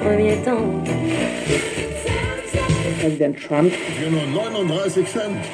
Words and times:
premier 0.00 0.42
temps. 0.42 0.90
Präsident 3.00 3.38
Trump. 3.42 3.72
Für 3.72 4.10
nur 4.10 4.26
39 4.26 5.06
Cent. 5.06 5.44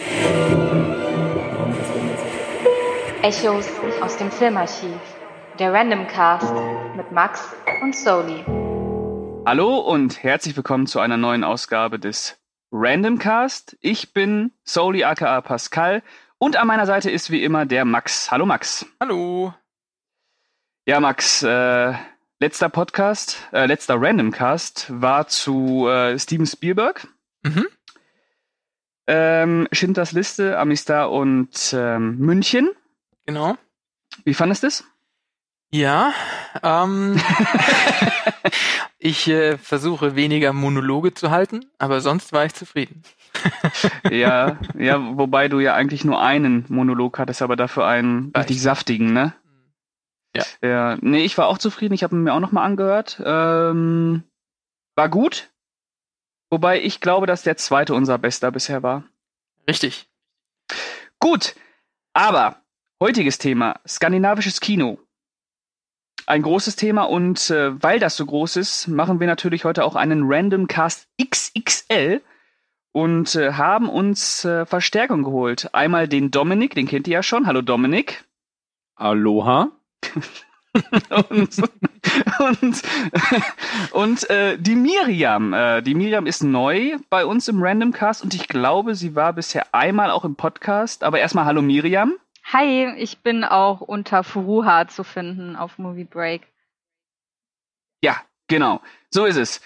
Echos 3.23 3.67
aus 4.01 4.17
dem 4.17 4.31
Filmarchiv. 4.31 4.99
Der 5.59 5.73
Random 5.73 6.07
Cast 6.07 6.55
mit 6.97 7.11
Max 7.13 7.55
und 7.83 7.95
Soli. 7.95 8.45
Hallo 9.47 9.79
und 9.79 10.23
herzlich 10.23 10.57
willkommen 10.57 10.87
zu 10.87 11.01
einer 11.01 11.17
neuen 11.17 11.45
Ausgabe 11.45 11.99
des 11.99 12.39
Random 12.73 13.19
Cast. 13.19 13.77
Ich 13.81 14.13
bin 14.13 14.53
Soli 14.65 15.05
aka 15.05 15.41
Pascal 15.41 16.03
und 16.39 16.57
an 16.57 16.67
meiner 16.67 16.87
Seite 16.87 17.11
ist 17.11 17.31
wie 17.31 17.43
immer 17.43 17.65
der 17.65 17.85
Max. 17.85 18.31
Hallo 18.31 18.45
Max. 18.45 18.87
Hallo. 19.01 19.55
Ja, 20.85 21.01
Max, 21.01 21.43
äh, 21.43 21.95
letzter 22.39 22.69
Podcast, 22.69 23.49
äh, 23.53 23.67
letzter 23.67 23.97
Random 23.99 24.31
Cast 24.31 24.87
war 24.91 25.29
zu 25.29 25.89
äh, 25.89 26.19
Steven 26.19 26.47
Spielberg. 26.47 27.09
Mhm. 27.43 27.67
Ähm, 29.07 29.69
Schindlers 29.73 30.13
Liste, 30.13 30.59
Amistar 30.59 31.11
und 31.11 31.73
ähm, 31.77 32.19
München. 32.19 32.71
Genau. 33.25 33.57
Wie 34.25 34.35
fandest 34.35 34.63
du 34.63 34.67
es? 34.69 34.85
Ja, 35.71 36.13
ähm, 36.63 37.21
ich 38.99 39.29
äh, 39.29 39.59
versuche 39.59 40.15
weniger 40.15 40.53
Monologe 40.53 41.13
zu 41.13 41.31
halten, 41.31 41.67
aber 41.79 42.01
sonst 42.01 42.33
war 42.33 42.45
ich 42.45 42.55
zufrieden. 42.55 43.03
ja, 44.11 44.59
ja, 44.79 45.17
wobei 45.17 45.49
du 45.49 45.61
ja 45.61 45.75
eigentlich 45.75 46.05
nur 46.05 46.23
einen 46.23 46.65
Monolog 46.69 47.19
hattest, 47.19 47.43
aber 47.43 47.57
dafür 47.57 47.87
einen 47.87 48.33
richtig 48.37 48.63
saftigen, 48.63 49.13
ne? 49.13 49.35
Ja. 50.37 50.69
ja. 50.69 50.99
Nee, 51.01 51.25
ich 51.25 51.37
war 51.39 51.49
auch 51.49 51.59
zufrieden, 51.59 51.95
ich 51.95 52.03
habe 52.03 52.15
ihn 52.15 52.23
mir 52.23 52.35
auch 52.35 52.41
nochmal 52.41 52.67
angehört. 52.67 53.21
Ähm, 53.25 54.23
war 54.95 55.09
gut. 55.09 55.51
Wobei 56.51 56.81
ich 56.81 57.01
glaube, 57.01 57.27
dass 57.27 57.43
der 57.43 57.57
zweite 57.57 57.95
unser 57.95 58.19
bester 58.19 58.51
bisher 58.51 58.83
war. 58.83 59.05
Richtig. 59.69 60.09
Gut, 61.19 61.57
aber 62.13 62.63
heutiges 63.01 63.39
Thema, 63.39 63.81
skandinavisches 63.87 64.61
Kino. 64.61 64.99
Ein 66.27 66.43
großes 66.43 66.77
Thema 66.77 67.03
und 67.03 67.51
äh, 67.51 67.83
weil 67.83 67.99
das 67.99 68.17
so 68.17 68.27
groß 68.27 68.57
ist, 68.57 68.89
machen 68.89 69.21
wir 69.21 69.27
natürlich 69.27 69.65
heute 69.65 69.85
auch 69.85 69.97
einen 69.97 70.25
Random 70.25 70.67
Cast 70.67 71.09
XXL 71.23 72.21
und 72.93 73.35
äh, 73.35 73.53
haben 73.53 73.89
uns 73.89 74.45
äh, 74.45 74.67
Verstärkung 74.67 75.23
geholt. 75.23 75.75
Einmal 75.75 76.09
den 76.09 76.31
Dominik, 76.31 76.75
den 76.75 76.89
kennt 76.89 77.07
ihr 77.07 77.15
ja 77.15 77.23
schon. 77.23 77.47
Hallo 77.47 77.63
Dominik. 77.63 78.25
Aloha. 78.95 79.71
Und 81.31 81.63
und, 82.39 82.83
und 83.93 84.31
äh, 84.31 84.59
die 84.59 84.77
Miriam. 84.77 85.53
Äh, 85.53 85.83
die 85.83 85.95
Miriam 85.95 86.27
ist 86.27 86.43
neu 86.43 86.97
bei 87.11 87.25
uns 87.25 87.49
im 87.49 87.63
Random 87.63 87.93
Cast 87.93 88.23
und 88.23 88.35
ich 88.35 88.49
glaube, 88.49 88.95
sie 88.95 89.15
war 89.15 89.33
bisher 89.33 89.75
einmal 89.75 90.11
auch 90.11 90.25
im 90.25 90.37
Podcast. 90.37 91.05
Aber 91.05 91.19
erstmal 91.19 91.45
hallo 91.45 91.63
Miriam. 91.63 92.15
Hi, 92.53 92.95
ich 92.97 93.19
bin 93.19 93.45
auch 93.45 93.81
unter 93.81 94.23
Furuha 94.23 94.87
zu 94.87 95.03
finden 95.03 95.57
auf 95.57 95.79
Movie 95.79 96.05
Break. 96.05 96.43
Ja, 98.03 98.17
genau. 98.47 98.81
So 99.11 99.25
ist 99.25 99.37
es. 99.37 99.61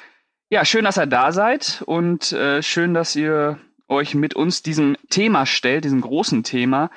Ja, 0.49 0.65
schön, 0.65 0.85
dass 0.85 0.99
ihr 0.99 1.07
da 1.07 1.33
seid 1.33 1.83
und 1.87 2.33
äh, 2.33 2.63
schön, 2.63 2.95
dass 2.95 3.15
ihr 3.15 3.59
euch 3.87 4.15
mit 4.15 4.35
uns 4.35 4.63
diesem 4.63 4.97
Thema 5.11 5.47
stellt, 5.47 5.85
diesem 5.85 6.01
großen 6.01 6.43
Thema. 6.43 6.91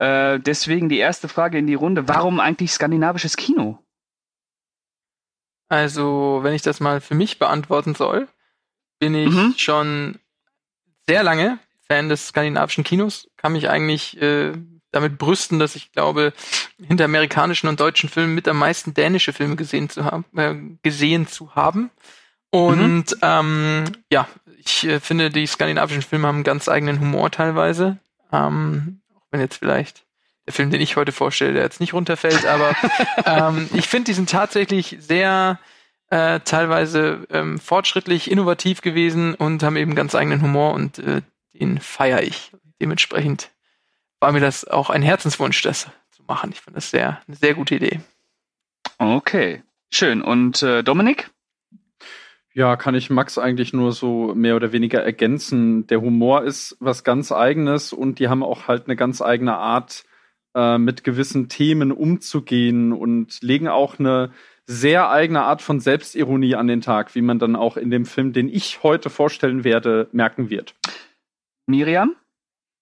Äh, 0.00 0.40
deswegen 0.40 0.88
die 0.88 0.98
erste 0.98 1.28
Frage 1.28 1.58
in 1.58 1.66
die 1.66 1.74
Runde. 1.74 2.08
Warum 2.08 2.40
eigentlich 2.40 2.72
skandinavisches 2.72 3.36
Kino? 3.36 3.78
Also, 5.68 6.40
wenn 6.42 6.54
ich 6.54 6.62
das 6.62 6.80
mal 6.80 7.00
für 7.00 7.14
mich 7.14 7.38
beantworten 7.38 7.94
soll, 7.94 8.26
bin 8.98 9.14
ich 9.14 9.32
Mhm. 9.32 9.54
schon 9.56 10.18
sehr 11.06 11.22
lange 11.22 11.58
Fan 11.86 12.08
des 12.08 12.28
skandinavischen 12.28 12.82
Kinos, 12.82 13.28
kann 13.36 13.52
mich 13.52 13.68
eigentlich 13.68 14.20
äh, 14.20 14.52
damit 14.90 15.18
brüsten, 15.18 15.58
dass 15.58 15.76
ich 15.76 15.92
glaube, 15.92 16.32
hinter 16.80 17.04
amerikanischen 17.04 17.68
und 17.68 17.78
deutschen 17.78 18.08
Filmen 18.08 18.34
mit 18.34 18.48
am 18.48 18.58
meisten 18.58 18.94
dänische 18.94 19.32
Filme 19.32 19.56
gesehen 19.56 19.90
zu 19.90 20.04
haben, 20.04 20.24
äh, 20.36 20.54
gesehen 20.82 21.26
zu 21.26 21.54
haben. 21.54 21.90
Und 22.50 23.16
ähm, 23.22 23.84
ja, 24.10 24.26
ich 24.58 24.84
äh, 24.86 24.98
finde, 24.98 25.30
die 25.30 25.46
skandinavischen 25.46 26.02
Filme 26.02 26.26
haben 26.26 26.36
einen 26.36 26.44
ganz 26.44 26.68
eigenen 26.68 27.00
Humor 27.00 27.30
teilweise. 27.30 27.98
Ähm, 28.32 28.99
wenn 29.30 29.40
jetzt 29.40 29.56
vielleicht 29.56 30.04
der 30.46 30.52
Film, 30.52 30.70
den 30.70 30.80
ich 30.80 30.96
heute 30.96 31.12
vorstelle, 31.12 31.54
der 31.54 31.62
jetzt 31.62 31.80
nicht 31.80 31.92
runterfällt, 31.92 32.46
aber 32.46 32.74
ähm, 33.26 33.68
ich 33.74 33.88
finde, 33.88 34.06
die 34.06 34.14
sind 34.14 34.30
tatsächlich 34.30 34.96
sehr 35.00 35.58
äh, 36.08 36.40
teilweise 36.40 37.26
ähm, 37.30 37.58
fortschrittlich, 37.58 38.30
innovativ 38.30 38.80
gewesen 38.80 39.34
und 39.34 39.62
haben 39.62 39.76
eben 39.76 39.94
ganz 39.94 40.14
eigenen 40.14 40.42
Humor 40.42 40.74
und 40.74 40.98
äh, 40.98 41.22
den 41.54 41.78
feiere 41.78 42.22
ich. 42.22 42.52
Dementsprechend 42.80 43.50
war 44.18 44.32
mir 44.32 44.40
das 44.40 44.66
auch 44.66 44.90
ein 44.90 45.02
Herzenswunsch, 45.02 45.62
das 45.62 45.88
zu 46.10 46.22
machen. 46.26 46.50
Ich 46.52 46.60
finde 46.60 46.76
das 46.78 46.90
sehr, 46.90 47.20
eine 47.26 47.36
sehr 47.36 47.54
gute 47.54 47.76
Idee. 47.76 48.00
Okay, 48.98 49.62
schön. 49.90 50.22
Und 50.22 50.62
äh, 50.62 50.82
Dominik? 50.82 51.30
Ja, 52.52 52.76
kann 52.76 52.96
ich 52.96 53.10
Max 53.10 53.38
eigentlich 53.38 53.72
nur 53.72 53.92
so 53.92 54.34
mehr 54.34 54.56
oder 54.56 54.72
weniger 54.72 55.02
ergänzen. 55.02 55.86
Der 55.86 56.00
Humor 56.00 56.42
ist 56.42 56.76
was 56.80 57.04
ganz 57.04 57.30
eigenes 57.30 57.92
und 57.92 58.18
die 58.18 58.28
haben 58.28 58.42
auch 58.42 58.66
halt 58.66 58.86
eine 58.86 58.96
ganz 58.96 59.22
eigene 59.22 59.56
Art, 59.56 60.04
äh, 60.54 60.78
mit 60.78 61.04
gewissen 61.04 61.48
Themen 61.48 61.92
umzugehen 61.92 62.92
und 62.92 63.40
legen 63.40 63.68
auch 63.68 64.00
eine 64.00 64.32
sehr 64.66 65.10
eigene 65.10 65.42
Art 65.42 65.62
von 65.62 65.78
Selbstironie 65.78 66.56
an 66.56 66.66
den 66.66 66.80
Tag, 66.80 67.14
wie 67.14 67.22
man 67.22 67.38
dann 67.38 67.54
auch 67.54 67.76
in 67.76 67.90
dem 67.90 68.04
Film, 68.04 68.32
den 68.32 68.48
ich 68.48 68.82
heute 68.82 69.10
vorstellen 69.10 69.62
werde, 69.62 70.08
merken 70.12 70.50
wird. 70.50 70.74
Miriam? 71.66 72.16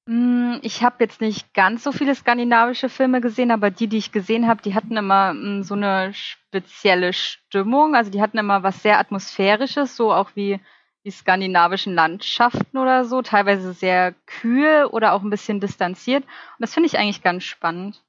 Hm, 0.09 0.59
Ich 0.63 0.83
habe 0.83 1.05
jetzt 1.05 1.21
nicht 1.21 1.53
ganz 1.53 1.85
so 1.85 1.93
viele 1.93 2.15
skandinavische 2.15 2.89
Filme 2.89 3.21
gesehen, 3.21 3.51
aber 3.51 3.71
die, 3.71 3.89
die 3.89 3.99
ich 3.99 4.11
gesehen 4.11 4.49
habe, 4.49 4.63
die 4.63 4.75
hatten 4.75 4.97
immer 4.97 5.31
hm, 5.31 5.63
so 5.63 5.75
eine 5.75 6.15
spezielle 6.15 7.13
Stimmung. 7.13 7.95
Also 7.95 8.11
die 8.11 8.23
hatten 8.23 8.39
immer 8.39 8.63
was 8.63 8.83
sehr 8.83 8.99
Atmosphärisches, 8.99 9.97
so 9.97 10.11
auch 10.11 10.31
wie 10.35 10.61
die 11.05 11.11
skandinavischen 11.11 11.95
Landschaften 11.95 12.79
oder 12.79 13.05
so, 13.05 13.21
teilweise 13.21 13.75
sehr 13.75 14.15
kühl 14.25 14.89
oder 14.91 15.13
auch 15.13 15.23
ein 15.23 15.31
bisschen 15.31 15.61
distanziert. 15.61 16.25
Und 16.25 16.61
das 16.61 16.73
finde 16.73 16.87
ich 16.87 16.99
eigentlich 16.99 17.23
ganz 17.23 17.45
spannend. 17.45 18.03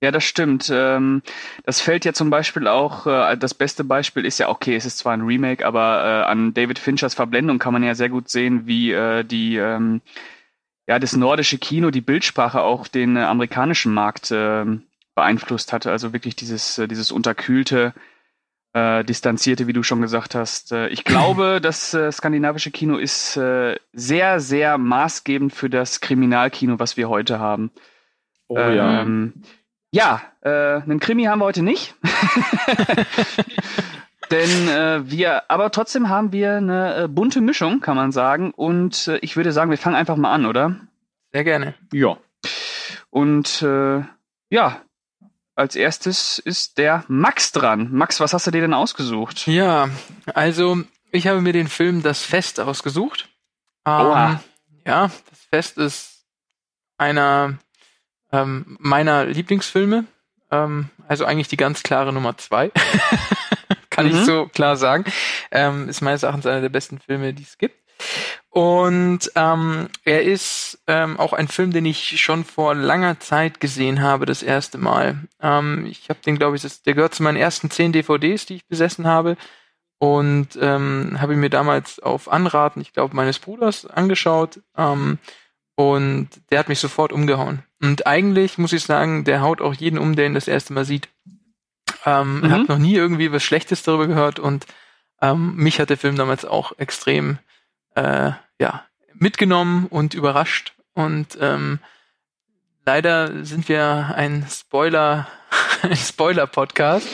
Ja, 0.00 0.12
das 0.12 0.22
stimmt. 0.22 0.70
Ähm, 0.72 1.22
das 1.64 1.80
fällt 1.80 2.04
ja 2.04 2.12
zum 2.12 2.30
Beispiel 2.30 2.68
auch, 2.68 3.08
äh, 3.08 3.36
das 3.36 3.54
beste 3.54 3.82
Beispiel 3.82 4.24
ist 4.24 4.38
ja, 4.38 4.48
okay, 4.48 4.76
es 4.76 4.86
ist 4.86 4.98
zwar 4.98 5.12
ein 5.12 5.22
Remake, 5.22 5.66
aber 5.66 6.04
äh, 6.04 6.30
an 6.30 6.54
David 6.54 6.78
Finchers 6.78 7.14
Verblendung 7.14 7.58
kann 7.58 7.72
man 7.72 7.82
ja 7.82 7.96
sehr 7.96 8.08
gut 8.08 8.28
sehen, 8.28 8.66
wie 8.66 8.92
äh, 8.92 9.24
die, 9.24 9.56
ähm, 9.56 10.00
ja, 10.92 10.98
das 10.98 11.16
nordische 11.16 11.56
Kino, 11.56 11.90
die 11.90 12.02
Bildsprache 12.02 12.60
auch 12.60 12.86
den 12.86 13.16
äh, 13.16 13.20
amerikanischen 13.20 13.94
Markt 13.94 14.30
äh, 14.30 14.66
beeinflusst 15.14 15.72
hatte. 15.72 15.90
Also 15.90 16.12
wirklich 16.12 16.36
dieses, 16.36 16.76
äh, 16.76 16.86
dieses 16.86 17.10
unterkühlte, 17.10 17.94
äh, 18.74 19.02
distanzierte, 19.02 19.66
wie 19.66 19.72
du 19.72 19.82
schon 19.82 20.02
gesagt 20.02 20.34
hast. 20.34 20.70
Äh, 20.70 20.88
ich 20.88 21.04
glaube, 21.04 21.60
das 21.62 21.94
äh, 21.94 22.12
skandinavische 22.12 22.70
Kino 22.70 22.98
ist 22.98 23.38
äh, 23.38 23.76
sehr, 23.94 24.38
sehr 24.38 24.76
maßgebend 24.76 25.54
für 25.54 25.70
das 25.70 26.02
Kriminalkino, 26.02 26.78
was 26.78 26.98
wir 26.98 27.08
heute 27.08 27.38
haben. 27.38 27.70
Oh 28.48 28.58
ja. 28.58 29.00
Ähm, 29.00 29.32
ja, 29.92 30.20
äh, 30.42 30.50
einen 30.50 31.00
Krimi 31.00 31.24
haben 31.24 31.38
wir 31.38 31.46
heute 31.46 31.62
nicht. 31.62 31.94
Denn 34.30 34.68
äh, 34.68 35.10
wir, 35.10 35.50
aber 35.50 35.70
trotzdem 35.70 36.08
haben 36.08 36.32
wir 36.32 36.56
eine 36.56 37.04
äh, 37.04 37.08
bunte 37.08 37.40
Mischung, 37.40 37.80
kann 37.80 37.96
man 37.96 38.12
sagen. 38.12 38.52
Und 38.52 39.08
äh, 39.08 39.18
ich 39.18 39.36
würde 39.36 39.52
sagen, 39.52 39.70
wir 39.70 39.78
fangen 39.78 39.96
einfach 39.96 40.16
mal 40.16 40.32
an, 40.32 40.46
oder? 40.46 40.76
Sehr 41.32 41.44
gerne. 41.44 41.74
Ja. 41.92 42.16
Und 43.10 43.62
äh, 43.62 44.02
ja, 44.50 44.80
als 45.54 45.76
erstes 45.76 46.38
ist 46.38 46.78
der 46.78 47.04
Max 47.08 47.52
dran. 47.52 47.88
Max, 47.92 48.20
was 48.20 48.32
hast 48.32 48.46
du 48.46 48.50
dir 48.50 48.62
denn 48.62 48.74
ausgesucht? 48.74 49.46
Ja, 49.46 49.90
also 50.34 50.78
ich 51.10 51.26
habe 51.26 51.40
mir 51.40 51.52
den 51.52 51.68
Film 51.68 52.02
Das 52.02 52.22
Fest 52.22 52.58
ausgesucht. 52.58 53.28
Ähm, 53.86 53.92
Oha. 53.92 54.42
Ja, 54.86 55.10
das 55.30 55.40
Fest 55.50 55.78
ist 55.78 56.24
einer 56.96 57.58
ähm, 58.32 58.76
meiner 58.80 59.26
Lieblingsfilme. 59.26 60.04
Ähm, 60.50 60.88
also 61.06 61.24
eigentlich 61.24 61.48
die 61.48 61.56
ganz 61.56 61.82
klare 61.82 62.12
Nummer 62.12 62.38
zwei. 62.38 62.70
Kann 63.92 64.06
ich 64.06 64.14
Mhm. 64.14 64.24
so 64.24 64.46
klar 64.46 64.76
sagen. 64.76 65.04
Ähm, 65.50 65.88
ist 65.88 66.00
meines 66.00 66.22
Erachtens 66.22 66.46
einer 66.46 66.60
der 66.62 66.68
besten 66.70 66.98
Filme, 66.98 67.32
die 67.34 67.42
es 67.44 67.58
gibt. 67.58 67.76
Und 68.50 69.30
ähm, 69.36 69.88
er 70.04 70.22
ist 70.22 70.82
ähm, 70.86 71.18
auch 71.20 71.32
ein 71.32 71.48
Film, 71.48 71.72
den 71.72 71.86
ich 71.86 72.20
schon 72.20 72.44
vor 72.44 72.74
langer 72.74 73.20
Zeit 73.20 73.60
gesehen 73.60 74.02
habe, 74.02 74.26
das 74.26 74.42
erste 74.42 74.76
Mal. 74.78 75.20
Ähm, 75.40 75.86
ich 75.86 76.08
habe 76.08 76.18
den, 76.24 76.36
glaube 76.36 76.56
ich, 76.56 76.62
das, 76.62 76.82
der 76.82 76.94
gehört 76.94 77.14
zu 77.14 77.22
meinen 77.22 77.36
ersten 77.36 77.70
zehn 77.70 77.92
DVDs, 77.92 78.46
die 78.46 78.56
ich 78.56 78.66
besessen 78.66 79.06
habe. 79.06 79.36
Und 79.98 80.58
ähm, 80.60 81.18
habe 81.20 81.34
ihn 81.34 81.40
mir 81.40 81.50
damals 81.50 82.00
auf 82.00 82.30
Anraten, 82.30 82.80
ich 82.80 82.92
glaube, 82.92 83.14
meines 83.14 83.38
Bruders 83.38 83.86
angeschaut. 83.86 84.60
Ähm, 84.76 85.18
und 85.76 86.28
der 86.50 86.58
hat 86.58 86.68
mich 86.68 86.80
sofort 86.80 87.12
umgehauen. 87.12 87.62
Und 87.80 88.06
eigentlich 88.06 88.58
muss 88.58 88.72
ich 88.72 88.82
sagen, 88.82 89.24
der 89.24 89.40
haut 89.42 89.60
auch 89.60 89.74
jeden 89.74 89.98
um, 89.98 90.16
der 90.16 90.26
ihn 90.26 90.34
das 90.34 90.48
erste 90.48 90.72
Mal 90.72 90.84
sieht. 90.84 91.08
Ähm, 92.04 92.40
Mhm. 92.40 92.50
Hab 92.52 92.68
noch 92.68 92.78
nie 92.78 92.94
irgendwie 92.94 93.30
was 93.32 93.42
Schlechtes 93.42 93.82
darüber 93.82 94.06
gehört 94.06 94.38
und 94.38 94.66
Ähm, 95.24 95.54
mich 95.54 95.78
hat 95.78 95.88
der 95.88 95.96
Film 95.98 96.16
damals 96.16 96.44
auch 96.44 96.72
extrem 96.78 97.38
äh, 97.94 98.32
ja, 98.58 98.84
mitgenommen 99.14 99.86
und 99.86 100.14
überrascht. 100.14 100.74
Und 100.94 101.38
ähm, 101.40 101.78
leider 102.84 103.44
sind 103.44 103.68
wir 103.68 104.14
ein 104.16 104.44
Spoiler, 104.50 105.28
ein 105.82 105.94
Spoiler-Podcast. 105.96 107.06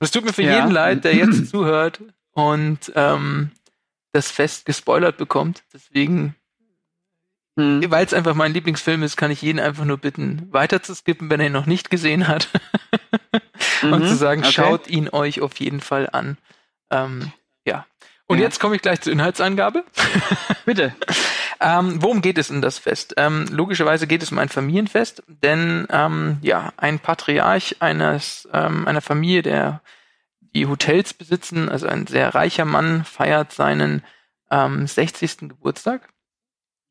Es 0.00 0.12
tut 0.12 0.24
mir 0.24 0.32
für 0.32 0.42
Ja. 0.44 0.54
jeden 0.54 0.70
leid, 0.70 1.02
der 1.04 1.16
jetzt 1.16 1.48
zuhört 1.50 2.00
und 2.30 2.92
ähm, 2.94 3.50
das 4.12 4.30
Fest 4.30 4.64
gespoilert 4.64 5.16
bekommt. 5.16 5.64
Deswegen, 5.72 6.36
Hm. 7.58 7.84
weil 7.90 8.06
es 8.06 8.14
einfach 8.14 8.34
mein 8.34 8.52
Lieblingsfilm 8.54 9.02
ist, 9.02 9.16
kann 9.16 9.32
ich 9.32 9.42
jeden 9.42 9.58
einfach 9.58 9.84
nur 9.84 9.98
bitten, 9.98 10.46
weiter 10.52 10.80
zu 10.80 10.94
skippen, 10.94 11.28
wenn 11.28 11.40
er 11.40 11.46
ihn 11.46 11.52
noch 11.52 11.66
nicht 11.66 11.90
gesehen 11.90 12.28
hat. 12.28 12.48
und 13.82 13.98
Mhm, 14.00 14.06
zu 14.06 14.14
sagen, 14.14 14.42
okay. 14.42 14.52
schaut 14.52 14.86
ihn 14.88 15.08
euch 15.10 15.40
auf 15.40 15.58
jeden 15.58 15.80
Fall 15.80 16.08
an. 16.12 16.38
Ähm, 16.90 17.32
ja. 17.64 17.84
Und 18.26 18.38
Ja. 18.38 18.44
jetzt 18.44 18.60
komme 18.60 18.76
ich 18.76 18.82
gleich 18.82 19.00
zur 19.00 19.12
Inhaltsangabe. 19.12 19.84
Bitte. 20.66 20.94
Ähm, 21.60 22.00
worum 22.00 22.22
geht 22.22 22.38
es 22.38 22.50
in 22.50 22.62
das 22.62 22.78
Fest? 22.78 23.14
Ähm, 23.16 23.46
logischerweise 23.50 24.06
geht 24.06 24.22
es 24.22 24.30
um 24.30 24.38
ein 24.38 24.48
Familienfest, 24.48 25.24
denn 25.26 25.86
ähm, 25.90 26.38
ja, 26.42 26.72
ein 26.76 27.00
Patriarch 27.00 27.76
eines 27.80 28.48
ähm, 28.52 28.86
einer 28.86 29.00
Familie, 29.00 29.42
der 29.42 29.80
die 30.54 30.66
Hotels 30.66 31.12
besitzen, 31.14 31.68
also 31.68 31.88
ein 31.88 32.06
sehr 32.06 32.34
reicher 32.34 32.64
Mann, 32.64 33.04
feiert 33.04 33.52
seinen 33.52 34.04
ähm, 34.50 34.86
60. 34.86 35.38
Geburtstag 35.48 36.08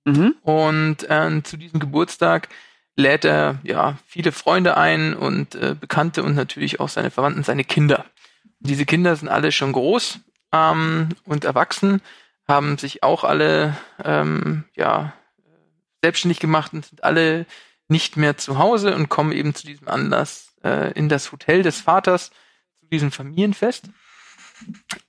Mhm. 0.07 0.35
und 0.41 0.97
ähm, 1.09 1.43
zu 1.43 1.57
diesem 1.57 1.81
Geburtstag 1.81 2.47
lädt 2.95 3.25
er 3.25 3.59
ja 3.63 3.97
viele 4.05 4.31
Freunde 4.31 4.77
ein 4.77 5.13
und 5.13 5.55
äh, 5.55 5.75
Bekannte 5.79 6.23
und 6.23 6.33
natürlich 6.33 6.79
auch 6.79 6.89
seine 6.89 7.11
Verwandten, 7.11 7.43
seine 7.43 7.65
Kinder. 7.65 8.05
Diese 8.59 8.85
Kinder 8.85 9.15
sind 9.15 9.27
alle 9.27 9.51
schon 9.51 9.73
groß 9.73 10.19
ähm, 10.53 11.09
und 11.25 11.43
erwachsen, 11.43 12.01
haben 12.47 12.77
sich 12.77 13.03
auch 13.03 13.25
alle 13.25 13.77
ähm, 14.03 14.63
ja 14.75 15.13
selbstständig 16.01 16.39
gemacht 16.39 16.73
und 16.73 16.85
sind 16.85 17.03
alle 17.03 17.45
nicht 17.89 18.15
mehr 18.15 18.37
zu 18.37 18.57
Hause 18.57 18.95
und 18.95 19.09
kommen 19.09 19.33
eben 19.33 19.53
zu 19.53 19.67
diesem 19.67 19.89
Anlass 19.89 20.53
äh, 20.63 20.91
in 20.93 21.09
das 21.09 21.31
Hotel 21.33 21.63
des 21.63 21.81
Vaters 21.81 22.31
zu 22.79 22.85
diesem 22.87 23.11
Familienfest. 23.11 23.89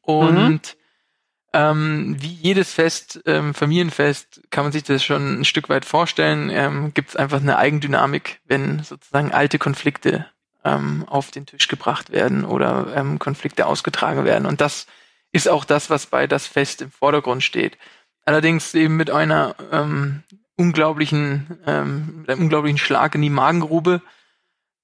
Und 0.02 0.76
ähm, 1.52 2.16
wie 2.18 2.32
jedes 2.32 2.72
Fest, 2.72 3.20
ähm, 3.26 3.54
Familienfest, 3.54 4.42
kann 4.50 4.64
man 4.64 4.72
sich 4.72 4.82
das 4.82 5.02
schon 5.02 5.40
ein 5.40 5.44
Stück 5.44 5.68
weit 5.68 5.84
vorstellen, 5.84 6.50
ähm, 6.50 6.92
gibt 6.94 7.10
es 7.10 7.16
einfach 7.16 7.40
eine 7.40 7.56
Eigendynamik, 7.56 8.40
wenn 8.44 8.82
sozusagen 8.82 9.32
alte 9.32 9.58
Konflikte 9.58 10.26
ähm, 10.64 11.04
auf 11.08 11.30
den 11.30 11.46
Tisch 11.46 11.68
gebracht 11.68 12.10
werden 12.10 12.44
oder 12.44 12.92
ähm, 12.94 13.18
Konflikte 13.18 13.66
ausgetragen 13.66 14.24
werden. 14.24 14.46
Und 14.46 14.60
das 14.60 14.86
ist 15.32 15.48
auch 15.48 15.64
das, 15.64 15.90
was 15.90 16.06
bei 16.06 16.26
das 16.26 16.46
Fest 16.46 16.82
im 16.82 16.90
Vordergrund 16.90 17.42
steht. 17.42 17.78
Allerdings 18.24 18.74
eben 18.74 18.96
mit 18.96 19.10
einer 19.10 19.54
ähm, 19.72 20.22
unglaublichen, 20.56 21.46
mit 21.60 22.28
einem 22.28 22.40
unglaublichen 22.40 22.78
Schlag 22.78 23.14
in 23.14 23.22
die 23.22 23.30
Magengrube. 23.30 24.02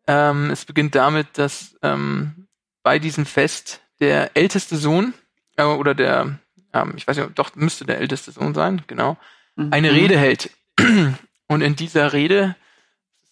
Es 0.07 0.65
beginnt 0.67 0.95
damit, 0.95 1.37
dass 1.37 1.75
bei 2.85 2.99
diesem 3.01 3.27
Fest 3.27 3.81
der 3.99 4.37
älteste 4.37 4.77
Sohn 4.77 5.15
äh, 5.57 5.65
oder 5.65 5.95
der, 5.95 6.39
ähm, 6.75 6.93
ich 6.97 7.07
weiß 7.07 7.17
nicht, 7.17 7.31
doch 7.39 7.55
müsste 7.55 7.87
der 7.87 7.99
älteste 7.99 8.33
Sohn 8.33 8.53
sein, 8.53 8.83
genau, 8.87 9.17
eine 9.57 9.91
Mhm. 9.93 9.95
Rede 9.99 10.19
hält. 10.19 10.51
Und 11.47 11.61
in 11.63 11.77
dieser 11.77 12.13
Rede, 12.13 12.57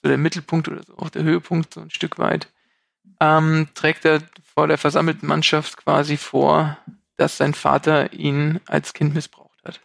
so 0.03 0.09
der 0.09 0.19
Mittelpunkt 0.19 0.69
oder 0.69 0.83
so 0.85 0.97
auch 0.97 1.11
der 1.11 1.25
Höhepunkt, 1.25 1.75
so 1.75 1.81
ein 1.81 1.91
Stück 1.91 2.19
weit, 2.19 2.49
ähm, 3.21 3.69
trägt 3.75 4.05
er 4.05 4.23
vor 4.55 4.69
der 4.69 4.79
versammelten 4.79 5.27
Mannschaft 5.27 5.77
quasi 5.77 6.17
vor, 6.17 6.79
dass 7.17 7.37
sein 7.37 7.55
Vater 7.55 8.13
ihn 8.13 8.61
als 8.67 8.93
Kind 8.95 9.15
missbraucht 9.15 9.59
hat. 9.65 9.81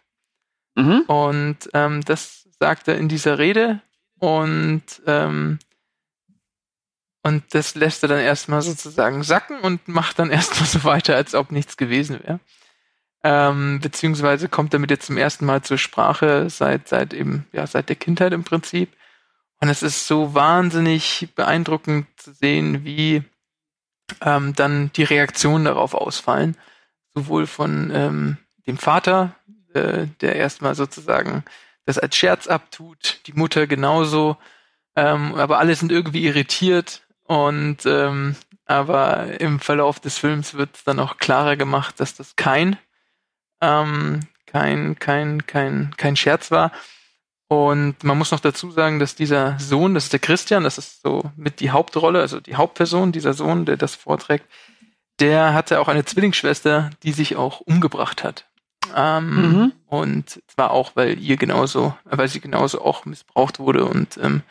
Mhm. 0.76 1.00
Und 1.06 1.58
ähm, 1.74 2.04
das 2.04 2.48
sagt 2.60 2.88
er 2.88 2.96
in 2.98 3.08
dieser 3.08 3.38
Rede 3.38 3.80
und 4.18 4.82
ähm, 5.06 5.58
und 7.22 7.42
das 7.52 7.74
lässt 7.74 8.02
er 8.04 8.08
dann 8.08 8.20
erstmal 8.20 8.62
sozusagen 8.62 9.22
sacken 9.22 9.60
und 9.60 9.88
macht 9.88 10.18
dann 10.18 10.30
erstmal 10.38 10.68
so 10.68 10.84
weiter, 10.84 11.16
als 11.16 11.34
ob 11.34 11.50
nichts 11.50 11.76
gewesen 11.76 12.20
wäre. 12.22 12.40
Ähm, 13.30 13.78
beziehungsweise 13.80 14.48
kommt 14.48 14.72
damit 14.72 14.90
jetzt 14.90 15.04
zum 15.04 15.18
ersten 15.18 15.44
Mal 15.44 15.60
zur 15.60 15.76
Sprache 15.76 16.48
seit 16.48 16.88
seit 16.88 17.12
eben 17.12 17.44
ja 17.52 17.66
seit 17.66 17.90
der 17.90 17.96
Kindheit 17.96 18.32
im 18.32 18.42
Prinzip. 18.42 18.96
Und 19.60 19.68
es 19.68 19.82
ist 19.82 20.06
so 20.06 20.32
wahnsinnig 20.32 21.28
beeindruckend 21.34 22.06
zu 22.16 22.32
sehen, 22.32 22.86
wie 22.86 23.22
ähm, 24.22 24.54
dann 24.54 24.90
die 24.94 25.02
Reaktionen 25.02 25.66
darauf 25.66 25.92
ausfallen, 25.92 26.56
sowohl 27.12 27.46
von 27.46 27.90
ähm, 27.92 28.38
dem 28.66 28.78
Vater, 28.78 29.34
äh, 29.74 30.06
der 30.22 30.36
erstmal 30.36 30.74
sozusagen 30.74 31.44
das 31.84 31.98
als 31.98 32.16
Scherz 32.16 32.46
abtut, 32.46 33.20
die 33.26 33.34
Mutter 33.34 33.66
genauso, 33.66 34.38
ähm, 34.96 35.34
aber 35.34 35.58
alle 35.58 35.74
sind 35.74 35.92
irgendwie 35.92 36.24
irritiert 36.24 37.02
und 37.24 37.84
ähm, 37.84 38.36
aber 38.64 39.38
im 39.38 39.60
Verlauf 39.60 40.00
des 40.00 40.16
Films 40.16 40.54
wird 40.54 40.86
dann 40.86 40.98
auch 40.98 41.18
klarer 41.18 41.56
gemacht, 41.56 42.00
dass 42.00 42.14
das 42.14 42.34
kein 42.34 42.78
ähm, 43.60 44.20
kein 44.46 44.98
kein 44.98 45.46
kein 45.46 45.94
kein 45.96 46.16
Scherz 46.16 46.50
war 46.50 46.72
und 47.48 48.04
man 48.04 48.18
muss 48.18 48.30
noch 48.30 48.40
dazu 48.40 48.70
sagen, 48.70 48.98
dass 48.98 49.14
dieser 49.14 49.58
Sohn, 49.58 49.94
das 49.94 50.04
ist 50.04 50.12
der 50.12 50.20
Christian, 50.20 50.64
das 50.64 50.76
ist 50.76 51.00
so 51.00 51.32
mit 51.34 51.60
die 51.60 51.70
Hauptrolle, 51.70 52.20
also 52.20 52.40
die 52.40 52.56
Hauptperson, 52.56 53.10
dieser 53.10 53.32
Sohn, 53.32 53.64
der 53.64 53.78
das 53.78 53.94
vorträgt, 53.94 54.44
der 55.18 55.54
hatte 55.54 55.80
auch 55.80 55.88
eine 55.88 56.04
Zwillingsschwester, 56.04 56.90
die 57.02 57.12
sich 57.12 57.36
auch 57.36 57.60
umgebracht 57.60 58.22
hat. 58.22 58.46
Ähm, 58.94 59.34
Mhm. 59.34 59.72
Und 59.86 60.42
zwar 60.46 60.70
auch, 60.70 60.94
weil 60.94 61.18
ihr 61.18 61.38
genauso, 61.38 61.96
weil 62.04 62.28
sie 62.28 62.40
genauso 62.40 62.82
auch 62.82 63.06
missbraucht 63.06 63.58
wurde 63.58 63.86
und 63.86 64.18
ähm, 64.18 64.42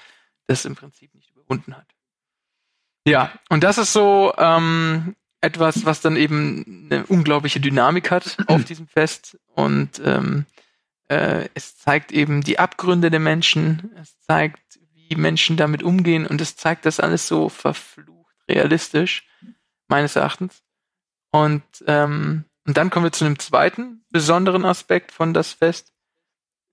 das 0.47 0.65
im 0.65 0.75
Prinzip 0.75 1.13
nicht 1.13 1.29
überwunden 1.29 1.77
hat. 1.77 1.85
Ja, 3.05 3.31
und 3.49 3.63
das 3.63 3.77
ist 3.77 3.93
so 3.93 4.33
ähm, 4.37 5.15
etwas, 5.47 5.85
was 5.85 6.01
dann 6.01 6.15
eben 6.15 6.89
eine 6.91 7.05
unglaubliche 7.05 7.59
Dynamik 7.59 8.11
hat 8.11 8.37
auf 8.47 8.63
diesem 8.65 8.87
Fest 8.87 9.37
und 9.55 10.01
ähm, 10.03 10.45
äh, 11.07 11.47
es 11.53 11.77
zeigt 11.77 12.11
eben 12.11 12.41
die 12.41 12.59
Abgründe 12.59 13.09
der 13.09 13.19
Menschen, 13.19 13.91
es 13.99 14.19
zeigt, 14.21 14.79
wie 14.93 15.15
Menschen 15.15 15.57
damit 15.57 15.83
umgehen 15.83 16.27
und 16.27 16.41
es 16.41 16.55
zeigt 16.55 16.85
das 16.85 16.99
alles 16.99 17.27
so 17.27 17.49
verflucht 17.49 18.17
realistisch, 18.49 19.27
meines 19.87 20.15
Erachtens. 20.15 20.63
Und, 21.31 21.63
ähm, 21.85 22.45
und 22.65 22.77
dann 22.77 22.89
kommen 22.89 23.05
wir 23.05 23.11
zu 23.11 23.25
einem 23.25 23.39
zweiten 23.39 24.05
besonderen 24.09 24.65
Aspekt 24.65 25.11
von 25.11 25.33
das 25.33 25.53
Fest. 25.53 25.93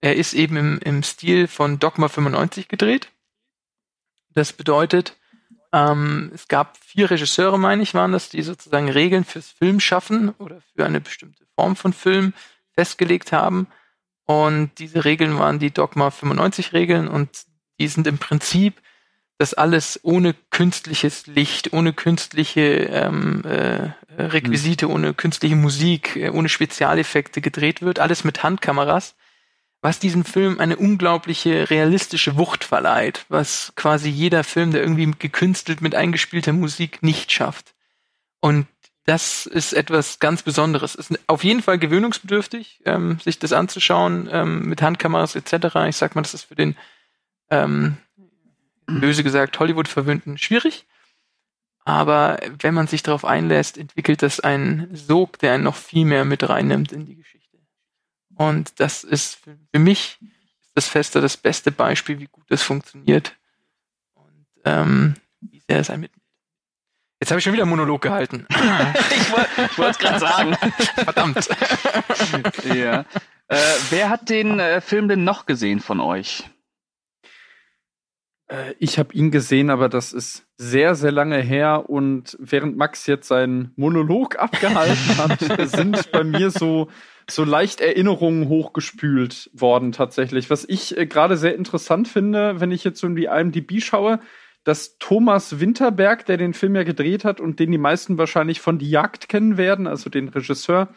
Er 0.00 0.16
ist 0.16 0.34
eben 0.34 0.56
im, 0.56 0.78
im 0.78 1.02
Stil 1.02 1.48
von 1.48 1.78
Dogma 1.78 2.08
95 2.08 2.68
gedreht. 2.68 3.08
Das 4.34 4.52
bedeutet, 4.52 5.16
ähm, 5.74 6.30
es 6.32 6.46
gab 6.46 6.78
vier 6.78 7.10
Regisseure, 7.10 7.58
meine 7.58 7.82
ich, 7.82 7.94
waren 7.94 8.12
das, 8.12 8.28
die 8.28 8.42
sozusagen 8.42 8.88
Regeln 8.88 9.24
fürs 9.24 9.50
Film 9.50 9.80
schaffen 9.80 10.30
oder 10.38 10.60
für 10.74 10.86
eine 10.86 11.00
bestimmte 11.00 11.44
Form 11.56 11.74
von 11.74 11.92
Film 11.92 12.32
festgelegt 12.70 13.32
haben. 13.32 13.66
Und 14.24 14.70
diese 14.78 15.04
Regeln 15.04 15.36
waren 15.36 15.58
die 15.58 15.72
Dogma 15.72 16.12
95 16.12 16.72
Regeln 16.72 17.08
und 17.08 17.28
die 17.80 17.88
sind 17.88 18.06
im 18.06 18.18
Prinzip, 18.18 18.80
dass 19.36 19.52
alles 19.52 19.98
ohne 20.04 20.36
künstliches 20.50 21.26
Licht, 21.26 21.72
ohne 21.72 21.92
künstliche 21.92 22.60
ähm, 22.92 23.42
äh, 23.44 23.90
Requisite, 24.16 24.88
ohne 24.88 25.12
künstliche 25.12 25.56
Musik, 25.56 26.14
äh, 26.14 26.30
ohne 26.30 26.48
Spezialeffekte 26.48 27.40
gedreht 27.40 27.82
wird, 27.82 27.98
alles 27.98 28.22
mit 28.22 28.44
Handkameras, 28.44 29.16
was 29.84 29.98
diesem 29.98 30.24
Film 30.24 30.60
eine 30.60 30.76
unglaubliche 30.76 31.68
realistische 31.68 32.38
Wucht 32.38 32.64
verleiht, 32.64 33.26
was 33.28 33.74
quasi 33.76 34.08
jeder 34.08 34.42
Film, 34.42 34.70
der 34.70 34.80
irgendwie 34.80 35.12
gekünstelt 35.18 35.82
mit 35.82 35.94
eingespielter 35.94 36.54
Musik 36.54 37.02
nicht 37.02 37.30
schafft. 37.30 37.74
Und 38.40 38.66
das 39.04 39.44
ist 39.44 39.74
etwas 39.74 40.20
ganz 40.20 40.42
Besonderes. 40.42 40.94
Ist 40.94 41.12
auf 41.26 41.44
jeden 41.44 41.60
Fall 41.60 41.78
gewöhnungsbedürftig, 41.78 42.80
ähm, 42.86 43.18
sich 43.20 43.38
das 43.38 43.52
anzuschauen 43.52 44.26
ähm, 44.32 44.70
mit 44.70 44.80
Handkameras 44.80 45.36
etc. 45.36 45.76
Ich 45.86 45.96
sag 45.96 46.14
mal, 46.14 46.22
das 46.22 46.32
ist 46.32 46.44
für 46.44 46.54
den 46.54 46.76
ähm, 47.50 47.98
böse 48.86 49.22
gesagt 49.22 49.60
Hollywood-Verwöhnten 49.60 50.38
schwierig. 50.38 50.86
Aber 51.84 52.38
wenn 52.58 52.72
man 52.72 52.86
sich 52.86 53.02
darauf 53.02 53.26
einlässt, 53.26 53.76
entwickelt 53.76 54.22
das 54.22 54.40
einen 54.40 54.96
Sog, 54.96 55.38
der 55.40 55.52
einen 55.52 55.64
noch 55.64 55.76
viel 55.76 56.06
mehr 56.06 56.24
mit 56.24 56.48
reinnimmt 56.48 56.90
in 56.90 57.04
die 57.04 57.16
Geschichte. 57.16 57.33
Und 58.36 58.80
das 58.80 59.04
ist 59.04 59.36
für, 59.36 59.56
für 59.72 59.78
mich 59.78 60.18
das 60.74 60.88
Fester 60.88 61.20
das 61.20 61.36
beste 61.36 61.70
Beispiel, 61.70 62.18
wie 62.18 62.26
gut 62.26 62.44
das 62.48 62.62
funktioniert 62.62 63.36
und 64.14 64.46
ähm, 64.64 65.14
wie 65.40 65.62
sehr 65.68 65.78
es 65.78 65.90
einen 65.90 66.02
mitnimmt. 66.02 66.24
Jetzt 67.20 67.30
habe 67.30 67.38
ich 67.38 67.44
schon 67.44 67.52
wieder 67.52 67.62
einen 67.62 67.70
Monolog 67.70 68.02
gehalten. 68.02 68.46
ich 68.50 69.78
wollte 69.78 69.90
es 69.92 69.98
gerade 69.98 70.18
sagen. 70.18 70.56
Verdammt. 70.94 71.48
ja. 72.74 73.04
Äh, 73.48 73.56
wer 73.90 74.10
hat 74.10 74.28
den 74.28 74.58
äh, 74.58 74.80
Film 74.80 75.08
denn 75.08 75.24
noch 75.24 75.46
gesehen 75.46 75.80
von 75.80 76.00
euch? 76.00 76.44
Äh, 78.48 78.74
ich 78.78 78.98
habe 78.98 79.14
ihn 79.14 79.30
gesehen, 79.30 79.70
aber 79.70 79.88
das 79.88 80.12
ist 80.12 80.46
sehr, 80.56 80.94
sehr 80.94 81.12
lange 81.12 81.40
her. 81.40 81.88
Und 81.88 82.36
während 82.40 82.76
Max 82.76 83.06
jetzt 83.06 83.28
seinen 83.28 83.72
Monolog 83.76 84.36
abgehalten 84.38 85.16
hat, 85.18 85.40
sind 85.70 86.10
bei 86.12 86.24
mir 86.24 86.50
so, 86.50 86.88
so 87.30 87.44
leicht 87.44 87.80
Erinnerungen 87.80 88.48
hochgespült 88.48 89.50
worden 89.52 89.92
tatsächlich. 89.92 90.50
Was 90.50 90.68
ich 90.68 90.96
äh, 90.96 91.06
gerade 91.06 91.36
sehr 91.36 91.54
interessant 91.54 92.08
finde, 92.08 92.60
wenn 92.60 92.70
ich 92.70 92.84
jetzt 92.84 93.00
so 93.00 93.06
in 93.06 93.16
die 93.16 93.26
IMDb 93.26 93.80
schaue, 93.82 94.20
dass 94.64 94.98
Thomas 94.98 95.60
Winterberg, 95.60 96.26
der 96.26 96.38
den 96.38 96.54
Film 96.54 96.74
ja 96.74 96.84
gedreht 96.84 97.24
hat 97.24 97.40
und 97.40 97.60
den 97.60 97.70
die 97.70 97.78
meisten 97.78 98.18
wahrscheinlich 98.18 98.60
von 98.60 98.78
Die 98.78 98.90
Jagd 98.90 99.28
kennen 99.28 99.56
werden, 99.56 99.86
also 99.86 100.08
den 100.08 100.28
Regisseur, 100.28 100.88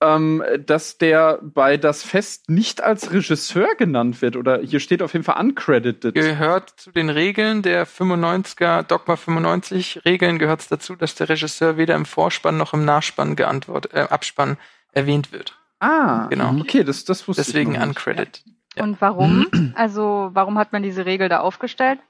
ähm, 0.00 0.42
dass 0.64 0.98
der 0.98 1.40
bei 1.42 1.76
Das 1.76 2.02
Fest 2.02 2.48
nicht 2.48 2.82
als 2.82 3.12
Regisseur 3.12 3.74
genannt 3.76 4.22
wird 4.22 4.36
oder 4.36 4.60
hier 4.60 4.80
steht 4.80 5.02
auf 5.02 5.12
jeden 5.12 5.24
Fall 5.24 5.40
uncredited. 5.40 6.14
Gehört 6.14 6.70
zu 6.70 6.92
den 6.92 7.10
Regeln 7.10 7.62
der 7.62 7.86
95er, 7.86 8.82
Dogma 8.82 9.16
95 9.16 10.04
Regeln 10.04 10.38
gehört 10.38 10.60
es 10.60 10.68
dazu, 10.68 10.94
dass 10.94 11.14
der 11.14 11.28
Regisseur 11.28 11.76
weder 11.76 11.96
im 11.96 12.06
Vorspann 12.06 12.56
noch 12.56 12.74
im 12.74 12.84
Nachspann 12.84 13.36
geantwortet, 13.36 13.92
äh, 13.94 14.00
Abspann 14.00 14.56
erwähnt 14.94 15.32
wird. 15.32 15.56
Ah, 15.80 16.26
genau. 16.30 16.54
Okay, 16.60 16.84
das, 16.84 17.04
das 17.04 17.26
wusste 17.28 17.42
Deswegen 17.42 17.72
ich. 17.72 17.78
Deswegen 17.78 17.90
uncredited. 17.90 18.42
Ja. 18.76 18.82
Und 18.84 19.00
warum? 19.00 19.46
Also, 19.74 20.30
warum 20.32 20.58
hat 20.58 20.72
man 20.72 20.82
diese 20.82 21.06
Regel 21.06 21.28
da 21.28 21.40
aufgestellt? 21.40 22.00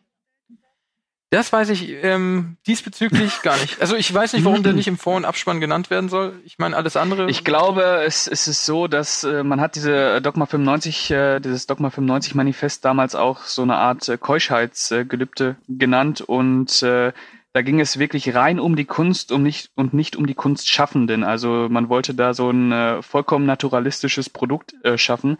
Das 1.34 1.52
weiß 1.52 1.70
ich 1.70 1.88
ähm, 2.04 2.58
diesbezüglich 2.64 3.42
gar 3.42 3.56
nicht. 3.56 3.80
Also 3.80 3.96
ich 3.96 4.12
weiß 4.12 4.34
nicht, 4.34 4.44
warum 4.44 4.62
der 4.62 4.72
nicht 4.72 4.86
im 4.86 4.96
Vor- 4.96 5.16
und 5.16 5.24
Abspann 5.24 5.58
genannt 5.58 5.90
werden 5.90 6.08
soll. 6.08 6.40
Ich 6.44 6.58
meine, 6.58 6.76
alles 6.76 6.96
andere. 6.96 7.28
Ich 7.28 7.42
glaube, 7.42 8.04
es, 8.06 8.28
es 8.28 8.46
ist 8.46 8.64
so, 8.64 8.86
dass 8.86 9.24
äh, 9.24 9.42
man 9.42 9.60
hat 9.60 9.74
diese 9.74 10.22
Dogma 10.22 10.46
95, 10.46 11.10
äh, 11.10 11.40
dieses 11.40 11.66
Dogma 11.66 11.90
95 11.90 12.36
Manifest 12.36 12.84
damals 12.84 13.16
auch 13.16 13.42
so 13.42 13.62
eine 13.62 13.74
Art 13.74 14.08
äh, 14.08 14.16
Keuschheitsgelübde 14.16 15.56
genannt 15.66 16.20
und 16.20 16.84
äh, 16.84 17.12
da 17.54 17.62
ging 17.62 17.80
es 17.80 18.00
wirklich 18.00 18.34
rein 18.34 18.58
um 18.58 18.74
die 18.74 18.84
Kunst 18.84 19.30
um 19.30 19.44
nicht, 19.44 19.70
und 19.76 19.94
nicht 19.94 20.16
um 20.16 20.26
die 20.26 20.34
Kunstschaffenden. 20.34 21.22
Also 21.22 21.68
man 21.70 21.88
wollte 21.88 22.12
da 22.12 22.34
so 22.34 22.50
ein 22.50 22.72
äh, 22.72 23.00
vollkommen 23.00 23.46
naturalistisches 23.46 24.28
Produkt 24.28 24.74
äh, 24.82 24.98
schaffen, 24.98 25.38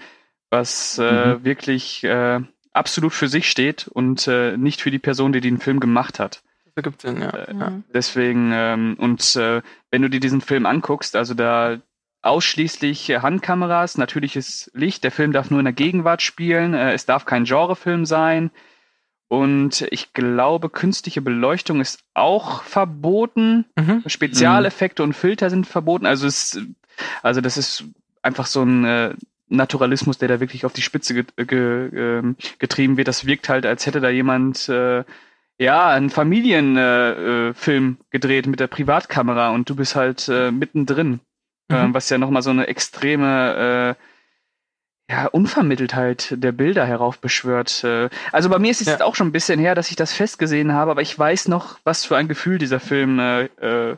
was 0.49 0.97
äh, 0.99 1.35
mhm. 1.35 1.45
wirklich 1.45 2.05
äh, 2.05 2.41
absolut 2.73 3.13
für 3.13 3.27
sich 3.27 3.51
steht 3.51 3.89
und 3.89 4.29
äh, 4.29 4.57
nicht 4.57 4.81
für 4.81 4.93
die 4.93 5.01
Person, 5.01 5.33
die 5.33 5.41
den 5.41 5.59
Film 5.59 5.81
gemacht 5.81 6.21
hat. 6.21 6.45
Das 6.67 6.77
ergibt 6.77 7.03
Sinn, 7.03 7.21
ja. 7.21 7.31
Äh, 7.31 7.53
mhm. 7.53 7.83
Deswegen, 7.93 8.53
ähm, 8.55 8.95
und 8.97 9.35
äh, 9.35 9.61
wenn 9.91 10.03
du 10.03 10.09
dir 10.09 10.21
diesen 10.21 10.41
Film 10.41 10.67
anguckst, 10.67 11.17
also 11.17 11.35
da 11.35 11.81
ausschließlich 12.23 13.11
Handkameras, 13.11 13.99
natürliches 13.99 14.71
Licht, 14.73 15.03
der 15.03 15.11
Film 15.11 15.33
darf 15.33 15.51
nur 15.51 15.59
in 15.59 15.67
der 15.67 15.75
Gegenwart 15.75 16.23
spielen, 16.23 16.75
äh, 16.75 16.93
es 16.93 17.07
darf 17.07 17.25
kein 17.25 17.43
Genrefilm 17.43 18.07
sein. 18.07 18.53
Und 19.35 19.85
ich 19.91 20.13
glaube, 20.13 20.69
künstliche 20.71 21.21
Beleuchtung 21.21 21.81
ist 21.81 22.05
auch 22.15 22.63
verboten. 22.63 23.65
Mhm. 23.77 24.05
Spezialeffekte 24.07 25.03
mhm. 25.03 25.09
und 25.09 25.15
Filter 25.15 25.51
sind 25.51 25.67
verboten. 25.67 26.07
Also 26.07 26.29
es, 26.29 26.61
also 27.23 27.41
das 27.41 27.57
ist 27.57 27.85
einfach 28.23 28.47
so 28.47 28.63
ein 28.63 28.85
äh, 28.85 29.15
Naturalismus, 29.49 30.19
der 30.19 30.29
da 30.29 30.39
wirklich 30.39 30.65
auf 30.65 30.73
die 30.73 30.83
Spitze 30.83 31.15
ge 31.15 31.25
ge 31.37 31.89
ähm, 31.93 32.37
getrieben 32.61 32.97
wird. 32.97 33.09
Das 33.09 33.27
wirkt 33.27 33.49
halt, 33.49 33.67
als 33.67 33.87
hätte 33.87 34.01
da 34.01 34.09
jemand 34.09 34.69
äh, 34.69 35.03
ja 35.59 35.89
einen 35.89 36.11
Familienfilm 36.11 37.97
äh, 38.01 38.05
gedreht 38.11 38.47
mit 38.47 38.61
der 38.61 38.69
Privatkamera 38.69 39.51
und 39.51 39.69
du 39.69 39.75
bist 39.75 39.97
halt 39.97 40.29
äh, 40.29 40.53
mittendrin, 40.53 41.19
mhm. 41.69 41.77
äh, 41.77 41.93
was 41.93 42.09
ja 42.09 42.19
nochmal 42.19 42.43
so 42.43 42.51
eine 42.51 42.69
extreme 42.69 43.97
äh, 43.99 44.05
ja, 45.11 45.27
Unvermitteltheit 45.27 46.35
der 46.37 46.53
Bilder 46.53 46.87
heraufbeschwört. 46.87 47.85
Äh. 47.85 48.09
Also 48.33 48.49
bei 48.49 48.59
mir 48.59 48.71
ist 48.71 48.81
es 48.81 48.87
ja. 48.87 48.93
jetzt 48.95 49.03
auch 49.03 49.15
schon 49.15 49.29
ein 49.29 49.33
bisschen 49.33 49.61
her, 49.61 49.75
dass 49.75 49.91
ich 49.91 49.97
das 49.97 50.13
festgesehen 50.13 50.73
habe, 50.73 50.91
aber 50.91 51.03
ich 51.03 51.19
weiß 51.19 51.49
noch, 51.49 51.79
was 51.85 52.05
für 52.05 52.17
ein 52.17 52.29
Gefühl 52.29 52.59
dieser 52.59 52.81
Film 52.81 53.19
äh, 53.19 53.45
äh 53.45 53.97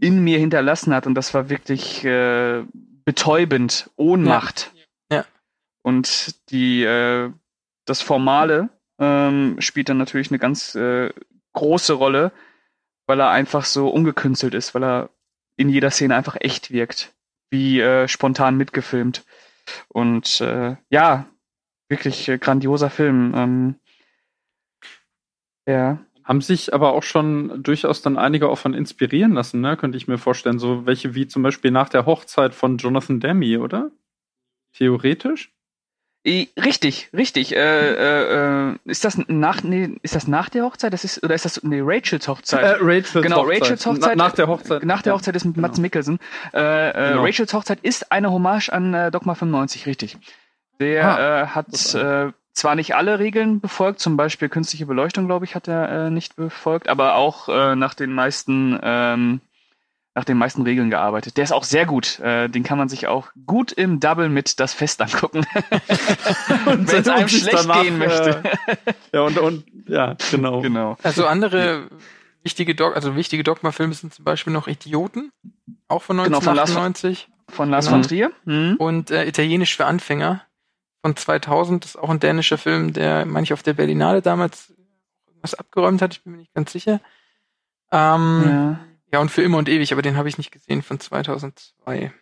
in 0.00 0.22
mir 0.22 0.38
hinterlassen 0.38 0.94
hat 0.94 1.08
und 1.08 1.16
das 1.16 1.34
war 1.34 1.50
wirklich 1.50 2.04
äh, 2.04 2.62
betäubend, 3.04 3.90
Ohnmacht. 3.96 4.70
Und 5.82 6.50
die, 6.50 6.82
äh, 6.82 7.32
das 7.84 8.02
Formale 8.02 8.68
ähm, 8.98 9.56
spielt 9.60 9.88
dann 9.88 9.98
natürlich 9.98 10.30
eine 10.30 10.38
ganz 10.38 10.74
äh, 10.74 11.10
große 11.54 11.94
Rolle, 11.94 12.32
weil 13.06 13.20
er 13.20 13.30
einfach 13.30 13.64
so 13.64 13.88
ungekünstelt 13.88 14.54
ist, 14.54 14.74
weil 14.74 14.84
er 14.84 15.10
in 15.56 15.68
jeder 15.68 15.90
Szene 15.90 16.14
einfach 16.14 16.36
echt 16.40 16.70
wirkt, 16.70 17.14
wie 17.50 17.80
äh, 17.80 18.06
spontan 18.06 18.56
mitgefilmt. 18.56 19.24
Und 19.88 20.40
äh, 20.40 20.76
ja, 20.90 21.26
wirklich 21.88 22.28
äh, 22.28 22.38
grandioser 22.38 22.90
Film. 22.90 23.32
Ähm, 23.34 23.74
ja. 25.66 25.98
Haben 26.24 26.40
sich 26.42 26.74
aber 26.74 26.92
auch 26.92 27.02
schon 27.02 27.62
durchaus 27.62 28.02
dann 28.02 28.18
einige 28.18 28.50
auch 28.50 28.58
von 28.58 28.74
inspirieren 28.74 29.32
lassen, 29.32 29.62
ne? 29.62 29.78
Könnte 29.78 29.96
ich 29.96 30.08
mir 30.08 30.18
vorstellen. 30.18 30.58
So 30.58 30.84
welche 30.84 31.14
wie 31.14 31.26
zum 31.26 31.42
Beispiel 31.42 31.70
nach 31.70 31.88
der 31.88 32.04
Hochzeit 32.04 32.54
von 32.54 32.76
Jonathan 32.76 33.18
Demme, 33.18 33.60
oder? 33.60 33.90
Theoretisch? 34.74 35.54
Richtig, 36.26 37.08
richtig. 37.16 37.54
Äh, 37.54 37.58
äh, 37.58 38.70
äh, 38.72 38.78
ist 38.84 39.04
das 39.04 39.18
nach 39.28 39.62
nee, 39.62 39.90
ist 40.02 40.14
das 40.14 40.28
nach 40.28 40.48
der 40.48 40.64
Hochzeit? 40.64 40.92
Das 40.92 41.04
ist 41.04 41.22
oder 41.22 41.34
ist 41.34 41.44
das 41.44 41.62
nee, 41.62 41.80
Rachels 41.82 42.28
Hochzeit? 42.28 42.62
Äh, 42.62 42.76
Rachels 42.80 43.12
genau, 43.12 43.44
Hochzeit. 43.44 43.62
Rachels 43.62 43.86
Hochzeit. 43.86 44.16
Na, 44.16 44.24
nach 44.24 44.32
der 44.32 44.48
Hochzeit. 44.48 44.84
Nach 44.84 45.02
der 45.02 45.14
Hochzeit 45.14 45.36
ist 45.36 45.44
mit 45.44 45.54
genau. 45.54 45.68
Mats 45.68 45.78
Mikkelsen. 45.78 46.18
Äh, 46.52 46.88
äh, 46.90 47.10
genau. 47.10 47.24
Rachels 47.24 47.54
Hochzeit 47.54 47.78
ist 47.82 48.12
eine 48.12 48.30
Hommage 48.30 48.68
an 48.70 48.92
äh, 48.92 49.10
Dogma 49.10 49.34
95, 49.34 49.86
richtig. 49.86 50.18
Der 50.80 51.18
ah, 51.18 51.42
äh, 51.42 51.46
hat 51.46 51.94
äh, 51.94 52.32
zwar 52.52 52.74
nicht 52.74 52.94
alle 52.94 53.18
Regeln 53.18 53.60
befolgt, 53.60 54.00
zum 54.00 54.16
Beispiel 54.16 54.48
künstliche 54.48 54.86
Beleuchtung, 54.86 55.26
glaube 55.26 55.44
ich, 55.44 55.54
hat 55.54 55.68
er 55.68 56.06
äh, 56.06 56.10
nicht 56.10 56.36
befolgt, 56.36 56.88
aber 56.88 57.14
auch 57.14 57.48
äh, 57.48 57.74
nach 57.74 57.94
den 57.94 58.12
meisten 58.12 58.78
ähm, 58.82 59.40
nach 60.18 60.24
den 60.24 60.36
meisten 60.36 60.62
Regeln 60.62 60.90
gearbeitet. 60.90 61.36
Der 61.36 61.44
ist 61.44 61.52
auch 61.52 61.62
sehr 61.62 61.86
gut. 61.86 62.18
Äh, 62.18 62.48
den 62.48 62.64
kann 62.64 62.76
man 62.76 62.88
sich 62.88 63.06
auch 63.06 63.28
gut 63.46 63.70
im 63.70 64.00
Double 64.00 64.28
mit 64.28 64.58
das 64.58 64.74
Fest 64.74 65.00
angucken. 65.00 65.46
Wenn 66.64 66.84
es 66.86 67.08
einem 67.08 67.28
schlecht 67.28 67.56
danach, 67.56 67.82
gehen 67.82 67.98
möchte. 67.98 68.42
Äh, 68.66 68.94
ja, 69.12 69.20
und, 69.20 69.38
und 69.38 69.64
ja, 69.86 70.16
genau. 70.32 70.60
genau. 70.60 70.96
Also 71.04 71.24
andere 71.24 71.86
wichtige 72.42 72.74
Dog 72.74 72.96
also 72.96 73.14
wichtige 73.14 73.44
Dogma-Filme 73.44 73.94
sind 73.94 74.12
zum 74.12 74.24
Beispiel 74.24 74.52
noch 74.52 74.66
Idioten, 74.66 75.30
auch 75.86 76.02
von 76.02 76.18
1998. 76.18 77.28
Genau, 77.28 77.56
von 77.56 77.70
Lars, 77.70 77.86
von, 77.86 77.94
Lars 77.94 78.02
von 78.02 78.02
Trier. 78.02 78.32
Mhm. 78.44 78.74
Und 78.80 79.12
äh, 79.12 79.24
Italienisch 79.24 79.76
für 79.76 79.86
Anfänger 79.86 80.42
von 81.00 81.14
2000. 81.14 81.84
Das 81.84 81.90
ist 81.92 81.96
auch 81.96 82.10
ein 82.10 82.18
dänischer 82.18 82.58
Film, 82.58 82.92
der, 82.92 83.24
meine 83.24 83.44
ich, 83.44 83.52
auf 83.52 83.62
der 83.62 83.74
Berlinale 83.74 84.20
damals 84.20 84.74
was 85.42 85.54
abgeräumt 85.54 86.02
hat. 86.02 86.14
Ich 86.14 86.24
bin 86.24 86.32
mir 86.32 86.38
nicht 86.38 86.54
ganz 86.54 86.72
sicher. 86.72 87.00
Ähm, 87.92 88.42
ja. 88.44 88.80
Ja, 89.12 89.20
und 89.20 89.30
für 89.30 89.42
immer 89.42 89.58
und 89.58 89.68
ewig, 89.68 89.92
aber 89.92 90.02
den 90.02 90.16
habe 90.16 90.28
ich 90.28 90.38
nicht 90.38 90.52
gesehen 90.52 90.82
von 90.82 91.00
2002. 91.00 92.12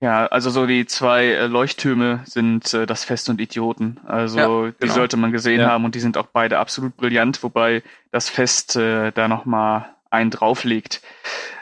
Ja, 0.00 0.26
also 0.26 0.50
so 0.50 0.66
die 0.66 0.84
zwei 0.86 1.26
äh, 1.26 1.46
Leuchttürme 1.46 2.22
sind 2.26 2.74
äh, 2.74 2.84
das 2.84 3.04
Fest 3.04 3.28
und 3.30 3.40
Idioten. 3.40 4.00
Also 4.04 4.38
ja, 4.38 4.46
genau. 4.46 4.70
die 4.82 4.88
sollte 4.88 5.16
man 5.16 5.32
gesehen 5.32 5.60
ja. 5.60 5.70
haben 5.70 5.84
und 5.84 5.94
die 5.94 6.00
sind 6.00 6.18
auch 6.18 6.26
beide 6.26 6.58
absolut 6.58 6.96
brillant, 6.96 7.42
wobei 7.42 7.82
das 8.10 8.28
Fest 8.28 8.76
äh, 8.76 9.12
da 9.12 9.28
nochmal 9.28 9.94
einen 10.10 10.30
drauflegt. 10.30 11.00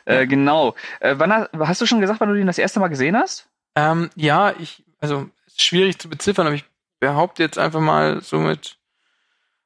Äh, 0.05 0.26
genau. 0.26 0.75
Äh, 1.00 1.14
wann 1.19 1.33
hast, 1.33 1.81
du 1.81 1.87
schon 1.87 2.00
gesagt, 2.00 2.21
wann 2.21 2.31
du 2.31 2.35
den 2.35 2.47
das 2.47 2.59
erste 2.59 2.81
Mal 2.81 2.88
gesehen 2.88 3.17
hast? 3.17 3.49
Ähm, 3.76 4.11
ja, 4.17 4.52
ich, 4.59 4.83
also 5.00 5.29
schwierig 5.57 5.99
zu 5.99 6.09
beziffern, 6.09 6.47
aber 6.47 6.57
ich 6.57 6.64
behaupte 6.99 7.43
jetzt 7.43 7.59
einfach 7.59 7.81
mal 7.81 8.21
so 8.23 8.38
mit 8.38 8.76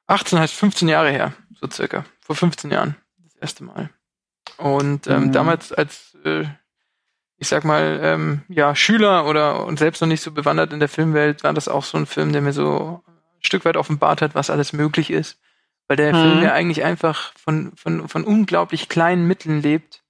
18 0.07 0.39
heißt 0.39 0.55
15 0.55 0.89
Jahre 0.89 1.11
her, 1.11 1.33
so 1.61 1.69
circa. 1.71 2.05
Vor 2.21 2.37
15 2.37 2.71
Jahren. 2.71 2.97
Das 3.25 3.35
erste 3.37 3.65
Mal. 3.65 3.91
Und 4.57 5.07
ähm, 5.07 5.25
mhm. 5.25 5.33
damals 5.33 5.73
als, 5.73 6.17
äh, 6.25 6.45
ich 7.37 7.49
sag 7.49 7.65
mal, 7.65 8.01
ähm, 8.03 8.43
ja, 8.49 8.75
Schüler 8.75 9.27
oder 9.27 9.67
und 9.67 9.79
selbst 9.79 10.01
noch 10.01 10.09
nicht 10.09 10.23
so 10.23 10.31
bewandert 10.31 10.73
in 10.73 10.81
der 10.81 10.89
Filmwelt, 10.89 11.45
war 11.45 11.53
das 11.53 11.69
auch 11.69 11.85
so 11.85 11.99
ein 11.99 12.07
Film, 12.07 12.33
der 12.33 12.43
mir 12.43 12.53
so 12.53 13.03
ein 13.07 13.45
Stück 13.45 13.65
weit 13.65 13.77
offenbart 13.77 14.23
hat, 14.23 14.35
was 14.35 14.51
alles 14.51 14.73
möglich 14.73 15.11
ist. 15.11 15.39
Weil 15.89 15.97
der 15.97 16.15
mhm. 16.15 16.21
Film 16.21 16.43
ja 16.43 16.53
eigentlich 16.53 16.83
einfach 16.83 17.33
von, 17.37 17.73
von, 17.77 18.09
von 18.09 18.25
unglaublich 18.25 18.89
kleinen 18.89 19.27
Mitteln 19.27 19.63
lebt. 19.63 20.03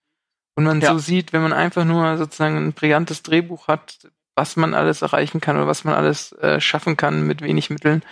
Und 0.55 0.65
man 0.65 0.81
ja. 0.81 0.93
so 0.93 0.99
sieht, 0.99 1.33
wenn 1.35 1.43
man 1.43 1.53
einfach 1.53 1.85
nur 1.85 2.17
sozusagen 2.17 2.57
ein 2.57 2.73
brillantes 2.73 3.23
Drehbuch 3.23 3.69
hat, 3.69 4.09
was 4.35 4.57
man 4.57 4.73
alles 4.73 5.03
erreichen 5.03 5.41
kann 5.41 5.57
oder 5.57 5.67
was 5.67 5.85
man 5.85 5.95
alles 5.95 6.33
äh, 6.33 6.61
schaffen 6.61 6.97
kann 6.97 7.27
mit 7.27 7.43
wenig 7.43 7.69
Mitteln. 7.69 8.03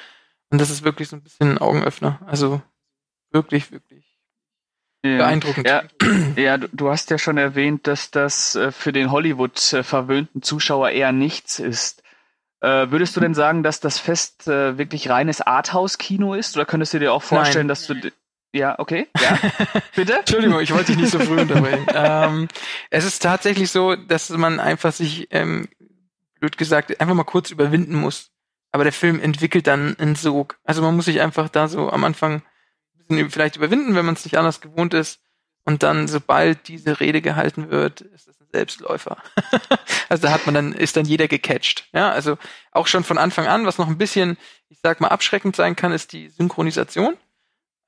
Und 0.50 0.61
das 0.61 0.71
ist 0.71 0.85
wirklich 0.85 1.09
so 1.09 1.16
ein 1.16 1.23
bisschen 1.23 1.52
ein 1.52 1.59
Augenöffner. 1.59 2.21
Also 2.26 2.61
wirklich, 3.31 3.73
wirklich 3.73 4.03
ja. 5.04 5.18
Beeindruckend. 5.18 5.68
Ja, 5.68 5.82
ja 6.37 6.56
du, 6.56 6.90
hast 6.90 7.11
ja 7.11 7.18
schon 7.18 7.37
erwähnt, 7.37 7.87
dass 7.87 8.11
das 8.11 8.56
äh, 8.56 8.73
für 8.73 8.92
den 8.92 9.11
Hollywood 9.11 9.73
äh, 9.73 9.82
verwöhnten 9.82 10.42
Zuschauer 10.42 10.90
eher 10.90 11.12
nichts 11.12 11.58
ist. 11.58 12.02
Äh, 12.61 12.90
würdest 12.90 13.14
du 13.14 13.20
denn 13.20 13.34
sagen, 13.34 13.62
dass 13.62 13.80
das 13.80 13.99
Fest 13.99 14.46
wirklich 14.46 15.11
reines 15.11 15.42
Arthouse-Kino 15.42 16.34
ist? 16.34 16.56
Oder 16.56 16.64
könntest 16.64 16.94
du 16.94 16.99
dir 16.99 17.12
auch 17.12 17.23
vorstellen, 17.23 17.66
Nein. 17.66 17.68
dass 17.68 17.87
du 17.87 17.94
ja, 18.54 18.78
okay. 18.78 19.08
Ja. 19.20 19.38
Bitte? 19.96 20.20
Entschuldigung, 20.20 20.61
ich 20.61 20.73
wollte 20.73 20.92
dich 20.92 20.96
nicht 20.96 21.11
so 21.11 21.18
früh 21.18 21.40
unterbrechen. 21.40 21.87
ähm, 21.94 22.49
es 22.88 23.04
ist 23.04 23.20
tatsächlich 23.20 23.70
so, 23.70 23.96
dass 23.96 24.30
man 24.30 24.61
einfach 24.61 24.92
sich, 24.92 25.26
ähm, 25.32 25.68
blöd 26.38 26.56
gesagt, 26.56 27.00
einfach 27.00 27.14
mal 27.14 27.25
kurz 27.25 27.50
überwinden 27.50 27.96
muss. 27.96 28.30
aber 28.70 28.84
der 28.84 28.92
Film 28.92 29.20
entwickelt 29.20 29.66
dann 29.66 29.96
einen 29.99 30.14
Sog. 30.14 30.58
Also 30.64 30.82
man 30.82 30.94
muss 30.94 31.06
sich 31.06 31.20
einfach 31.20 31.49
da 31.49 31.68
so 31.68 31.90
am 31.90 32.04
Anfang 32.04 32.42
bisschen 33.08 33.30
vielleicht 33.30 33.56
überwinden, 33.56 33.94
wenn 33.94 34.04
man 34.06 34.14
es 34.14 34.25
nicht 34.25 34.37
anders 34.38 34.61
gewohnt 34.61 34.94
ist. 34.94 35.20
Und 35.66 35.82
dann, 35.82 36.08
sobald 36.08 36.68
diese 36.68 37.00
Rede 37.00 37.23
gehalten 37.23 37.70
wird, 37.70 38.02
ist 38.02 38.28
es 38.28 38.38
ein 38.40 38.46
Selbstläufer. 38.52 39.16
also 40.11 40.26
da 40.26 40.32
hat 40.32 40.44
man 40.44 40.54
dann, 40.54 40.73
ist 40.75 40.96
dann 40.96 41.06
jeder 41.06 41.26
gecatcht. 41.26 41.88
Ja, 41.94 42.11
also 42.11 42.37
auch 42.73 42.87
schon 42.87 43.02
von 43.02 43.16
Anfang 43.16 43.46
an, 43.46 43.64
was 43.64 43.78
noch 43.78 43.88
ein 43.88 43.96
bisschen, 43.96 44.37
ich 44.68 44.78
sag 44.82 45.00
mal, 45.00 45.08
abschreckend 45.08 45.56
sein 45.56 45.75
kann, 45.75 45.92
ist 45.92 46.12
die 46.12 46.28
Synchronisation. 46.28 47.16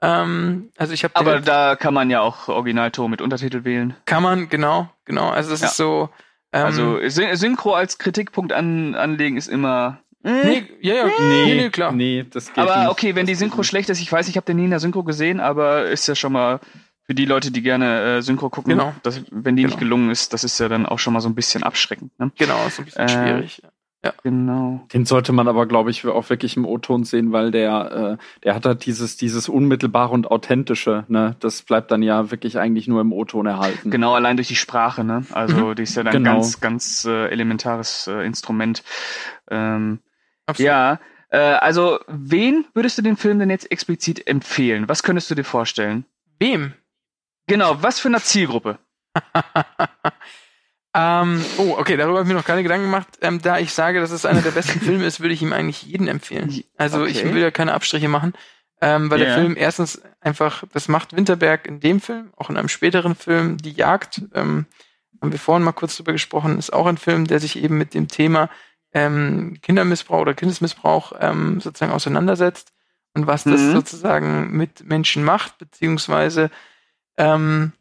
Ähm, 0.02 0.70
also 0.76 0.92
ich 0.92 1.04
habe 1.04 1.16
Aber 1.16 1.40
da 1.40 1.76
kann 1.76 1.94
man 1.94 2.10
ja 2.10 2.20
auch 2.20 2.48
Originalton 2.48 3.10
mit 3.10 3.20
Untertitel 3.22 3.64
wählen. 3.64 3.94
Kann 4.06 4.22
man, 4.22 4.48
genau, 4.48 4.90
genau. 5.04 5.28
Also 5.30 5.50
das 5.50 5.60
Ja. 5.60 5.66
ist 5.68 5.76
so. 5.76 6.10
Ähm, 6.52 6.64
Also 6.66 6.98
Syn- 7.08 7.34
Synchro 7.36 7.74
als 7.74 7.98
Kritikpunkt 7.98 8.52
an, 8.52 8.94
anlegen 8.94 9.36
ist 9.36 9.48
immer. 9.48 10.00
Nee, 10.30 10.64
ja, 10.80 10.94
ja, 10.94 11.04
Nee, 11.18 11.54
nee, 11.54 11.70
klar. 11.70 11.92
nee, 11.92 12.24
das 12.30 12.46
geht 12.52 12.58
aber 12.58 12.76
nicht. 12.80 12.88
okay, 12.90 13.14
wenn 13.14 13.26
die 13.26 13.32
Das 13.32 13.38
Synchro 13.40 13.58
geht 13.58 13.66
schlecht 13.66 13.88
ist, 13.90 14.00
ich 14.00 14.10
weiß, 14.10 14.28
ich 14.28 14.36
habe 14.36 14.44
den 14.46 14.56
nie 14.56 14.64
in 14.64 14.70
der 14.70 14.80
Synchro 14.80 15.02
gesehen, 15.04 15.40
aber 15.40 15.84
ist 15.86 16.06
ja 16.08 16.14
schon 16.14 16.32
mal 16.32 16.60
für 17.04 17.14
die 17.14 17.24
Leute, 17.24 17.50
die 17.52 17.62
gerne 17.62 18.16
äh, 18.16 18.22
Synchro 18.22 18.50
gucken, 18.50 18.70
Genau. 18.72 18.92
dass, 19.04 19.22
wenn 19.30 19.54
die 19.56 19.62
nicht 19.64 19.78
Genau. 19.78 19.90
gelungen 19.90 20.10
ist, 20.10 20.32
das 20.32 20.42
ist 20.44 20.58
ja 20.58 20.68
dann 20.68 20.86
auch 20.86 20.98
schon 20.98 21.12
mal 21.12 21.20
so 21.20 21.28
ein 21.28 21.34
bisschen 21.36 21.62
abschreckend. 21.62 22.10
Ne? 22.18 22.32
Genau, 22.36 22.66
ist 22.66 22.78
ein 22.80 22.84
bisschen 22.86 23.02
Äh, 23.02 23.08
schwierig. 23.08 23.62
Genau. 24.22 24.86
Den 24.92 25.04
sollte 25.04 25.32
man 25.32 25.48
aber, 25.48 25.66
glaube 25.66 25.90
ich, 25.90 26.06
auch 26.06 26.30
wirklich 26.30 26.56
im 26.56 26.64
O-Ton 26.64 27.02
sehen, 27.02 27.32
weil 27.32 27.50
der, 27.50 28.18
äh, 28.20 28.24
der 28.44 28.54
hat 28.54 28.64
halt 28.64 28.86
dieses, 28.86 29.16
dieses 29.16 29.48
unmittelbare 29.48 30.12
und 30.12 30.30
authentische, 30.30 31.04
ne? 31.08 31.34
Das 31.40 31.62
bleibt 31.62 31.90
dann 31.90 32.02
ja 32.04 32.30
wirklich 32.30 32.56
eigentlich 32.56 32.86
nur 32.86 33.00
im 33.00 33.12
O-Ton 33.12 33.46
erhalten. 33.46 33.90
Genau, 33.90 34.14
allein 34.14 34.36
durch 34.36 34.46
die 34.46 34.54
Sprache, 34.54 35.02
ne? 35.02 35.24
Also 35.32 35.74
die 35.74 35.82
ist 35.82 35.96
ja 35.96 36.04
dann 36.04 36.12
Genau. 36.12 36.34
ganz, 36.34 36.60
ganz 36.60 37.04
äh, 37.04 37.26
elementares 37.30 38.06
äh, 38.06 38.24
Instrument. 38.24 38.84
Ähm, 39.50 39.98
Absolut. 40.46 40.66
ja, 40.66 41.00
äh, 41.30 41.38
also 41.38 41.98
wen 42.06 42.64
würdest 42.74 42.98
du 42.98 43.02
den 43.02 43.16
Film 43.16 43.38
denn 43.38 43.50
jetzt 43.50 43.70
explizit 43.70 44.26
empfehlen? 44.26 44.88
Was 44.88 45.02
könntest 45.02 45.30
du 45.30 45.34
dir 45.34 45.44
vorstellen? 45.44 46.04
Wem? 46.38 46.74
Genau, 47.48 47.82
was 47.82 48.00
für 48.00 48.08
eine 48.08 48.20
Zielgruppe? 48.22 48.78
Ähm, 50.98 51.44
oh, 51.58 51.74
okay, 51.76 51.98
darüber 51.98 52.18
habe 52.18 52.22
ich 52.26 52.28
mir 52.32 52.38
noch 52.38 52.46
keine 52.46 52.62
Gedanken 52.62 52.86
gemacht. 52.86 53.06
Ähm, 53.20 53.42
da 53.42 53.58
ich 53.58 53.74
sage, 53.74 54.00
dass 54.00 54.10
es 54.12 54.24
einer 54.24 54.40
der 54.40 54.52
besten 54.52 54.80
Filme 54.80 55.04
ist, 55.04 55.20
würde 55.20 55.34
ich 55.34 55.42
ihm 55.42 55.52
eigentlich 55.52 55.82
jeden 55.82 56.08
empfehlen. 56.08 56.62
Also 56.78 57.04
ich 57.04 57.18
Okay. 57.18 57.34
will 57.34 57.42
ja 57.42 57.50
keine 57.50 57.74
Abstriche 57.74 58.08
machen, 58.08 58.32
ähm, 58.80 59.10
weil 59.10 59.18
der 59.18 59.28
Ja. 59.28 59.34
Film 59.34 59.56
erstens 59.58 60.00
einfach, 60.22 60.64
das 60.72 60.88
macht 60.88 61.14
Winterberg 61.14 61.66
in 61.66 61.80
dem 61.80 62.00
Film, 62.00 62.32
auch 62.38 62.48
in 62.48 62.56
einem 62.56 62.70
späteren 62.70 63.14
Film, 63.14 63.58
Die 63.58 63.72
Jagd, 63.72 64.22
ähm, 64.34 64.64
haben 65.20 65.32
wir 65.32 65.38
vorhin 65.38 65.64
mal 65.64 65.72
kurz 65.72 65.96
drüber 65.98 66.12
gesprochen, 66.12 66.58
ist 66.58 66.72
auch 66.72 66.86
ein 66.86 66.96
Film, 66.96 67.26
der 67.26 67.40
sich 67.40 67.62
eben 67.62 67.76
mit 67.76 67.92
dem 67.92 68.08
Thema 68.08 68.48
ähm, 68.96 69.58
Kindermissbrauch 69.60 70.22
oder 70.22 70.32
Kindesmissbrauch 70.32 71.12
ähm, 71.20 71.60
sozusagen 71.60 71.92
auseinandersetzt 71.92 72.72
und 73.12 73.26
was 73.26 73.44
das 73.44 73.60
Mhm. 73.60 73.72
sozusagen 73.72 74.56
mit 74.56 74.86
Menschen 74.86 75.22
macht, 75.22 75.58
beziehungsweise 75.58 76.50
ähm, 77.18 77.72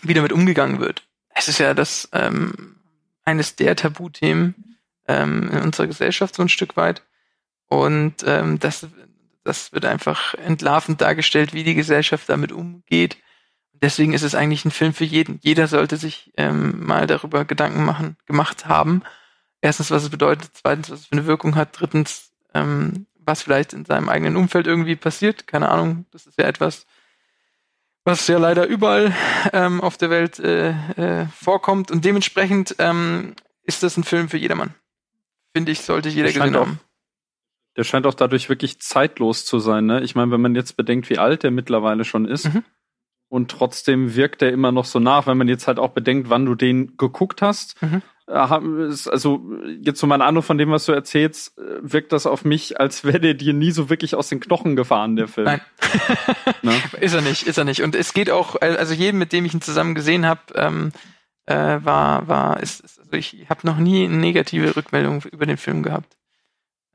wie 0.00 0.14
damit 0.14 0.32
umgegangen 0.32 0.80
wird. 0.80 1.06
Es 1.34 1.48
ist 1.48 1.58
ja 1.58 1.74
das 1.74 2.08
ähm, 2.12 2.76
eines 3.22 3.56
der 3.56 3.76
Tabuthemen 3.76 4.78
ähm, 5.06 5.50
in 5.52 5.60
unserer 5.60 5.86
Gesellschaft 5.86 6.34
so 6.34 6.42
ein 6.42 6.48
Stück 6.48 6.74
weit. 6.78 7.02
Und 7.66 8.24
ähm, 8.26 8.58
das, 8.58 8.86
das 9.44 9.74
wird 9.74 9.84
einfach 9.84 10.32
entlarvend 10.34 11.02
dargestellt, 11.02 11.52
wie 11.52 11.64
die 11.64 11.74
Gesellschaft 11.74 12.30
damit 12.30 12.50
umgeht. 12.50 13.18
Deswegen 13.82 14.14
ist 14.14 14.22
es 14.22 14.34
eigentlich 14.34 14.64
ein 14.64 14.70
Film 14.70 14.94
für 14.94 15.04
jeden. 15.04 15.38
Jeder 15.42 15.68
sollte 15.68 15.98
sich 15.98 16.32
ähm, 16.38 16.82
mal 16.84 17.06
darüber 17.06 17.44
Gedanken 17.44 17.84
machen, 17.84 18.16
gemacht 18.24 18.64
haben. 18.66 19.02
Erstens, 19.60 19.90
was 19.90 20.04
es 20.04 20.10
bedeutet, 20.10 20.50
zweitens, 20.54 20.90
was 20.90 21.00
es 21.00 21.06
für 21.06 21.12
eine 21.12 21.26
Wirkung 21.26 21.54
hat, 21.54 21.78
drittens, 21.78 22.32
ähm, 22.54 23.06
was 23.16 23.42
vielleicht 23.42 23.72
in 23.72 23.84
seinem 23.84 24.08
eigenen 24.08 24.36
Umfeld 24.36 24.66
irgendwie 24.66 24.96
passiert. 24.96 25.46
Keine 25.46 25.68
Ahnung, 25.68 26.06
das 26.12 26.26
ist 26.26 26.38
ja 26.38 26.46
etwas, 26.46 26.86
was 28.04 28.26
ja 28.26 28.38
leider 28.38 28.66
überall 28.66 29.14
ähm, 29.52 29.80
auf 29.80 29.98
der 29.98 30.10
Welt 30.10 30.38
äh, 30.38 30.70
äh, 30.70 31.26
vorkommt. 31.26 31.90
Und 31.90 32.04
dementsprechend 32.04 32.76
ähm, 32.78 33.34
ist 33.62 33.82
das 33.82 33.96
ein 33.96 34.04
Film 34.04 34.28
für 34.28 34.38
jedermann. 34.38 34.74
Finde 35.54 35.72
ich, 35.72 35.80
sollte 35.80 36.08
jeder 36.08 36.32
gesehen 36.32 36.56
auch- 36.56 36.60
haben. 36.60 36.80
Der 37.76 37.84
scheint 37.84 38.04
auch 38.06 38.14
dadurch 38.14 38.48
wirklich 38.48 38.80
zeitlos 38.80 39.44
zu 39.44 39.60
sein, 39.60 39.86
ne? 39.86 40.02
Ich 40.02 40.16
meine, 40.16 40.32
wenn 40.32 40.40
man 40.40 40.56
jetzt 40.56 40.76
bedenkt, 40.76 41.08
wie 41.08 41.18
alt 41.18 41.44
der 41.44 41.52
mittlerweile 41.52 42.04
schon 42.04 42.24
ist. 42.26 42.52
Mhm. 42.52 42.64
Und 43.28 43.50
trotzdem 43.52 44.16
wirkt 44.16 44.42
er 44.42 44.50
immer 44.50 44.72
noch 44.72 44.84
so 44.84 44.98
nach, 44.98 45.28
wenn 45.28 45.38
man 45.38 45.46
jetzt 45.46 45.68
halt 45.68 45.78
auch 45.78 45.90
bedenkt, 45.90 46.28
wann 46.30 46.46
du 46.46 46.56
den 46.56 46.96
geguckt 46.96 47.42
hast. 47.42 47.80
Mhm. 47.80 48.02
Äh, 48.30 49.08
Also 49.10 49.42
jetzt 49.80 50.00
so 50.00 50.10
eine 50.10 50.24
Ahnung 50.24 50.42
von 50.42 50.58
dem, 50.58 50.70
was 50.70 50.86
du 50.86 50.92
erzählst, 50.92 51.58
äh, 51.58 51.62
wirkt 51.80 52.12
das 52.12 52.26
auf 52.26 52.44
mich, 52.44 52.80
als 52.80 53.04
wäre 53.04 53.20
der 53.20 53.34
dir 53.34 53.52
nie 53.52 53.70
so 53.70 53.90
wirklich 53.90 54.14
aus 54.14 54.28
den 54.28 54.40
Knochen 54.40 54.76
gefahren, 54.76 55.16
der 55.16 55.28
Film. 55.28 55.46
Nein. 55.46 55.60
Ne? 56.62 56.74
Ist 57.00 57.14
er 57.14 57.22
nicht, 57.22 57.46
ist 57.46 57.56
er 57.56 57.64
nicht. 57.64 57.82
Und 57.82 57.94
es 57.94 58.12
geht 58.12 58.30
auch, 58.30 58.56
also 58.60 58.92
jedem, 58.92 59.18
mit 59.18 59.32
dem 59.32 59.44
ich 59.46 59.54
ihn 59.54 59.62
zusammen 59.62 59.94
gesehen 59.94 60.26
habe, 60.26 60.40
ähm, 60.54 60.92
äh, 61.46 61.78
war, 61.82 62.28
war, 62.28 62.60
ist, 62.62 62.80
ist 62.80 63.00
also 63.00 63.12
ich 63.12 63.46
habe 63.48 63.66
noch 63.66 63.78
nie 63.78 64.04
eine 64.04 64.16
negative 64.16 64.76
Rückmeldung 64.76 65.22
über 65.32 65.46
den 65.46 65.56
Film 65.56 65.82
gehabt. 65.82 66.16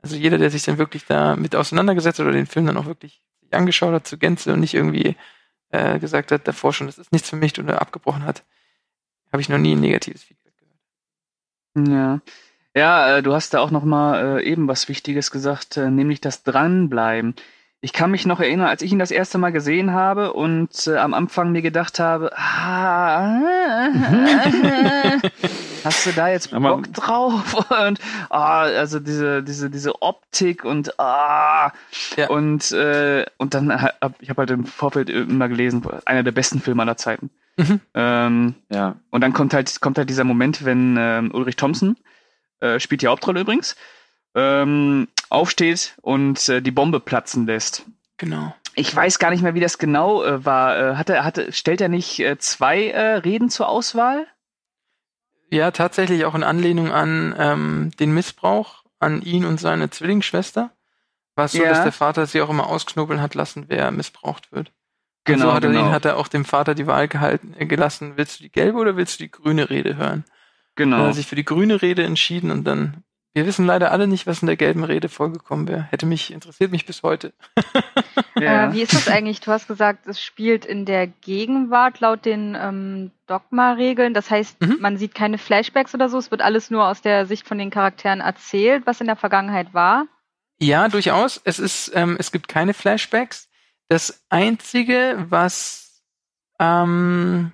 Also 0.02 0.16
jeder, 0.16 0.38
der 0.38 0.50
sich 0.50 0.62
dann 0.62 0.78
wirklich 0.78 1.04
da 1.04 1.36
mit 1.36 1.56
auseinandergesetzt 1.56 2.20
hat 2.20 2.26
oder 2.26 2.34
den 2.36 2.46
Film 2.46 2.66
dann 2.66 2.76
auch 2.76 2.86
wirklich 2.86 3.20
sich 3.40 3.52
angeschaut 3.54 3.92
hat 3.92 4.06
zur 4.06 4.18
Gänze 4.18 4.52
und 4.52 4.60
nicht 4.60 4.74
irgendwie 4.74 5.16
äh, 5.70 5.98
gesagt 5.98 6.32
hat 6.32 6.46
davor 6.48 6.72
schon, 6.72 6.86
das 6.86 6.98
ist 6.98 7.12
nichts 7.12 7.28
für 7.28 7.36
mich 7.36 7.58
oder 7.58 7.80
abgebrochen 7.82 8.24
hat, 8.24 8.44
habe 9.32 9.42
ich 9.42 9.48
noch 9.48 9.58
nie 9.58 9.74
ein 9.74 9.80
negatives 9.80 10.22
Feedback. 10.22 10.45
Ja. 11.76 12.20
Ja, 12.74 13.16
äh, 13.16 13.22
du 13.22 13.32
hast 13.32 13.54
da 13.54 13.60
auch 13.60 13.70
noch 13.70 13.84
mal 13.84 14.38
äh, 14.38 14.42
eben 14.44 14.68
was 14.68 14.88
Wichtiges 14.88 15.30
gesagt, 15.30 15.76
äh, 15.76 15.90
nämlich 15.90 16.20
das 16.20 16.42
Dranbleiben. 16.42 17.34
Ich 17.80 17.92
kann 17.92 18.10
mich 18.10 18.26
noch 18.26 18.40
erinnern, 18.40 18.66
als 18.68 18.82
ich 18.82 18.90
ihn 18.92 18.98
das 18.98 19.10
erste 19.10 19.38
Mal 19.38 19.50
gesehen 19.52 19.92
habe 19.92 20.32
und 20.32 20.88
am 20.88 21.14
Anfang 21.14 21.52
mir 21.52 21.62
gedacht 21.62 22.00
habe, 22.00 22.32
ah, 22.36 23.38
hast 25.84 26.06
du 26.06 26.12
da 26.12 26.28
jetzt 26.28 26.52
Aber- 26.52 26.76
Bock 26.76 26.92
drauf? 26.92 27.54
Und 27.86 28.00
ah, 28.30 28.62
also 28.62 28.98
diese 28.98 29.42
diese 29.42 29.70
diese 29.70 30.02
Optik 30.02 30.64
und 30.64 30.98
ah 30.98 31.72
Ja. 32.16 32.28
und 32.28 32.72
und 33.38 33.54
dann 33.54 33.82
hab, 33.82 34.14
ich 34.20 34.30
habe 34.30 34.42
halt 34.42 34.50
im 34.50 34.64
Vorfeld 34.64 35.08
immer 35.10 35.48
gelesen, 35.48 35.82
einer 36.06 36.22
der 36.22 36.32
besten 36.32 36.60
Filme 36.60 36.82
aller 36.82 36.96
Zeiten. 36.96 37.30
Mhm. 37.56 37.80
Ähm, 37.94 38.54
Ja. 38.70 38.96
und 39.10 39.20
dann 39.22 39.32
kommt 39.32 39.54
halt, 39.54 39.80
kommt 39.80 39.98
halt 39.98 40.10
dieser 40.10 40.24
Moment, 40.24 40.64
wenn 40.64 40.96
ähm, 40.98 41.30
Ulrich 41.32 41.56
Thompson, 41.56 41.96
äh, 42.60 42.78
spielt 42.80 43.02
die 43.02 43.06
Hauptrolle 43.06 43.40
übrigens, 43.40 43.76
ähm, 44.34 45.08
aufsteht 45.30 45.96
und 46.02 46.48
äh, 46.48 46.60
die 46.60 46.70
Bombe 46.70 47.00
platzen 47.00 47.46
lässt. 47.46 47.86
Genau. 48.18 48.54
Ich 48.74 48.94
weiß 48.94 49.18
gar 49.18 49.30
nicht 49.30 49.42
mehr, 49.42 49.54
wie 49.54 49.60
das 49.60 49.78
genau 49.78 50.22
äh, 50.22 50.44
war. 50.44 50.78
Äh, 50.78 50.94
hatte, 50.96 51.24
hatte, 51.24 51.52
stellt 51.52 51.80
er 51.80 51.88
nicht 51.88 52.18
äh, 52.20 52.36
zwei 52.38 52.88
äh, 52.88 53.14
Reden 53.16 53.48
zur 53.48 53.68
Auswahl? 53.68 54.26
Ja, 55.50 55.70
tatsächlich 55.70 56.24
auch 56.26 56.34
in 56.34 56.42
Anlehnung 56.42 56.92
an 56.92 57.34
ähm, 57.38 57.90
den 57.98 58.12
Missbrauch 58.12 58.84
an 58.98 59.22
ihn 59.22 59.44
und 59.44 59.58
seine 59.60 59.88
Zwillingsschwester. 59.90 60.70
War 61.36 61.44
es 61.46 61.52
so, 61.52 61.62
Ja. 61.62 61.68
dass 61.70 61.82
der 61.82 61.92
Vater 61.92 62.26
sie 62.26 62.40
auch 62.42 62.50
immer 62.50 62.66
ausknobeln 62.66 63.20
hat 63.22 63.34
lassen, 63.34 63.66
wer 63.68 63.90
missbraucht 63.90 64.52
wird. 64.52 64.72
Und 65.28 65.34
Genau, 65.34 65.46
so 65.46 65.54
hat 65.54 65.64
er, 65.64 65.70
genau. 65.70 65.86
ihn, 65.86 65.92
hat 65.92 66.04
er 66.04 66.16
auch 66.16 66.28
dem 66.28 66.44
Vater 66.44 66.74
die 66.74 66.86
Wahl 66.86 67.08
gehalten, 67.08 67.54
äh, 67.58 67.66
gelassen, 67.66 68.12
willst 68.16 68.38
du 68.38 68.44
die 68.44 68.50
gelbe 68.52 68.78
oder 68.78 68.96
willst 68.96 69.18
du 69.18 69.24
die 69.24 69.30
grüne 69.30 69.68
Rede 69.70 69.96
hören? 69.96 70.24
Dann 70.76 70.92
hat 70.92 70.98
Genau. 71.00 71.04
er 71.06 71.12
sich 71.14 71.26
für 71.26 71.36
die 71.36 71.44
grüne 71.44 71.80
Rede 71.82 72.04
entschieden 72.04 72.50
und 72.50 72.64
dann, 72.64 73.02
wir 73.34 73.46
wissen 73.46 73.66
leider 73.66 73.90
alle 73.92 74.06
nicht, 74.06 74.26
was 74.26 74.42
in 74.42 74.46
der 74.46 74.56
gelben 74.56 74.84
Rede 74.84 75.08
vorgekommen 75.08 75.66
wäre. 75.68 75.82
Hätte 75.90 76.06
mich, 76.06 76.32
interessiert 76.32 76.70
mich 76.70 76.86
bis 76.86 77.02
heute. 77.02 77.32
Ja. 78.38 78.68
Äh, 78.68 78.74
wie 78.74 78.82
ist 78.82 78.92
das 78.92 79.08
eigentlich? 79.08 79.40
Du 79.40 79.50
hast 79.50 79.66
gesagt, 79.66 80.06
es 80.06 80.20
spielt 80.20 80.66
in 80.66 80.84
der 80.84 81.06
Gegenwart 81.06 82.00
laut 82.00 82.26
den 82.26 82.54
ähm, 82.60 83.10
Dogma-Regeln. 83.26 84.12
Das 84.12 84.30
heißt, 84.30 84.60
Mhm. 84.60 84.76
man 84.78 84.98
sieht 84.98 85.14
keine 85.14 85.38
Flashbacks 85.38 85.94
oder 85.94 86.10
so. 86.10 86.18
Es 86.18 86.30
wird 86.30 86.42
alles 86.42 86.70
nur 86.70 86.86
aus 86.86 87.00
der 87.00 87.24
Sicht 87.24 87.48
von 87.48 87.56
den 87.56 87.70
Charakteren 87.70 88.20
erzählt, 88.20 88.82
was 88.86 89.00
in 89.00 89.06
der 89.06 89.16
Vergangenheit 89.16 89.72
war. 89.72 90.06
Ja, 90.58 90.88
durchaus. 90.88 91.40
Es 91.44 91.58
ist, 91.58 91.90
ähm, 91.94 92.16
es 92.18 92.30
gibt 92.30 92.48
keine 92.48 92.74
Flashbacks. 92.74 93.48
Das 93.88 94.24
einzige, 94.30 95.26
was 95.28 96.02
ähm, 96.58 97.52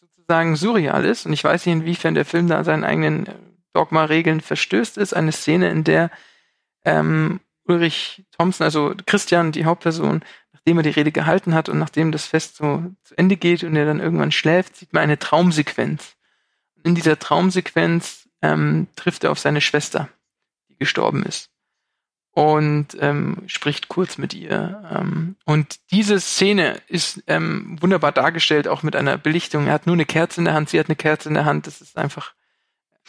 sozusagen 0.00 0.56
surreal 0.56 1.04
ist, 1.04 1.26
und 1.26 1.32
ich 1.32 1.44
weiß 1.44 1.66
nicht, 1.66 1.74
inwiefern 1.74 2.14
der 2.14 2.24
Film 2.24 2.48
da 2.48 2.64
seinen 2.64 2.84
eigenen 2.84 3.26
äh, 3.26 3.34
Dogma-Regeln 3.74 4.40
verstößt, 4.40 4.96
ist 4.98 5.14
eine 5.14 5.32
Szene, 5.32 5.68
in 5.70 5.84
der 5.84 6.10
ähm, 6.84 7.40
Ulrich 7.64 8.24
Thompson, 8.36 8.64
also 8.64 8.94
Christian, 9.06 9.52
die 9.52 9.64
Hauptperson, 9.64 10.22
nachdem 10.52 10.78
er 10.78 10.82
die 10.82 10.90
Rede 10.90 11.12
gehalten 11.12 11.54
hat 11.54 11.68
und 11.68 11.78
nachdem 11.78 12.12
das 12.12 12.26
Fest 12.26 12.56
so 12.56 12.84
zu 13.02 13.18
Ende 13.18 13.36
geht 13.36 13.64
und 13.64 13.76
er 13.76 13.84
dann 13.84 14.00
irgendwann 14.00 14.32
schläft, 14.32 14.76
sieht 14.76 14.92
man 14.92 15.02
eine 15.02 15.18
Traumsequenz. 15.18 16.16
In 16.82 16.94
dieser 16.94 17.18
Traumsequenz 17.18 18.28
ähm, 18.42 18.86
trifft 18.96 19.24
er 19.24 19.32
auf 19.32 19.38
seine 19.38 19.60
Schwester, 19.60 20.08
die 20.68 20.76
gestorben 20.76 21.24
ist 21.24 21.53
und 22.34 22.88
ähm, 23.00 23.42
spricht 23.46 23.88
kurz 23.88 24.18
mit 24.18 24.34
ihr. 24.34 24.82
Ähm, 24.92 25.36
und 25.44 25.78
diese 25.92 26.18
Szene 26.18 26.80
ist 26.88 27.22
ähm, 27.28 27.78
wunderbar 27.80 28.10
dargestellt, 28.10 28.66
auch 28.66 28.82
mit 28.82 28.96
einer 28.96 29.16
Belichtung. 29.16 29.68
Er 29.68 29.72
hat 29.72 29.86
nur 29.86 29.94
eine 29.94 30.04
Kerze 30.04 30.40
in 30.40 30.44
der 30.44 30.54
Hand, 30.54 30.68
sie 30.68 30.80
hat 30.80 30.88
eine 30.88 30.96
Kerze 30.96 31.28
in 31.28 31.34
der 31.34 31.44
Hand. 31.44 31.68
Das 31.68 31.80
ist 31.80 31.96
einfach 31.96 32.34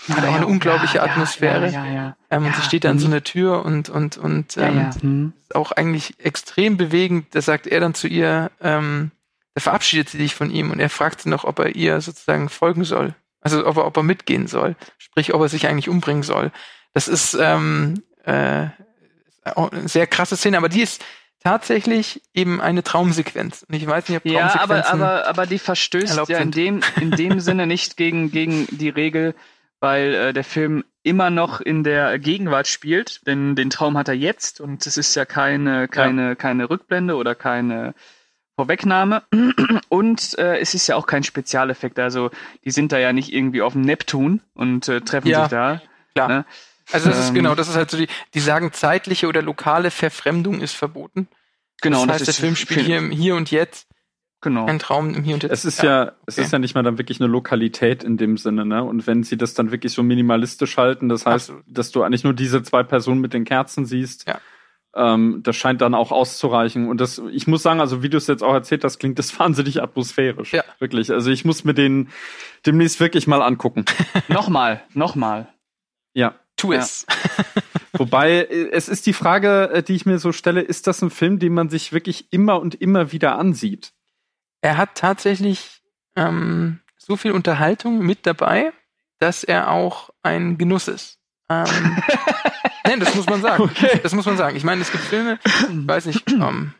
Hat 0.09 0.23
auch 0.25 0.35
eine 0.35 0.45
unglaubliche 0.45 1.01
Atmosphäre. 1.01 1.71
Ja, 1.71 1.85
ja, 1.85 1.93
ja. 1.93 2.17
Ähm, 2.29 2.45
und 2.45 2.55
sie 2.55 2.61
steht 2.61 2.85
an 2.85 2.99
so 2.99 3.07
einer 3.07 3.23
Tür 3.23 3.65
und, 3.65 3.89
und, 3.89 4.17
und 4.17 4.55
ja, 4.55 4.67
ähm, 4.67 4.77
ja. 4.77 5.01
Hm. 5.01 5.33
ist 5.41 5.55
auch 5.55 5.71
eigentlich 5.71 6.19
extrem 6.19 6.77
bewegend. 6.77 7.33
Da 7.33 7.41
sagt 7.41 7.65
er 7.65 7.79
dann 7.79 7.95
zu 7.95 8.07
ihr, 8.07 8.51
ähm, 8.61 9.09
da 9.55 9.61
verabschiedet 9.61 10.09
sie 10.09 10.17
sich 10.17 10.35
von 10.35 10.51
ihm 10.51 10.69
und 10.69 10.79
er 10.79 10.89
fragt 10.89 11.21
sie 11.21 11.29
noch, 11.29 11.45
ob 11.45 11.57
er 11.59 11.75
ihr 11.75 11.99
sozusagen 11.99 12.49
folgen 12.49 12.83
soll. 12.83 13.15
Also 13.41 13.65
ob 13.65 13.77
er, 13.77 13.85
ob 13.87 13.97
er 13.97 14.03
mitgehen 14.03 14.45
soll. 14.45 14.75
Sprich, 14.99 15.33
ob 15.33 15.41
er 15.41 15.49
sich 15.49 15.67
eigentlich 15.67 15.89
umbringen 15.89 16.23
soll. 16.23 16.51
Das 16.93 17.07
ist 17.07 17.35
ähm, 17.39 18.03
äh, 18.23 18.67
eine 19.45 19.87
sehr 19.87 20.07
krasse 20.07 20.35
Szene, 20.35 20.57
aber 20.57 20.69
die 20.69 20.81
ist 20.81 21.03
tatsächlich 21.43 22.21
eben 22.33 22.59
eine 22.59 22.83
Traumsequenz. 22.83 23.63
Und 23.69 23.75
ich 23.75 23.85
weiß 23.85 24.09
nicht, 24.09 24.17
ob 24.17 24.25
Ja, 24.25 24.45
aber, 24.45 24.81
Traumsequenzen 24.81 25.01
aber, 25.01 25.27
aber 25.27 25.45
die 25.45 25.59
verstößt 25.59 26.27
ja 26.27 26.39
in 26.39 26.51
dem, 26.51 26.81
in 26.99 27.11
dem 27.11 27.39
Sinne 27.39 27.67
nicht 27.67 27.97
gegen, 27.97 28.31
gegen 28.31 28.67
die 28.71 28.89
Regel, 28.89 29.35
weil 29.79 30.13
äh, 30.15 30.33
der 30.33 30.43
Film 30.43 30.83
immer 31.03 31.29
noch 31.29 31.61
in 31.61 31.83
der 31.83 32.17
Gegenwart 32.17 32.67
spielt, 32.67 33.25
denn 33.27 33.55
den 33.55 33.69
Traum 33.69 33.95
hat 33.95 34.07
er 34.07 34.15
jetzt 34.15 34.59
und 34.59 34.87
es 34.87 34.97
ist 34.97 35.13
ja 35.15 35.25
keine, 35.25 35.87
keine, 35.87 36.35
keine 36.35 36.67
Rückblende 36.69 37.15
oder 37.15 37.35
keine 37.35 37.93
Vorwegnahme. 38.55 39.21
Und 39.89 40.37
äh, 40.39 40.57
es 40.59 40.73
ist 40.73 40.87
ja 40.87 40.95
auch 40.95 41.05
kein 41.05 41.23
Spezialeffekt, 41.23 41.99
also 41.99 42.31
die 42.63 42.71
sind 42.71 42.91
da 42.91 42.97
ja 42.97 43.11
nicht 43.13 43.33
irgendwie 43.33 43.61
auf 43.61 43.73
dem 43.73 43.81
Neptun 43.81 44.41
und 44.53 44.87
äh, 44.87 45.01
treffen 45.01 45.27
Ja, 45.27 45.41
sich 45.41 45.49
da. 45.49 45.81
klar. 46.13 46.29
Ne? 46.29 46.45
Also 46.91 47.09
das 47.09 47.19
ist 47.19 47.29
Ähm, 47.29 47.35
genau, 47.35 47.55
das 47.55 47.67
ist 47.67 47.75
halt 47.75 47.89
so 47.89 47.97
die, 47.97 48.07
die 48.33 48.39
sagen, 48.39 48.71
zeitliche 48.71 49.27
oder 49.27 49.41
lokale 49.41 49.91
Verfremdung 49.91 50.61
ist 50.61 50.73
verboten. 50.75 51.27
Genau, 51.81 52.05
das 52.05 52.15
heißt, 52.15 52.27
der 52.27 52.31
ist 52.31 52.39
Film 52.39 52.55
spielt 52.55 52.81
hier 52.85 52.97
im 52.97 53.11
Hier 53.11 53.35
und 53.35 53.51
Jetzt, 53.51 53.87
Genau. 54.41 54.65
ein 54.67 54.77
Traum 54.79 55.13
im 55.13 55.23
Hier 55.23 55.33
und 55.35 55.43
Jetzt. 55.43 55.51
Es 55.51 55.65
ist 55.65 55.81
ja, 55.81 56.13
es 56.27 56.35
okay. 56.35 56.45
ist 56.45 56.51
ja 56.53 56.59
nicht 56.59 56.75
mal 56.75 56.83
dann 56.83 56.97
wirklich 56.99 57.19
eine 57.19 57.27
Lokalität 57.27 58.03
in 58.03 58.17
dem 58.17 58.37
Sinne, 58.37 58.65
ne? 58.65 58.83
Und 58.83 59.07
wenn 59.07 59.23
sie 59.23 59.37
das 59.37 59.55
dann 59.55 59.71
wirklich 59.71 59.93
so 59.93 60.03
minimalistisch 60.03 60.77
halten, 60.77 61.09
das 61.09 61.25
heißt, 61.25 61.49
Absolut. 61.49 61.63
dass 61.67 61.91
du 61.91 62.03
eigentlich 62.03 62.23
nur 62.23 62.33
diese 62.33 62.61
zwei 62.61 62.83
Personen 62.83 63.19
mit 63.21 63.33
den 63.33 63.43
Kerzen 63.45 63.85
siehst, 63.85 64.27
Ja. 64.27 64.39
ähm, 64.95 65.41
das 65.43 65.55
scheint 65.55 65.81
dann 65.81 65.95
auch 65.95 66.11
auszureichen. 66.11 66.87
Und 66.87 67.01
das, 67.01 67.19
ich 67.31 67.47
muss 67.47 67.63
sagen, 67.63 67.79
also 67.81 68.03
wie 68.03 68.09
du 68.09 68.17
es 68.17 68.27
jetzt 68.27 68.43
auch 68.43 68.53
erzählt 68.53 68.83
hast, 68.83 68.99
klingt 68.99 69.17
das 69.17 69.37
wahnsinnig 69.39 69.81
atmosphärisch. 69.81 70.53
Ja. 70.53 70.63
Wirklich. 70.77 71.11
Also 71.11 71.31
ich 71.31 71.43
muss 71.43 71.63
mir 71.63 71.73
den 71.73 72.09
demnächst 72.67 72.99
wirklich 72.99 73.25
mal 73.25 73.41
angucken. 73.41 73.85
nochmal, 74.27 74.83
nochmal. 74.93 75.47
ja. 76.13 76.35
Tu 76.57 76.73
Ja. 76.73 76.79
es. 76.79 77.05
Wobei, 77.93 78.31
äh, 78.31 78.69
es 78.71 78.89
ist 78.89 79.05
die 79.05 79.13
Frage, 79.13 79.69
äh, 79.73 79.83
die 79.83 79.95
ich 79.95 80.05
mir 80.05 80.19
so 80.19 80.31
stelle, 80.31 80.61
ist 80.61 80.87
das 80.87 81.01
ein 81.01 81.09
Film, 81.09 81.39
den 81.39 81.53
man 81.53 81.69
sich 81.69 81.93
wirklich 81.93 82.31
immer 82.31 82.59
und 82.59 82.75
immer 82.75 83.11
wieder 83.11 83.37
ansieht? 83.37 83.93
Er 84.61 84.77
hat 84.77 84.95
tatsächlich 84.95 85.81
ähm, 86.15 86.79
so 86.97 87.15
viel 87.17 87.31
Unterhaltung 87.31 87.99
mit 87.99 88.25
dabei, 88.25 88.71
dass 89.19 89.43
er 89.43 89.69
auch 89.69 90.09
ein 90.23 90.57
Genuss 90.57 90.87
ist. 90.87 91.19
Ähm, 91.49 91.65
Nein, 92.85 92.99
das 92.99 93.15
muss 93.15 93.25
man 93.27 93.41
sagen. 93.41 93.69
Das 94.03 94.13
muss 94.13 94.25
man 94.25 94.37
sagen. 94.37 94.55
Ich 94.57 94.63
meine, 94.63 94.81
es 94.81 94.91
gibt 94.91 95.03
Filme, 95.03 95.39
ich 95.43 95.53
weiß 95.87 96.05
nicht, 96.05 96.31
ähm, 96.31 96.73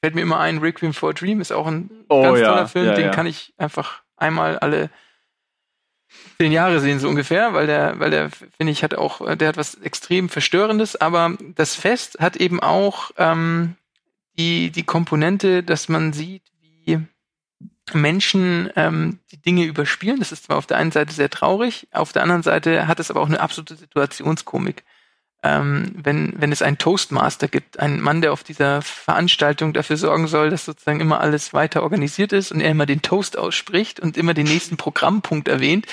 fällt 0.00 0.14
mir 0.14 0.22
immer 0.22 0.38
ein, 0.40 0.58
Requiem 0.58 0.92
for 0.92 1.10
a 1.10 1.12
Dream 1.12 1.40
ist 1.40 1.52
auch 1.52 1.66
ein 1.66 1.90
Oh 2.08 2.22
ganz 2.22 2.40
ja, 2.40 2.48
toller 2.48 2.68
Film, 2.68 2.86
ja, 2.86 2.94
den 2.94 3.06
ja. 3.06 3.10
kann 3.10 3.26
ich 3.26 3.54
einfach 3.56 4.02
einmal 4.16 4.58
alle 4.58 4.90
zehn 6.38 6.52
Jahre 6.52 6.80
sehen, 6.80 6.98
so 6.98 7.08
ungefähr, 7.08 7.54
weil 7.54 7.66
der, 7.66 7.98
weil 8.00 8.10
der, 8.10 8.30
finde 8.30 8.72
ich, 8.72 8.82
hat 8.82 8.94
auch, 8.94 9.36
der 9.36 9.48
hat 9.48 9.56
was 9.56 9.74
extrem 9.76 10.28
Verstörendes, 10.28 10.96
aber 10.96 11.36
das 11.54 11.74
Fest 11.74 12.18
hat 12.20 12.36
eben 12.36 12.60
auch 12.60 13.10
ähm, 13.16 13.76
die, 14.38 14.70
die 14.70 14.82
Komponente, 14.82 15.62
dass 15.62 15.88
man 15.88 16.12
sieht, 16.12 16.42
wie 16.60 16.98
Menschen 17.92 18.70
ähm, 18.76 19.20
die 19.30 19.40
Dinge 19.40 19.64
überspielen. 19.64 20.18
Das 20.18 20.32
ist 20.32 20.44
zwar 20.44 20.56
auf 20.56 20.66
der 20.66 20.78
einen 20.78 20.92
Seite 20.92 21.12
sehr 21.12 21.30
traurig, 21.30 21.86
auf 21.92 22.12
der 22.12 22.22
anderen 22.22 22.42
Seite 22.42 22.88
hat 22.88 23.00
es 23.00 23.10
aber 23.10 23.20
auch 23.20 23.28
eine 23.28 23.40
absolute 23.40 23.76
Situationskomik. 23.76 24.84
Ähm, 25.46 25.92
wenn, 25.94 26.32
wenn 26.38 26.52
es 26.52 26.62
einen 26.62 26.78
Toastmaster 26.78 27.48
gibt, 27.48 27.78
einen 27.78 28.00
Mann, 28.00 28.22
der 28.22 28.32
auf 28.32 28.42
dieser 28.42 28.80
Veranstaltung 28.80 29.74
dafür 29.74 29.98
sorgen 29.98 30.26
soll, 30.26 30.48
dass 30.48 30.64
sozusagen 30.64 31.00
immer 31.00 31.20
alles 31.20 31.52
weiter 31.52 31.82
organisiert 31.82 32.32
ist 32.32 32.50
und 32.50 32.62
er 32.62 32.70
immer 32.70 32.86
den 32.86 33.02
Toast 33.02 33.36
ausspricht 33.36 34.00
und 34.00 34.16
immer 34.16 34.32
den 34.32 34.46
nächsten 34.46 34.78
Programmpunkt 34.78 35.48
erwähnt. 35.48 35.86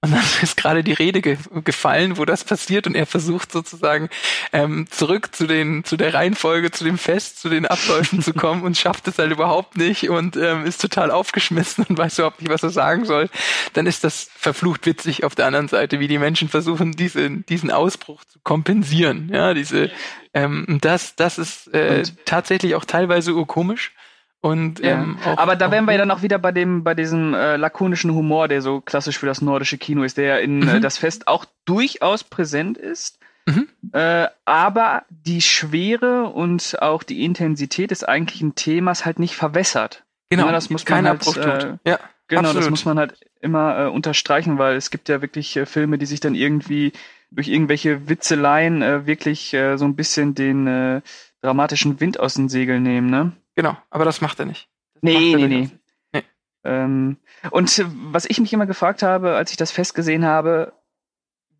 Und 0.00 0.12
dann 0.12 0.22
ist 0.42 0.56
gerade 0.56 0.84
die 0.84 0.92
Rede 0.92 1.20
ge 1.20 1.38
gefallen, 1.64 2.18
wo 2.18 2.24
das 2.24 2.44
passiert 2.44 2.86
und 2.86 2.94
er 2.94 3.06
versucht 3.06 3.50
sozusagen 3.50 4.08
ähm, 4.52 4.86
zurück 4.90 5.34
zu 5.34 5.46
den 5.46 5.82
zu 5.82 5.96
der 5.96 6.14
Reihenfolge, 6.14 6.70
zu 6.70 6.84
dem 6.84 6.98
Fest, 6.98 7.40
zu 7.40 7.48
den 7.48 7.66
Abläufen 7.66 8.22
zu 8.22 8.32
kommen 8.32 8.62
und 8.62 8.78
schafft 8.78 9.08
es 9.08 9.18
halt 9.18 9.32
überhaupt 9.32 9.76
nicht 9.76 10.08
und 10.08 10.36
ähm, 10.36 10.64
ist 10.64 10.80
total 10.80 11.10
aufgeschmissen 11.10 11.84
und 11.88 11.98
weiß 11.98 12.18
überhaupt 12.18 12.40
nicht, 12.40 12.50
was 12.50 12.62
er 12.62 12.70
sagen 12.70 13.06
soll. 13.06 13.28
Dann 13.72 13.86
ist 13.86 14.04
das 14.04 14.30
verflucht 14.36 14.86
witzig 14.86 15.24
auf 15.24 15.34
der 15.34 15.46
anderen 15.46 15.68
Seite, 15.68 15.98
wie 15.98 16.08
die 16.08 16.18
Menschen 16.18 16.48
versuchen, 16.48 16.92
diesen 16.92 17.44
diesen 17.46 17.72
Ausbruch 17.72 18.24
zu 18.24 18.38
kompensieren. 18.44 19.30
Ja, 19.32 19.52
diese 19.52 19.90
ähm, 20.32 20.78
das 20.80 21.16
das 21.16 21.38
ist 21.38 21.74
äh, 21.74 22.04
tatsächlich 22.24 22.76
auch 22.76 22.84
teilweise 22.84 23.34
urkomisch. 23.34 23.92
Und 24.40 24.78
Ja. 24.78 24.92
ähm, 25.02 25.18
auch, 25.24 25.36
Aber 25.36 25.56
da 25.56 25.70
wären 25.70 25.84
wir 25.86 25.92
ja 25.92 25.98
dann 25.98 26.10
auch 26.12 26.22
wieder 26.22 26.38
bei 26.38 26.52
dem, 26.52 26.84
bei 26.84 26.94
diesem 26.94 27.34
äh, 27.34 27.56
lakonischen 27.56 28.14
Humor, 28.14 28.46
der 28.48 28.62
so 28.62 28.80
klassisch 28.80 29.18
für 29.18 29.26
das 29.26 29.42
nordische 29.42 29.78
Kino 29.78 30.04
ist, 30.04 30.16
der 30.16 30.24
ja 30.26 30.36
in 30.36 30.60
Mhm. 30.60 30.68
äh, 30.68 30.80
das 30.80 30.96
Fest 30.98 31.26
auch 31.26 31.44
durchaus 31.64 32.22
präsent 32.24 32.78
ist. 32.78 33.18
Mhm. 33.46 33.66
Äh, 33.92 34.28
aber 34.44 35.02
die 35.08 35.40
Schwere 35.42 36.24
und 36.26 36.80
auch 36.82 37.02
die 37.02 37.24
Intensität 37.24 37.90
des 37.90 38.04
eigentlichen 38.04 38.54
Themas 38.54 39.04
halt 39.06 39.18
nicht 39.18 39.34
verwässert. 39.36 40.04
genau, 40.30 40.46
Ja, 40.46 40.52
das 40.52 40.68
muss 40.70 40.84
man 40.88 41.04
kein 41.04 41.08
halt, 41.08 41.36
äh, 41.36 41.90
ja, 41.90 41.98
Genau, 42.28 42.42
das 42.42 42.50
Absolut. 42.56 42.70
muss 42.72 42.84
man 42.84 42.98
halt 42.98 43.18
immer 43.40 43.86
äh, 43.86 43.88
unterstreichen, 43.88 44.58
weil 44.58 44.76
es 44.76 44.90
gibt 44.90 45.08
ja 45.08 45.22
wirklich 45.22 45.56
äh, 45.56 45.64
Filme, 45.64 45.96
die 45.96 46.04
sich 46.04 46.20
dann 46.20 46.34
irgendwie 46.34 46.92
durch 47.30 47.48
irgendwelche 47.48 48.06
Witzeleien 48.10 48.82
äh, 48.82 49.06
wirklich 49.06 49.54
äh, 49.54 49.78
so 49.78 49.86
ein 49.86 49.96
bisschen 49.96 50.34
den 50.34 50.66
äh, 50.66 51.00
dramatischen 51.40 52.00
Wind 52.00 52.20
aus 52.20 52.34
den 52.34 52.50
Segeln 52.50 52.82
nehmen, 52.82 53.08
ne? 53.08 53.32
Genau. 53.58 53.76
Aber 53.90 54.04
das 54.04 54.20
macht 54.20 54.38
er 54.38 54.46
nicht. 54.46 54.68
Das 54.94 55.02
Nee, 55.02 55.34
nee, 55.34 55.48
nee. 55.48 55.70
Nee. 56.12 56.22
Ähm, 56.62 57.16
und 57.50 57.84
was 58.12 58.24
ich 58.24 58.38
mich 58.38 58.52
immer 58.52 58.66
gefragt 58.66 59.02
habe, 59.02 59.34
als 59.34 59.50
ich 59.50 59.56
das 59.56 59.72
festgesehen 59.72 60.24
habe, 60.24 60.72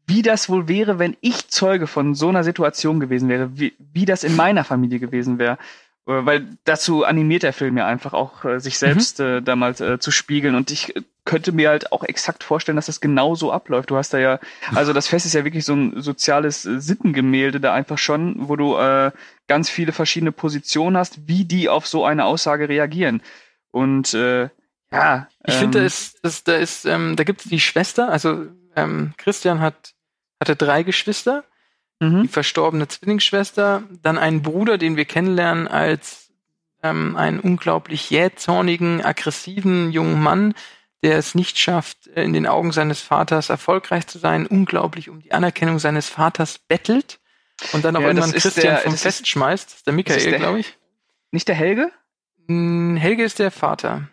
wie 0.07 0.23
das 0.23 0.49
wohl 0.49 0.69
wäre, 0.69 1.01
wenn 1.01 1.17
ich 1.21 1.49
Zeuge 1.49 1.89
von 1.89 2.15
so 2.15 2.29
einer 2.29 2.45
Situation 2.45 3.01
gewesen 3.01 3.29
wäre, 3.29 3.59
wie, 3.59 3.75
wie 3.79 4.05
das 4.05 4.23
in 4.23 4.37
meiner 4.37 4.63
Familie 4.63 5.01
gewesen 5.01 5.39
wäre. 5.41 5.59
Äh, 6.09 6.25
Weil 6.27 6.47
dazu 6.65 7.05
animiert 7.05 7.43
der 7.43 7.53
Film 7.53 7.77
ja 7.77 7.87
einfach 7.87 8.15
auch, 8.15 8.45
äh, 8.45 8.59
sich 8.59 8.79
selbst 8.79 9.21
äh, 9.21 9.43
damals 9.43 9.81
äh, 9.81 9.99
zu 9.99 10.11
spiegeln. 10.11 10.55
Und 10.55 10.71
ich 10.71 10.97
äh, 10.97 11.03
könnte 11.25 11.53
mir 11.53 11.69
halt 11.69 11.93
auch 11.93 12.03
exakt 12.03 12.43
vorstellen, 12.43 12.77
dass 12.77 12.87
das 12.87 13.01
genau 13.01 13.35
so 13.35 13.53
abläuft. 13.53 13.91
Du 13.91 13.97
hast 13.97 14.15
da 14.15 14.19
ja, 14.19 14.41
also 14.75 14.93
das 14.93 15.07
Fest 15.07 15.27
ist 15.27 15.35
ja 15.35 15.45
wirklich 15.45 15.65
so 15.65 15.75
ein 15.75 16.01
soziales 16.01 16.65
äh, 16.65 16.81
Sittengemälde 16.81 17.61
da 17.61 17.75
einfach 17.75 17.99
schon, 17.99 18.49
wo 18.49 18.57
du 18.57 18.77
äh, 18.77 19.13
ganz 19.47 19.69
viele 19.69 19.93
verschiedene 19.93 20.33
Positionen 20.33 20.97
hast, 20.97 21.29
wie 21.29 21.45
die 21.45 21.69
auf 21.69 21.87
so 21.87 22.05
eine 22.05 22.25
Aussage 22.25 22.69
reagieren. 22.69 23.23
Und 23.71 24.15
äh, 24.15 24.49
ja. 24.91 25.29
Ich 25.47 25.55
ähm, 25.55 25.61
finde, 25.61 25.85
es, 25.85 26.17
es, 26.23 26.45
da 26.45 26.55
ist, 26.57 26.87
ähm, 26.87 27.17
da 27.17 27.25
gibt 27.25 27.43
es 27.43 27.51
die 27.51 27.61
Schwester, 27.61 28.09
also 28.09 28.47
ähm, 28.75 29.13
Christian 29.19 29.61
hat 29.61 29.95
hatte 30.41 30.57
drei 30.57 30.85
Geschwister, 30.85 31.45
die 32.01 32.07
Mhm. 32.07 32.29
verstorbene 32.29 32.87
Zwillingsschwester, 32.89 33.83
dann 34.03 34.19
einen 34.19 34.43
Bruder, 34.43 34.79
den 34.79 34.97
wir 34.97 35.05
kennenlernen 35.05 35.67
als 35.69 36.31
ähm, 36.83 37.17
einen 37.17 37.41
unglaublich 37.41 38.09
jähzornigen, 38.11 39.05
aggressiven 39.05 39.91
jungen 39.91 40.21
Mann, 40.23 40.55
der 41.03 41.19
es 41.19 41.35
nicht 41.35 41.59
schafft, 41.59 42.07
äh, 42.09 42.23
in 42.23 42.33
den 42.33 42.47
Augen 42.47 42.71
seines 42.71 43.01
Vaters 43.01 43.49
erfolgreich 43.51 44.07
zu 44.07 44.19
sein, 44.19 44.47
unglaublich 44.47 45.09
um 45.11 45.21
die 45.21 45.33
Anerkennung 45.33 45.81
seines 45.81 46.09
Vaters 46.09 46.59
bettelt 46.59 47.19
und 47.73 47.85
dann 47.85 47.97
auch 47.97 48.01
Ja, 48.03 48.07
irgendwann 48.09 48.33
ist 48.33 48.43
Christian 48.43 48.75
der- 48.75 48.79
vom 48.79 48.93
das 48.93 49.01
ist- 49.01 49.03
Fest 49.03 49.27
schmeißt. 49.29 49.67
Das 49.69 49.75
ist 49.79 49.87
der 49.89 49.93
Michael, 49.95 50.39
glaube 50.39 50.61
ich. 50.61 50.77
Nicht 51.33 51.49
der 51.49 51.57
Helge? 51.57 51.91
Hm, 52.47 52.97
Helge 52.97 53.25
ist 53.25 53.41
der 53.41 53.51
Vater. 53.51 54.09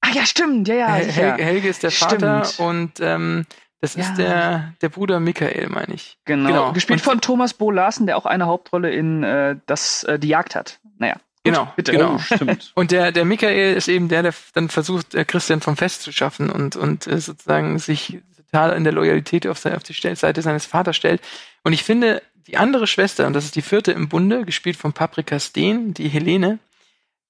Ah 0.00 0.10
ja, 0.12 0.26
stimmt, 0.26 0.66
ja, 0.66 0.74
ja. 0.74 0.86
Hel. 0.94 1.12
Helge, 1.12 1.44
Helge 1.44 1.68
ist 1.68 1.82
der 1.84 1.90
Vater 1.92 2.44
Stimmt. 2.44 2.68
und 2.68 2.92
ähm, 3.00 3.46
das 3.80 3.96
ist 3.96 4.10
Ja. 4.10 4.14
der, 4.16 4.72
der 4.82 4.88
Bruder 4.90 5.20
Michael, 5.20 5.68
meine 5.70 5.94
ich. 5.94 6.18
Genau. 6.24 6.48
Genau. 6.48 6.72
Gespielt 6.72 7.00
Und- 7.00 7.04
von 7.04 7.20
Thomas 7.20 7.54
Bo 7.54 7.70
Larsen, 7.70 8.06
der 8.06 8.16
auch 8.16 8.26
eine 8.26 8.46
Hauptrolle 8.46 8.90
in 8.92 9.22
äh, 9.22 9.56
das 9.66 10.04
äh, 10.04 10.18
die 10.18 10.28
Jagd 10.28 10.54
hat. 10.54 10.80
Naja. 10.98 11.14
Gut, 11.14 11.22
Genau, 11.54 11.72
bitte. 11.74 11.92
genau. 11.92 12.16
Oh, 12.16 12.18
stimmt. 12.18 12.72
Und 12.74 12.90
der, 12.90 13.12
der 13.12 13.24
Michael 13.24 13.74
ist 13.74 13.88
eben 13.88 14.08
der, 14.08 14.22
der 14.22 14.34
dann 14.52 14.68
versucht, 14.68 15.14
äh, 15.14 15.24
Christian 15.24 15.62
vom 15.62 15.76
Fest 15.76 16.02
zu 16.02 16.12
schaffen 16.12 16.50
und, 16.50 16.76
und 16.76 17.06
äh, 17.06 17.18
sozusagen 17.18 17.78
sich 17.78 18.18
total 18.36 18.76
in 18.76 18.84
der 18.84 18.92
Loyalität 18.92 19.46
auf, 19.46 19.58
se- 19.58 19.74
auf 19.74 19.82
die 19.82 19.94
Seite 20.14 20.42
seines 20.42 20.66
Vaters 20.66 20.96
stellt. 20.96 21.22
Und 21.64 21.72
ich 21.72 21.82
finde, 21.82 22.20
die 22.46 22.58
andere 22.58 22.86
Schwester, 22.86 23.26
und 23.26 23.32
das 23.32 23.46
ist 23.46 23.56
die 23.56 23.62
vierte 23.62 23.92
im 23.92 24.10
Bunde, 24.10 24.44
gespielt 24.44 24.76
von 24.76 24.92
Paprika 24.92 25.38
Steen, 25.40 25.94
die 25.94 26.08
Helene, 26.08 26.58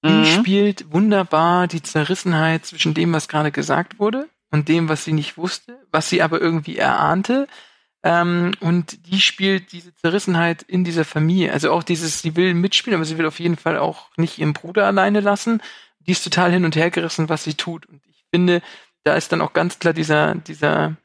die 0.03 0.09
Mhm. 0.09 0.25
spielt 0.25 0.91
wunderbar 0.91 1.67
die 1.67 1.81
Zerrissenheit 1.83 2.65
zwischen 2.65 2.93
dem, 2.93 3.13
was 3.13 3.27
gerade 3.29 3.51
gesagt 3.51 3.97
wurde 3.99 4.27
und 4.51 4.67
dem, 4.67 4.89
was 4.89 5.05
sie 5.05 5.13
nicht 5.13 5.37
wusste, 5.37 5.79
was 5.91 6.09
sie 6.09 6.21
aber 6.21 6.39
irgendwie 6.39 6.77
erahnte. 6.77 7.47
Ähm, 8.03 8.51
und 8.59 9.07
die 9.07 9.21
spielt 9.21 9.71
diese 9.71 9.95
Zerrissenheit 9.95 10.61
in 10.63 10.83
dieser 10.83 11.05
Familie. 11.05 11.53
Also 11.53 11.71
auch 11.71 11.83
dieses, 11.83 12.21
sie 12.21 12.35
will 12.35 12.53
mitspielen, 12.53 12.95
aber 12.95 13.05
sie 13.05 13.17
will 13.17 13.25
auf 13.25 13.39
jeden 13.39 13.57
Fall 13.57 13.77
auch 13.77 14.09
nicht 14.17 14.37
ihren 14.37 14.53
Bruder 14.53 14.85
alleine 14.85 15.21
lassen. 15.21 15.61
Die 15.99 16.11
ist 16.11 16.23
total 16.23 16.51
hin 16.51 16.65
und 16.65 16.75
her 16.75 16.91
gerissen, 16.91 17.29
was 17.29 17.43
sie 17.43 17.53
tut. 17.53 17.85
Und 17.85 18.01
ich 18.07 18.25
finde, 18.29 18.61
da 19.03 19.15
ist 19.15 19.31
dann 19.31 19.41
auch 19.41 19.53
ganz 19.53 19.79
klar 19.79 19.93
dieser, 19.93 20.35
dieser, 20.35 20.95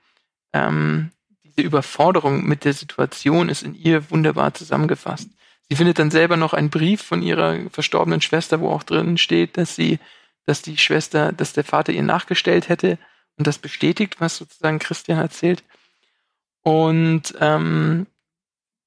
ähm, 0.53 1.13
diese 1.45 1.61
Überforderung 1.61 2.45
mit 2.47 2.65
der 2.65 2.73
Situation 2.73 3.49
ist 3.49 3.63
in 3.63 3.75
ihr 3.75 4.11
wunderbar 4.11 4.55
zusammengefasst. 4.55 5.29
Sie 5.69 5.77
findet 5.77 5.99
dann 5.99 6.11
selber 6.11 6.37
noch 6.37 6.55
einen 6.55 6.71
Brief 6.71 7.03
von 7.03 7.23
ihrer 7.23 7.59
verstorbenen 7.71 8.21
Schwester, 8.21 8.61
wo 8.61 8.71
auch 8.71 8.83
drin 8.83 9.19
steht, 9.19 9.57
dass 9.57 9.75
sie, 9.77 9.99
dass 10.47 10.63
die 10.63 10.79
Schwester, 10.79 11.33
dass 11.33 11.53
der 11.53 11.65
Vater 11.65 11.93
ihr 11.93 12.03
nachgestellt 12.03 12.69
hätte 12.69 12.99
und 13.37 13.47
das 13.47 13.59
bestätigt, 13.59 14.21
was 14.21 14.37
sozusagen 14.37 14.79
Christian 14.79 15.19
erzählt. 15.19 15.63
Und 16.63 17.35
ähm, 17.41 18.07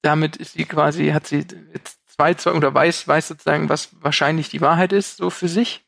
damit 0.02 0.36
ist 0.38 0.54
sie 0.54 0.66
quasi, 0.66 1.10
hat 1.10 1.28
sie 1.28 1.46
jetzt 1.74 2.00
zwei 2.08 2.34
Zeugen 2.34 2.58
oder 2.58 2.74
weiß, 2.74 3.08
weiß 3.08 3.30
sozusagen, 3.30 3.70
was 3.70 3.90
wahrscheinlich 4.02 4.50
die 4.50 4.62
Wahrheit 4.62 4.92
ist, 4.92 5.18
so 5.18 5.30
für 5.30 5.48
sich. 5.48 5.86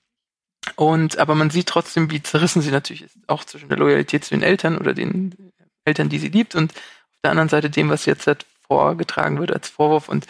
Und 0.76 1.18
aber 1.18 1.36
man 1.36 1.50
sieht 1.50 1.68
trotzdem, 1.68 2.12
wie 2.12 2.22
zerrissen 2.22 2.62
sie 2.62 2.72
natürlich 2.72 3.02
ist, 3.04 3.18
auch 3.28 3.44
zwischen 3.44 3.70
der 3.70 3.78
Loyalität 3.78 4.24
zu 4.24 4.36
den 4.36 4.44
Eltern 4.44 4.78
oder 4.78 4.94
den 4.94 5.52
Eltern, 5.86 6.10
die 6.10 6.20
sie 6.20 6.30
liebt, 6.30 6.56
und 6.56 6.72
auf 6.72 7.20
der 7.24 7.32
anderen 7.32 7.50
Seite 7.50 7.70
dem, 7.70 7.90
was 7.90 8.06
jetzt 8.06 8.28
halt 8.28 8.46
vorgetragen 8.68 9.40
wird 9.40 9.52
als 9.52 9.70
Vorwurf. 9.70 10.08
Und 10.08 10.28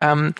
ähm, 0.00 0.34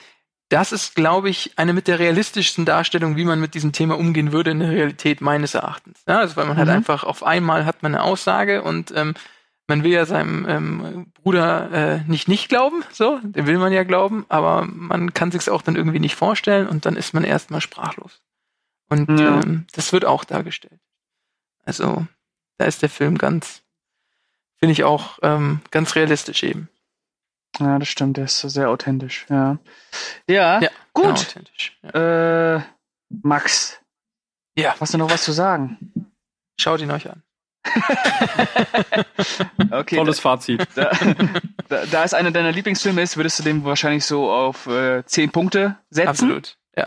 das 0.52 0.70
ist, 0.70 0.94
glaube 0.94 1.30
ich, 1.30 1.52
eine 1.56 1.72
mit 1.72 1.88
der 1.88 1.98
realistischsten 1.98 2.66
Darstellung, 2.66 3.16
wie 3.16 3.24
man 3.24 3.40
mit 3.40 3.54
diesem 3.54 3.72
Thema 3.72 3.98
umgehen 3.98 4.32
würde 4.32 4.50
in 4.50 4.60
der 4.60 4.70
Realität 4.70 5.22
meines 5.22 5.54
Erachtens. 5.54 6.02
Ja, 6.06 6.18
also 6.18 6.36
weil 6.36 6.44
man 6.44 6.58
halt 6.58 6.66
mhm. 6.66 6.72
halt 6.72 6.76
einfach 6.76 7.04
auf 7.04 7.22
einmal 7.22 7.64
hat 7.64 7.82
man 7.82 7.94
eine 7.94 8.04
Aussage 8.04 8.62
und 8.62 8.92
ähm, 8.94 9.14
man 9.66 9.82
will 9.82 9.92
ja 9.92 10.04
seinem 10.04 10.46
ähm, 10.46 11.06
Bruder 11.14 11.72
äh, 11.72 12.00
nicht 12.06 12.28
nicht 12.28 12.50
glauben, 12.50 12.84
so, 12.92 13.18
den 13.22 13.46
will 13.46 13.56
man 13.56 13.72
ja 13.72 13.84
glauben, 13.84 14.26
aber 14.28 14.66
man 14.66 15.14
kann 15.14 15.30
sich's 15.30 15.48
auch 15.48 15.62
dann 15.62 15.76
irgendwie 15.76 16.00
nicht 16.00 16.16
vorstellen 16.16 16.68
und 16.68 16.84
dann 16.84 16.96
ist 16.96 17.14
man 17.14 17.24
erstmal 17.24 17.62
sprachlos. 17.62 18.20
Und 18.90 19.18
ja. 19.18 19.40
ähm, 19.40 19.66
das 19.72 19.90
wird 19.94 20.04
auch 20.04 20.24
dargestellt. 20.24 20.80
Also, 21.64 22.06
da 22.58 22.66
ist 22.66 22.82
der 22.82 22.90
Film 22.90 23.16
ganz, 23.16 23.62
finde 24.58 24.72
ich 24.72 24.84
auch 24.84 25.18
ähm, 25.22 25.62
ganz 25.70 25.94
realistisch 25.94 26.42
eben. 26.42 26.68
Ja, 27.58 27.78
das 27.78 27.88
stimmt, 27.88 28.16
der 28.16 28.24
ist 28.24 28.40
sehr 28.40 28.70
authentisch, 28.70 29.26
ja. 29.28 29.58
Ja, 30.26 30.60
ja 30.60 30.70
gut. 30.92 31.34
Genau, 31.34 31.94
ja. 31.94 32.56
Äh, 32.56 32.62
Max. 33.08 33.78
Ja. 34.56 34.74
Hast 34.80 34.94
du 34.94 34.98
noch 34.98 35.10
was 35.10 35.22
zu 35.22 35.32
sagen? 35.32 35.92
Schaut 36.58 36.80
ihn 36.80 36.90
euch 36.90 37.10
an. 37.10 37.22
okay, 39.70 39.96
Tolles 39.96 40.16
da, 40.16 40.22
Fazit. 40.22 40.66
Da, 40.74 40.90
da, 41.68 41.86
da, 41.86 42.04
es 42.04 42.12
einer 42.12 42.30
deiner 42.30 42.52
Lieblingsfilme 42.52 43.00
ist, 43.02 43.16
würdest 43.16 43.38
du 43.38 43.42
dem 43.44 43.64
wahrscheinlich 43.64 44.04
so 44.04 44.30
auf 44.30 44.66
äh, 44.66 45.04
10 45.04 45.30
Punkte 45.30 45.76
setzen. 45.90 46.08
Absolut. 46.08 46.58
Ja. 46.76 46.84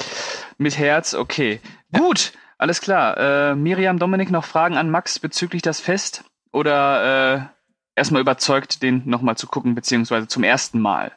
Mit 0.57 0.77
Herz, 0.77 1.13
okay. 1.13 1.59
Ja. 1.91 1.99
Gut, 1.99 2.33
alles 2.57 2.81
klar. 2.81 3.17
Äh, 3.17 3.55
Miriam, 3.55 3.99
Dominik, 3.99 4.31
noch 4.31 4.45
Fragen 4.45 4.77
an 4.77 4.89
Max 4.89 5.19
bezüglich 5.19 5.61
das 5.61 5.79
Fest? 5.79 6.23
Oder 6.51 7.35
äh, 7.35 7.41
erstmal 7.95 8.21
überzeugt, 8.21 8.83
den 8.83 9.03
nochmal 9.05 9.37
zu 9.37 9.47
gucken, 9.47 9.75
beziehungsweise 9.75 10.27
zum 10.27 10.43
ersten 10.43 10.79
Mal? 10.79 11.11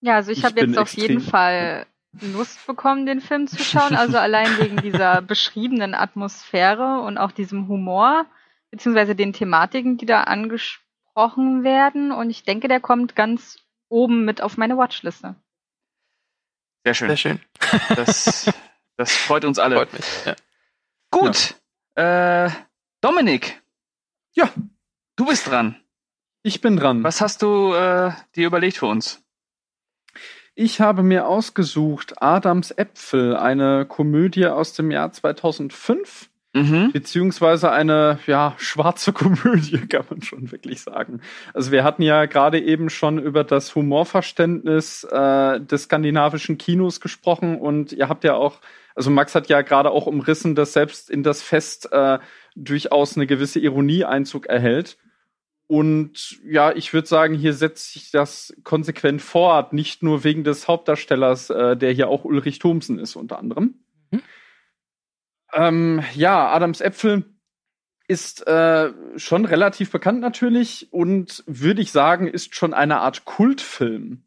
Ja, 0.00 0.14
also 0.14 0.30
ich, 0.30 0.38
ich 0.38 0.44
habe 0.44 0.60
jetzt 0.60 0.78
auf 0.78 0.92
jeden 0.94 1.20
Fall 1.20 1.86
Lust 2.20 2.66
bekommen, 2.66 3.06
den 3.06 3.20
Film 3.20 3.46
zu 3.48 3.62
schauen. 3.62 3.94
Also 3.94 4.18
allein 4.18 4.58
wegen 4.58 4.76
dieser 4.82 5.20
beschriebenen 5.22 5.94
Atmosphäre 5.94 7.00
und 7.00 7.18
auch 7.18 7.32
diesem 7.32 7.68
Humor, 7.68 8.26
beziehungsweise 8.70 9.14
den 9.14 9.32
Thematiken, 9.32 9.98
die 9.98 10.06
da 10.06 10.22
angesprochen 10.22 11.64
werden. 11.64 12.12
Und 12.12 12.30
ich 12.30 12.44
denke, 12.44 12.68
der 12.68 12.80
kommt 12.80 13.16
ganz 13.16 13.58
oben 13.88 14.24
mit 14.24 14.40
auf 14.40 14.56
meine 14.56 14.76
Watchliste. 14.76 15.34
Sehr 16.84 16.94
schön. 16.94 17.08
Sehr 17.08 17.16
schön. 17.16 17.40
Das, 17.94 18.52
das 18.96 19.14
freut 19.14 19.44
uns 19.44 19.58
alle. 19.58 19.76
Freut 19.76 19.92
mich, 19.92 20.24
ja. 20.24 20.34
Gut. 21.10 21.54
Ja. 21.96 22.46
Äh, 22.46 22.50
Dominik. 23.00 23.60
Ja. 24.34 24.50
Du 25.18 25.26
bist 25.26 25.50
dran. 25.50 25.74
Ich 26.44 26.60
bin 26.60 26.76
dran. 26.76 27.02
Was 27.02 27.20
hast 27.20 27.42
du 27.42 27.74
äh, 27.74 28.12
dir 28.36 28.46
überlegt 28.46 28.76
für 28.76 28.86
uns? 28.86 29.20
Ich 30.54 30.80
habe 30.80 31.02
mir 31.02 31.26
ausgesucht 31.26 32.22
Adams 32.22 32.70
Äpfel, 32.70 33.34
eine 33.34 33.84
Komödie 33.84 34.46
aus 34.46 34.74
dem 34.74 34.92
Jahr 34.92 35.10
2005. 35.10 36.30
Mhm. 36.54 36.92
Beziehungsweise 36.92 37.72
eine 37.72 38.20
ja 38.28 38.54
schwarze 38.58 39.12
Komödie, 39.12 39.88
kann 39.88 40.04
man 40.08 40.22
schon 40.22 40.52
wirklich 40.52 40.82
sagen. 40.82 41.20
Also 41.52 41.72
wir 41.72 41.82
hatten 41.82 42.02
ja 42.02 42.26
gerade 42.26 42.60
eben 42.60 42.88
schon 42.88 43.18
über 43.18 43.42
das 43.42 43.74
Humorverständnis 43.74 45.02
äh, 45.02 45.60
des 45.60 45.82
skandinavischen 45.82 46.58
Kinos 46.58 47.00
gesprochen 47.00 47.58
und 47.58 47.92
ihr 47.92 48.08
habt 48.08 48.22
ja 48.22 48.34
auch, 48.34 48.60
also 48.94 49.10
Max 49.10 49.34
hat 49.34 49.48
ja 49.48 49.62
gerade 49.62 49.90
auch 49.90 50.06
umrissen, 50.06 50.54
dass 50.54 50.74
selbst 50.74 51.10
in 51.10 51.24
das 51.24 51.42
Fest 51.42 51.90
äh, 51.90 52.20
durchaus 52.54 53.16
eine 53.16 53.26
gewisse 53.26 53.58
Ironie 53.58 54.04
Einzug 54.04 54.46
erhält. 54.46 54.96
Und 55.68 56.40
ja, 56.44 56.72
ich 56.74 56.94
würde 56.94 57.06
sagen, 57.06 57.34
hier 57.34 57.52
setzt 57.52 57.92
sich 57.92 58.10
das 58.10 58.56
konsequent 58.64 59.20
fort, 59.20 59.74
nicht 59.74 60.02
nur 60.02 60.24
wegen 60.24 60.42
des 60.42 60.66
Hauptdarstellers, 60.66 61.50
äh, 61.50 61.76
der 61.76 61.92
hier 61.92 62.08
auch 62.08 62.24
Ulrich 62.24 62.58
Thomsen 62.58 62.98
ist, 62.98 63.16
unter 63.16 63.38
anderem. 63.38 63.74
Mhm. 64.10 64.22
Ähm, 65.52 66.02
ja, 66.14 66.48
Adams 66.48 66.80
Äpfel 66.80 67.24
ist 68.08 68.46
äh, 68.46 68.94
schon 69.16 69.44
relativ 69.44 69.90
bekannt 69.90 70.20
natürlich 70.20 70.90
und 70.90 71.44
würde 71.46 71.82
ich 71.82 71.92
sagen, 71.92 72.26
ist 72.28 72.54
schon 72.54 72.72
eine 72.72 73.00
Art 73.00 73.26
Kultfilm. 73.26 74.24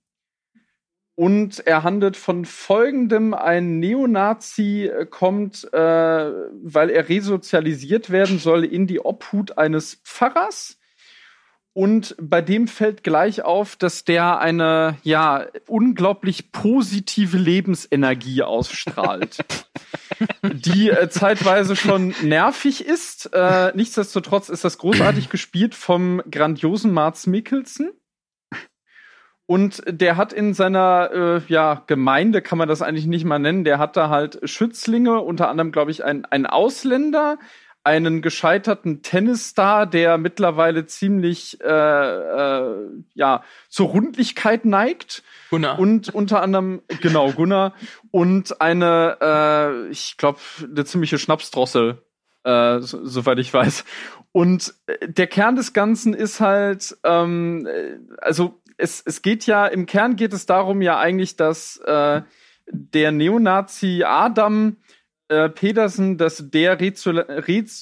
Und 1.15 1.65
er 1.65 1.82
handelt 1.82 2.17
von 2.17 2.45
folgendem: 2.45 3.34
Ein 3.34 3.80
Neonazi 3.80 4.86
äh, 4.86 5.08
kommt, 5.08 5.67
äh, 5.73 5.77
weil 5.77 6.91
er 6.91 7.10
resozialisiert 7.10 8.12
werden 8.12 8.38
soll, 8.38 8.63
in 8.63 8.86
die 8.86 8.99
Obhut 8.99 9.58
eines 9.58 9.95
Pfarrers 9.95 10.77
und 11.73 12.15
bei 12.19 12.41
dem 12.41 12.67
fällt 12.67 13.03
gleich 13.03 13.43
auf, 13.43 13.77
dass 13.77 14.03
der 14.03 14.39
eine, 14.39 14.97
ja, 15.03 15.45
unglaublich 15.67 16.51
positive 16.51 17.38
Lebensenergie 17.38 18.43
ausstrahlt. 18.43 19.38
die 20.43 20.89
äh, 20.89 21.10
zeitweise 21.10 21.77
schon 21.77 22.13
nervig 22.21 22.86
ist. 22.86 23.29
Äh, 23.34 23.71
nichtsdestotrotz 23.73 24.49
ist 24.49 24.65
das 24.65 24.77
großartig 24.79 25.29
gespielt 25.29 25.73
vom 25.73 26.21
grandiosen 26.29 26.91
Marz 26.91 27.25
Mikkelsen. 27.25 27.91
Und 29.45 29.84
der 29.86 30.17
hat 30.17 30.34
in 30.34 30.53
seiner 30.53 31.10
äh, 31.12 31.41
ja, 31.47 31.84
Gemeinde, 31.88 32.41
kann 32.41 32.57
man 32.57 32.69
das 32.69 32.81
eigentlich 32.81 33.07
nicht 33.07 33.25
mal 33.25 33.39
nennen, 33.39 33.63
der 33.63 33.79
hat 33.79 33.97
da 33.97 34.10
halt 34.10 34.39
Schützlinge, 34.43 35.19
unter 35.19 35.49
anderem, 35.49 35.71
glaube 35.71 35.91
ich, 35.91 36.03
ein, 36.03 36.25
ein 36.25 36.45
Ausländer, 36.45 37.38
einen 37.83 38.21
gescheiterten 38.21 39.01
Tennisstar, 39.01 39.87
der 39.87 40.17
mittlerweile 40.17 40.85
ziemlich 40.85 41.59
äh, 41.61 41.67
äh, 41.67 42.75
ja 43.13 43.43
zur 43.69 43.87
Rundlichkeit 43.87 44.65
neigt. 44.65 45.23
Gunnar. 45.49 45.79
Und 45.79 46.13
unter 46.13 46.41
anderem, 46.41 46.81
genau, 47.01 47.31
Gunnar. 47.31 47.73
Und 48.11 48.61
eine, 48.61 49.17
äh, 49.21 49.89
ich 49.89 50.17
glaube, 50.17 50.39
eine 50.63 50.85
ziemliche 50.85 51.17
Schnapsdrossel, 51.17 52.03
äh, 52.43 52.79
so, 52.79 53.03
soweit 53.05 53.39
ich 53.39 53.53
weiß. 53.53 53.83
Und 54.31 54.73
äh, 54.85 55.07
der 55.09 55.27
Kern 55.27 55.55
des 55.55 55.73
Ganzen 55.73 56.13
ist 56.13 56.39
halt, 56.39 56.97
ähm, 57.03 57.65
äh, 57.65 57.97
also 58.19 58.61
es, 58.77 59.01
es 59.05 59.21
geht 59.21 59.45
ja, 59.45 59.65
im 59.65 59.85
Kern 59.85 60.15
geht 60.15 60.33
es 60.33 60.45
darum 60.45 60.81
ja 60.81 60.99
eigentlich, 60.99 61.35
dass 61.35 61.77
äh, 61.77 62.21
der 62.67 63.11
Neonazi 63.11 64.03
Adam 64.05 64.77
äh, 65.31 65.49
Pedersen, 65.49 66.17
dass 66.17 66.49
der 66.51 66.79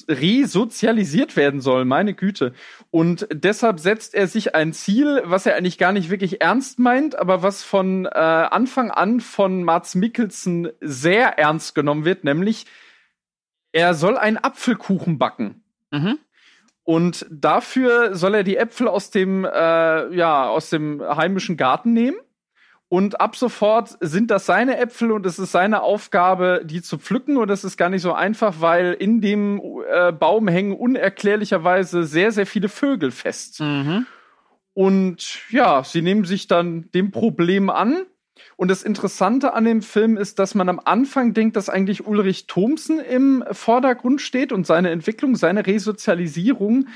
resozialisiert 0.08 1.34
werden 1.36 1.60
soll, 1.60 1.84
meine 1.84 2.14
Güte. 2.14 2.54
Und 2.90 3.26
deshalb 3.32 3.80
setzt 3.80 4.14
er 4.14 4.28
sich 4.28 4.54
ein 4.54 4.72
Ziel, 4.72 5.22
was 5.24 5.46
er 5.46 5.56
eigentlich 5.56 5.76
gar 5.76 5.90
nicht 5.90 6.10
wirklich 6.10 6.40
ernst 6.40 6.78
meint, 6.78 7.18
aber 7.18 7.42
was 7.42 7.64
von 7.64 8.06
äh, 8.06 8.10
Anfang 8.10 8.92
an 8.92 9.18
von 9.20 9.64
Mats 9.64 9.96
Mikkelsen 9.96 10.68
sehr 10.80 11.40
ernst 11.40 11.74
genommen 11.74 12.04
wird, 12.04 12.22
nämlich 12.22 12.66
er 13.72 13.94
soll 13.94 14.16
einen 14.16 14.36
Apfelkuchen 14.36 15.18
backen. 15.18 15.64
Mhm. 15.90 16.18
Und 16.84 17.26
dafür 17.30 18.14
soll 18.14 18.36
er 18.36 18.44
die 18.44 18.58
Äpfel 18.58 18.86
aus 18.86 19.10
dem, 19.10 19.44
äh, 19.44 20.14
ja, 20.14 20.48
aus 20.48 20.70
dem 20.70 21.02
heimischen 21.02 21.56
Garten 21.56 21.92
nehmen 21.92 22.16
und 22.92 23.20
ab 23.20 23.36
sofort 23.36 23.96
sind 24.00 24.32
das 24.32 24.46
seine 24.46 24.76
Äpfel 24.78 25.12
und 25.12 25.24
es 25.24 25.38
ist 25.38 25.52
seine 25.52 25.82
Aufgabe, 25.82 26.62
die 26.64 26.82
zu 26.82 26.98
pflücken. 26.98 27.36
Und 27.36 27.46
das 27.46 27.62
ist 27.62 27.76
gar 27.76 27.88
nicht 27.88 28.02
so 28.02 28.12
einfach, 28.12 28.56
weil 28.58 28.94
in 28.94 29.20
dem 29.20 29.62
äh, 29.88 30.10
Baum 30.10 30.48
hängen 30.48 30.72
unerklärlicherweise 30.72 32.02
sehr, 32.02 32.32
sehr 32.32 32.46
viele 32.46 32.68
Vögel 32.68 33.12
fest. 33.12 33.60
Mhm. 33.60 34.06
Und 34.74 35.38
ja, 35.50 35.84
sie 35.84 36.02
nehmen 36.02 36.24
sich 36.24 36.48
dann 36.48 36.90
dem 36.90 37.12
Problem 37.12 37.70
an. 37.70 38.06
Und 38.56 38.72
das 38.72 38.82
Interessante 38.82 39.54
an 39.54 39.66
dem 39.66 39.82
Film 39.82 40.16
ist, 40.16 40.40
dass 40.40 40.56
man 40.56 40.68
am 40.68 40.80
Anfang 40.84 41.32
denkt, 41.32 41.54
dass 41.54 41.68
eigentlich 41.68 42.08
Ulrich 42.08 42.48
Thomsen 42.48 42.98
im 42.98 43.44
Vordergrund 43.52 44.20
steht 44.20 44.50
und 44.50 44.66
seine 44.66 44.90
Entwicklung, 44.90 45.36
seine 45.36 45.64
Resozialisierung 45.64 46.88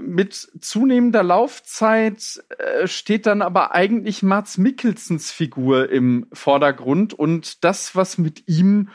mit 0.00 0.34
zunehmender 0.60 1.22
Laufzeit 1.22 2.42
äh, 2.58 2.86
steht 2.86 3.26
dann 3.26 3.42
aber 3.42 3.74
eigentlich 3.74 4.22
Mats 4.22 4.58
Mikkelsens 4.58 5.30
Figur 5.30 5.90
im 5.90 6.26
Vordergrund 6.32 7.14
und 7.14 7.64
das, 7.64 7.96
was 7.96 8.18
mit 8.18 8.48
ihm 8.48 8.90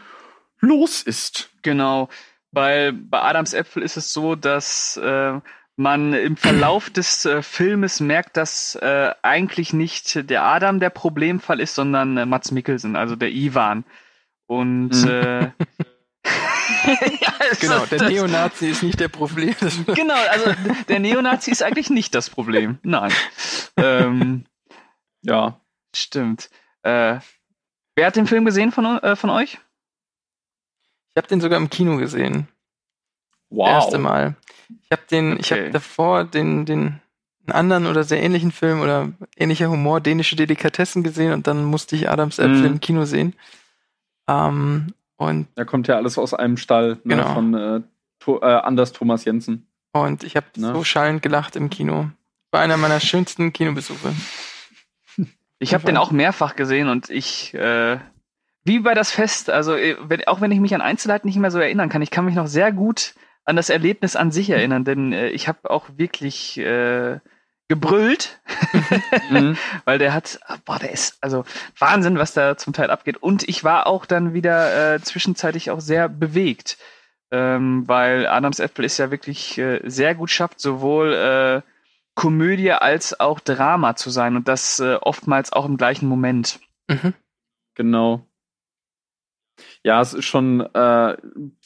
los 0.60 1.02
ist. 1.04 1.50
Genau. 1.62 2.10
Weil 2.52 2.94
bei 2.94 3.22
Adams 3.22 3.54
Äpfel 3.54 3.84
ist 3.84 3.98
es 3.98 4.14
so, 4.14 4.36
dass 4.36 4.98
äh, 4.98 5.40
man 5.76 6.14
im 6.14 6.38
Verlauf 6.38 6.90
des 6.90 7.26
äh, 7.26 7.42
Filmes 7.42 8.00
merkt, 8.00 8.38
dass 8.38 8.76
äh, 8.76 9.12
eigentlich 9.24 9.74
nicht 9.74 10.30
der 10.30 10.44
Adam 10.44 10.80
der 10.80 10.92
Problemfall 10.92 11.60
ist, 11.60 11.76
sondern 11.76 12.16
äh, 12.18 12.26
Mats 12.26 12.52
Mikkelsen, 12.52 12.96
also 12.96 13.16
der 13.16 13.32
Ivan. 13.32 13.84
Und 14.46 14.90
Mhm. 15.04 15.10
äh, 15.10 15.52
ja, 17.22 17.34
Genau, 17.60 17.86
der 17.86 18.00
das- 18.00 18.10
Neonazi 18.10 18.70
ist 18.70 18.84
nicht 18.84 19.00
der 19.00 19.08
Problem. 19.10 19.56
Genau, 19.96 20.16
also 20.30 20.54
der 20.88 21.00
Neonazi 21.00 21.52
ist 21.52 21.64
eigentlich 21.64 21.90
nicht 21.90 22.14
das 22.16 22.30
Problem. 22.30 22.78
Nein. 22.84 23.12
Ähm, 23.78 24.46
Ja. 25.22 25.60
stimmt. 25.96 26.50
Äh, 26.84 27.20
wer 27.96 28.08
hat 28.08 28.16
den 28.16 28.28
Film 28.28 28.46
gesehen 28.46 28.72
von, 28.72 28.86
äh, 29.00 29.16
von 29.16 29.30
euch? 29.30 29.60
Ich 31.10 31.18
habe 31.18 31.28
den 31.28 31.42
sogar 31.42 31.58
im 31.60 31.70
Kino 31.70 31.98
gesehen. 31.98 32.48
Wow. 33.50 33.68
Das 33.68 33.84
erste 33.86 33.98
Mal. 34.00 34.36
Ich 34.84 34.92
habe 34.92 35.04
den, 35.12 35.40
ich 35.40 35.52
Okay. 35.52 35.62
habe 35.62 35.72
davor 35.72 36.24
den, 36.24 36.66
den 36.66 37.00
einen 37.46 37.52
anderen 37.56 37.88
oder 37.88 38.04
sehr 38.04 38.22
ähnlichen 38.24 38.52
Film 38.52 38.82
oder 38.82 39.12
ähnlicher 39.38 39.70
Humor, 39.70 40.00
dänische 40.02 40.36
Delikatessen 40.36 41.04
gesehen 41.04 41.34
und 41.34 41.46
dann 41.46 41.64
musste 41.66 41.96
ich 41.96 42.10
Adams 42.10 42.40
Äpfel 42.40 42.60
Mhm. 42.60 42.66
im 42.66 42.80
Kino 42.80 43.06
sehen. 43.06 43.36
Ähm, 44.28 44.94
und, 45.18 45.48
Da 45.56 45.66
kommt 45.66 45.88
ja 45.88 45.96
alles 45.96 46.18
aus 46.18 46.34
einem 46.34 46.58
Stall 46.58 47.00
ne, 47.04 47.16
Genau. 47.16 47.34
von 47.34 47.54
äh, 47.54 47.82
to 48.20 48.40
äh, 48.42 48.46
Anders 48.46 48.92
Thomas 48.94 49.26
Jensen. 49.26 49.68
und 49.94 50.24
ich 50.24 50.36
habe 50.36 50.48
Ne? 50.58 50.74
so 50.74 50.84
schallend 50.84 51.22
gelacht 51.22 51.56
im 51.56 51.70
Kino. 51.70 52.10
War 52.52 52.62
einer 52.62 52.78
meiner 52.78 53.00
schönsten 53.00 53.52
Kinobesuche. 53.54 54.14
Ich 55.60 55.74
habe 55.74 55.86
den 55.86 55.98
auch 55.98 56.12
mehrfach 56.12 56.56
gesehen 56.56 56.90
und 56.90 57.10
ich, 57.10 57.54
äh, 57.54 57.98
wie 58.66 58.80
bei 58.80 58.94
das 58.94 59.12
Fest, 59.12 59.50
also 59.50 59.76
äh, 59.76 59.96
wenn, 60.02 60.26
auch 60.28 60.42
wenn 60.42 60.52
ich 60.52 60.60
mich 60.60 60.76
an 60.76 60.82
Einzelheiten 60.82 61.28
nicht 61.28 61.38
mehr 61.38 61.52
so 61.52 61.60
erinnern 61.60 61.90
kann, 61.90 62.02
ich 62.02 62.12
kann 62.12 62.26
mich 62.26 62.36
noch 62.36 62.48
sehr 62.48 62.72
gut 62.74 63.16
an 63.46 63.56
das 63.56 63.70
Erlebnis 63.70 64.16
an 64.16 64.32
sich 64.32 64.50
erinnern, 64.50 64.84
denn 64.84 65.14
äh, 65.14 65.30
ich 65.30 65.48
habe 65.48 65.70
auch 65.70 65.86
wirklich 65.98 66.58
äh, 66.58 67.20
gebrüllt, 67.68 68.40
Mhm. 69.30 69.58
weil 69.86 70.00
der 70.00 70.14
hat, 70.14 70.40
ah, 70.46 70.58
boah, 70.66 70.80
der 70.80 70.92
ist 70.92 71.18
also 71.22 71.46
Wahnsinn, 71.78 72.18
was 72.18 72.34
da 72.34 72.58
zum 72.58 72.74
Teil 72.74 72.90
abgeht. 72.90 73.18
Und 73.18 73.48
ich 73.48 73.64
war 73.64 73.88
auch 73.88 74.06
dann 74.06 74.34
wieder 74.34 74.96
äh, 74.96 75.02
zwischenzeitlich 75.02 75.72
auch 75.72 75.80
sehr 75.80 76.10
bewegt, 76.10 76.78
ähm, 77.32 77.88
weil 77.88 78.28
Adams 78.28 78.60
Äpfel 78.60 78.86
ist 78.86 78.98
ja 78.98 79.12
wirklich 79.12 79.58
äh, 79.58 79.82
sehr 79.84 80.16
gut 80.16 80.30
schafft, 80.30 80.60
sowohl 80.60 81.14
äh, 81.14 81.62
Komödie 82.16 82.72
als 82.72 83.20
auch 83.20 83.40
Drama 83.40 83.96
zu 83.96 84.10
sein 84.10 84.36
und 84.36 84.48
das 84.48 84.80
äh, 84.80 84.96
oftmals 85.02 85.52
auch 85.52 85.66
im 85.66 85.78
gleichen 85.78 86.08
Moment. 86.08 86.60
Mhm. 86.88 87.14
Genau. 87.76 88.26
Ja, 89.84 90.02
es 90.02 90.14
ist 90.14 90.26
schon 90.26 90.62
äh, 90.62 91.18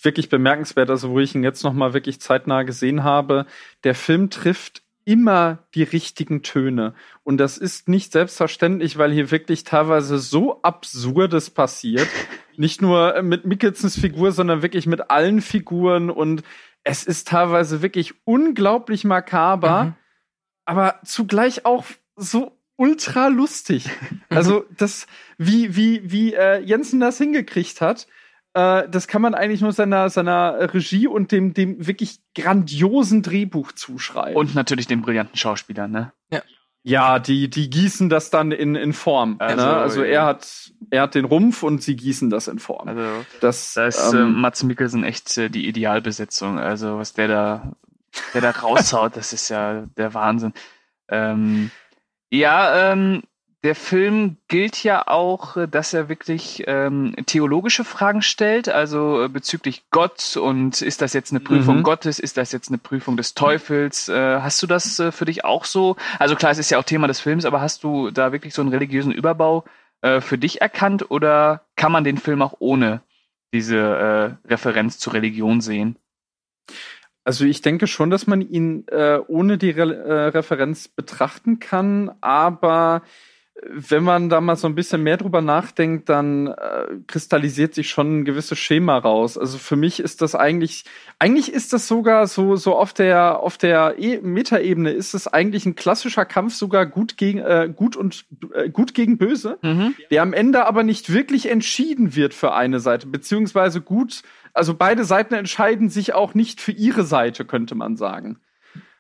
wirklich 0.02 0.30
bemerkenswert, 0.30 0.90
also 0.90 1.10
wo 1.10 1.20
ich 1.20 1.36
ihn 1.36 1.44
jetzt 1.44 1.64
noch 1.64 1.74
mal 1.74 1.94
wirklich 1.94 2.20
zeitnah 2.22 2.64
gesehen 2.64 3.04
habe. 3.04 3.46
Der 3.84 3.96
Film 3.96 4.30
trifft 4.30 4.84
immer 5.08 5.60
die 5.74 5.84
richtigen 5.84 6.44
Töne. 6.44 6.94
Und 7.24 7.38
das 7.38 7.58
ist 7.58 7.88
nicht 7.88 8.12
selbstverständlich, 8.12 8.98
weil 8.98 9.14
hier 9.14 9.32
wirklich 9.32 9.64
teilweise 9.64 10.20
so 10.20 10.62
Absurdes 10.64 11.50
passiert. 11.50 12.08
Nicht 12.58 12.82
nur 12.82 13.22
mit 13.22 13.46
Mickelsons 13.46 13.98
Figur, 13.98 14.34
sondern 14.34 14.64
wirklich 14.64 14.86
mit 14.86 15.10
allen 15.10 15.42
Figuren. 15.42 16.10
Und 16.10 16.44
es 16.84 17.04
ist 17.06 17.30
teilweise 17.30 17.82
wirklich 17.82 18.16
unglaublich 18.26 19.06
makaber, 19.06 19.84
Mhm. 19.84 19.94
aber 20.66 21.00
zugleich 21.06 21.66
auch 21.66 21.86
so 22.18 22.58
ultra 22.76 23.28
lustig. 23.30 23.90
Also 24.30 24.66
das, 24.76 25.08
wie, 25.38 25.78
wie, 25.78 26.12
wie 26.12 26.34
äh, 26.34 26.60
Jensen 26.60 27.00
das 27.00 27.18
hingekriegt 27.18 27.80
hat, 27.80 28.08
äh, 28.58 28.90
das 28.90 29.08
kann 29.08 29.22
man 29.22 29.36
eigentlich 29.36 29.62
nur 29.62 29.72
seiner, 29.72 30.10
seiner 30.10 30.74
Regie 30.74 31.08
und 31.08 31.32
dem, 31.32 31.54
dem 31.54 31.86
wirklich 31.86 32.20
grandiosen 32.36 33.22
Drehbuch 33.22 33.72
zuschreiben. 33.72 34.36
Und 34.36 34.56
natürlich 34.56 34.88
den 34.88 35.02
brillanten 35.02 35.38
Schauspieler, 35.38 35.88
ne? 35.88 36.12
ja, 36.88 37.20
die, 37.20 37.50
die 37.50 37.70
gießen 37.70 38.08
das 38.08 38.30
dann 38.30 38.54
in, 38.54 38.76
in 38.76 38.94
Form. 38.94 39.36
Also, 39.40 39.62
Also, 39.62 39.66
ne? 39.66 39.78
also 39.78 40.04
ja. 40.04 40.10
er 40.10 40.26
hat, 40.26 40.72
er 40.90 41.02
hat 41.02 41.16
den 41.16 41.26
Rumpf 41.26 41.62
und 41.64 41.84
sie 41.84 41.98
gießen 41.98 42.30
das 42.30 42.48
in 42.48 42.60
Form. 42.60 42.88
Also 42.88 43.26
das, 43.42 43.74
da 43.74 43.88
ist 43.88 44.14
äh, 44.14 44.22
ähm, 44.22 44.40
Mats 44.40 44.64
Mikkelsen 44.64 45.04
echt 45.04 45.38
äh, 45.38 45.50
die 45.50 45.68
Idealbesetzung. 45.68 46.60
Also 46.60 46.98
was 46.98 47.12
der 47.12 47.28
da, 47.28 47.74
der 48.34 48.40
da 48.40 48.52
raushaut, 48.52 49.18
das 49.18 49.34
ist 49.34 49.50
ja 49.50 49.86
der 49.98 50.14
Wahnsinn. 50.14 50.54
Ähm, 51.10 51.72
ja, 52.32 52.94
ähm, 52.94 53.24
der 53.64 53.76
Film 53.76 54.38
gilt 54.48 54.84
ja 54.84 55.08
auch, 55.08 55.58
äh, 55.58 55.68
dass 55.68 55.94
er 55.94 56.10
wirklich 56.10 56.64
ähm, 56.68 57.16
theologische 57.26 57.84
Fragen 57.84 58.22
stellt, 58.22 58.70
also 58.70 59.24
äh, 59.24 59.30
bezüglich 59.30 59.90
Gott 59.90 60.38
und 60.38 60.82
ist 60.82 61.02
das 61.02 61.14
jetzt 61.14 61.32
eine 61.32 61.40
Prüfung 61.40 61.78
Mhm. 61.78 61.84
Gottes, 61.84 62.20
ist 62.20 62.38
das 62.38 62.52
jetzt 62.52 62.70
eine 62.70 62.78
Prüfung 62.78 63.18
des 63.18 63.34
Teufels? 63.34 64.10
Äh, 64.10 64.42
hast 64.42 64.62
du 64.62 64.68
das 64.68 65.00
äh, 65.00 65.12
für 65.12 65.26
dich 65.26 65.44
auch 65.44 65.66
so? 65.66 65.96
Also 66.20 66.36
klar, 66.36 66.52
es 66.52 66.60
ist 66.60 66.70
ja 66.70 66.78
auch 66.78 66.84
Thema 66.84 67.08
des 67.08 67.20
Films, 67.20 67.46
aber 67.46 67.62
hast 67.62 67.84
du 67.84 68.12
da 68.12 68.32
wirklich 68.32 68.54
so 68.54 68.62
einen 68.62 68.72
religiösen 68.72 69.12
Überbau 69.12 69.66
äh, 70.02 70.22
für 70.22 70.38
dich 70.38 70.62
erkannt 70.62 71.10
oder 71.10 71.62
kann 71.76 71.92
man 71.92 72.04
den 72.04 72.18
Film 72.18 72.42
auch 72.42 72.56
ohne 72.60 73.02
diese 73.54 74.38
äh, 74.46 74.48
Referenz 74.48 75.00
zur 75.00 75.14
Religion 75.14 75.62
sehen? 75.62 75.98
Also 77.24 77.44
ich 77.44 77.62
denke 77.62 77.88
schon, 77.88 78.10
dass 78.10 78.28
man 78.28 78.40
ihn 78.42 78.88
äh, 78.88 79.20
ohne 79.28 79.58
die 79.58 79.72
Re 79.72 79.96
äh, 79.96 80.28
Referenz 80.28 80.88
betrachten 80.88 81.60
kann, 81.60 82.12
aber 82.22 83.02
wenn 83.70 84.04
man 84.04 84.30
da 84.30 84.40
mal 84.40 84.56
so 84.56 84.68
ein 84.68 84.76
bisschen 84.76 85.04
mehr 85.04 85.18
drüber 85.18 85.42
nachdenkt, 85.42 86.10
dann 86.10 86.48
äh, 86.48 86.86
kristallisiert 87.08 87.74
sich 87.74 87.90
schon 87.90 88.20
ein 88.20 88.26
gewisses 88.26 88.60
Schema 88.60 88.98
raus. 88.98 89.38
Also 89.38 89.58
für 89.58 89.76
mich 89.76 90.00
ist 90.00 90.22
das 90.22 90.36
eigentlich, 90.36 90.86
eigentlich 91.20 91.52
ist 91.52 91.74
das 91.74 91.88
sogar 91.88 92.28
so 92.28 92.56
so 92.56 92.76
auf 92.76 92.94
der 92.94 93.40
auf 93.40 93.58
der 93.58 93.96
e 93.98 94.20
Metaebene 94.22 94.92
ist 94.92 95.14
es 95.14 95.28
eigentlich 95.28 95.66
ein 95.66 95.76
klassischer 95.76 96.26
Kampf 96.26 96.54
sogar 96.54 96.86
gut 96.86 97.18
gegen 97.18 97.40
äh, 97.40 97.72
gut 97.74 97.96
und 97.96 98.26
äh, 98.54 98.70
gut 98.70 98.94
gegen 98.94 99.18
böse 99.18 99.58
Mhm. 99.62 99.96
der 100.12 100.22
am 100.22 100.34
Ende 100.34 100.66
aber 100.66 100.84
nicht 100.84 101.12
wirklich 101.12 101.50
entschieden 101.50 102.16
wird 102.16 102.34
für 102.34 102.54
eine 102.54 102.80
Seite, 102.80 103.08
beziehungsweise 103.08 103.82
gut, 103.82 104.22
also 104.54 104.74
beide 104.74 105.04
Seiten 105.04 105.34
entscheiden 105.34 105.90
sich 105.90 106.14
auch 106.14 106.34
nicht 106.34 106.62
für 106.62 106.72
ihre 106.72 107.04
Seite, 107.04 107.46
könnte 107.46 107.76
man 107.76 107.96
sagen. 107.98 108.40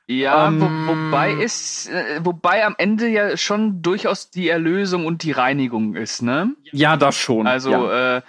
Ja, 0.08 0.48
Ähm, 0.48 0.62
wo, 0.62 0.94
wobei 0.94 1.34
ist, 1.34 1.90
äh, 1.90 2.22
wobei 2.24 2.66
am 2.66 2.76
Ende 2.78 3.08
ja 3.10 3.36
schon 3.36 3.82
durchaus 3.82 4.30
die 4.30 4.48
Erlösung 4.48 5.06
und 5.06 5.24
die 5.24 5.34
Reinigung 5.34 5.96
ist, 5.96 6.22
ne? 6.22 6.56
Ja, 6.72 6.96
das 6.96 7.18
schon. 7.18 7.46
Also, 7.46 7.72
ja. 7.72 8.18
äh, 8.18 8.22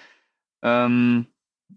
ähm, 0.62 1.26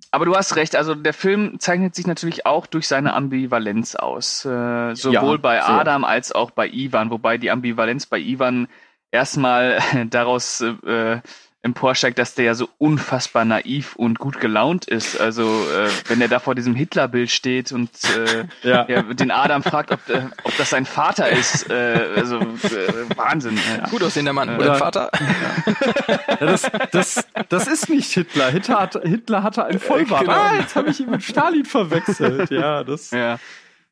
aber 0.09 0.25
du 0.25 0.35
hast 0.35 0.55
recht, 0.55 0.75
also 0.75 0.95
der 0.95 1.13
Film 1.13 1.59
zeichnet 1.59 1.93
sich 1.93 2.07
natürlich 2.07 2.45
auch 2.47 2.65
durch 2.65 2.87
seine 2.87 3.13
Ambivalenz 3.13 3.95
aus. 3.95 4.43
Äh, 4.43 4.95
sowohl 4.95 5.35
Ja, 5.35 5.37
bei. 5.37 5.61
Adam 5.63 6.03
als 6.03 6.31
auch 6.31 6.49
bei 6.51 6.67
Ivan, 6.67 7.11
wobei 7.11 7.37
die 7.37 7.51
Ambivalenz 7.51 8.07
bei 8.07 8.19
Ivan 8.19 8.67
erstmal 9.11 9.79
daraus 10.09 10.61
äh, 10.61 11.21
emporsteigt, 11.63 12.17
dass 12.17 12.33
der 12.33 12.45
ja 12.45 12.55
so 12.55 12.69
unfassbar 12.79 13.45
naiv 13.45 13.95
und 13.95 14.17
gut 14.17 14.39
gelaunt 14.39 14.85
ist. 14.85 15.19
Also 15.19 15.43
äh, 15.43 15.89
wenn 16.07 16.19
er 16.19 16.27
da 16.27 16.39
vor 16.39 16.55
diesem 16.55 16.73
Hitlerbild 16.73 17.29
steht 17.29 17.71
und 17.71 17.89
äh, 18.17 18.45
ja. 18.67 18.87
ja, 18.89 19.03
den 19.03 19.29
Adam 19.29 19.61
fragt, 19.61 19.91
ob, 19.91 20.09
äh, 20.09 20.23
ob 20.43 20.57
das 20.57 20.71
sein 20.71 20.85
Vater 20.85 21.29
ist, 21.29 21.69
äh, 21.69 22.09
also 22.15 22.39
äh, 22.39 23.15
Wahnsinn. 23.15 23.59
Ja. 23.77 23.87
Gut 23.89 24.01
aussehender 24.01 24.33
Mann. 24.33 24.49
Äh, 24.49 24.57
Oder 24.57 24.75
Vater. 24.75 25.11
Ja, 25.19 26.35
das, 26.39 26.71
das, 26.91 27.27
das 27.49 27.67
ist 27.67 27.89
nicht 27.89 28.11
Hitler. 28.11 28.49
Hitler, 28.49 28.79
hat, 28.79 28.99
Hitler 29.03 29.43
hatte 29.43 29.63
einen 29.65 29.79
Vollbart. 29.79 30.21
Genau. 30.21 30.33
Ah, 30.33 30.55
jetzt 30.55 30.75
habe 30.75 30.89
ich 30.89 30.99
ihn 30.99 31.11
mit 31.11 31.21
Stalin 31.21 31.65
verwechselt. 31.65 32.49
Ja, 32.49 32.83
das. 32.83 33.11
Ja. 33.11 33.37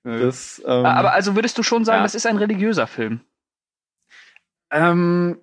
das 0.03 0.59
ähm, 0.65 0.85
Aber 0.85 1.13
also 1.13 1.35
würdest 1.35 1.57
du 1.57 1.63
schon 1.63 1.85
sagen, 1.85 1.99
Ja. 1.99 2.03
das 2.03 2.15
ist 2.15 2.25
ein 2.25 2.37
religiöser 2.37 2.87
Film? 2.87 3.21
Ähm, 4.71 5.39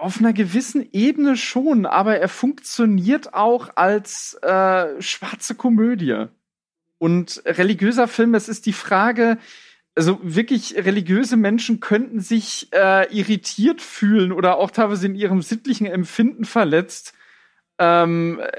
auf 0.00 0.18
einer 0.18 0.32
gewissen 0.32 0.88
Ebene 0.92 1.36
schon, 1.36 1.86
aber 1.86 2.18
er 2.18 2.28
funktioniert 2.28 3.34
auch 3.34 3.70
als 3.76 4.34
äh, 4.42 5.00
schwarze 5.00 5.54
Komödie. 5.54 6.26
Und 6.98 7.42
religiöser 7.46 8.08
Film, 8.08 8.34
es 8.34 8.48
ist 8.48 8.66
die 8.66 8.72
Frage, 8.72 9.38
also 9.94 10.18
wirklich 10.22 10.76
religiöse 10.76 11.36
Menschen 11.36 11.80
könnten 11.80 12.20
sich 12.20 12.68
äh, 12.72 13.12
irritiert 13.14 13.80
fühlen 13.82 14.32
oder 14.32 14.56
auch 14.56 14.70
teilweise 14.70 15.06
in 15.06 15.14
ihrem 15.14 15.42
sittlichen 15.42 15.86
Empfinden 15.86 16.44
verletzt, 16.44 17.14
ähm, 17.78 18.40
äh, 18.40 18.50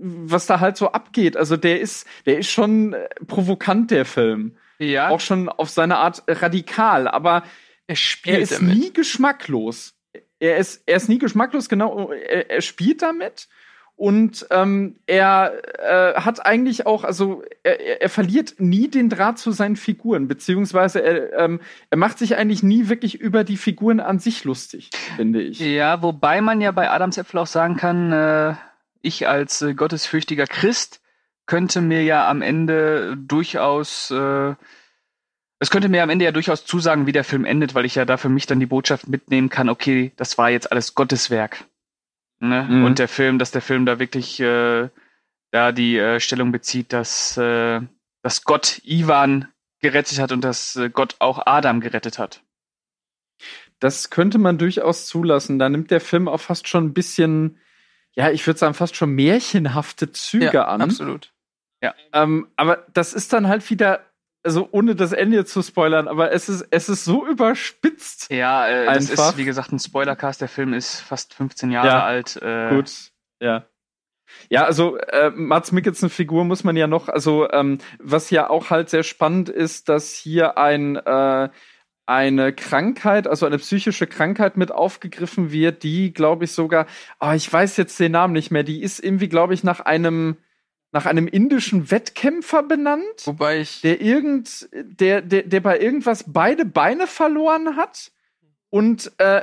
was 0.00 0.46
da 0.46 0.60
halt 0.60 0.76
so 0.76 0.92
abgeht. 0.92 1.36
Also 1.36 1.56
der 1.56 1.80
ist, 1.80 2.06
der 2.26 2.38
ist 2.38 2.50
schon 2.50 2.92
äh, 2.92 3.08
provokant, 3.26 3.90
der 3.90 4.04
Film. 4.04 4.56
Ja. 4.78 5.08
Auch 5.08 5.20
schon 5.20 5.48
auf 5.48 5.68
seine 5.70 5.98
Art 5.98 6.22
radikal, 6.26 7.08
aber 7.08 7.42
Er 7.86 7.96
spielt 7.96 8.36
er 8.36 8.42
ist 8.42 8.52
damit. 8.52 8.78
nie 8.78 8.92
geschmacklos. 8.92 9.94
Er 10.40 10.56
ist, 10.56 10.82
er 10.86 10.96
ist 10.96 11.08
nie 11.08 11.18
geschmacklos, 11.18 11.68
genau. 11.68 12.10
Er, 12.12 12.50
er 12.50 12.60
spielt 12.62 13.02
damit 13.02 13.48
und 13.94 14.46
ähm, 14.50 14.96
er 15.06 15.52
äh, 15.78 16.14
hat 16.18 16.44
eigentlich 16.46 16.86
auch, 16.86 17.04
also 17.04 17.42
er, 17.62 17.78
er- 17.80 18.00
er 18.02 18.08
verliert 18.08 18.54
nie 18.58 18.88
den 18.88 19.10
Draht 19.10 19.38
zu 19.38 19.52
seinen 19.52 19.76
Figuren, 19.76 20.26
beziehungsweise 20.26 21.02
er, 21.02 21.38
ähm, 21.38 21.60
er 21.90 21.98
macht 21.98 22.18
sich 22.18 22.36
eigentlich 22.36 22.62
nie 22.62 22.88
wirklich 22.88 23.20
über 23.20 23.44
die 23.44 23.58
Figuren 23.58 24.00
an 24.00 24.18
sich 24.18 24.44
lustig, 24.44 24.88
finde 25.16 25.42
ich. 25.42 25.60
Ja, 25.60 26.02
wobei 26.02 26.40
man 26.40 26.62
ja 26.62 26.70
bei 26.72 26.90
Adams 26.90 27.18
Äpfel 27.18 27.40
auch 27.40 27.46
sagen 27.46 27.76
kann, 27.76 28.10
äh, 28.12 28.54
ich 29.02 29.28
als 29.28 29.60
äh, 29.60 29.74
gottesfürchtiger 29.74 30.46
Christ 30.46 31.02
könnte 31.44 31.82
mir 31.82 32.02
ja 32.02 32.26
am 32.28 32.40
Ende 32.42 33.16
durchaus 33.18 34.10
äh, 34.10 34.54
Es 35.60 35.70
könnte 35.70 35.88
mir 35.90 36.02
am 36.02 36.10
Ende 36.10 36.24
ja 36.24 36.32
durchaus 36.32 36.64
zusagen, 36.64 37.06
wie 37.06 37.12
der 37.12 37.24
Film 37.24 37.44
endet, 37.44 37.74
weil 37.74 37.84
ich 37.84 37.94
ja 37.94 38.06
da 38.06 38.16
für 38.16 38.30
mich 38.30 38.46
dann 38.46 38.60
die 38.60 38.66
Botschaft 38.66 39.08
mitnehmen 39.08 39.50
kann, 39.50 39.68
okay, 39.68 40.12
das 40.16 40.38
war 40.38 40.50
jetzt 40.50 40.72
alles 40.72 40.94
Gotteswerk. 40.94 41.64
Ne? 42.40 42.66
Mhm. 42.68 42.84
Und 42.84 42.98
der 42.98 43.08
Film, 43.08 43.38
dass 43.38 43.50
der 43.50 43.60
Film 43.60 43.84
da 43.84 43.98
wirklich 43.98 44.40
äh, 44.40 44.88
da 45.50 45.72
die 45.72 45.98
äh, 45.98 46.20
Stellung 46.20 46.52
bezieht, 46.52 46.92
dass, 46.92 47.36
äh, 47.36 47.80
dass 48.22 48.44
Gott 48.44 48.80
Ivan 48.84 49.48
gerettet 49.80 50.18
hat 50.18 50.32
und 50.32 50.42
dass 50.42 50.76
äh, 50.76 50.90
Gott 50.90 51.16
auch 51.18 51.46
Adam 51.46 51.80
gerettet 51.80 52.18
hat. 52.18 52.42
Das 53.78 54.10
könnte 54.10 54.38
man 54.38 54.58
durchaus 54.58 55.06
zulassen. 55.06 55.58
Da 55.58 55.68
nimmt 55.68 55.90
der 55.90 56.00
Film 56.00 56.28
auch 56.28 56.40
fast 56.40 56.68
schon 56.68 56.86
ein 56.86 56.94
bisschen, 56.94 57.58
ja, 58.12 58.30
ich 58.30 58.46
würde 58.46 58.58
sagen, 58.58 58.74
fast 58.74 58.96
schon 58.96 59.10
märchenhafte 59.10 60.12
Züge 60.12 60.52
ja, 60.52 60.64
an. 60.66 60.82
absolut. 60.82 61.32
Ähm, 62.12 62.48
aber 62.56 62.86
das 62.92 63.14
ist 63.14 63.32
dann 63.32 63.48
halt 63.48 63.68
wieder, 63.70 64.09
also 64.42 64.68
ohne 64.72 64.94
das 64.94 65.12
Ende 65.12 65.44
zu 65.44 65.62
spoilern, 65.62 66.08
aber 66.08 66.32
es 66.32 66.48
ist, 66.48 66.66
es 66.70 66.88
ist 66.88 67.04
so 67.04 67.26
überspitzt. 67.26 68.30
Ja, 68.30 68.66
äh, 68.68 68.86
das 68.86 69.10
Einfach. 69.10 69.30
ist, 69.30 69.36
wie 69.36 69.44
gesagt, 69.44 69.72
ein 69.72 69.78
Spoilercast. 69.78 70.40
Der 70.40 70.48
Film 70.48 70.72
ist 70.72 71.00
fast 71.00 71.34
15 71.34 71.70
Jahre 71.70 71.88
Ja, 71.88 72.04
alt. 72.04 72.36
Äh, 72.40 72.74
Gut, 72.74 72.90
ja. 73.40 73.66
Ja, 74.48 74.64
also 74.64 74.96
äh, 74.96 75.30
Mats 75.30 75.72
Mikkelsen 75.72 76.08
Figur 76.08 76.44
muss 76.44 76.62
man 76.62 76.76
ja 76.76 76.86
noch, 76.86 77.08
also 77.08 77.50
ähm, 77.50 77.78
was 77.98 78.30
ja 78.30 78.48
auch 78.48 78.70
halt 78.70 78.88
sehr 78.88 79.02
spannend 79.02 79.48
ist, 79.48 79.88
dass 79.88 80.14
hier 80.14 80.56
ein 80.56 80.96
äh, 80.96 81.48
eine 82.06 82.52
Krankheit, 82.52 83.28
also 83.28 83.46
eine 83.46 83.58
psychische 83.58 84.08
Krankheit 84.08 84.56
mit 84.56 84.72
aufgegriffen 84.72 85.52
wird, 85.52 85.84
die, 85.84 86.12
glaube 86.12 86.44
ich, 86.44 86.50
sogar, 86.50 86.86
ah, 87.20 87.36
ich 87.36 87.50
weiß 87.52 87.76
jetzt 87.76 88.00
den 88.00 88.10
Namen 88.10 88.32
nicht 88.32 88.50
mehr, 88.50 88.64
die 88.64 88.82
ist 88.82 88.98
irgendwie, 88.98 89.28
glaube 89.28 89.54
ich, 89.54 89.62
nach 89.62 89.78
einem 89.78 90.36
nach 90.92 91.06
einem 91.06 91.28
indischen 91.28 91.90
Wettkämpfer 91.90 92.62
benannt, 92.62 93.24
Wobei 93.24 93.60
ich. 93.60 93.80
der 93.80 94.00
irgend, 94.00 94.68
der, 94.72 95.22
der, 95.22 95.42
der 95.42 95.60
bei 95.60 95.78
irgendwas 95.78 96.24
beide 96.26 96.64
Beine 96.64 97.06
verloren 97.06 97.76
hat 97.76 98.10
und 98.70 99.12
äh, 99.18 99.42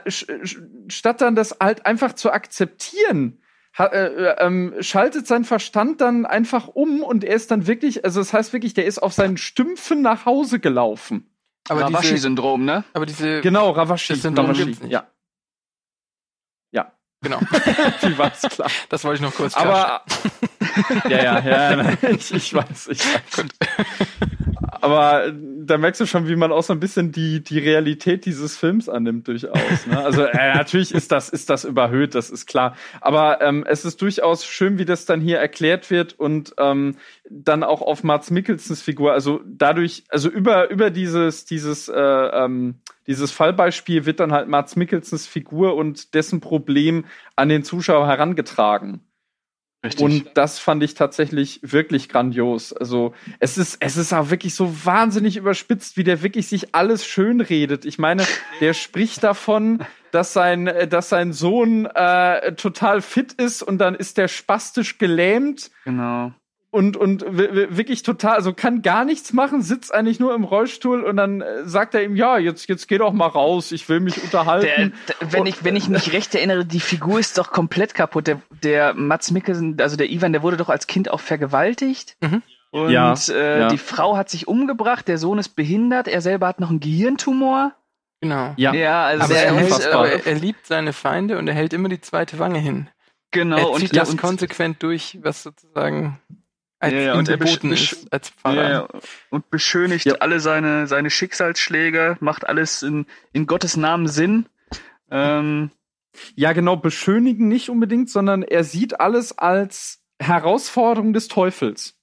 statt 0.88 1.22
dann 1.22 1.36
das 1.36 1.58
halt 1.60 1.86
einfach 1.86 2.14
zu 2.14 2.32
akzeptieren, 2.32 3.42
ha, 3.78 3.86
äh, 3.86 4.36
ähm, 4.40 4.74
schaltet 4.82 5.28
sein 5.28 5.46
Verstand 5.46 6.02
dann 6.02 6.26
einfach 6.26 6.68
um 6.68 7.02
und 7.02 7.24
er 7.24 7.36
ist 7.36 7.52
dann 7.52 7.68
wirklich, 7.68 8.04
also 8.04 8.20
das 8.20 8.34
heißt 8.34 8.52
wirklich, 8.52 8.74
der 8.74 8.86
ist 8.86 9.00
auf 9.00 9.14
seinen 9.14 9.38
Stümpfen 9.38 10.02
nach 10.02 10.26
Hause 10.26 10.60
gelaufen. 10.60 11.30
aber 11.70 11.84
diese, 11.84 11.94
Rawashi-Syndrom, 11.94 12.66
ne? 12.66 12.84
aber 12.94 13.06
diese. 13.06 13.42
Genau, 13.42 13.72
Ravashi. 13.72 14.14
Das 14.14 14.22
Syndrom 14.24 14.48
Ravashi, 14.48 14.66
gibt's 14.66 14.82
nicht. 14.82 14.92
ja. 14.92 15.08
Genau. 17.28 17.42
wie 18.02 18.18
war's 18.18 18.42
klar. 18.42 18.70
Das 18.88 19.04
wollte 19.04 19.16
ich 19.16 19.22
noch 19.22 19.36
kurz 19.36 19.54
Aber 19.56 20.02
ja, 21.10 21.24
ja, 21.24 21.40
ja, 21.40 21.94
ich, 22.10 22.34
ich 22.34 22.54
weiß, 22.54 22.88
ich 22.90 23.02
weiß. 23.02 23.46
Aber 24.82 25.32
da 25.32 25.78
merkst 25.78 26.02
du 26.02 26.06
schon, 26.06 26.28
wie 26.28 26.36
man 26.36 26.52
auch 26.52 26.64
so 26.64 26.74
ein 26.74 26.80
bisschen 26.80 27.12
die, 27.12 27.44
die 27.44 27.60
Realität 27.60 28.26
dieses 28.26 28.58
Films 28.58 28.90
annimmt, 28.90 29.28
durchaus. 29.28 29.88
Ne? 29.88 29.98
Also 30.04 30.24
äh, 30.24 30.56
natürlich 30.56 30.94
ist 30.94 31.12
das, 31.12 31.30
ist 31.30 31.50
das 31.50 31.66
überhöht, 31.66 32.16
das 32.16 32.30
ist 32.30 32.46
klar. 32.46 32.76
Aber 33.02 33.42
ähm, 33.42 33.66
es 33.68 33.86
ist 33.86 34.02
durchaus 34.02 34.46
schön, 34.46 34.78
wie 34.78 34.86
das 34.86 35.06
dann 35.06 35.22
hier 35.22 35.38
erklärt 35.38 35.90
wird 35.90 36.14
und 36.20 36.54
ähm, 36.58 36.96
dann 37.30 37.64
auch 37.64 37.82
auf 37.82 38.04
Mats 38.04 38.32
Mikkelsens 38.32 38.82
Figur, 38.82 39.14
also 39.14 39.42
dadurch, 39.46 40.04
also 40.10 40.30
über, 40.30 40.70
über 40.70 40.90
dieses, 40.90 41.46
dieses, 41.46 41.90
äh, 41.90 41.94
ähm, 42.00 42.76
dieses 43.08 43.32
Fallbeispiel 43.32 44.06
wird 44.06 44.20
dann 44.20 44.32
halt 44.32 44.48
Mats 44.48 44.76
Mikkelsens 44.76 45.28
Figur 45.28 45.76
und 45.76 46.14
dessen 46.14 46.40
Problem 46.40 47.06
an 47.36 47.50
den 47.50 47.64
Zuschauer 47.64 48.08
herangetragen. 48.08 49.02
Richtig. 49.84 50.04
Und 50.04 50.32
das 50.34 50.58
fand 50.58 50.82
ich 50.82 50.96
tatsächlich 50.96 51.60
wirklich 51.62 52.10
grandios. 52.10 52.74
Also 52.74 53.14
es 53.40 53.58
ist, 53.58 53.78
es 53.80 53.96
ist 53.96 54.12
auch 54.12 54.32
wirklich 54.32 54.56
so 54.56 54.86
wahnsinnig 54.86 55.38
überspitzt, 55.38 55.98
wie 55.98 56.04
der 56.04 56.24
wirklich 56.24 56.48
sich 56.48 56.74
alles 56.74 57.06
schön 57.06 57.42
redet. 57.42 57.86
Ich 57.86 58.00
meine, 58.00 58.26
der 58.60 58.74
spricht 58.74 59.24
davon, 59.24 59.86
dass 60.12 60.34
sein, 60.34 60.66
dass 60.90 61.10
sein 61.10 61.32
Sohn 61.32 61.86
äh, 61.86 62.54
total 62.56 63.02
fit 63.02 63.34
ist 63.34 63.62
und 63.62 63.78
dann 63.78 63.94
ist 63.94 64.18
der 64.18 64.28
spastisch 64.28 64.98
gelähmt 64.98 65.70
genau. 65.86 66.34
Und, 66.78 66.96
und 66.96 67.24
wi- 67.26 67.50
wi- 67.54 67.78
wirklich 67.78 68.04
total, 68.04 68.36
also 68.36 68.54
kann 68.54 68.82
gar 68.82 69.04
nichts 69.04 69.34
machen, 69.34 69.62
sitzt 69.62 69.94
eigentlich 69.94 70.20
nur 70.20 70.34
im 70.36 70.44
Rollstuhl 70.44 71.04
und 71.04 71.18
dann 71.18 71.42
äh, 71.42 71.66
sagt 71.66 71.96
er 71.96 72.04
ihm, 72.04 72.16
ja, 72.16 72.38
jetzt, 72.38 72.70
jetzt 72.70 72.88
geh 72.88 72.98
doch 72.98 73.12
mal 73.14 73.28
raus, 73.28 73.72
ich 73.72 73.90
will 73.90 74.00
mich 74.00 74.14
Der, 74.16 74.24
unterhalten. 74.24 74.94
der, 75.08 75.16
wenn, 75.34 75.46
ich, 75.48 75.64
wenn 75.64 75.76
ich 75.76 75.90
mich 75.90 76.14
recht 76.14 76.34
erinnere, 76.36 76.64
die 76.66 76.80
Figur 76.80 77.20
ist 77.20 77.38
doch 77.38 77.52
komplett 77.52 77.94
kaputt. 77.94 78.28
Der, 78.28 78.40
der 78.64 78.94
Mats 78.94 79.32
Mikkelsen, 79.32 79.76
also 79.82 79.98
der 79.98 80.10
Ivan, 80.12 80.32
der 80.34 80.44
wurde 80.44 80.58
doch 80.58 80.70
als 80.70 80.88
Kind 80.88 81.10
auch 81.12 81.20
vergewaltigt. 81.20 82.16
Mhm. 82.22 82.42
Und 82.72 82.92
Ja, 82.92 83.14
äh, 83.30 83.60
ja. 83.62 83.68
die 83.70 83.78
Frau 83.78 84.16
hat 84.18 84.30
sich 84.30 84.48
umgebracht, 84.48 85.08
der 85.08 85.18
Sohn 85.18 85.40
ist 85.40 85.50
behindert, 85.56 86.08
er 86.08 86.22
selber 86.22 86.48
hat 86.48 86.60
noch 86.60 86.70
einen 86.70 86.80
Gehirntumor. 86.80 87.74
Genau. 88.22 88.54
ja, 88.58 88.74
Ja, 88.74 89.06
also 89.06 89.24
Aber, 89.26 89.36
er, 89.36 89.54
hält, 89.56 89.88
aber 89.94 90.10
er, 90.26 90.36
liebt 90.36 90.66
seine 90.68 90.92
Feinde 90.94 91.38
und 91.38 91.48
er 91.48 91.54
hält 91.54 91.74
immer 91.74 91.88
die 91.90 92.02
zweite 92.02 92.40
Wange 92.40 92.60
hin. 92.60 92.90
genau. 93.32 93.58
er 93.58 93.70
und, 93.70 93.80
zieht 93.80 93.96
das 93.96 94.10
und, 94.10 94.20
konsequent 94.20 94.82
durch, 94.84 95.20
was 95.22 95.44
sozusagen 95.44 96.20
als 96.80 96.94
Ja, 96.94 97.00
ja, 97.00 97.14
und 97.16 97.28
er 97.30 97.38
besch- 97.38 97.72
ist 97.72 98.12
als 98.14 98.30
Pfarrer. 98.30 98.56
ja, 98.56 98.70
ja, 98.70 98.88
und 99.30 99.50
beschönigt 99.50 100.06
Ja. 100.06 100.16
alle 100.16 100.40
seine, 100.40 100.88
seine 100.88 101.10
Schicksalsschläge, 101.10 102.18
macht 102.20 102.48
alles 102.48 102.84
in, 102.84 103.06
in 103.34 103.48
Gottes 103.48 103.78
Namen 103.78 104.08
Sinn. 104.08 104.46
Ähm, 105.12 105.72
Ja, 106.36 106.54
genau, 106.54 106.76
beschönigen 106.78 107.48
nicht 107.48 107.70
unbedingt, 107.70 108.10
sondern 108.10 108.42
er 108.42 108.64
sieht 108.64 109.00
alles 109.00 109.38
als 109.38 110.02
Herausforderung 110.20 111.14
des 111.14 111.28
Teufels. 111.28 111.96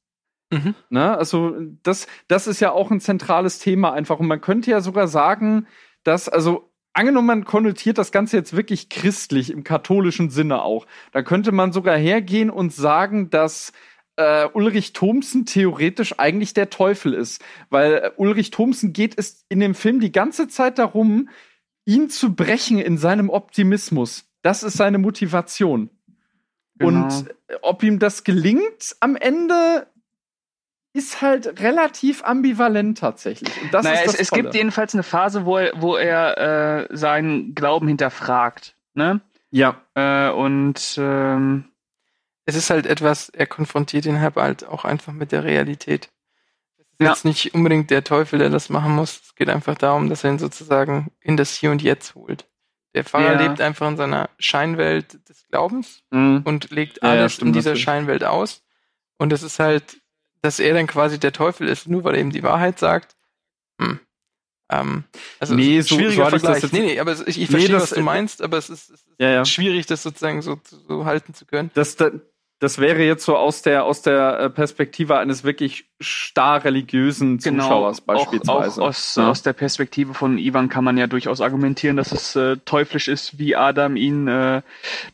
Mhm. 0.53 0.75
Ne? 0.89 1.17
Also 1.19 1.57
das, 1.83 2.07
das 2.29 2.47
ist 2.47 2.61
ja 2.61 2.71
auch 2.71 2.93
ein 2.93 3.01
zentrales 3.01 3.59
Thema 3.59 3.93
einfach. 3.93 4.21
Und 4.21 4.29
man 4.29 4.41
könnte 4.41 4.71
ja 4.71 4.81
sogar 4.81 5.09
sagen, 5.09 5.67
dass, 6.05 6.29
also 6.29 6.71
angenommen, 6.93 7.27
man 7.27 7.45
konnotiert 7.45 7.99
das 7.99 8.13
Ganze 8.13 8.37
jetzt 8.37 8.55
wirklich 8.57 8.89
christlich, 8.89 9.51
im 9.51 9.65
katholischen 9.65 10.31
Sinne 10.31 10.63
auch, 10.63 10.87
da 11.11 11.23
könnte 11.23 11.51
man 11.51 11.73
sogar 11.73 11.97
hergehen 11.97 12.51
und 12.51 12.73
sagen, 12.73 13.31
dass 13.31 13.73
äh, 14.17 14.47
Ulrich 14.53 14.93
Thomsen 14.93 15.47
theoretisch 15.47 16.19
eigentlich 16.19 16.55
der 16.55 16.71
Teufel 16.71 17.15
ist. 17.15 17.43
Weil 17.71 17.95
äh, 17.95 18.11
Ulrich 18.17 18.51
Thomsen 18.51 18.93
geht 18.93 19.19
es 19.19 19.45
in 19.49 19.61
dem 19.61 19.75
Film 19.75 20.01
die 20.01 20.13
ganze 20.13 20.49
Zeit 20.49 20.79
darum, 20.79 21.29
ihn 21.85 22.11
zu 22.11 22.35
brechen 22.35 22.79
in 22.79 22.99
seinem 22.99 23.31
Optimismus. 23.31 24.27
Das 24.43 24.63
ist 24.63 24.77
seine 24.77 24.99
Motivation. 24.99 25.91
Genau. 26.77 27.05
Und 27.05 27.29
äh, 27.49 27.55
ob 27.63 27.83
ihm 27.83 27.99
das 27.99 28.25
gelingt 28.25 28.97
am 29.01 29.17
Ende, 29.17 29.87
ist 30.93 31.21
halt 31.21 31.61
relativ 31.61 32.23
ambivalent 32.25 32.99
tatsächlich. 32.99 33.53
Und 33.63 33.75
das 33.75 33.85
naja, 33.85 34.01
ist 34.01 34.07
das 34.07 34.15
es, 34.15 34.21
es 34.21 34.31
gibt 34.31 34.55
jedenfalls 34.55 34.95
eine 34.95 35.03
Phase, 35.03 35.45
wo 35.45 35.59
er, 35.59 35.73
wo 35.81 35.97
er 35.97 36.89
äh, 36.91 36.97
seinen 36.97 37.55
Glauben 37.55 37.89
hinterfragt. 37.89 38.77
Ne? 38.95 39.21
ja, 39.51 39.81
Äh, 39.95 40.31
und 40.31 40.97
ähm, 40.99 41.65
Es 42.47 42.55
ist 42.57 42.71
halt 42.71 42.87
etwas, 42.87 43.29
er 43.31 43.47
konfrontiert 43.47 44.05
ihn 44.07 44.21
halt 44.21 44.37
halt 44.37 44.65
auch 44.67 44.85
einfach 44.85 45.13
mit 45.13 45.33
der 45.33 45.45
Realität. 45.45 46.11
Es 46.77 46.85
ist 46.85 47.01
Ja. 47.01 47.09
jetzt 47.11 47.25
nicht 47.25 47.55
unbedingt 47.55 47.91
der 47.91 48.05
Teufel, 48.05 48.39
der 48.39 48.51
das 48.51 48.69
machen 48.69 48.93
muss. 48.95 49.21
Es 49.25 49.35
geht 49.35 49.49
einfach 49.49 49.77
darum, 49.77 50.09
dass 50.11 50.25
er 50.25 50.31
ihn 50.33 50.39
sozusagen 50.39 51.11
in 51.21 51.37
das 51.37 51.55
Hier 51.57 51.71
und 51.71 51.83
Jetzt 51.83 52.15
holt. 52.15 52.47
Der 52.95 53.05
Pfarrer 53.05 53.33
Ja. 53.35 53.43
lebt 53.43 53.61
einfach 53.61 53.89
in 53.89 53.97
seiner 53.97 54.29
Scheinwelt 54.39 55.29
des 55.29 55.47
Glaubens 55.49 56.03
Mhm. 56.11 56.43
und 56.45 56.71
legt 56.71 56.99
Ja, 57.03 57.11
alles 57.11 57.33
stimmt 57.35 57.49
in 57.49 57.53
dieser. 57.55 57.75
Scheinwelt 57.77 58.23
aus. 58.25 58.63
Und 59.19 59.33
es 59.33 59.43
ist 59.43 59.59
halt, 59.59 60.01
dass 60.43 60.61
er 60.61 60.75
dann 60.75 60.87
quasi 60.87 61.19
der 61.19 61.33
Teufel 61.33 61.67
ist, 61.69 61.89
nur 61.89 62.05
weil 62.05 62.15
er 62.15 62.21
eben 62.21 62.31
die 62.31 62.43
Wahrheit 62.43 62.79
sagt. 62.79 63.17
Hm. 63.81 63.99
Ähm, 64.71 65.05
also 65.41 65.55
Nee, 65.55 65.79
es 65.79 65.85
ist 65.87 65.89
so- 65.91 65.97
schwieriger 65.97 66.25
so 66.27 66.31
das 66.31 66.41
Vergleich. 66.43 66.63
jetzt- 66.63 66.73
nee, 66.73 66.81
nee, 66.81 67.01
aber 67.01 67.13
ich, 67.13 67.21
ich 67.27 67.37
Nee, 67.39 67.47
verstehe, 67.47 67.73
das- 67.73 67.83
was 67.83 67.91
du 67.91 68.01
meinst, 68.03 68.43
aber 68.43 68.57
es 68.59 68.71
ist, 68.71 68.91
es 68.91 69.01
ist 69.01 69.07
ja. 69.19 69.45
schwierig, 69.45 69.87
das 69.87 70.03
sozusagen 70.03 70.41
so, 70.43 70.61
so 70.89 71.05
halten 71.05 71.35
zu 71.35 71.45
können. 71.47 71.71
das, 71.75 71.97
das, 72.61 72.79
wäre 72.79 73.03
jetzt 73.03 73.25
so 73.25 73.37
aus 73.37 73.63
der, 73.63 73.85
aus 73.85 74.03
der 74.03 74.39
äh, 74.41 74.51
Perspektive 74.51 75.19
eines 75.19 75.45
wirklich 75.45 75.87
starr 76.01 76.65
religiösen 76.65 77.39
genau, 77.39 77.65
Zuschauers 77.65 78.01
auch, 78.01 78.05
beispielsweise. 78.05 78.83
auch 78.83 78.89
aus, 78.89 79.17
Ja. 79.17 79.31
aus 79.31 79.43
der 79.43 79.53
Perspektive 79.53 80.15
von 80.15 80.39
Ivan 80.39 80.69
kann 80.69 80.85
man 80.85 80.97
ja 80.97 81.07
durchaus 81.07 81.41
argumentieren, 81.41 81.97
dass 81.97 82.13
es 82.13 82.37
äh, 82.37 82.57
teuflisch 82.65 83.09
ist, 83.09 83.39
wie 83.39 83.57
Adam 83.57 83.97
ihn 83.97 84.29
äh, 84.29 84.63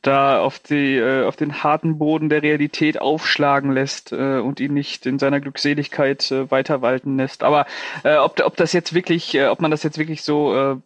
da 0.03 0.41
auf, 0.41 0.59
die, 0.59 0.97
äh, 0.97 1.25
auf 1.25 1.37
den 1.37 1.63
harten 1.63 1.99
Boden 1.99 2.29
der 2.29 2.43
Realität 2.43 3.01
aufschlagen 3.01 3.73
lässt 3.73 4.13
äh, 4.13 4.39
und 4.39 4.61
ihn 4.61 4.75
nicht 4.75 5.07
in 5.07 5.19
seiner 5.19 5.41
Glückseligkeit 5.41 6.31
äh, 6.31 6.51
weiter 6.51 6.83
walten 6.83 7.17
lässt. 7.17 7.43
Aber 7.43 7.67
äh, 8.05 8.17
ob, 8.17 8.41
ob 8.45 8.57
das 8.57 8.73
jetzt 8.73 8.95
wirklich, 8.95 9.35
äh, 9.35 9.47
ob 9.47 9.61
man 9.61 9.71
das 9.71 9.83
jetzt 9.83 9.99
wirklich 9.99 10.23
so 10.23 10.55
äh, 10.55 10.77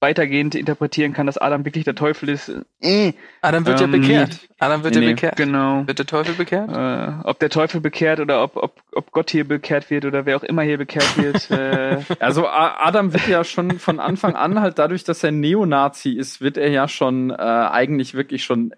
weitergehend 0.00 0.54
interpretieren 0.54 1.12
kann, 1.12 1.26
dass 1.26 1.38
Adam 1.38 1.64
wirklich 1.64 1.84
der 1.84 1.94
Teufel 1.94 2.28
ist, 2.28 2.52
äh, 2.80 3.12
Adam 3.42 3.66
wird 3.66 3.80
Ähm, 3.80 3.92
ja 3.92 3.98
bekehrt. 3.98 4.48
Adam 4.58 4.84
wird 4.84 4.94
nee, 4.94 5.00
ja 5.02 5.10
bekehrt. 5.10 5.36
genau. 5.36 5.86
Wird 5.86 5.98
der 5.98 6.06
Teufel 6.06 6.34
bekehrt? 6.34 6.70
Äh, 6.70 7.26
ob 7.28 7.38
der 7.40 7.50
Teufel 7.50 7.80
bekehrt 7.80 8.20
oder 8.20 8.42
ob, 8.44 8.56
ob, 8.56 8.80
ob 8.92 9.10
Gott 9.12 9.30
hier 9.30 9.46
bekehrt 9.46 9.90
wird 9.90 10.04
oder 10.04 10.24
wer 10.26 10.36
auch 10.36 10.44
immer 10.44 10.62
hier 10.62 10.78
bekehrt 10.78 11.16
wird. 11.16 11.50
äh, 11.50 11.98
Also 12.20 12.46
Adam 12.48 13.12
wird 13.12 13.26
ja 13.28 13.42
schon 13.44 13.78
von 13.78 13.98
Anfang 14.00 14.36
an 14.36 14.60
halt 14.60 14.78
dadurch, 14.78 15.04
dass 15.04 15.24
er 15.24 15.32
Neonazi 15.32 16.10
ist, 16.12 16.40
wird 16.40 16.56
er 16.56 16.70
ja 16.70 16.86
schon 16.88 17.30
äh, 17.30 17.34
eigentlich 17.34 18.14
wirklich 18.14 18.44
schon 18.44 18.74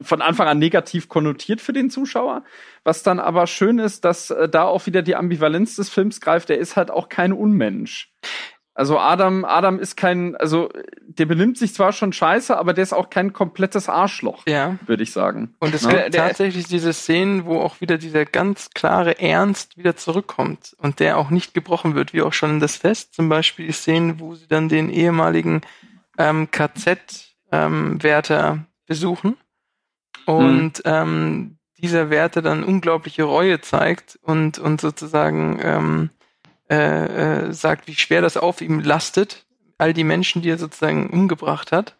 von 0.00 0.22
Anfang 0.22 0.48
an 0.48 0.58
negativ 0.58 1.08
konnotiert 1.08 1.60
für 1.60 1.72
den 1.74 1.90
Zuschauer. 1.90 2.42
Was 2.84 3.02
dann 3.02 3.20
aber 3.20 3.46
schön 3.46 3.78
ist, 3.78 4.04
dass 4.04 4.30
äh, 4.30 4.48
da 4.48 4.64
auch 4.64 4.86
wieder 4.86 5.02
die 5.02 5.14
Ambivalenz 5.14 5.76
des 5.76 5.88
Films 5.90 6.20
greift. 6.20 6.48
Der 6.48 6.58
ist 6.58 6.76
halt 6.76 6.90
auch 6.90 7.08
kein 7.08 7.32
Unmensch. 7.32 8.10
Also 8.76 8.98
Adam, 8.98 9.44
Adam 9.44 9.78
ist 9.78 9.96
kein, 9.96 10.34
also 10.36 10.68
der 11.06 11.26
benimmt 11.26 11.56
sich 11.58 11.72
zwar 11.74 11.92
schon 11.92 12.12
scheiße, 12.12 12.58
aber 12.58 12.72
der 12.74 12.82
ist 12.82 12.92
auch 12.92 13.08
kein 13.08 13.32
komplettes 13.32 13.88
Arschloch, 13.88 14.42
Ja. 14.48 14.76
würde 14.86 15.04
ich 15.04 15.12
sagen. 15.12 15.54
Und 15.60 15.72
es 15.74 15.86
Ne? 15.86 15.94
gibt 15.94 16.14
tatsächlich 16.16 16.66
diese 16.66 16.92
Szenen, 16.92 17.44
wo 17.44 17.60
auch 17.60 17.80
wieder 17.80 17.98
dieser 17.98 18.24
ganz 18.24 18.70
klare 18.74 19.20
Ernst 19.20 19.76
wieder 19.78 19.94
zurückkommt 19.94 20.74
und 20.78 20.98
der 20.98 21.18
auch 21.18 21.30
nicht 21.30 21.54
gebrochen 21.54 21.94
wird, 21.94 22.12
wie 22.14 22.22
auch 22.22 22.32
schon 22.32 22.50
in 22.50 22.60
das 22.60 22.74
Fest. 22.76 23.14
Zum 23.14 23.28
Beispiel 23.28 23.66
die 23.68 23.72
Szenen, 23.72 24.18
wo 24.18 24.34
sie 24.34 24.48
dann 24.48 24.68
den 24.68 24.90
ehemaligen 24.90 25.60
ähm, 26.18 26.50
KZ-Wärter 27.50 28.64
besuchen 28.86 29.36
und 30.26 30.82
ähm, 30.84 31.58
dieser 31.78 32.10
Wärter 32.10 32.42
dann 32.42 32.64
unglaubliche 32.64 33.22
Reue 33.24 33.60
zeigt 33.60 34.18
und, 34.22 34.58
und 34.58 34.80
sozusagen 34.80 35.58
ähm, 35.62 36.10
äh, 36.74 37.48
äh, 37.48 37.52
sagt, 37.52 37.86
wie 37.86 37.94
schwer 37.94 38.20
das 38.22 38.36
auf 38.36 38.60
ihm 38.60 38.80
lastet, 38.80 39.44
all 39.78 39.92
die 39.92 40.04
Menschen, 40.04 40.42
die 40.42 40.50
er 40.50 40.58
sozusagen 40.58 41.10
umgebracht 41.10 41.72
hat. 41.72 41.94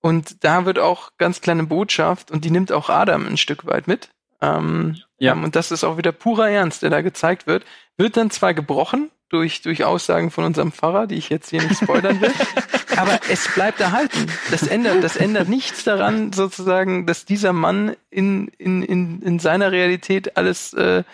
Und 0.00 0.44
da 0.44 0.64
wird 0.64 0.78
auch 0.78 1.10
ganz 1.18 1.40
kleine 1.40 1.64
Botschaft 1.64 2.30
und 2.30 2.44
die 2.44 2.50
nimmt 2.50 2.72
auch 2.72 2.88
Adam 2.88 3.26
ein 3.26 3.36
Stück 3.36 3.66
weit 3.66 3.86
mit. 3.86 4.08
Ähm, 4.40 4.96
Ja. 5.18 5.32
ähm, 5.32 5.44
und 5.44 5.54
das 5.56 5.70
ist 5.70 5.84
auch 5.84 5.98
wieder 5.98 6.12
purer 6.12 6.48
Ernst, 6.48 6.82
der 6.82 6.90
da 6.90 7.02
gezeigt 7.02 7.46
wird. 7.46 7.64
Wird 7.98 8.16
dann 8.16 8.30
zwar 8.30 8.54
gebrochen 8.54 9.10
durch, 9.28 9.60
durch 9.62 9.84
Aussagen 9.84 10.30
von 10.30 10.44
unserem 10.44 10.72
Pfarrer, 10.72 11.06
die 11.06 11.16
ich 11.16 11.28
jetzt 11.28 11.50
hier 11.50 11.62
nicht 11.62 11.76
spoilern 11.82 12.20
will, 12.20 12.32
aber 12.96 13.20
es 13.30 13.46
bleibt 13.54 13.80
erhalten. 13.80 14.26
Das 14.50 14.66
ändert, 14.66 15.04
das 15.04 15.16
ändert 15.16 15.48
nichts 15.48 15.84
daran, 15.84 16.32
sozusagen, 16.32 17.06
dass 17.06 17.26
dieser 17.26 17.52
Mann 17.52 17.94
in, 18.10 18.48
in, 18.58 18.82
in, 18.82 19.20
in 19.22 19.38
seiner 19.38 19.70
Realität 19.70 20.36
alles 20.38 20.72
äh, 20.72 21.04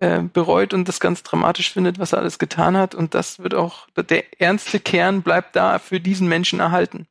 äh, 0.00 0.20
bereut 0.22 0.74
und 0.74 0.88
das 0.88 1.00
ganz 1.00 1.22
dramatisch 1.22 1.72
findet, 1.72 1.98
was 1.98 2.12
er 2.12 2.18
alles 2.18 2.38
getan 2.38 2.76
hat. 2.76 2.94
Und 2.94 3.14
das 3.14 3.38
wird 3.38 3.54
auch, 3.54 3.86
der 3.96 4.40
ernste 4.40 4.80
Kern 4.80 5.22
bleibt 5.22 5.56
da 5.56 5.78
für 5.78 6.00
diesen 6.00 6.28
Menschen 6.28 6.60
erhalten. 6.60 7.06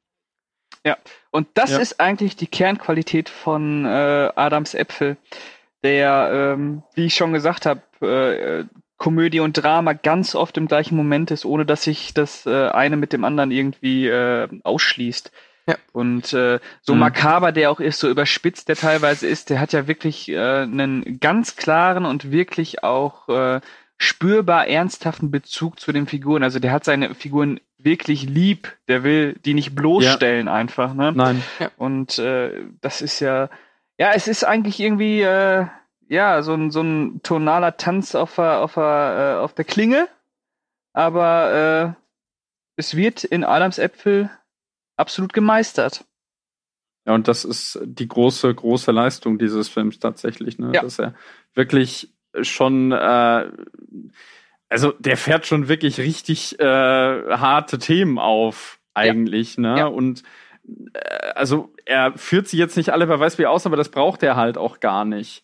Und 1.31 1.47
das 1.55 1.71
Ja. 1.71 1.77
ist 1.79 1.99
eigentlich 1.99 2.35
die 2.35 2.47
Kernqualität 2.47 3.29
von 3.29 3.85
äh, 3.85 4.29
Adams 4.35 4.75
Äpfel, 4.75 5.17
der, 5.83 6.53
ähm, 6.55 6.83
wie 6.93 7.05
ich 7.05 7.15
schon 7.15 7.33
gesagt 7.33 7.65
habe, 7.65 7.81
äh, 8.05 8.65
Komödie 8.97 9.39
und 9.39 9.53
Drama 9.53 9.93
ganz 9.93 10.35
oft 10.35 10.57
im 10.57 10.67
gleichen 10.67 10.95
Moment 10.95 11.31
ist, 11.31 11.43
ohne 11.45 11.65
dass 11.65 11.83
sich 11.83 12.13
das 12.13 12.45
äh, 12.45 12.69
eine 12.69 12.97
mit 12.97 13.13
dem 13.13 13.23
anderen 13.25 13.51
irgendwie 13.51 14.07
äh, 14.07 14.47
ausschließt. 14.63 15.31
Ja. 15.67 15.75
Und 15.93 16.33
äh, 16.33 16.59
so 16.81 16.93
Mhm. 16.93 16.99
makaber 16.99 17.51
der 17.51 17.71
auch 17.71 17.79
ist, 17.79 17.99
so 17.99 18.09
überspitzt 18.09 18.67
der 18.67 18.75
teilweise 18.75 19.27
ist, 19.27 19.49
der 19.49 19.59
hat 19.59 19.71
ja 19.71 19.87
wirklich 19.87 20.29
äh, 20.29 20.37
einen 20.37 21.19
ganz 21.19 21.55
klaren 21.55 22.05
und 22.05 22.31
wirklich 22.31 22.83
auch 22.83 23.29
äh, 23.29 23.61
spürbar 23.97 24.67
ernsthaften 24.67 25.31
Bezug 25.31 25.79
zu 25.79 25.91
den 25.93 26.07
Figuren. 26.07 26.43
Also 26.43 26.59
der 26.59 26.71
hat 26.71 26.83
seine 26.83 27.15
Figuren 27.15 27.61
wirklich 27.77 28.23
lieb, 28.23 28.75
der 28.87 29.03
will 29.03 29.33
die 29.45 29.53
nicht 29.53 29.75
bloßstellen 29.75 30.47
einfach. 30.47 30.93
Ne? 30.93 31.13
Nein. 31.15 31.43
Und 31.77 32.17
äh, 32.19 32.65
das 32.81 33.01
ist 33.01 33.19
ja, 33.21 33.49
ja, 33.97 34.11
es 34.13 34.27
ist 34.27 34.43
eigentlich 34.43 34.79
irgendwie, 34.79 35.21
äh, 35.21 35.67
ja, 36.09 36.41
so 36.41 36.53
ein, 36.53 36.71
so 36.71 36.81
ein 36.81 37.21
tonaler 37.23 37.77
Tanz 37.77 38.15
auf 38.15 38.35
der, 38.35 38.59
auf 38.61 38.73
der, 38.73 39.37
äh, 39.39 39.41
auf 39.41 39.53
der 39.53 39.65
Klinge. 39.65 40.07
Aber 40.93 41.95
äh, 41.95 42.01
es 42.75 42.95
wird 42.95 43.23
in 43.23 43.43
Adams 43.43 43.79
Äpfel 43.79 44.29
absolut 44.97 45.33
gemeistert. 45.33 46.05
Ja, 47.05 47.13
und 47.13 47.27
das 47.27 47.43
ist 47.43 47.79
die 47.83 48.07
große, 48.07 48.53
große 48.53 48.91
Leistung 48.91 49.37
dieses 49.37 49.67
Films 49.67 49.99
tatsächlich, 49.99 50.57
ne? 50.57 50.71
Ja. 50.73 50.81
Dass 50.81 50.99
er 50.99 51.13
wirklich 51.53 52.13
schon, 52.41 52.91
äh, 52.93 53.51
also 54.69 54.93
der 54.99 55.17
fährt 55.17 55.45
schon 55.45 55.67
wirklich 55.67 55.99
richtig 55.99 56.59
äh, 56.59 56.63
harte 56.65 57.77
Themen 57.77 58.17
auf, 58.19 58.79
eigentlich, 58.93 59.57
ne? 59.57 59.77
Ja. 59.77 59.85
Und 59.87 60.23
äh, 60.93 60.99
also 61.35 61.73
er 61.85 62.17
führt 62.17 62.47
sie 62.47 62.57
jetzt 62.57 62.77
nicht 62.77 62.91
alle, 62.91 63.09
wer 63.09 63.19
weiß 63.19 63.37
wie 63.37 63.47
aus, 63.47 63.65
aber 63.65 63.75
das 63.75 63.89
braucht 63.89 64.23
er 64.23 64.35
halt 64.37 64.57
auch 64.57 64.79
gar 64.79 65.03
nicht. 65.03 65.43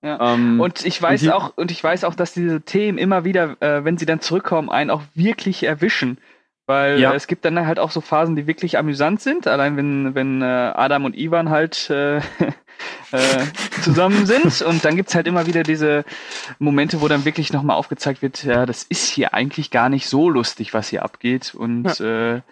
Ja. 0.00 0.34
Ähm, 0.34 0.60
Und 0.60 0.86
ich 0.86 1.02
weiß 1.02 1.20
die- 1.20 1.32
auch, 1.32 1.56
und 1.56 1.70
ich 1.70 1.82
weiß 1.84 2.04
auch, 2.04 2.14
dass 2.14 2.32
diese 2.32 2.62
Themen 2.62 2.98
immer 2.98 3.24
wieder, 3.24 3.60
äh, 3.60 3.84
wenn 3.84 3.98
sie 3.98 4.06
dann 4.06 4.20
zurückkommen, 4.20 4.70
einen 4.70 4.90
auch 4.90 5.02
wirklich 5.14 5.64
erwischen. 5.64 6.18
Weil 6.68 7.00
Ja. 7.00 7.12
äh, 7.12 7.16
es 7.16 7.26
gibt 7.26 7.46
dann 7.46 7.66
halt 7.66 7.78
auch 7.78 7.90
so 7.90 8.02
Phasen, 8.02 8.36
die 8.36 8.46
wirklich 8.46 8.76
amüsant 8.76 9.22
sind. 9.22 9.46
Allein 9.46 9.78
wenn, 9.78 10.14
wenn 10.14 10.42
äh, 10.42 10.44
Adam 10.44 11.06
und 11.06 11.16
Ivan 11.16 11.48
halt 11.48 11.88
äh, 11.88 12.18
äh, 13.10 13.44
zusammen 13.82 14.26
sind. 14.26 14.60
Und 14.66 14.84
dann 14.84 14.94
gibt's 14.94 15.14
halt 15.14 15.26
immer 15.26 15.46
wieder 15.46 15.62
diese 15.62 16.04
Momente, 16.58 17.00
wo 17.00 17.08
dann 17.08 17.24
wirklich 17.24 17.52
nochmal 17.54 17.76
aufgezeigt 17.76 18.20
wird, 18.20 18.44
ja, 18.44 18.66
das 18.66 18.82
ist 18.82 19.08
hier 19.08 19.32
eigentlich 19.32 19.70
gar 19.70 19.88
nicht 19.88 20.08
so 20.08 20.28
lustig, 20.28 20.74
was 20.74 20.88
hier 20.90 21.02
abgeht. 21.04 21.54
Und 21.54 22.00
äh, 22.00 22.34
ja, 22.34 22.42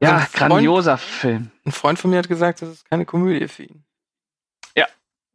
Also 0.00 0.14
ein 0.14 0.20
Freund- 0.22 0.32
grandioser 0.32 0.96
Film. 0.96 1.50
Ein 1.66 1.72
Freund 1.72 1.98
von 1.98 2.10
mir 2.10 2.16
hat 2.18 2.28
gesagt, 2.28 2.62
das 2.62 2.70
ist 2.70 2.88
keine 2.88 3.04
Komödie 3.04 3.48
für 3.48 3.64
ihn. 3.64 3.84
Ja. 4.74 4.86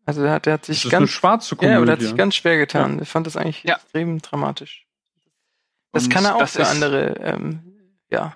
Also 0.07 0.23
der 0.23 0.31
hat, 0.31 0.47
der 0.47 0.53
hat 0.53 0.61
das 0.61 0.67
sich 0.67 0.85
ist 0.85 0.85
eine 0.91 1.01
ganz, 1.01 1.11
schwarze 1.11 1.53
ja, 1.53 1.59
Komödie. 1.59 1.75
aber 1.77 1.85
der 1.85 1.93
hat 1.93 2.01
sich 2.01 2.15
ganz 2.15 2.33
schwer 2.35 2.57
getan. 2.57 2.99
Ich 2.99 3.09
fand 3.09 3.27
das 3.27 3.37
eigentlich 3.37 3.63
Ja. 3.63 3.75
extrem 3.75 4.19
dramatisch. 4.23 4.87
Das 5.91 6.03
Und 6.05 6.09
kann 6.13 6.25
er 6.25 6.35
auch 6.35 6.39
das 6.39 6.53
für 6.55 6.61
ist- 6.61 6.71
andere, 6.71 7.15
ähm, 7.21 7.59
ja, 8.09 8.35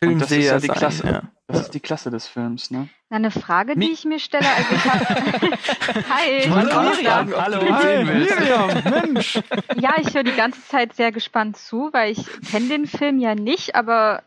Und 0.00 0.20
das 0.20 0.30
ist 0.30 0.36
Filmseher 0.36 0.52
ja 0.54 0.58
die 0.60 0.66
sein. 0.66 0.76
Klasse. 0.76 1.06
Ja. 1.06 1.22
Das 1.50 1.60
ist 1.62 1.70
die 1.72 1.80
Klasse 1.80 2.10
des 2.10 2.26
Films, 2.26 2.70
ne? 2.70 2.88
Na, 3.08 3.16
Eine 3.16 3.30
Frage, 3.30 3.74
die 3.74 3.80
Mi- 3.88 3.92
ich 3.92 4.04
mir 4.04 4.18
stelle, 4.18 4.46
also 4.46 4.74
ich 4.74 4.84
hab, 4.84 5.00
Hi. 6.10 6.30
Ich 6.40 6.50
wollte 6.50 6.76
Hallo, 6.76 6.90
auch 6.90 6.94
Miriam. 6.96 7.28
fragen, 7.28 7.74
Hi. 7.74 8.04
Miriam, 8.04 8.82
Mensch. 9.14 9.40
Ja, 9.76 9.94
ich 9.98 10.14
höre 10.14 10.24
die 10.24 10.34
ganze 10.36 10.60
Zeit 10.66 10.92
sehr 10.94 11.10
gespannt 11.10 11.56
zu, 11.56 11.88
weil 11.92 12.12
ich 12.12 12.26
kenne 12.50 12.68
den 12.68 12.86
Film 12.86 13.18
ja 13.18 13.34
nicht, 13.34 13.74
aber 13.74 14.22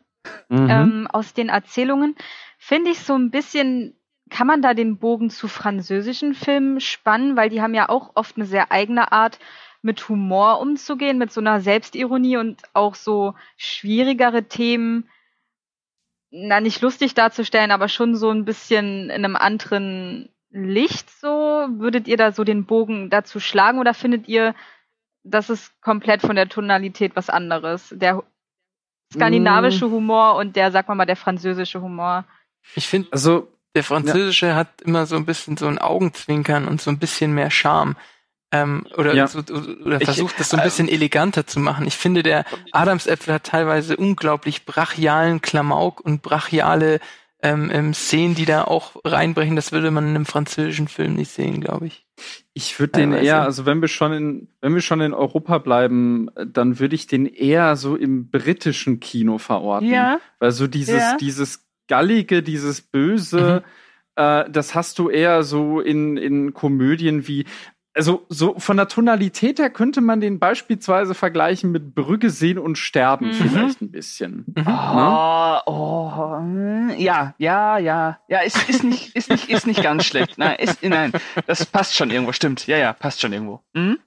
Mhm. 0.49 0.69
ähm, 0.69 1.07
aus 1.11 1.33
den 1.33 1.49
Erzählungen 1.49 2.15
finde 2.59 2.91
ich 2.91 2.99
so 2.99 3.15
ein 3.15 3.31
bisschen, 3.31 3.95
kann 4.29 4.45
man 4.47 4.61
da 4.61 4.73
den 4.75 4.97
Bogen 4.99 5.29
zu 5.31 5.47
französischen 5.47 6.33
Filmen 6.35 6.79
spannen, 6.79 7.35
weil 7.35 7.49
die 7.49 7.61
haben 7.61 7.73
ja 7.73 7.89
auch 7.89 8.11
oft 8.15 8.35
eine 8.37 8.45
sehr 8.45 8.71
eigene 8.71 9.11
Art, 9.11 9.39
mit 9.81 10.07
Humor 10.09 10.59
umzugehen, 10.59 11.17
mit 11.17 11.31
so 11.31 11.41
einer 11.41 11.61
Selbstironie 11.61 12.37
und 12.37 12.61
auch 12.73 12.95
so 12.95 13.33
schwierigere 13.57 14.43
Themen, 14.43 15.09
na 16.29 16.61
nicht 16.61 16.81
lustig 16.81 17.13
darzustellen, 17.13 17.71
aber 17.71 17.89
schon 17.89 18.15
so 18.15 18.29
ein 18.29 18.45
bisschen 18.45 19.09
in 19.09 19.25
einem 19.25 19.35
anderen 19.35 20.29
Licht 20.49 21.09
so. 21.19 21.27
Würdet 21.27 22.07
ihr 22.07 22.17
da 22.17 22.31
so 22.31 22.43
den 22.43 22.65
Bogen 22.65 23.09
dazu 23.09 23.39
schlagen 23.39 23.79
oder 23.79 23.93
findet 23.93 24.27
ihr, 24.27 24.55
das 25.23 25.49
ist 25.49 25.81
komplett 25.81 26.21
von 26.21 26.35
der 26.35 26.47
Tonalität 26.47 27.15
was 27.15 27.29
anderes? 27.29 27.93
Der 27.95 28.23
skandinavische 29.13 29.87
Mm. 29.87 29.91
Humor 29.91 30.35
und 30.35 30.55
der, 30.55 30.71
sag 30.71 30.87
mal 30.87 30.95
mal, 30.95 31.05
der 31.05 31.15
französische 31.15 31.81
Humor. 31.81 32.25
Ich 32.75 32.87
finde, 32.87 33.09
Also, 33.11 33.47
der 33.75 33.83
Französische 33.83 34.55
hat 34.55 34.81
immer 34.81 35.05
so 35.05 35.15
ein 35.15 35.25
bisschen 35.25 35.57
so 35.57 35.67
ein 35.67 35.79
Augenzwinkern 35.79 36.67
und 36.67 36.81
so 36.81 36.91
ein 36.91 36.99
bisschen 36.99 37.33
mehr 37.33 37.49
Charme. 37.51 37.95
Ähm, 38.51 38.85
oder 38.97 39.13
Ja. 39.13 39.27
so, 39.27 39.39
oder 39.39 39.97
Ich- 40.01 40.05
versucht 40.05 40.39
das 40.39 40.49
so 40.49 40.57
ein 40.57 40.63
bisschen 40.63 40.89
eleganter 40.89 41.47
zu 41.47 41.59
machen. 41.59 41.87
Ich 41.87 41.95
finde, 41.95 42.21
der 42.23 42.43
Adamsäpfel 42.73 43.35
hat 43.35 43.45
teilweise 43.45 43.95
unglaublich 43.95 44.65
brachialen 44.65 45.41
Klamauk 45.41 46.01
und 46.01 46.21
brachiale 46.21 46.99
ähm, 47.43 47.71
ähm, 47.73 47.93
Szenen, 47.95 48.35
die 48.35 48.45
da 48.45 48.65
auch 48.65 48.97
reinbrechen. 49.03 49.55
Das 49.55 49.71
würde 49.71 49.89
man 49.89 50.03
in 50.03 50.11
einem 50.15 50.25
französischen 50.27 50.87
Film 50.87 51.15
nicht 51.15 51.31
sehen, 51.31 51.59
glaube 51.59 51.87
ich. 51.87 52.05
Ich 52.53 52.79
würde 52.79 52.99
den 52.99 53.13
eher, 53.13 53.41
also 53.41 53.65
wenn 53.65 53.81
wir 53.81 53.87
schon 53.87 54.13
in, 54.13 54.47
wenn 54.61 54.75
wir 54.75 54.81
schon 54.81 55.01
in 55.01 55.11
Europa 55.13 55.57
bleiben, 55.57 56.27
äh, 56.35 56.45
dann 56.45 56.77
würde 56.79 56.93
ich 56.93 57.07
den 57.07 57.25
eher 57.25 57.75
so 57.77 57.95
im 57.95 58.29
britischen 58.29 58.99
Kino 58.99 59.39
verorten. 59.39 59.89
Weil 60.39 60.51
so 60.51 60.67
dieses, 60.67 60.99
Ja. 61.01 61.17
dieses 61.17 61.65
Gallige, 61.87 62.43
dieses 62.43 62.81
Böse, 62.81 63.63
äh, 64.17 64.47
das 64.47 64.75
hast 64.75 64.99
du 64.99 65.09
eher 65.09 65.41
so 65.41 65.79
in, 65.81 66.17
in 66.17 66.53
Komödien 66.53 67.27
wie, 67.27 67.45
also 67.93 68.25
so 68.29 68.57
von 68.57 68.77
der 68.77 68.87
Tonalität 68.87 69.59
her 69.59 69.69
könnte 69.69 69.99
man 70.01 70.21
den 70.21 70.39
beispielsweise 70.39 71.13
vergleichen 71.13 71.71
mit 71.71 71.93
Brügge 71.93 72.29
sehen 72.29 72.57
und 72.57 72.77
sterben 72.77 73.27
Mhm. 73.27 73.33
vielleicht 73.33 73.81
ein 73.81 73.91
bisschen. 73.91 74.45
Mhm. 74.55 74.65
Oh, 74.67 75.57
oh, 75.65 76.39
ja, 76.97 77.35
ja, 77.37 77.77
ja, 77.77 78.19
ja, 78.29 78.39
ist, 78.39 78.69
ist 78.69 78.83
nicht, 78.83 79.15
ist 79.15 79.29
nicht, 79.29 79.49
ist 79.49 79.67
nicht 79.67 79.83
ganz 79.83 80.05
schlecht. 80.05 80.37
Nein, 80.37 80.55
ist, 80.59 80.81
nein, 80.83 81.11
das 81.47 81.65
passt 81.65 81.95
schon 81.95 82.11
irgendwo, 82.11 82.31
stimmt. 82.31 82.65
Ja, 82.67 82.77
ja, 82.77 82.93
passt 82.93 83.19
schon 83.21 83.33
irgendwo. 83.33 83.61
Hm? 83.75 83.97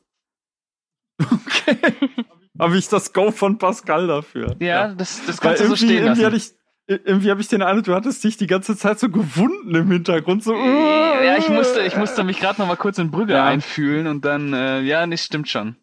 Okay. 1.20 1.76
Habe 2.58 2.76
ich 2.78 2.88
das 2.88 3.12
Go 3.12 3.32
von 3.32 3.58
Pascal 3.58 4.06
dafür. 4.06 4.54
Ja, 4.60 4.94
das, 4.94 5.20
das 5.26 5.42
Weil 5.42 5.56
kannst 5.56 5.60
du 5.62 5.64
so 5.66 5.74
irgendwie, 5.74 5.86
stehen 5.86 6.04
irgendwie 6.04 6.22
lassen. 6.22 6.54
Irgendwie 6.86 7.30
habe 7.30 7.40
ich 7.40 7.48
den 7.48 7.62
Eindruck, 7.62 7.84
du 7.86 7.94
hattest 7.94 8.22
dich 8.24 8.36
die 8.36 8.46
ganze 8.46 8.76
Zeit 8.76 8.98
so 8.98 9.08
gewunden 9.08 9.74
im 9.74 9.90
Hintergrund. 9.90 10.42
So, 10.42 10.54
Ja, 10.54 11.36
ich 11.38 11.48
musste, 11.48 11.82
ich 11.82 11.96
musste 11.96 12.24
mich 12.24 12.38
gerade 12.38 12.60
noch 12.60 12.68
mal 12.68 12.76
kurz 12.76 12.98
in 12.98 13.10
Brügge 13.10 13.34
Ja. 13.34 13.44
einfühlen 13.46 14.06
und 14.06 14.24
dann, 14.24 14.52
äh, 14.52 14.80
ja, 14.82 15.06
nicht 15.06 15.22
stimmt 15.22 15.48
schon. 15.48 15.76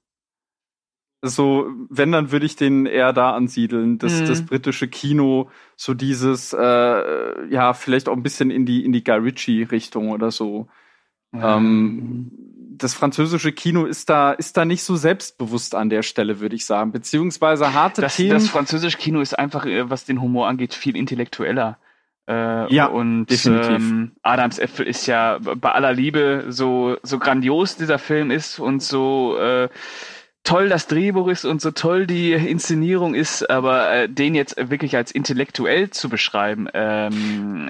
So, 1.24 1.68
wenn, 1.89 2.12
dann 2.12 2.32
würde 2.32 2.47
ich 2.47 2.56
den 2.56 2.88
eher 2.88 3.14
da 3.14 3.34
ansiedeln. 3.34 3.99
Das, 3.99 4.22
Mhm. 4.22 4.26
das 4.26 4.41
britische 4.43 4.88
Kino, 4.88 5.52
so 5.76 5.93
dieses, 5.93 6.52
äh, 6.54 7.47
ja, 7.47 7.74
vielleicht 7.74 8.10
auch 8.10 8.16
ein 8.16 8.24
bisschen 8.24 8.49
in 8.49 8.66
die, 8.66 8.84
in 8.84 8.91
die 8.91 9.04
Guy 9.04 9.18
Ritchie-Richtung 9.18 10.10
oder 10.10 10.32
so. 10.32 10.68
Ähm, 11.34 12.32
das 12.84 12.94
französische 12.94 13.52
Kino 13.52 13.86
ist 13.86 14.10
da, 14.10 14.32
ist 14.32 14.58
da 14.58 14.66
nicht 14.66 14.84
so 14.84 14.96
selbstbewusst 14.96 15.76
an 15.76 15.90
der 15.90 16.04
Stelle, 16.04 16.40
würde 16.40 16.56
ich 16.56 16.66
sagen. 16.66 16.92
Beziehungsweise 16.92 17.74
harte 17.74 18.02
das, 18.02 18.16
Themen. 18.16 18.32
das 18.32 18.50
französische 18.50 18.98
Kino 18.98 19.22
ist 19.22 19.38
einfach, 19.38 19.66
äh, 19.66 19.90
was 19.90 20.06
den 20.06 20.22
Humor 20.22 20.48
angeht, 20.48 20.74
viel 20.74 20.96
intellektueller. 20.96 21.78
Äh, 22.28 22.74
Ja, 22.74 22.86
und 22.86 23.26
definitiv. 23.26 23.70
Ähm, 23.70 24.12
Adams 24.22 24.60
Äpfel 24.60 24.88
ist 24.88 25.08
ja 25.08 25.40
bei 25.40 25.72
aller 25.72 25.94
Liebe 25.94 26.46
so 26.50 26.98
so 27.04 27.20
grandios 27.20 27.78
dieser 27.78 28.00
Film 28.00 28.32
ist 28.32 28.60
und 28.60 28.82
so 28.82 29.38
äh, 29.38 29.70
toll 30.44 30.70
das 30.70 30.88
Drehbuch 30.88 31.28
ist 31.28 31.46
und 31.46 31.62
so 31.62 31.72
toll 31.72 32.08
die 32.08 32.34
Inszenierung 32.34 33.14
ist, 33.14 33.50
aber 33.50 33.92
äh, 33.92 34.10
den 34.10 34.36
jetzt 34.36 34.56
wirklich 34.70 34.96
als 34.96 35.12
intellektuell 35.12 35.90
zu 35.92 36.10
beschreiben, 36.10 36.68
ähm, 36.74 37.68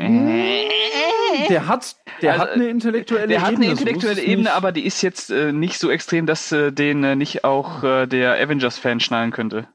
äh, 1.33 1.47
der 1.47 1.67
hat, 1.67 1.95
der 2.21 2.33
Also, 2.33 2.43
hat 2.45 2.51
eine 2.51 2.67
intellektuelle 2.69 3.27
der 3.27 3.41
hat 3.41 3.51
Ebene. 3.53 3.65
eine 3.67 3.75
so 3.75 3.81
intellektuelle 3.81 4.15
muss 4.15 4.23
es 4.23 4.27
Ebene, 4.29 4.43
nicht- 4.43 4.51
aber 4.55 4.71
die 4.71 4.85
ist 4.85 5.01
jetzt 5.01 5.29
äh, 5.31 5.51
nicht 5.51 5.77
so 5.79 5.89
extrem, 5.89 6.25
dass 6.25 6.51
äh, 6.51 6.71
den 6.71 7.03
äh, 7.03 7.15
nicht 7.15 7.43
auch 7.43 7.83
äh, 7.83 8.07
der 8.07 8.33
Avengers-Fan 8.41 8.99
schnallen 8.99 9.31
könnte. 9.31 9.67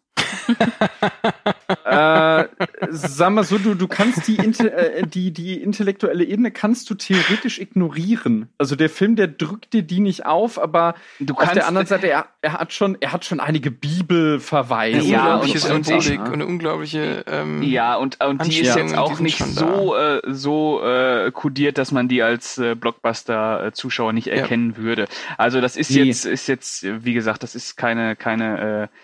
äh, 1.84 2.44
sag 2.90 3.30
mal 3.30 3.44
so, 3.44 3.58
du, 3.58 3.74
du 3.74 3.88
kannst 3.88 4.26
die, 4.28 4.38
äh, 4.38 5.06
die, 5.06 5.32
die 5.32 5.60
intellektuelle 5.60 6.24
Ebene 6.24 6.50
kannst 6.50 6.88
du 6.90 6.94
theoretisch 6.94 7.58
ignorieren. 7.58 8.48
Also 8.58 8.76
der 8.76 8.88
Film, 8.90 9.16
der 9.16 9.28
drückt 9.28 9.72
dir 9.72 9.82
die 9.82 10.00
nicht 10.00 10.26
auf, 10.26 10.60
aber 10.60 10.94
Du 11.20 11.34
auf 11.34 11.52
der 11.52 11.66
anderen 11.66 11.86
Seite, 11.86 12.08
er, 12.08 12.26
er 12.42 12.54
hat 12.54 12.72
schon, 12.72 12.96
er 13.00 13.12
hat 13.12 13.24
schon 13.24 13.40
einige 13.40 13.70
Bibelverweise. 13.70 14.98
Ja, 15.06 15.36
unglaubliche 15.36 15.68
und- 15.68 15.74
und- 15.74 15.84
Symbolik 15.86 16.20
und- 16.20 16.32
eine 16.32 16.46
unglaubliche 16.46 17.24
ähm, 17.26 17.62
Ja, 17.62 17.96
und, 17.96 18.22
und 18.24 18.44
die 18.46 18.60
ist 18.60 18.76
jetzt 18.76 18.96
auch 18.96 19.18
nicht 19.20 19.38
so, 19.38 19.96
äh, 19.96 20.20
so 20.26 20.82
äh, 20.82 21.30
kodiert, 21.32 21.78
dass 21.78 21.92
man 21.92 22.08
die 22.08 22.22
als 22.22 22.58
äh, 22.58 22.74
Blockbuster-Zuschauer 22.74 24.12
nicht 24.12 24.28
erkennen 24.28 24.76
würde. 24.76 25.06
Also 25.38 25.60
das 25.60 25.76
ist 25.76 25.90
Nee. 25.90 26.02
jetzt, 26.04 26.24
ist 26.26 26.46
jetzt, 26.48 26.84
wie 27.04 27.14
gesagt, 27.14 27.42
das 27.42 27.54
ist 27.54 27.76
keine, 27.76 28.16
keine 28.16 28.88
äh, 28.92 28.96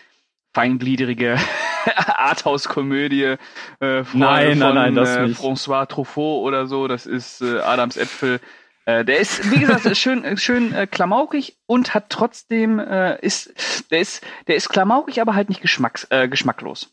feingliedrige 0.54 1.36
Arthouse-Komödie 2.16 3.36
äh, 3.80 4.04
von, 4.04 4.20
Nein, 4.20 4.58
nein, 4.58 4.74
nein, 4.74 4.94
das 4.94 5.16
äh. 5.16 5.24
François 5.26 5.86
Truffaut 5.86 6.42
oder 6.44 6.66
so. 6.66 6.88
Das 6.88 7.06
ist 7.06 7.40
äh, 7.42 7.58
Adams 7.60 7.96
Äpfel. 7.96 8.40
Äh, 8.84 9.04
der 9.04 9.18
ist, 9.18 9.50
wie 9.52 9.60
gesagt, 9.60 9.96
schön, 9.96 10.36
schön 10.36 10.74
äh, 10.74 10.86
klamaukig 10.86 11.56
und 11.66 11.94
hat 11.94 12.10
trotzdem 12.10 12.78
äh, 12.78 13.18
ist, 13.20 13.90
der 13.90 14.00
ist, 14.00 14.24
der 14.48 14.56
ist 14.56 14.68
klamaukig, 14.68 15.20
aber 15.20 15.34
halt 15.34 15.48
nicht 15.48 15.60
geschmacks, 15.62 16.06
äh, 16.10 16.28
geschmacklos. 16.28 16.92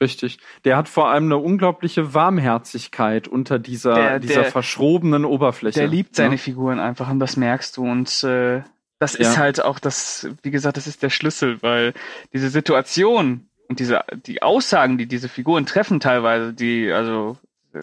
Richtig. 0.00 0.38
Der 0.64 0.76
hat 0.76 0.88
vor 0.88 1.08
allem 1.10 1.24
eine 1.24 1.38
unglaubliche 1.38 2.14
Warmherzigkeit 2.14 3.26
unter 3.26 3.58
dieser, 3.58 3.94
Der- 3.94 4.18
dieser 4.20 4.42
der- 4.42 4.52
verschrobenen 4.52 5.24
Oberfläche. 5.24 5.80
Der 5.80 5.88
liebt 5.88 6.14
seine 6.14 6.30
ne? 6.32 6.38
Figuren 6.38 6.78
einfach 6.78 7.10
und 7.10 7.18
das 7.18 7.36
merkst 7.36 7.76
du 7.76 7.82
und 7.90 8.22
äh, 8.22 8.62
das 8.98 9.14
ist 9.14 9.34
Ja. 9.34 9.40
halt 9.40 9.62
auch 9.62 9.78
das, 9.78 10.28
wie 10.42 10.50
gesagt, 10.50 10.76
das 10.76 10.86
ist 10.86 11.02
der 11.02 11.10
Schlüssel, 11.10 11.62
weil 11.62 11.94
diese 12.32 12.50
Situation 12.50 13.48
und 13.68 13.78
diese 13.80 14.02
die 14.26 14.42
Aussagen, 14.42 14.98
die 14.98 15.06
diese 15.06 15.28
Figuren 15.28 15.66
treffen 15.66 16.00
teilweise, 16.00 16.52
die 16.52 16.90
also 16.92 17.36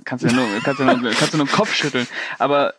kannst 0.03 0.25
du 0.25 0.29
ja 0.29 0.33
nur 0.35 0.45
kannst 0.63 0.79
du 0.79 0.83
nur, 0.85 0.95
kannst 1.11 1.33
du 1.33 1.37
nur 1.37 1.45
den 1.45 1.51
Kopf 1.51 1.73
schütteln, 1.73 2.07
aber 2.39 2.73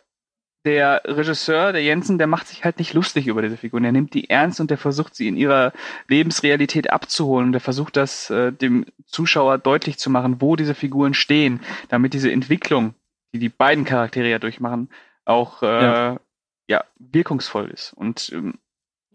der 0.65 1.01
Regisseur, 1.05 1.71
der 1.71 1.81
Jensen, 1.81 2.17
der 2.17 2.27
macht 2.27 2.47
sich 2.49 2.65
halt 2.65 2.77
nicht 2.77 2.93
lustig 2.93 3.27
über 3.27 3.41
diese 3.41 3.55
Figuren. 3.55 3.83
Der 3.83 3.93
nimmt 3.93 4.13
die 4.13 4.29
ernst 4.29 4.59
und 4.59 4.69
der 4.69 4.77
versucht 4.77 5.15
sie 5.15 5.29
in 5.29 5.37
ihrer 5.37 5.71
Lebensrealität 6.09 6.89
abzuholen. 6.91 7.45
Und 7.47 7.51
der 7.53 7.61
versucht 7.61 7.95
das 7.95 8.29
äh, 8.29 8.51
dem 8.51 8.85
Zuschauer 9.05 9.59
deutlich 9.59 9.97
zu 9.97 10.09
machen, 10.09 10.41
wo 10.41 10.57
diese 10.57 10.75
Figuren 10.75 11.13
stehen, 11.13 11.61
damit 11.87 12.13
diese 12.13 12.29
Entwicklung, 12.31 12.95
die 13.33 13.39
die 13.39 13.47
beiden 13.47 13.85
Charaktere 13.85 14.29
ja 14.29 14.39
durchmachen, 14.39 14.89
auch 15.23 15.63
äh, 15.63 15.83
ja. 15.83 16.19
Ja. 16.67 16.83
wirkungsvoll 16.99 17.69
ist. 17.69 17.93
Und 17.93 18.29
ähm, 18.33 18.55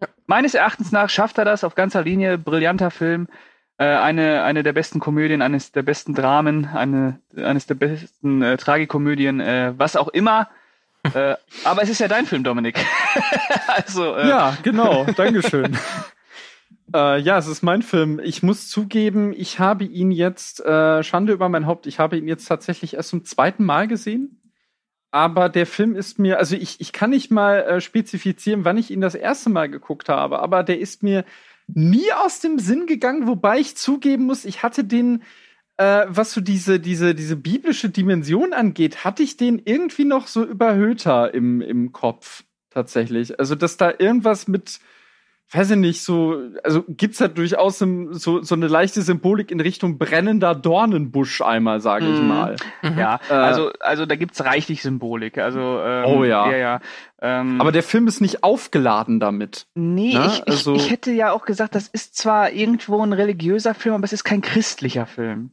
Ja. 0.00 0.08
meines 0.26 0.54
Erachtens 0.54 0.90
nach 0.92 1.08
schafft 1.10 1.38
er 1.38 1.44
das 1.44 1.64
auf 1.64 1.74
ganzer 1.74 2.02
Linie. 2.02 2.38
Brillanter 2.38 2.90
Film. 2.90 3.28
Äh, 3.78 3.84
eine, 3.84 4.42
eine 4.44 4.62
der 4.62 4.72
besten 4.72 5.00
Komödien, 5.00 5.42
eines 5.42 5.72
der 5.72 5.82
besten 5.82 6.14
Dramen, 6.14 6.66
eine, 6.66 7.20
eines 7.36 7.66
der 7.66 7.74
besten 7.74 8.42
äh, 8.42 8.56
Tragikomödien, 8.56 9.40
äh, 9.40 9.72
was 9.76 9.96
auch 9.96 10.08
immer. 10.08 10.48
äh, 11.14 11.34
aber 11.64 11.82
es 11.82 11.88
ist 11.88 11.98
ja 12.00 12.06
dein 12.08 12.26
Film, 12.26 12.44
Dominik. 12.44 12.78
also, 13.66 14.14
äh, 14.14 14.28
Ja, 14.28 14.56
genau. 14.62 15.04
Dankeschön. 15.16 15.76
äh, 16.94 17.18
ja, 17.20 17.38
es 17.38 17.46
ist 17.48 17.62
mein 17.62 17.82
Film. 17.82 18.20
Ich 18.22 18.42
muss 18.42 18.68
zugeben, 18.68 19.32
ich 19.36 19.58
habe 19.58 19.84
ihn 19.84 20.12
jetzt, 20.12 20.60
äh, 20.64 21.02
Schande 21.02 21.32
über 21.32 21.48
mein 21.48 21.66
Haupt, 21.66 21.86
ich 21.86 21.98
habe 21.98 22.16
ihn 22.18 22.28
jetzt 22.28 22.44
tatsächlich 22.46 22.94
erst 22.94 23.08
zum 23.08 23.24
zweiten 23.24 23.64
Mal 23.64 23.88
gesehen. 23.88 24.38
Aber 25.12 25.50
der 25.50 25.66
Film 25.66 25.94
ist 25.94 26.18
mir, 26.18 26.38
also 26.38 26.56
ich, 26.56 26.80
ich 26.80 26.92
kann 26.92 27.10
nicht 27.10 27.30
mal 27.30 27.60
äh, 27.60 27.80
spezifizieren, 27.82 28.64
wann 28.64 28.78
ich 28.78 28.90
ihn 28.90 29.02
das 29.02 29.14
erste 29.14 29.50
Mal 29.50 29.68
geguckt 29.68 30.08
habe, 30.08 30.40
aber 30.40 30.62
der 30.62 30.80
ist 30.80 31.02
mir 31.02 31.24
nie 31.66 32.10
aus 32.12 32.40
dem 32.40 32.58
Sinn 32.58 32.86
gegangen, 32.86 33.26
wobei 33.26 33.58
ich 33.58 33.76
zugeben 33.76 34.24
muss, 34.24 34.46
ich 34.46 34.62
hatte 34.62 34.84
den, 34.84 35.22
äh, 35.76 36.06
was 36.08 36.32
so 36.32 36.40
diese, 36.40 36.80
diese, 36.80 37.14
diese 37.14 37.36
biblische 37.36 37.90
Dimension 37.90 38.54
angeht, 38.54 39.04
hatte 39.04 39.22
ich 39.22 39.36
den 39.36 39.60
irgendwie 39.62 40.06
noch 40.06 40.26
so 40.26 40.44
überhöhter 40.44 41.34
im, 41.34 41.60
im 41.60 41.92
Kopf 41.92 42.44
tatsächlich. 42.70 43.38
Also, 43.38 43.54
dass 43.54 43.76
da 43.76 43.92
irgendwas 43.96 44.48
mit, 44.48 44.80
weiß 45.50 45.72
ich 45.72 45.76
nicht, 45.76 46.02
so, 46.02 46.40
also 46.64 46.82
gibt's 46.88 47.18
da 47.18 47.28
durchaus 47.28 47.78
so, 47.78 48.42
so 48.42 48.54
eine 48.54 48.68
leichte 48.68 49.02
Symbolik 49.02 49.50
in 49.50 49.60
Richtung 49.60 49.98
brennender 49.98 50.54
Dornenbusch 50.54 51.42
einmal, 51.42 51.80
sage 51.80 52.06
ich 52.10 52.18
Mhm. 52.20 52.28
mal. 52.28 52.56
Ja, 52.82 53.20
Äh, 53.28 53.34
also, 53.34 53.70
also 53.80 54.06
da 54.06 54.16
gibt's 54.16 54.42
reichlich 54.44 54.80
Symbolik. 54.82 55.36
Also, 55.38 55.60
ähm, 55.84 56.04
Oh 56.06 56.24
ja. 56.24 56.50
ja, 56.50 56.56
ja. 56.56 56.80
Ähm, 57.20 57.60
Aber 57.60 57.70
der 57.70 57.82
Film 57.82 58.06
ist 58.06 58.20
nicht 58.22 58.42
aufgeladen 58.42 59.20
damit. 59.20 59.66
nee, 59.74 60.12
Na, 60.14 60.26
ich, 60.26 60.48
also- 60.48 60.74
ich, 60.74 60.86
ich 60.86 60.90
hätte 60.90 61.12
ja 61.12 61.32
auch 61.32 61.44
gesagt, 61.44 61.74
das 61.74 61.86
ist 61.88 62.16
zwar 62.16 62.50
irgendwo 62.52 63.02
ein 63.04 63.12
religiöser 63.12 63.74
Film, 63.74 63.94
aber 63.96 64.04
es 64.04 64.12
ist 64.14 64.24
kein 64.24 64.40
christlicher 64.40 65.04
Film. 65.06 65.50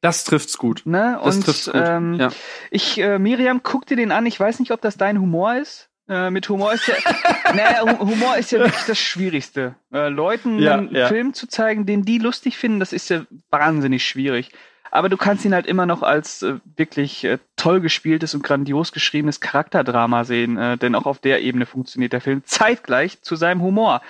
Das 0.00 0.24
trifft's 0.24 0.56
gut. 0.58 0.82
Ne? 0.86 1.18
Das 1.22 1.36
Und 1.36 1.44
trifft's 1.44 1.66
gut. 1.66 1.74
Ähm, 1.84 2.14
ja. 2.14 2.28
ich, 2.70 2.98
äh, 3.00 3.18
Miriam, 3.18 3.62
guck 3.62 3.84
dir 3.84 3.96
den 3.96 4.12
an. 4.12 4.26
Ich 4.26 4.38
weiß 4.38 4.60
nicht, 4.60 4.70
ob 4.70 4.80
das 4.80 4.96
dein 4.96 5.20
Humor 5.20 5.56
ist. 5.56 5.87
Äh, 6.08 6.30
mit 6.30 6.48
Humor 6.48 6.72
ist 6.72 6.86
ja, 6.86 6.94
naja, 7.54 7.82
Hu- 7.82 7.98
Humor 8.10 8.36
ist 8.36 8.50
ja 8.50 8.60
wirklich 8.60 8.84
das 8.86 8.98
Schwierigste. 8.98 9.74
Äh, 9.92 10.08
Leuten 10.08 10.58
Ja, 10.58 10.74
einen 10.76 10.94
ja. 10.94 11.08
Film 11.08 11.34
zu 11.34 11.46
zeigen, 11.46 11.84
den 11.86 12.02
die 12.04 12.18
lustig 12.18 12.56
finden, 12.56 12.80
das 12.80 12.92
ist 12.92 13.10
ja 13.10 13.24
wahnsinnig 13.50 14.06
schwierig. 14.06 14.50
Aber 14.90 15.10
du 15.10 15.18
kannst 15.18 15.44
ihn 15.44 15.52
halt 15.52 15.66
immer 15.66 15.84
noch 15.84 16.02
als 16.02 16.42
äh, 16.42 16.54
wirklich 16.76 17.24
äh, 17.24 17.36
toll 17.56 17.80
gespieltes 17.82 18.34
und 18.34 18.42
grandios 18.42 18.92
geschriebenes 18.92 19.40
Charakterdrama 19.40 20.24
sehen, 20.24 20.56
äh, 20.56 20.78
denn 20.78 20.94
auch 20.94 21.04
auf 21.04 21.18
der 21.18 21.42
Ebene 21.42 21.66
funktioniert 21.66 22.14
der 22.14 22.22
Film 22.22 22.42
zeitgleich 22.46 23.20
zu 23.20 23.36
seinem 23.36 23.60
Humor. 23.60 24.00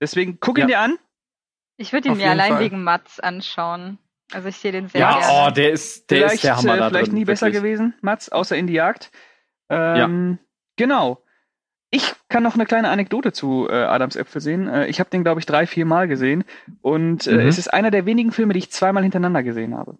Deswegen 0.00 0.38
guck 0.38 0.58
ihn 0.58 0.62
Ja. 0.62 0.66
dir 0.68 0.80
an. 0.80 0.98
Ich 1.76 1.92
würde 1.92 2.06
ihn 2.08 2.12
Auf 2.12 2.18
mir 2.18 2.30
allein 2.30 2.52
Fall. 2.52 2.60
wegen 2.60 2.84
Mats 2.84 3.18
anschauen. 3.18 3.98
Also 4.32 4.46
ich 4.48 4.58
sehe 4.58 4.70
den 4.70 4.86
sehr 4.88 5.00
Ja, 5.00 5.18
gerne. 5.18 5.48
oh, 5.48 5.50
der 5.50 5.70
ist, 5.72 6.08
der 6.10 6.18
vielleicht 6.18 6.34
ist 6.34 6.44
der 6.44 6.56
Hammer 6.56 6.74
äh, 6.74 6.78
da 6.78 6.88
vielleicht 6.90 7.06
drin, 7.08 7.14
nie 7.14 7.24
besser 7.24 7.46
wirklich. 7.46 7.62
gewesen, 7.62 7.94
Mats, 8.00 8.28
außer 8.28 8.56
in 8.56 8.68
die 8.68 8.74
Jagd. 8.74 9.10
Ähm, 9.70 10.38
Genau. 10.76 11.20
Ich 11.90 12.14
kann 12.28 12.42
noch 12.42 12.54
eine 12.54 12.66
kleine 12.66 12.90
Anekdote 12.90 13.32
zu 13.32 13.66
äh, 13.70 13.72
Adams 13.72 14.16
Äpfel 14.16 14.40
sehen. 14.42 14.68
Äh, 14.68 14.86
ich 14.88 15.00
habe 15.00 15.10
den, 15.10 15.22
glaube 15.24 15.40
ich, 15.40 15.46
drei, 15.46 15.66
vier 15.66 15.86
Mal 15.86 16.06
gesehen. 16.08 16.44
Und 16.82 17.26
äh, 17.26 17.32
Mhm. 17.34 17.48
es 17.48 17.58
ist 17.58 17.72
einer 17.72 17.90
der 17.90 18.04
wenigen 18.06 18.32
Filme, 18.32 18.52
die 18.52 18.58
ich 18.58 18.70
zweimal 18.70 19.02
hintereinander 19.02 19.42
gesehen 19.42 19.74
habe. 19.76 19.96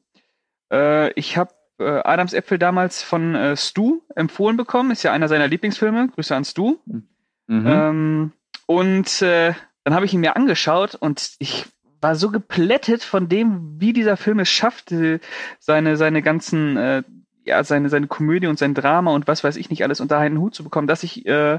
Äh, 0.70 1.12
ich 1.12 1.36
habe 1.39 1.53
äh, 1.78 2.01
Adams 2.05 2.34
Äpfel 2.34 2.59
damals 2.59 3.03
von 3.03 3.34
äh, 3.34 3.57
Stu 3.57 4.01
empfohlen 4.14 4.57
bekommen. 4.57 4.91
Ist 4.91 5.03
ja 5.03 5.12
einer 5.12 5.28
seiner 5.28 5.49
Lieblingsfilme. 5.49 6.09
Grüße 6.09 6.36
an 6.36 6.45
Stu. 6.45 6.76
Mhm. 6.86 7.66
Ähm, 7.66 8.32
und 8.66 9.22
äh, 9.22 9.55
dann 9.84 9.95
habe 9.95 10.05
ich 10.05 10.12
ihn 10.12 10.20
mir 10.20 10.36
angeschaut 10.36 10.95
und 10.95 11.30
ich 11.39 11.64
war 12.03 12.14
so 12.14 12.30
geplättet 12.30 13.03
von 13.03 13.28
dem, 13.28 13.80
wie 13.80 13.93
dieser 13.95 14.16
Film 14.18 14.39
es 14.41 14.51
schafft, 14.51 14.93
äh, 14.93 15.18
seine, 15.59 15.97
seine 15.97 16.20
ganzen, 16.20 16.76
äh, 16.76 17.03
ja, 17.49 17.64
seine, 17.64 17.88
seine 17.88 18.07
Komödie 18.07 18.46
und 18.46 18.59
sein 18.59 18.74
Drama 18.74 19.12
und 19.12 19.26
was 19.26 19.42
weiß 19.42 19.57
ich 19.57 19.70
nicht 19.70 19.82
alles 19.82 20.01
unter 20.01 20.18
einen 20.18 20.38
Hut 20.38 20.55
zu 20.55 20.64
bekommen, 20.64 20.86
dass 20.86 21.03
ich 21.03 21.26
äh, 21.26 21.59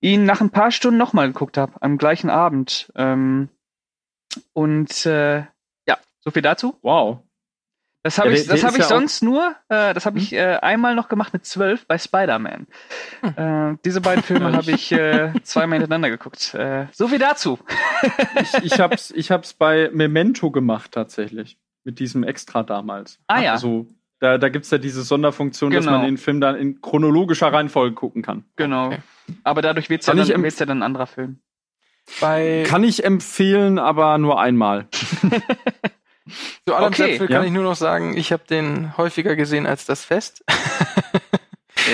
ihn 0.00 0.24
nach 0.24 0.40
ein 0.40 0.50
paar 0.50 0.70
Stunden 0.70 0.98
nochmal 0.98 1.28
geguckt 1.28 1.56
habe, 1.56 1.72
am 1.80 1.98
gleichen 1.98 2.30
Abend. 2.30 2.92
Ähm, 2.94 3.48
und 4.52 5.06
äh, 5.06 5.38
ja, 5.86 5.98
so 6.20 6.30
viel 6.30 6.42
dazu. 6.42 6.78
Wow. 6.82 7.20
Das 8.02 8.18
habe 8.18 8.28
Ja, 8.28 8.34
ich, 8.34 8.46
das 8.46 8.62
hab 8.62 8.72
ich 8.72 8.80
ja 8.80 8.84
sonst 8.84 9.22
nur, 9.22 9.56
äh, 9.70 9.94
das 9.94 10.04
habe 10.04 10.18
ich 10.18 10.34
äh, 10.34 10.58
einmal 10.60 10.94
noch 10.94 11.08
gemacht 11.08 11.32
mit 11.32 11.46
zwölf 11.46 11.86
bei 11.86 11.96
Spider-Man. 11.96 12.66
Äh, 13.22 13.78
diese 13.82 14.02
beiden 14.02 14.22
Filme 14.22 14.52
habe 14.56 14.70
ich 14.72 14.92
äh, 14.92 15.32
zweimal 15.42 15.78
hintereinander 15.78 16.10
geguckt. 16.10 16.52
Äh, 16.52 16.86
so 16.92 17.08
viel 17.08 17.18
dazu. 17.18 17.58
ich, 18.42 18.72
ich 18.72 18.78
hab's, 18.78 19.10
ich 19.10 19.30
hab's 19.30 19.54
bei 19.54 19.88
Memento 19.90 20.50
gemacht 20.50 20.92
tatsächlich. 20.92 21.56
Mit 21.84 21.98
diesem 21.98 22.24
Extra 22.24 22.62
damals. 22.62 23.18
Ah, 23.26 23.40
ja. 23.40 23.52
Also, 23.52 23.86
da, 24.24 24.38
da 24.38 24.48
gibt's 24.48 24.70
ja 24.70 24.78
diese 24.78 25.02
Sonderfunktion, 25.02 25.70
dass 25.70 25.84
Genau. 25.84 25.98
man 25.98 26.06
den 26.06 26.18
Film 26.18 26.40
dann 26.40 26.56
in 26.56 26.80
chronologischer 26.80 27.52
Reihenfolge 27.52 27.94
gucken 27.94 28.22
kann. 28.22 28.44
Genau. 28.56 28.86
Okay. 28.86 28.98
Aber 29.44 29.62
dadurch 29.62 29.88
wird's 29.90 30.06
ja, 30.06 30.12
Kann 30.14 30.22
ich 30.22 30.28
dann, 30.30 30.42
wird's 30.42 30.58
ja 30.58 30.66
dann 30.66 30.78
ein 30.78 30.82
anderer 30.82 31.06
Film. 31.06 31.38
Bei 32.20 32.64
Kann 32.66 32.82
ich 32.84 33.04
empfehlen, 33.04 33.78
aber 33.78 34.18
nur 34.18 34.40
einmal. 34.40 34.88
zu 36.66 36.74
allem 36.74 36.86
Okay, 36.92 37.12
Zipfel 37.12 37.30
ja. 37.30 37.36
kann 37.38 37.46
ich 37.46 37.52
nur 37.52 37.62
noch 37.64 37.76
sagen, 37.76 38.16
ich 38.16 38.32
habe 38.32 38.42
den 38.48 38.96
häufiger 38.96 39.36
gesehen 39.36 39.66
als 39.66 39.84
das 39.86 40.04
Fest. 40.04 40.44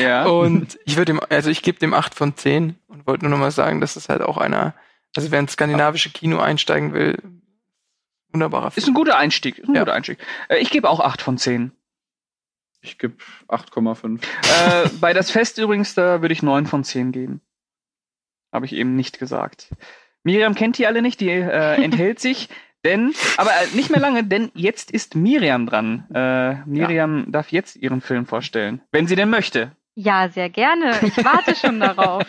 Ja. 0.01 0.27
Und 0.27 0.79
ich 0.85 0.97
würde 0.97 1.13
ihm, 1.13 1.21
also 1.31 1.51
ich 1.51 1.63
gebe 1.63 1.81
dem 1.81 1.95
8 1.95 2.15
von 2.15 2.37
10 2.37 2.77
und 2.87 3.07
wollte 3.09 3.25
nur 3.25 3.31
noch 3.31 3.39
mal 3.39 3.51
sagen, 3.51 3.81
dass 3.81 3.97
es 3.97 4.09
halt 4.09 4.23
auch 4.23 4.37
einer, 4.37 4.73
also 5.17 5.33
wer 5.33 5.41
ins 5.41 5.53
skandinavische 5.55 6.11
Kino 6.11 6.39
einsteigen 6.39 6.93
will, 6.95 7.19
wunderbarer 8.33 8.69
Ist 8.69 8.75
Film. 8.85 8.89
ein 8.93 8.95
guter 8.95 9.17
Einstieg. 9.19 9.59
Ist 9.59 9.69
ein 9.69 9.75
Ja. 9.75 9.81
guter 9.81 9.95
Einstieg. 9.95 10.19
Äh, 10.49 10.59
ich 10.59 10.71
gebe 10.71 10.89
auch 10.89 11.01
8 11.01 11.21
von 11.23 11.39
10. 11.39 11.73
Ich 12.83 12.99
gebe 12.99 13.15
8,5. 13.49 14.23
äh, 14.23 14.89
bei 15.01 15.13
das 15.13 15.31
Fest 15.31 15.59
übrigens, 15.59 15.95
da 15.95 16.23
würde 16.23 16.33
ich 16.33 16.43
9 16.43 16.67
von 16.67 16.83
10 16.85 17.13
geben. 17.13 17.41
Habe 18.53 18.67
ich 18.67 18.73
eben 18.73 18.97
nicht 18.97 19.19
gesagt. 19.19 19.69
Miriam 20.23 20.55
kennt 20.55 20.79
die 20.79 20.87
alle 20.87 21.03
nicht, 21.03 21.21
die 21.21 21.29
äh, 21.31 21.83
enthält 21.83 22.21
sich. 22.21 22.49
Denn, 22.85 23.13
aber 23.37 23.51
äh, 23.51 23.77
nicht 23.77 23.91
mehr 23.91 24.01
lange, 24.01 24.25
denn 24.25 24.51
jetzt 24.55 24.91
ist 24.91 25.15
Miriam 25.15 25.67
dran. 25.67 26.07
Äh, 26.15 26.55
Miriam 26.67 27.31
darf 27.31 27.53
jetzt 27.53 27.77
ihren 27.77 28.01
Film 28.01 28.25
vorstellen, 28.25 28.81
wenn 28.91 29.07
sie 29.07 29.17
denn 29.17 29.29
möchte. 29.29 29.73
Ja, 29.95 30.31
sehr 30.31 30.49
gerne. 30.49 30.99
Ich 31.03 31.23
warte 31.23 31.55
schon 31.55 31.79
darauf. 31.81 32.25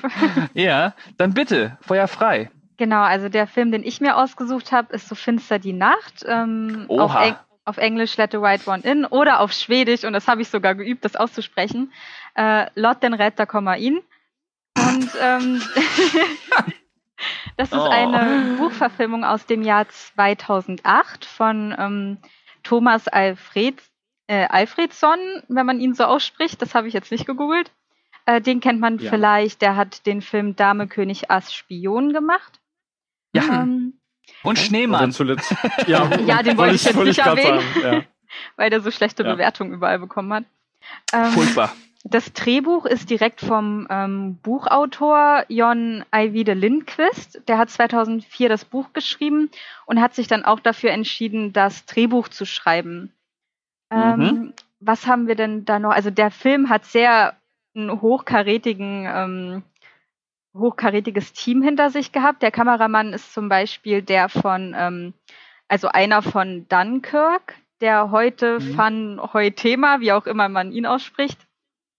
Ja, 0.54 0.94
dann 1.18 1.34
bitte, 1.34 1.78
Feuer 1.80 2.10
frei. 2.10 2.52
Genau, 2.76 3.02
also 3.02 3.30
der 3.30 3.48
Film, 3.48 3.72
den 3.72 3.84
ich 3.84 4.02
mir 4.02 4.18
ausgesucht 4.18 4.74
habe, 4.74 4.94
ist 4.94 5.08
So 5.08 5.16
finster 5.16 5.58
die 5.60 5.72
Nacht. 5.72 6.26
Ähm, 6.28 6.86
Oha. 6.90 7.04
auf, 7.04 7.28
Eng 7.28 7.36
auf 7.72 7.78
Englisch 7.78 8.18
Let 8.18 8.32
the 8.34 8.38
Right 8.38 8.68
One 8.68 8.84
In 8.84 9.06
oder 9.06 9.40
auf 9.40 9.54
Schwedisch, 9.54 10.04
und 10.04 10.12
das 10.14 10.28
habe 10.28 10.42
ich 10.42 10.50
sogar 10.50 10.76
geübt, 10.76 11.06
das 11.06 11.16
auszusprechen. 11.16 11.92
Äh, 12.36 12.68
Lot 12.76 13.02
den 13.02 13.14
Rätter 13.14 13.46
komma 13.46 13.76
in. 13.76 14.02
Und 14.78 15.10
ähm, 15.22 15.62
das 17.58 17.72
ist 17.72 17.78
Oh. 17.78 17.90
eine 17.90 18.56
Buchverfilmung 18.58 19.24
aus 19.24 19.46
dem 19.46 19.62
Jahr 19.62 19.88
2008 19.88 21.26
von 21.26 21.74
ähm, 21.78 22.18
Thomas 22.64 23.08
Alfred, 23.08 23.82
äh, 24.28 24.48
Alfredsson, 24.48 25.18
wenn 25.48 25.66
man 25.66 25.80
ihn 25.80 25.94
so 25.94 26.04
ausspricht. 26.04 26.62
Das 26.62 26.76
habe 26.76 26.88
ich 26.88 26.94
jetzt 26.94 27.12
nicht 27.12 27.26
gegoogelt. 27.26 27.72
Äh, 28.26 28.42
den 28.42 28.60
kennt 28.60 28.80
man 28.80 28.98
Ja. 29.00 29.10
vielleicht. 29.10 29.62
Der 29.62 29.76
hat 29.76 30.06
den 30.06 30.22
Film 30.22 30.56
Dame 30.56 30.88
König 30.88 31.32
Ass 31.32 31.54
Spion 31.54 32.12
gemacht. 32.14 32.60
Ja. 33.34 33.62
Ähm, 33.64 34.01
Und 34.44 34.58
Schneemann. 34.60 35.12
zuletzt. 35.12 35.54
Ja, 35.88 36.10
Ja, 36.26 36.42
den 36.44 36.58
wollte 36.58 36.76
ich 36.76 36.84
jetzt 36.84 36.96
nicht 36.98 37.20
erwähnen. 37.20 37.62
sagen. 37.82 38.06
weil 38.56 38.70
der 38.70 38.82
so 38.82 38.92
schlechte 38.92 39.24
Ja. 39.24 39.34
Bewertungen 39.34 39.74
überall 39.74 40.00
bekommen 40.00 40.34
hat. 40.34 40.44
Ähm, 41.14 41.32
Furchtbar. 41.32 41.74
das 42.04 42.32
Drehbuch 42.34 42.86
ist 42.86 43.10
direkt 43.10 43.42
vom 43.42 43.88
ähm, 43.90 44.38
Buchautor 44.42 45.46
Jon 45.50 46.04
Ajvide 46.12 46.54
Lindqvist. 46.54 47.42
Der 47.48 47.58
hat 47.58 47.70
2004 47.70 48.50
das 48.50 48.66
Buch 48.66 48.94
geschrieben 48.94 49.50
und 49.86 50.02
hat 50.02 50.16
sich 50.16 50.28
dann 50.28 50.46
auch 50.46 50.60
dafür 50.60 50.92
entschieden, 50.92 51.54
das 51.54 51.86
Drehbuch 51.86 52.30
zu 52.30 52.46
schreiben. 52.46 53.12
Ähm, 53.92 54.18
Mhm. 54.18 54.54
Was 54.80 55.06
haben 55.06 55.28
wir 55.28 55.36
denn 55.36 55.64
da 55.66 55.78
noch? 55.78 55.92
Also 55.92 56.10
der 56.10 56.32
Film 56.32 56.70
hat 56.70 56.86
sehr 56.86 57.36
einen 57.76 58.02
hochkarätigen, 58.02 59.06
ähm, 59.08 59.64
hochkarätiges 60.54 61.34
Team 61.34 61.62
hinter 61.62 61.90
sich 61.90 62.12
gehabt. 62.12 62.42
Der 62.42 62.52
Kameramann 62.52 63.14
ist 63.14 63.34
zum 63.34 63.50
Beispiel 63.50 64.02
der 64.02 64.30
von, 64.30 64.76
ähm, 64.78 65.14
also 65.68 65.88
einer 65.88 66.22
von 66.22 66.68
Dunkirk, 66.68 67.56
der 67.80 68.12
heute 68.12 68.60
Mhm. 68.60 68.78
Van 68.78 69.22
Hoytema, 69.34 70.00
wie 70.02 70.12
auch 70.12 70.26
immer 70.26 70.50
man 70.50 70.72
ihn 70.72 70.86
ausspricht. 70.86 71.40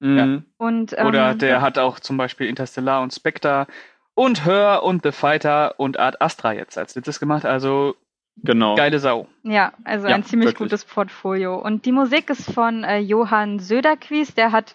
Mhm. 0.01 0.45
Und, 0.59 0.95
ähm, 0.99 1.07
Oder 1.07 1.35
der 1.35 1.61
hat 1.61 1.79
auch 1.79 2.01
zum 2.01 2.17
Beispiel 2.17 2.49
Interstellar 2.49 3.03
und 3.03 3.13
Spectre 3.13 3.67
und 4.15 4.45
Her 4.45 4.83
und 4.83 5.03
The 5.05 5.13
Fighter 5.13 5.79
und 5.79 5.99
Art 5.99 6.21
Astra 6.21 6.53
jetzt 6.53 6.77
als 6.77 6.95
letztes 6.95 7.21
gemacht. 7.21 7.45
Also 7.45 7.95
Genau. 8.37 8.75
geile 8.77 8.99
Sau. 8.99 9.29
Ja, 9.43 9.73
also 9.85 10.09
Ja, 10.09 10.15
ein 10.15 10.25
ziemlich 10.25 10.49
wirklich. 10.49 10.71
gutes 10.71 10.85
Portfolio. 10.85 11.57
Und 11.57 11.85
die 11.85 11.93
Musik 11.93 12.31
ist 12.31 12.51
von 12.53 12.83
äh, 12.83 12.99
Johann 12.99 13.59
Söderquies, 13.59 14.35
der 14.35 14.53
hat 14.53 14.75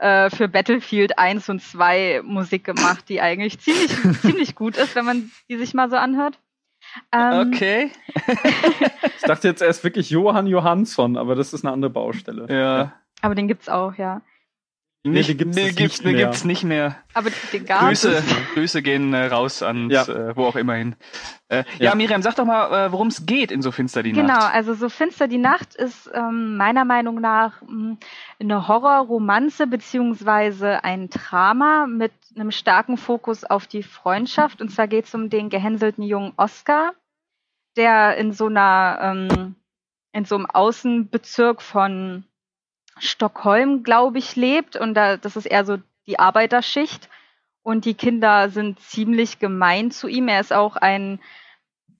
äh, 0.00 0.30
für 0.30 0.48
Battlefield 0.48 1.18
1 1.18 1.48
und 1.48 1.62
2 1.62 2.22
Musik 2.24 2.64
gemacht, 2.64 3.08
die 3.08 3.20
eigentlich 3.20 3.58
ziemlich, 3.60 3.90
ziemlich 4.20 4.54
gut 4.54 4.76
ist, 4.76 4.94
wenn 4.94 5.04
man 5.04 5.30
die 5.48 5.56
sich 5.56 5.74
mal 5.74 5.90
so 5.90 5.96
anhört. 5.96 6.38
Ähm, 7.12 7.52
Okay. 7.52 7.90
Ich 9.16 9.22
dachte 9.24 9.48
jetzt 9.48 9.60
erst 9.60 9.84
wirklich 9.84 10.08
Johann 10.10 10.46
Johansson, 10.46 11.16
aber 11.18 11.34
das 11.34 11.52
ist 11.52 11.64
eine 11.64 11.72
andere 11.72 11.90
Baustelle. 11.90 12.46
Ja. 12.48 12.92
Aber 13.20 13.34
den 13.34 13.48
gibt's 13.48 13.68
auch, 13.68 13.94
ja. 13.96 14.22
Nee, 15.04 15.22
den 15.22 15.38
gibt's 15.38 15.56
es 15.56 15.76
gibt's, 15.76 16.02
nicht 16.04 16.16
gibt's 16.16 16.44
nicht 16.44 16.64
mehr. 16.64 16.96
Aber 17.14 17.30
den 17.52 17.64
gab 17.64 17.82
Grüße, 17.88 18.16
es. 18.16 18.24
Grüße 18.54 18.82
gehen 18.82 19.14
äh, 19.14 19.26
raus 19.26 19.62
an 19.62 19.88
Ja. 19.90 20.02
äh, 20.02 20.36
wo 20.36 20.44
auch 20.44 20.56
immer 20.56 20.74
hin. 20.74 20.96
Äh, 21.48 21.58
ja. 21.78 21.90
Ja. 21.90 21.94
Miriam, 21.94 22.20
sag 22.20 22.34
doch 22.34 22.44
mal, 22.44 22.86
äh, 22.88 22.92
worum 22.92 23.06
es 23.08 23.24
geht 23.24 23.50
in 23.52 23.62
so 23.62 23.70
finster 23.70 24.02
die 24.02 24.12
Genau, 24.12 24.26
Nacht. 24.34 24.54
also 24.54 24.74
so 24.74 24.88
finster 24.88 25.28
die 25.28 25.38
Nacht 25.38 25.76
ist 25.76 26.10
ähm, 26.12 26.56
meiner 26.56 26.84
Meinung 26.84 27.20
nach 27.20 27.62
mh, 27.62 27.96
eine 28.40 28.68
Horrorromanze 28.68 29.66
beziehungsweise 29.68 30.82
ein 30.84 31.08
Drama 31.10 31.86
mit 31.86 32.12
einem 32.36 32.50
starken 32.50 32.96
Fokus 32.96 33.44
auf 33.44 33.66
die 33.68 33.84
Freundschaft. 33.84 34.60
Und 34.60 34.70
zwar 34.70 34.88
geht 34.88 35.06
es 35.06 35.14
um 35.14 35.30
den 35.30 35.48
gehänselten 35.48 36.02
jungen 36.02 36.32
Oscar, 36.36 36.92
der 37.76 38.16
in 38.16 38.32
so 38.32 38.46
einer 38.46 38.98
ähm, 39.00 39.54
in 40.12 40.24
so 40.24 40.34
einem 40.34 40.46
Außenbezirk 40.46 41.62
von 41.62 42.24
Stockholm, 43.00 43.82
glaube 43.82 44.18
ich, 44.18 44.36
lebt. 44.36 44.76
Und 44.76 44.94
da, 44.94 45.16
das 45.16 45.36
ist 45.36 45.46
eher 45.46 45.64
so 45.64 45.78
die 46.06 46.18
Arbeiterschicht. 46.18 47.08
Und 47.62 47.84
die 47.84 47.94
Kinder 47.94 48.48
sind 48.48 48.80
ziemlich 48.80 49.38
gemein 49.38 49.90
zu 49.90 50.08
ihm. 50.08 50.28
Er 50.28 50.40
ist 50.40 50.52
auch 50.52 50.76
ein 50.76 51.20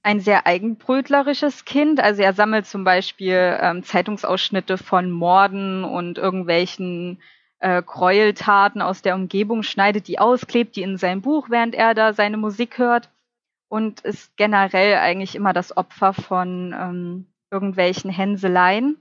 ein 0.03 0.21
sehr 0.21 0.47
eigenbrötlerisches 0.47 1.65
Kind. 1.65 2.01
Also 2.01 2.23
er 2.23 2.33
sammelt 2.33 2.67
zum 2.67 2.85
Beispiel 2.85 3.59
ähm, 3.61 3.83
Zeitungsausschnitte 3.83 4.79
von 4.79 5.11
Morden 5.11 5.85
und 5.85 6.19
irgendwelchen 6.19 7.21
äh, 7.59 7.83
Gräueltaten 7.83 8.81
aus 8.81 9.03
der 9.03 9.15
Umgebung, 9.15 9.63
schneidet 9.63 10.09
die 10.09 10.19
aus, 10.19 10.47
klebt 10.47 10.77
die 10.77 10.83
in 10.83 10.97
sein 10.97 11.21
Buch, 11.21 11.51
während 11.51 11.75
er 11.75 11.95
da 11.95 12.13
seine 12.13 12.37
Musik 12.37 12.79
hört 12.79 13.11
und 13.69 14.01
ist 14.01 14.37
generell 14.37 14.97
eigentlich 14.97 15.35
immer 15.35 15.53
das 15.53 15.77
Opfer 15.77 16.15
von 16.15 16.75
ähm, 16.79 17.27
irgendwelchen 17.51 18.11
Hänseleien. 18.11 18.97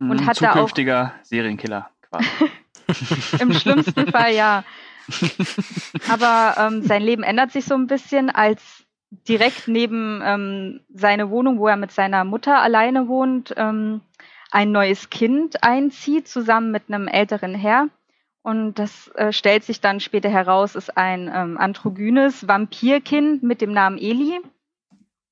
Mhm, 0.00 0.10
und 0.10 0.26
hat 0.26 0.42
da 0.42 0.50
auch- 0.50 0.54
Zukünftiger 0.54 1.12
Serienkiller 1.22 1.88
quasi. 2.02 2.26
Im 3.40 3.52
schlimmsten 3.52 4.08
Fall 4.10 4.34
ja. 4.34 4.64
Aber 6.08 6.54
ähm, 6.58 6.82
sein 6.82 7.02
Leben 7.02 7.22
ändert 7.22 7.52
sich 7.52 7.64
so 7.64 7.74
ein 7.74 7.86
bisschen, 7.86 8.30
als 8.30 8.84
direkt 9.28 9.68
neben 9.68 10.20
ähm, 10.24 10.80
seine 10.92 11.30
Wohnung, 11.30 11.58
wo 11.58 11.68
er 11.68 11.76
mit 11.76 11.92
seiner 11.92 12.24
Mutter 12.24 12.60
alleine 12.60 13.06
wohnt, 13.08 13.54
ähm, 13.56 14.00
ein 14.50 14.72
neues 14.72 15.10
Kind 15.10 15.62
einzieht, 15.62 16.26
zusammen 16.28 16.70
mit 16.72 16.84
einem 16.88 17.06
älteren 17.08 17.54
Herr. 17.54 17.88
Und 18.42 18.74
das 18.74 19.08
äh, 19.16 19.32
stellt 19.32 19.64
sich 19.64 19.80
dann 19.80 20.00
später 20.00 20.30
heraus, 20.30 20.74
ist 20.74 20.96
ein 20.96 21.30
ähm, 21.32 21.58
androgynes 21.58 22.48
Vampirkind 22.48 23.42
mit 23.42 23.60
dem 23.60 23.72
Namen 23.72 23.98
Eli. 23.98 24.40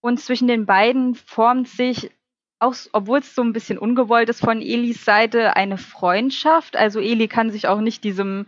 Und 0.01 0.21
zwischen 0.21 0.47
den 0.47 0.67
beiden 0.67 1.15
formt 1.15 1.69
sich, 1.69 2.11
auch 2.59 2.75
obwohl 2.93 3.21
es 3.21 3.35
so 3.35 3.43
ein 3.43 3.53
bisschen 3.53 3.79
ungewollt 3.79 4.29
ist 4.29 4.41
von 4.41 4.61
Elis 4.61 5.05
Seite, 5.05 5.57
eine 5.57 5.79
Freundschaft. 5.79 6.77
Also 6.77 7.01
Eli 7.01 7.29
kann 7.29 7.51
sich 7.51 7.69
auch 7.69 7.81
nicht 7.81 8.05
diesem, 8.05 8.47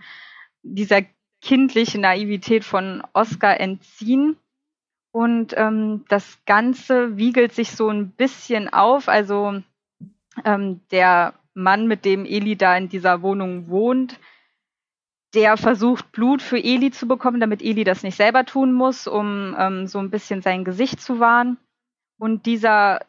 dieser 0.63 1.03
kindlichen 1.41 2.03
Naivität 2.03 2.65
von 2.65 3.03
Oscar 3.13 3.61
entziehen. 3.61 4.37
Und 5.13 5.55
ähm, 5.57 6.05
das 6.09 6.39
Ganze 6.45 7.17
wiegelt 7.17 7.53
sich 7.53 7.73
so 7.73 7.89
ein 7.89 8.11
bisschen 8.11 8.73
auf. 8.73 9.09
Also 9.09 9.63
ähm, 10.45 10.81
der 10.91 11.35
Mann, 11.55 11.87
mit 11.87 12.05
dem 12.05 12.25
Eli 12.25 12.57
da 12.57 12.77
in 12.77 12.89
dieser 12.89 13.23
Wohnung 13.23 13.69
wohnt, 13.69 14.19
der 15.35 15.57
versucht, 15.57 16.11
Blut 16.13 16.43
für 16.43 16.59
Eli 16.59 16.91
zu 16.91 17.07
bekommen, 17.07 17.41
damit 17.41 17.63
Eli 17.63 17.85
das 17.85 18.03
nicht 18.03 18.17
selber 18.17 18.45
tun 18.45 18.73
muss, 18.73 19.07
um 19.07 19.55
ähm, 19.59 19.87
so 19.87 19.99
ein 19.99 20.11
bisschen 20.11 20.43
sein 20.43 20.65
Gesicht 20.65 21.01
zu 21.01 21.21
wahren. 21.21 21.57
Und 22.19 22.47
dieser, 22.47 23.01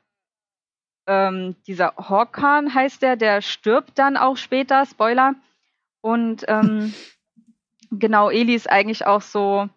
ähm, 1.12 1.56
dieser 1.68 1.94
Horkan 1.98 2.74
heißt 2.74 3.02
der, 3.02 3.18
der 3.18 3.42
stirbt 3.42 4.00
dann 4.00 4.16
auch 4.16 4.38
später, 4.38 4.86
Spoiler. 4.86 5.36
Und 6.00 6.46
ähm, 6.48 6.94
genau, 7.92 8.30
Eli 8.30 8.56
ist 8.56 8.70
eigentlich 8.70 9.06
auch 9.06 9.22
so, 9.22 9.68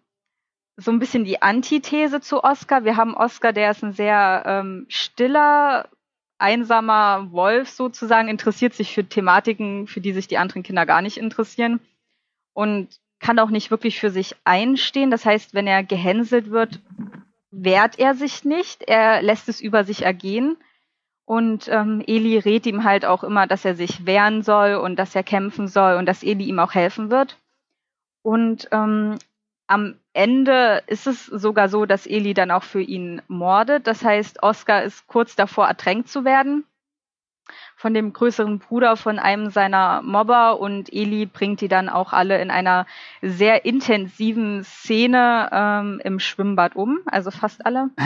so 0.77 0.91
ein 0.91 0.99
bisschen 0.99 1.25
die 1.25 1.41
Antithese 1.41 2.21
zu 2.21 2.41
Oscar. 2.43 2.85
Wir 2.85 2.95
haben 2.95 3.15
Oscar, 3.15 3.51
der 3.51 3.71
ist 3.71 3.83
ein 3.83 3.91
sehr 3.91 4.43
ähm, 4.45 4.85
stiller, 4.87 5.89
einsamer 6.37 7.31
Wolf 7.31 7.69
sozusagen, 7.69 8.29
interessiert 8.29 8.73
sich 8.73 8.93
für 8.93 9.05
Thematiken, 9.05 9.87
für 9.87 9.99
die 9.99 10.13
sich 10.13 10.27
die 10.27 10.37
anderen 10.37 10.63
Kinder 10.63 10.85
gar 10.85 11.01
nicht 11.01 11.17
interessieren 11.17 11.81
und 12.53 12.99
kann 13.19 13.39
auch 13.39 13.49
nicht 13.49 13.71
wirklich 13.71 13.99
für 13.99 14.09
sich 14.09 14.35
einstehen. 14.45 15.11
Das 15.11 15.25
heißt, 15.25 15.53
wenn 15.53 15.67
er 15.67 15.83
gehänselt 15.83 16.49
wird, 16.51 16.79
wehrt 17.51 17.99
er 17.99 18.15
sich 18.15 18.45
nicht, 18.45 18.83
er 18.83 19.21
lässt 19.21 19.49
es 19.49 19.61
über 19.61 19.83
sich 19.83 20.03
ergehen. 20.03 20.57
Und 21.25 21.67
ähm, 21.69 22.03
Eli 22.05 22.37
rät 22.37 22.65
ihm 22.67 22.83
halt 22.83 23.05
auch 23.05 23.23
immer, 23.23 23.47
dass 23.47 23.65
er 23.65 23.75
sich 23.75 24.05
wehren 24.05 24.43
soll 24.43 24.75
und 24.75 24.97
dass 24.97 25.15
er 25.15 25.23
kämpfen 25.23 25.67
soll 25.67 25.95
und 25.95 26.05
dass 26.05 26.23
Eli 26.23 26.45
ihm 26.45 26.59
auch 26.59 26.73
helfen 26.75 27.09
wird. 27.09 27.39
Und 28.21 28.67
ähm, 28.71 29.17
am 29.67 29.95
Ende 30.13 30.83
ist 30.87 31.07
es 31.07 31.25
sogar 31.25 31.69
so, 31.69 31.85
dass 31.85 32.05
Eli 32.05 32.35
dann 32.35 32.51
auch 32.51 32.63
für 32.63 32.81
ihn 32.81 33.21
mordet. 33.27 33.87
Das 33.87 34.03
heißt, 34.03 34.43
Oscar 34.43 34.83
ist 34.83 35.07
kurz 35.07 35.35
davor, 35.35 35.67
ertränkt 35.67 36.09
zu 36.09 36.23
werden 36.23 36.63
von 37.75 37.93
dem 37.93 38.13
größeren 38.13 38.59
Bruder 38.59 38.95
von 38.97 39.19
einem 39.19 39.49
seiner 39.49 40.01
Mobber 40.01 40.59
und 40.59 40.91
Eli 40.93 41.25
bringt 41.25 41.61
die 41.61 41.67
dann 41.67 41.89
auch 41.89 42.13
alle 42.13 42.41
in 42.41 42.51
einer 42.51 42.85
sehr 43.21 43.65
intensiven 43.65 44.63
Szene 44.63 45.49
ähm, 45.51 46.01
im 46.03 46.19
Schwimmbad 46.19 46.75
um, 46.75 46.99
also 47.05 47.31
fast 47.31 47.65
alle. 47.65 47.89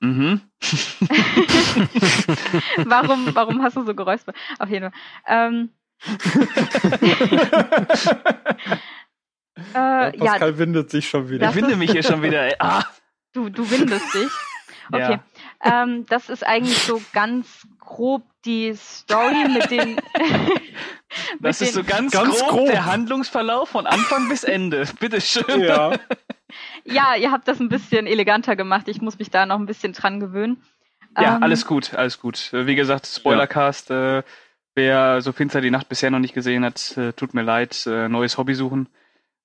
Mhm. 0.00 0.40
warum, 2.84 3.34
warum 3.34 3.62
hast 3.62 3.76
du 3.76 3.84
so 3.84 3.94
geräuspert? 3.94 4.36
Auf 4.58 4.68
jeden 4.68 4.90
Fall. 4.90 5.00
Ähm, 5.26 5.70
äh, 9.74 10.12
Pascal 10.12 10.50
ja, 10.50 10.58
windet 10.58 10.90
sich 10.90 11.08
schon 11.08 11.28
wieder. 11.28 11.50
Ich 11.50 11.54
winde 11.54 11.76
mich 11.76 11.92
hier 11.92 12.02
schon 12.02 12.22
wieder. 12.22 12.48
Ah. 12.58 12.82
Du, 13.32 13.48
du 13.50 13.70
windest 13.70 14.14
dich. 14.14 14.30
Okay. 14.90 15.12
Ja. 15.12 15.24
Ähm, 15.62 16.06
das 16.06 16.28
ist 16.28 16.46
eigentlich 16.46 16.78
so 16.78 17.00
ganz 17.12 17.66
grob 17.78 18.22
die 18.44 18.74
Story 18.74 19.48
mit 19.48 19.70
den. 19.70 20.00
das 21.40 21.60
ist 21.60 21.74
so 21.74 21.84
ganz, 21.84 22.12
ganz 22.12 22.38
grob, 22.40 22.48
grob, 22.48 22.66
der 22.66 22.84
Handlungsverlauf 22.84 23.70
von 23.70 23.86
Anfang 23.86 24.28
bis 24.28 24.44
Ende. 24.44 24.84
Bitteschön. 25.00 25.60
Ja. 25.60 25.92
ja, 26.84 27.14
ihr 27.16 27.30
habt 27.30 27.48
das 27.48 27.60
ein 27.60 27.68
bisschen 27.68 28.06
eleganter 28.06 28.56
gemacht. 28.56 28.88
Ich 28.88 29.00
muss 29.00 29.18
mich 29.18 29.30
da 29.30 29.46
noch 29.46 29.58
ein 29.58 29.66
bisschen 29.66 29.92
dran 29.92 30.20
gewöhnen. 30.20 30.62
Ja, 31.18 31.36
ähm, 31.36 31.42
alles 31.42 31.66
gut, 31.66 31.94
alles 31.94 32.20
gut. 32.20 32.50
Wie 32.52 32.74
gesagt, 32.74 33.06
Spoilercast. 33.06 33.90
Ja. 33.90 34.18
Äh, 34.18 34.22
wer 34.74 35.22
so 35.22 35.32
Finster 35.32 35.60
die 35.60 35.70
Nacht 35.70 35.88
bisher 35.88 36.10
noch 36.10 36.18
nicht 36.18 36.34
gesehen 36.34 36.64
hat, 36.64 36.96
äh, 36.96 37.12
tut 37.12 37.34
mir 37.34 37.42
leid. 37.42 37.86
Äh, 37.86 38.08
neues 38.08 38.36
Hobby 38.36 38.54
suchen. 38.54 38.88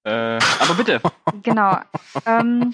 Äh, 0.04 0.40
aber 0.60 0.74
bitte. 0.76 1.00
Genau. 1.44 1.80
Ähm, 2.26 2.74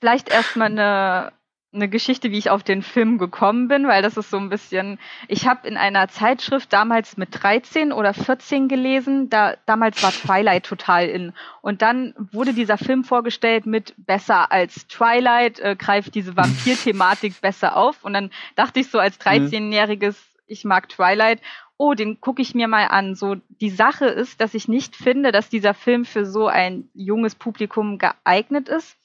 vielleicht 0.00 0.30
erstmal 0.30 0.70
eine 0.70 1.32
eine 1.72 1.88
Geschichte, 1.88 2.30
wie 2.30 2.38
ich 2.38 2.48
auf 2.48 2.62
den 2.62 2.82
Film 2.82 3.18
gekommen 3.18 3.68
bin, 3.68 3.86
weil 3.86 4.00
das 4.00 4.16
ist 4.16 4.30
so 4.30 4.38
ein 4.38 4.48
bisschen, 4.48 4.98
ich 5.28 5.46
habe 5.46 5.68
in 5.68 5.76
einer 5.76 6.08
Zeitschrift 6.08 6.72
damals 6.72 7.18
mit 7.18 7.28
13 7.32 7.92
oder 7.92 8.14
14 8.14 8.68
gelesen, 8.68 9.28
da 9.28 9.54
damals 9.66 10.02
war 10.02 10.12
Twilight 10.12 10.64
total 10.64 11.08
in 11.08 11.34
und 11.60 11.82
dann 11.82 12.14
wurde 12.32 12.54
dieser 12.54 12.78
Film 12.78 13.04
vorgestellt 13.04 13.66
mit 13.66 13.94
besser 13.98 14.50
als 14.50 14.86
Twilight 14.86 15.60
äh, 15.60 15.76
greift 15.76 16.14
diese 16.14 16.36
Vampir-Thematik 16.36 17.38
besser 17.42 17.76
auf 17.76 18.02
und 18.02 18.14
dann 18.14 18.30
dachte 18.56 18.80
ich 18.80 18.90
so 18.90 18.98
als 18.98 19.20
13-jähriges, 19.20 20.16
ich 20.46 20.64
mag 20.64 20.88
Twilight 20.88 21.40
oh, 21.78 21.94
den 21.94 22.20
gucke 22.20 22.42
ich 22.42 22.54
mir 22.54 22.68
mal 22.68 22.86
an. 22.86 23.14
So, 23.14 23.36
die 23.60 23.70
Sache 23.70 24.06
ist, 24.06 24.40
dass 24.40 24.54
ich 24.54 24.68
nicht 24.68 24.96
finde, 24.96 25.30
dass 25.30 25.48
dieser 25.48 25.74
Film 25.74 26.04
für 26.04 26.26
so 26.26 26.48
ein 26.48 26.90
junges 26.92 27.36
Publikum 27.36 27.98
geeignet 27.98 28.68
ist. 28.68 28.96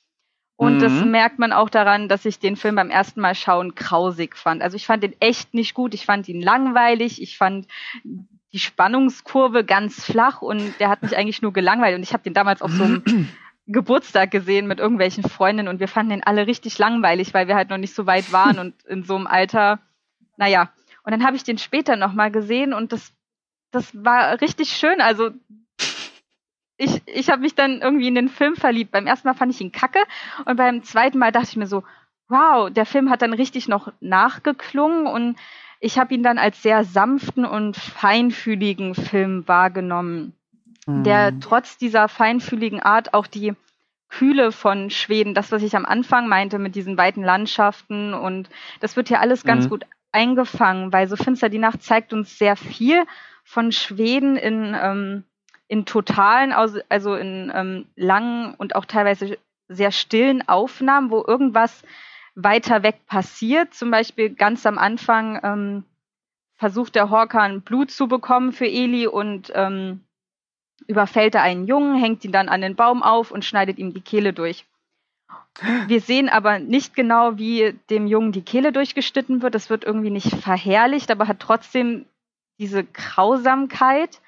Und 0.55 0.77
mhm. 0.77 0.79
das 0.81 1.05
merkt 1.05 1.39
man 1.39 1.51
auch 1.51 1.69
daran, 1.69 2.07
dass 2.07 2.25
ich 2.25 2.39
den 2.39 2.55
Film 2.55 2.75
beim 2.75 2.89
ersten 2.89 3.21
Mal 3.21 3.35
schauen 3.35 3.75
grausig 3.75 4.35
fand. 4.37 4.61
Also 4.61 4.75
ich 4.75 4.85
fand 4.85 5.03
den 5.03 5.15
echt 5.19 5.53
nicht 5.53 5.73
gut. 5.73 5.93
Ich 5.93 6.05
fand 6.05 6.27
ihn 6.27 6.41
langweilig. 6.41 7.21
Ich 7.21 7.37
fand 7.37 7.67
die 8.53 8.59
Spannungskurve 8.59 9.63
ganz 9.65 10.05
flach 10.05 10.41
und 10.41 10.79
der 10.79 10.89
hat 10.89 11.01
mich 11.01 11.17
eigentlich 11.17 11.41
nur 11.41 11.53
gelangweilt. 11.53 11.95
Und 11.95 12.03
ich 12.03 12.13
habe 12.13 12.23
den 12.23 12.35
damals 12.35 12.61
auf 12.61 12.71
so 12.71 12.83
einem 12.83 13.03
Geburtstag 13.65 14.29
gesehen 14.29 14.67
mit 14.67 14.79
irgendwelchen 14.79 15.23
Freundinnen 15.23 15.69
und 15.69 15.79
wir 15.79 15.87
fanden 15.87 16.11
den 16.11 16.23
alle 16.23 16.45
richtig 16.47 16.77
langweilig, 16.77 17.33
weil 17.33 17.47
wir 17.47 17.55
halt 17.55 17.69
noch 17.69 17.77
nicht 17.77 17.95
so 17.95 18.05
weit 18.05 18.31
waren 18.31 18.59
und 18.59 18.83
in 18.85 19.03
so 19.03 19.15
einem 19.15 19.25
Alter, 19.25 19.79
naja. 20.37 20.71
Und 21.03 21.11
dann 21.11 21.25
habe 21.25 21.35
ich 21.35 21.43
den 21.43 21.57
später 21.57 21.95
nochmal 21.95 22.29
gesehen 22.29 22.73
und 22.73 22.91
das, 22.91 23.13
das 23.71 23.91
war 24.03 24.39
richtig 24.41 24.69
schön. 24.69 25.01
Also 25.01 25.31
ich, 26.77 27.01
ich 27.05 27.29
habe 27.29 27.41
mich 27.41 27.55
dann 27.55 27.81
irgendwie 27.81 28.07
in 28.07 28.15
den 28.15 28.29
Film 28.29 28.55
verliebt. 28.55 28.91
Beim 28.91 29.07
ersten 29.07 29.27
Mal 29.27 29.35
fand 29.35 29.53
ich 29.53 29.61
ihn 29.61 29.71
kacke 29.71 29.99
und 30.45 30.55
beim 30.55 30.83
zweiten 30.83 31.17
Mal 31.17 31.31
dachte 31.31 31.49
ich 31.49 31.57
mir 31.57 31.67
so, 31.67 31.83
wow, 32.27 32.69
der 32.69 32.85
Film 32.85 33.09
hat 33.09 33.21
dann 33.21 33.33
richtig 33.33 33.67
noch 33.67 33.91
nachgeklungen 33.99 35.07
und 35.07 35.37
ich 35.79 35.99
habe 35.99 36.13
ihn 36.13 36.23
dann 36.23 36.37
als 36.37 36.61
sehr 36.61 36.83
sanften 36.83 37.45
und 37.45 37.75
feinfühligen 37.75 38.95
Film 38.95 39.47
wahrgenommen, 39.47 40.33
mhm. 40.87 41.03
der 41.03 41.39
trotz 41.39 41.77
dieser 41.77 42.07
feinfühligen 42.07 42.81
Art 42.81 43.13
auch 43.13 43.27
die 43.27 43.53
Kühle 44.09 44.51
von 44.51 44.89
Schweden, 44.89 45.33
das, 45.33 45.51
was 45.51 45.63
ich 45.63 45.75
am 45.75 45.85
Anfang 45.85 46.27
meinte 46.27 46.59
mit 46.59 46.75
diesen 46.75 46.97
weiten 46.97 47.23
Landschaften 47.23 48.13
und 48.13 48.49
das 48.79 48.95
wird 48.95 49.07
hier 49.07 49.19
alles 49.19 49.43
ganz 49.43 49.65
mhm. 49.65 49.69
gut 49.69 49.85
eingefangen, 50.11 50.93
weil 50.93 51.07
so 51.07 51.15
finster 51.15 51.49
die 51.49 51.57
Nacht 51.57 51.81
zeigt 51.83 52.13
uns 52.13 52.37
sehr 52.37 52.55
viel 52.55 53.03
von 53.43 53.71
Schweden 53.71 54.37
in 54.37 54.75
ähm, 54.79 55.23
in 55.67 55.85
totalen, 55.85 56.51
also 56.51 57.15
in 57.15 57.51
ähm, 57.53 57.85
langen 57.95 58.53
und 58.55 58.75
auch 58.75 58.85
teilweise 58.85 59.37
sehr 59.67 59.91
stillen 59.91 60.47
Aufnahmen, 60.47 61.09
wo 61.09 61.23
irgendwas 61.25 61.83
weiter 62.35 62.83
weg 62.83 63.05
passiert. 63.07 63.73
Zum 63.73 63.91
Beispiel 63.91 64.29
ganz 64.29 64.65
am 64.65 64.77
Anfang 64.77 65.39
ähm, 65.43 65.83
versucht 66.55 66.95
der 66.95 67.09
Horkan 67.09 67.61
Blut 67.61 67.91
zu 67.91 68.07
bekommen 68.07 68.51
für 68.51 68.67
Eli 68.67 69.07
und 69.07 69.51
ähm, 69.55 70.01
überfällt 70.87 71.35
er 71.35 71.43
einen 71.43 71.65
Jungen, 71.65 71.99
hängt 71.99 72.23
ihn 72.25 72.31
dann 72.31 72.49
an 72.49 72.61
den 72.61 72.75
Baum 72.75 73.03
auf 73.03 73.31
und 73.31 73.45
schneidet 73.45 73.77
ihm 73.77 73.93
die 73.93 74.01
Kehle 74.01 74.33
durch. 74.33 74.65
Wir 75.87 76.01
sehen 76.01 76.29
aber 76.29 76.59
nicht 76.59 76.95
genau, 76.95 77.37
wie 77.37 77.77
dem 77.89 78.07
Jungen 78.07 78.31
die 78.31 78.41
Kehle 78.41 78.71
durchgeschnitten 78.71 79.41
wird. 79.41 79.53
Das 79.53 79.69
wird 79.69 79.83
irgendwie 79.83 80.09
nicht 80.09 80.35
verherrlicht, 80.35 81.11
aber 81.11 81.27
hat 81.27 81.39
trotzdem 81.39 82.05
diese 82.57 82.83
Grausamkeit. 82.83 84.19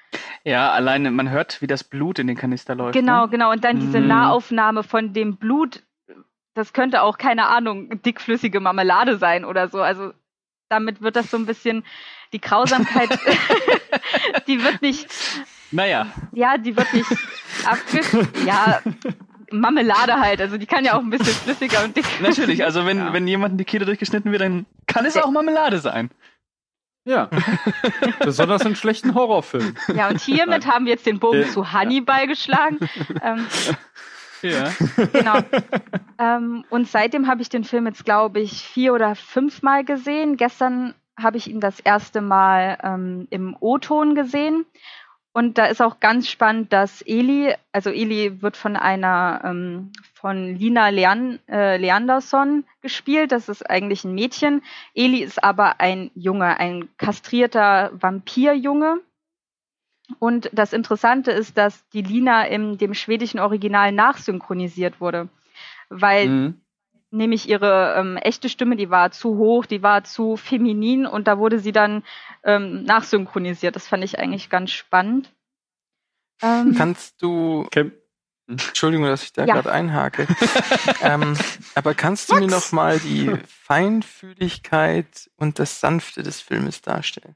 Ja, 0.44 0.70
alleine 0.70 1.10
man 1.10 1.30
hört, 1.30 1.60
wie 1.60 1.66
das 1.66 1.84
Blut 1.84 2.18
in 2.18 2.26
den 2.26 2.36
Kanister 2.36 2.74
läuft. 2.74 2.94
Genau, 2.94 3.24
ne? 3.24 3.30
genau. 3.30 3.50
Und 3.50 3.64
dann 3.64 3.80
diese 3.80 4.00
mhm. 4.00 4.08
Nahaufnahme 4.08 4.82
von 4.82 5.12
dem 5.12 5.36
Blut. 5.36 5.82
Das 6.54 6.72
könnte 6.72 7.02
auch, 7.02 7.18
keine 7.18 7.48
Ahnung, 7.48 8.00
dickflüssige 8.02 8.60
Marmelade 8.60 9.18
sein 9.18 9.44
oder 9.44 9.68
so. 9.68 9.82
Also 9.82 10.12
damit 10.68 11.02
wird 11.02 11.16
das 11.16 11.30
so 11.30 11.36
ein 11.36 11.46
bisschen, 11.46 11.84
die 12.32 12.40
Grausamkeit, 12.40 13.10
die 14.46 14.62
wird 14.62 14.82
nicht. 14.82 15.08
Naja. 15.70 16.06
Ja, 16.32 16.56
die 16.58 16.76
wird 16.76 16.92
nicht 16.94 17.10
abge. 17.66 18.00
Ja, 18.46 18.80
Marmelade 19.50 20.20
halt. 20.20 20.40
Also 20.40 20.56
die 20.58 20.66
kann 20.66 20.84
ja 20.84 20.94
auch 20.94 21.02
ein 21.02 21.10
bisschen 21.10 21.34
flüssiger 21.34 21.84
und 21.84 21.96
dick. 21.96 22.06
Natürlich, 22.20 22.64
also 22.64 22.86
wenn, 22.86 22.98
ja. 22.98 23.12
wenn 23.12 23.26
jemandem 23.26 23.58
die 23.58 23.64
Kehle 23.64 23.84
durchgeschnitten 23.84 24.32
wird, 24.32 24.42
dann 24.42 24.66
kann 24.86 25.04
es 25.04 25.16
auch 25.16 25.30
Marmelade 25.30 25.78
sein. 25.78 26.10
Ja. 27.06 27.30
Besonders 28.20 28.62
in 28.62 28.74
schlechten 28.74 29.14
Horrorfilmen. 29.14 29.78
Ja, 29.94 30.08
und 30.08 30.20
hiermit 30.20 30.66
haben 30.66 30.86
wir 30.86 30.92
jetzt 30.92 31.06
den 31.06 31.20
Bogen 31.20 31.46
zu 31.48 31.72
Hannibal 31.72 32.26
geschlagen. 32.26 32.78
Ähm, 33.22 33.46
ja. 34.42 34.72
Genau. 35.12 35.38
Ähm, 36.18 36.64
und 36.68 36.88
seitdem 36.88 37.28
habe 37.28 37.42
ich 37.42 37.48
den 37.48 37.64
Film 37.64 37.86
jetzt, 37.86 38.04
glaube 38.04 38.40
ich, 38.40 38.62
vier 38.62 38.92
oder 38.92 39.14
fünfmal 39.14 39.84
gesehen. 39.84 40.36
Gestern 40.36 40.94
habe 41.18 41.36
ich 41.36 41.48
ihn 41.48 41.60
das 41.60 41.78
erste 41.80 42.20
Mal 42.20 42.78
ähm, 42.82 43.28
im 43.30 43.56
O-Ton 43.60 44.14
gesehen. 44.14 44.66
Und 45.36 45.58
da 45.58 45.66
ist 45.66 45.82
auch 45.82 46.00
ganz 46.00 46.30
spannend, 46.30 46.72
dass 46.72 47.02
Eli, 47.02 47.54
also 47.70 47.90
Eli 47.90 48.40
wird 48.40 48.56
von 48.56 48.74
einer, 48.74 49.42
ähm, 49.44 49.92
von 50.14 50.56
Lina 50.56 50.88
Lean, 50.88 51.40
äh, 51.46 51.76
Leanderson 51.76 52.64
gespielt. 52.80 53.32
Das 53.32 53.50
ist 53.50 53.68
eigentlich 53.68 54.02
ein 54.04 54.14
Mädchen. 54.14 54.62
Eli 54.94 55.18
ist 55.18 55.44
aber 55.44 55.78
ein 55.78 56.10
Junge, 56.14 56.58
ein 56.58 56.88
kastrierter 56.96 57.90
Vampirjunge. 57.92 59.02
Und 60.18 60.48
das 60.54 60.72
Interessante 60.72 61.32
ist, 61.32 61.58
dass 61.58 61.86
die 61.90 62.00
Lina 62.00 62.46
in 62.46 62.78
dem 62.78 62.94
schwedischen 62.94 63.38
Original 63.38 63.92
nachsynchronisiert 63.92 65.02
wurde. 65.02 65.28
Weil 65.90 66.28
mhm. 66.28 66.60
Nämlich 67.16 67.48
ihre 67.48 67.94
ähm, 67.96 68.16
echte 68.16 68.48
Stimme, 68.48 68.76
die 68.76 68.90
war 68.90 69.10
zu 69.10 69.36
hoch, 69.36 69.66
die 69.66 69.82
war 69.82 70.04
zu 70.04 70.36
feminin 70.36 71.06
und 71.06 71.26
da 71.26 71.38
wurde 71.38 71.58
sie 71.58 71.72
dann 71.72 72.02
ähm, 72.44 72.84
nachsynchronisiert. 72.84 73.76
Das 73.76 73.88
fand 73.88 74.04
ich 74.04 74.18
eigentlich 74.18 74.50
ganz 74.50 74.70
spannend. 74.70 75.32
Ähm, 76.42 76.74
Kannst 76.76 77.22
du. 77.22 77.62
Okay. 77.66 77.92
Entschuldigung, 78.48 79.06
dass 79.06 79.24
ich 79.24 79.32
da 79.32 79.44
ja. 79.44 79.54
gerade 79.54 79.72
einhake. 79.72 80.28
ähm, 81.02 81.36
aber 81.74 81.94
kannst 81.94 82.30
du 82.30 82.34
What? 82.34 82.42
mir 82.42 82.46
noch 82.46 82.70
mal 82.70 83.00
die 83.00 83.34
Feinfühligkeit 83.48 85.28
und 85.36 85.58
das 85.58 85.80
Sanfte 85.80 86.22
des 86.22 86.40
Filmes 86.40 86.80
darstellen? 86.80 87.34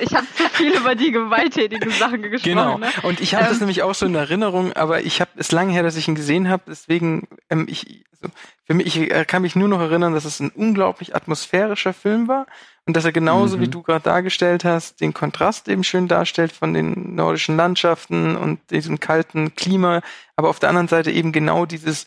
Ich 0.00 0.14
habe 0.14 0.26
zu 0.36 0.48
viel 0.52 0.72
über 0.74 0.94
die 0.94 1.10
gewalttätigen 1.10 1.90
Sachen 1.90 2.22
gesprochen. 2.22 2.54
Genau. 2.54 2.78
Ne? 2.78 2.88
Und 3.02 3.20
ich 3.20 3.34
habe 3.34 3.44
ähm, 3.44 3.50
das 3.50 3.60
nämlich 3.60 3.82
auch 3.82 3.94
so 3.94 4.06
in 4.06 4.14
Erinnerung, 4.14 4.72
aber 4.74 5.02
ich 5.02 5.20
habe 5.20 5.30
es 5.36 5.50
lange 5.52 5.72
her, 5.72 5.82
dass 5.82 5.96
ich 5.96 6.06
ihn 6.06 6.14
gesehen 6.14 6.48
habe. 6.48 6.62
Deswegen, 6.68 7.26
ähm, 7.50 7.66
ich, 7.68 8.04
also, 8.12 8.32
für 8.64 8.74
mich, 8.74 8.86
ich 8.86 9.10
äh, 9.10 9.24
kann 9.24 9.42
mich 9.42 9.56
nur 9.56 9.68
noch 9.68 9.80
erinnern, 9.80 10.14
dass 10.14 10.24
es 10.24 10.38
ein 10.40 10.50
unglaublich 10.50 11.16
atmosphärischer 11.16 11.92
Film 11.92 12.28
war 12.28 12.46
und 12.86 12.96
dass 12.96 13.04
er 13.04 13.12
genauso, 13.12 13.56
mhm. 13.56 13.62
wie 13.62 13.68
du 13.68 13.82
gerade 13.82 14.04
dargestellt 14.04 14.64
hast, 14.64 15.00
den 15.00 15.14
Kontrast 15.14 15.68
eben 15.68 15.84
schön 15.84 16.06
darstellt 16.06 16.52
von 16.52 16.74
den 16.74 17.14
nordischen 17.16 17.56
Landschaften 17.56 18.36
und 18.36 18.60
diesem 18.70 19.00
kalten 19.00 19.54
Klima, 19.56 20.00
aber 20.36 20.48
auf 20.48 20.60
der 20.60 20.68
anderen 20.68 20.88
Seite 20.88 21.10
eben 21.10 21.32
genau 21.32 21.66
dieses, 21.66 22.06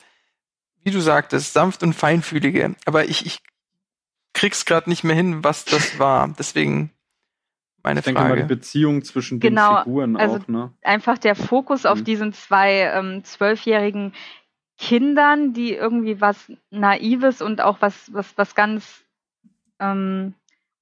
wie 0.84 0.92
du 0.92 1.02
sagtest, 1.02 1.54
sanft 1.54 1.84
und 1.84 1.94
feinfühlige. 1.94 2.76
Aber 2.86 3.06
ich, 3.06 3.26
ich 3.26 3.40
krieg's 4.36 4.66
gerade 4.66 4.90
nicht 4.90 5.04
mehr 5.04 5.16
hin, 5.16 5.44
was 5.44 5.66
das 5.66 5.98
war. 5.98 6.28
Deswegen 6.38 6.92
meine 7.84 8.00
Ich 8.02 8.06
denke 8.06 8.22
mal, 8.22 8.28
die 8.36 8.42
Frage. 8.42 8.46
Beziehung 8.56 9.04
zwischen 9.04 9.40
Genau, 9.40 9.76
den 9.78 9.84
Figuren 9.86 10.18
also- 10.18 10.38
auch, 10.38 10.48
ne? 10.48 10.74
einfach 10.84 11.18
der 11.18 11.36
Fokus 11.36 11.86
auf 11.88 12.00
Mhm. 12.00 12.04
diesen 12.04 12.34
zwei 12.34 12.82
ähm, 12.82 13.24
zwölfjährigen 13.24 14.14
Kindern, 14.78 15.54
die 15.54 15.74
irgendwie 15.74 16.20
was 16.22 16.52
Naives 16.70 17.42
und 17.42 17.62
auch 17.62 17.78
was, 17.82 18.14
was, 18.14 18.38
was 18.38 18.56
ganz 18.56 19.04
ähm, 19.80 20.34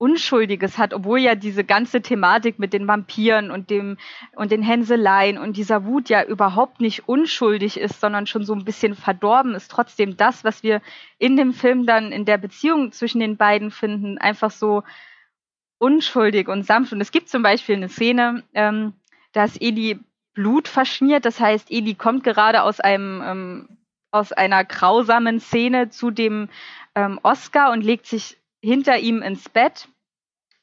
Unschuldiges 0.03 0.77
hat, 0.77 0.93
obwohl 0.93 1.19
ja 1.19 1.33
diese 1.33 1.63
ganze 1.63 2.01
Thematik 2.01 2.59
mit 2.59 2.73
den 2.73 2.89
Vampiren 2.89 3.51
und 3.51 3.69
dem 3.69 3.97
und 4.35 4.51
den 4.51 4.61
Hänseleien 4.61 5.37
und 5.37 5.55
dieser 5.55 5.85
Wut 5.85 6.09
ja 6.09 6.25
überhaupt 6.25 6.81
nicht 6.81 7.07
unschuldig 7.07 7.79
ist, 7.79 8.01
sondern 8.01 8.27
schon 8.27 8.43
so 8.43 8.53
ein 8.53 8.65
bisschen 8.65 8.95
verdorben 8.95 9.55
ist. 9.55 9.71
Trotzdem 9.71 10.17
das, 10.17 10.43
was 10.43 10.61
wir 10.61 10.81
in 11.19 11.37
dem 11.37 11.53
Film 11.53 11.85
dann 11.85 12.11
in 12.11 12.25
der 12.25 12.37
Beziehung 12.37 12.91
zwischen 12.91 13.21
den 13.21 13.37
beiden 13.37 13.71
finden, 13.71 14.17
einfach 14.17 14.51
so 14.51 14.83
unschuldig 15.77 16.49
und 16.49 16.65
sanft. 16.65 16.91
Und 16.91 16.99
es 16.99 17.11
gibt 17.11 17.29
zum 17.29 17.41
Beispiel 17.41 17.77
eine 17.77 17.87
Szene, 17.87 18.43
ähm, 18.53 18.91
da 19.31 19.45
ist 19.45 19.61
Eli 19.61 20.01
Blut 20.33 20.67
verschmiert. 20.67 21.23
Das 21.23 21.39
heißt, 21.39 21.71
Eli 21.71 21.95
kommt 21.95 22.25
gerade 22.25 22.63
aus 22.63 22.81
einem 22.81 23.21
ähm, 23.25 23.77
aus 24.11 24.33
einer 24.33 24.65
grausamen 24.65 25.39
Szene 25.39 25.91
zu 25.91 26.11
dem 26.11 26.49
ähm, 26.93 27.21
Oscar 27.23 27.71
und 27.71 27.85
legt 27.85 28.05
sich 28.05 28.37
hinter 28.61 28.97
ihm 28.97 29.21
ins 29.21 29.47
Bett 29.47 29.87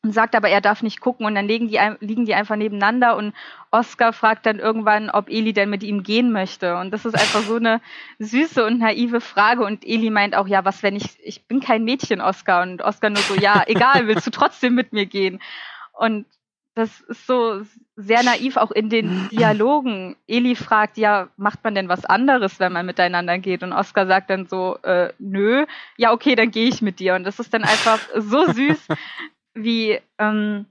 und 0.03 0.13
sagt 0.13 0.35
aber, 0.35 0.49
er 0.49 0.61
darf 0.61 0.83
nicht 0.83 1.01
gucken 1.01 1.27
und 1.27 1.35
dann 1.35 1.47
liegen 1.47 1.69
die, 1.69 1.79
liegen 2.01 2.25
die 2.25 2.35
einfach 2.35 2.57
nebeneinander 2.57 3.17
und 3.17 3.35
Oscar 3.71 4.13
fragt 4.13 4.47
dann 4.47 4.59
irgendwann, 4.59 5.11
ob 5.11 5.29
Eli 5.29 5.53
denn 5.53 5.69
mit 5.69 5.83
ihm 5.83 6.03
gehen 6.03 6.33
möchte 6.33 6.77
und 6.77 6.91
das 6.91 7.05
ist 7.05 7.15
einfach 7.15 7.43
so 7.43 7.57
eine 7.57 7.81
süße 8.19 8.65
und 8.65 8.79
naive 8.79 9.21
Frage 9.21 9.65
und 9.65 9.85
Eli 9.87 10.11
meint 10.11 10.35
auch, 10.35 10.49
ja, 10.49 10.65
was 10.65 10.83
wenn 10.83 10.97
ich, 10.97 11.19
ich 11.23 11.45
bin 11.47 11.61
kein 11.61 11.85
Mädchen, 11.85 12.21
Oscar 12.21 12.63
und 12.63 12.83
Oscar 12.83 13.11
nur 13.11 13.23
so, 13.23 13.35
ja, 13.35 13.63
egal, 13.67 14.07
willst 14.07 14.27
du 14.27 14.31
trotzdem 14.31 14.75
mit 14.75 14.93
mir 14.93 15.07
gehen 15.07 15.41
und 15.93 16.27
das 16.75 17.01
ist 17.01 17.27
so 17.27 17.63
sehr 17.97 18.23
naiv 18.23 18.57
auch 18.57 18.71
in 18.71 18.89
den 18.89 19.29
Dialogen. 19.33 20.17
Eli 20.27 20.55
fragt, 20.55 20.97
ja, 20.97 21.29
macht 21.37 21.63
man 21.65 21.75
denn 21.75 21.89
was 21.89 22.05
anderes, 22.05 22.59
wenn 22.61 22.73
man 22.73 22.87
miteinander 22.87 23.39
geht? 23.39 23.63
Und 23.63 23.73
Oscar 23.73 24.07
sagt 24.07 24.31
dann 24.31 24.47
so, 24.47 24.79
äh, 24.83 25.13
nö, 25.19 25.67
ja, 25.99 26.13
okay, 26.13 26.37
dann 26.37 26.51
gehe 26.51 26.69
ich 26.69 26.81
mit 26.81 27.01
dir. 27.01 27.17
Und 27.17 27.25
das 27.25 27.41
ist 27.41 27.53
dann 27.53 27.65
einfach 27.65 27.99
so 28.17 28.47
süß, 28.47 28.87
wie, 29.63 30.01
ähm, 30.19 30.67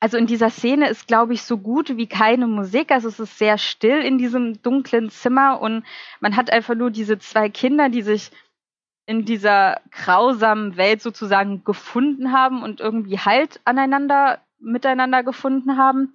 also 0.00 0.16
in 0.16 0.26
dieser 0.26 0.50
Szene 0.50 0.88
ist, 0.88 1.06
glaube 1.06 1.34
ich, 1.34 1.42
so 1.42 1.58
gut 1.58 1.96
wie 1.96 2.08
keine 2.08 2.46
Musik. 2.46 2.90
Also 2.90 3.08
es 3.08 3.20
ist 3.20 3.38
sehr 3.38 3.58
still 3.58 3.98
in 4.00 4.18
diesem 4.18 4.60
dunklen 4.62 5.10
Zimmer 5.10 5.60
und 5.60 5.84
man 6.20 6.36
hat 6.36 6.52
einfach 6.52 6.74
nur 6.74 6.90
diese 6.90 7.18
zwei 7.18 7.48
Kinder, 7.48 7.88
die 7.88 8.02
sich 8.02 8.30
in 9.06 9.24
dieser 9.24 9.80
grausamen 9.90 10.76
Welt 10.76 11.02
sozusagen 11.02 11.64
gefunden 11.64 12.32
haben 12.32 12.62
und 12.62 12.80
irgendwie 12.80 13.18
Halt 13.18 13.60
aneinander, 13.64 14.40
miteinander 14.58 15.22
gefunden 15.22 15.76
haben. 15.76 16.14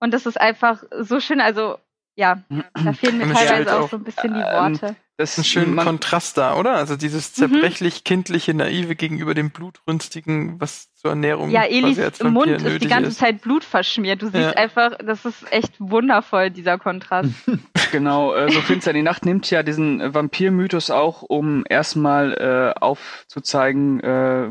Und 0.00 0.12
das 0.12 0.26
ist 0.26 0.40
einfach 0.40 0.82
so 1.00 1.20
schön. 1.20 1.40
Also, 1.40 1.78
ja, 2.16 2.42
da 2.48 2.92
fehlen 2.92 3.18
mir 3.18 3.32
teilweise 3.32 3.76
auch 3.76 3.82
auch, 3.84 3.90
so 3.90 3.96
ein 3.96 4.04
bisschen 4.04 4.34
die 4.34 4.40
ähm, 4.40 4.46
Worte. 4.46 4.96
Das 5.16 5.36
einen 5.38 5.44
schönen 5.44 5.74
man, 5.74 5.84
Kontrast 5.84 6.36
da, 6.38 6.56
oder? 6.56 6.74
Also 6.74 6.96
dieses 6.96 7.30
Mhm. 7.30 7.34
zerbrechlich 7.52 8.02
kindliche 8.02 8.52
Naive 8.52 8.96
gegenüber 8.96 9.34
dem 9.34 9.50
blutrünstigen, 9.50 10.60
was 10.60 10.92
zur 10.94 11.10
Ernährung 11.10 11.50
Ja, 11.50 11.60
quasi 11.62 11.74
Elis 11.76 11.98
als 12.00 12.20
Vampir 12.20 12.32
Mund 12.58 12.62
ist 12.62 12.82
die 12.82 12.88
ganze 12.88 13.10
ist. 13.10 13.18
Zeit 13.18 13.40
Blut 13.42 13.62
verschmiert. 13.62 14.22
Du 14.22 14.26
siehst 14.26 14.36
Ja. 14.38 14.50
einfach, 14.52 14.98
das 14.98 15.24
ist 15.24 15.52
echt 15.52 15.74
wundervoll, 15.78 16.50
dieser 16.50 16.78
Kontrast. 16.78 17.30
Genau, 17.92 18.34
äh, 18.34 18.50
so 18.50 18.60
finster 18.60 18.92
die 18.92 19.02
Nacht 19.02 19.24
nimmt 19.24 19.48
ja 19.50 19.62
diesen 19.62 20.00
Vampir-Mythos 20.14 20.90
auch, 20.90 21.22
um 21.22 21.62
erstmal 21.68 22.32
äh, 22.32 22.80
aufzuzeigen, 22.80 24.00
äh, 24.00 24.50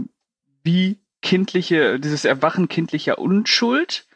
wie 0.63 0.99
kindliche, 1.21 1.99
dieses 1.99 2.23
Erwachen 2.23 2.69
kindlicher 2.69 3.17
Unschuld, 3.17 4.07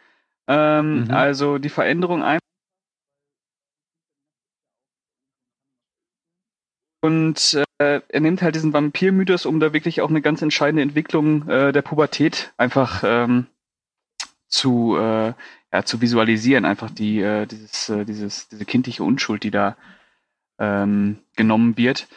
ähm, 0.47 1.03
Mhm. 1.05 1.11
also 1.11 1.57
die 1.57 1.67
Veränderung 1.69 2.23
ein. 2.23 2.39
Und 6.99 7.63
äh, 7.77 8.01
er 8.07 8.19
nimmt 8.19 8.41
halt 8.41 8.55
diesen 8.55 8.73
Vampir-Mythos, 8.73 9.45
um 9.45 9.59
da 9.59 9.73
wirklich 9.73 10.01
auch 10.01 10.09
eine 10.09 10.21
ganz 10.21 10.41
entscheidende 10.41 10.81
Entwicklung 10.81 11.47
äh, 11.47 11.71
der 11.71 11.81
Pubertät 11.83 12.53
einfach 12.57 13.03
ähm, 13.05 13.47
zu, 14.47 14.97
äh, 14.97 15.33
ja, 15.73 15.83
zu 15.85 16.01
visualisieren, 16.01 16.65
einfach 16.65 16.89
die, 16.89 17.21
äh, 17.21 17.45
dieses, 17.45 17.89
äh, 17.89 18.05
dieses, 18.05 18.47
diese 18.49 18.65
kindliche 18.65 19.03
Unschuld, 19.03 19.43
die 19.43 19.51
da 19.51 19.77
ähm, 20.59 21.19
genommen 21.35 21.77
wird. 21.77 22.07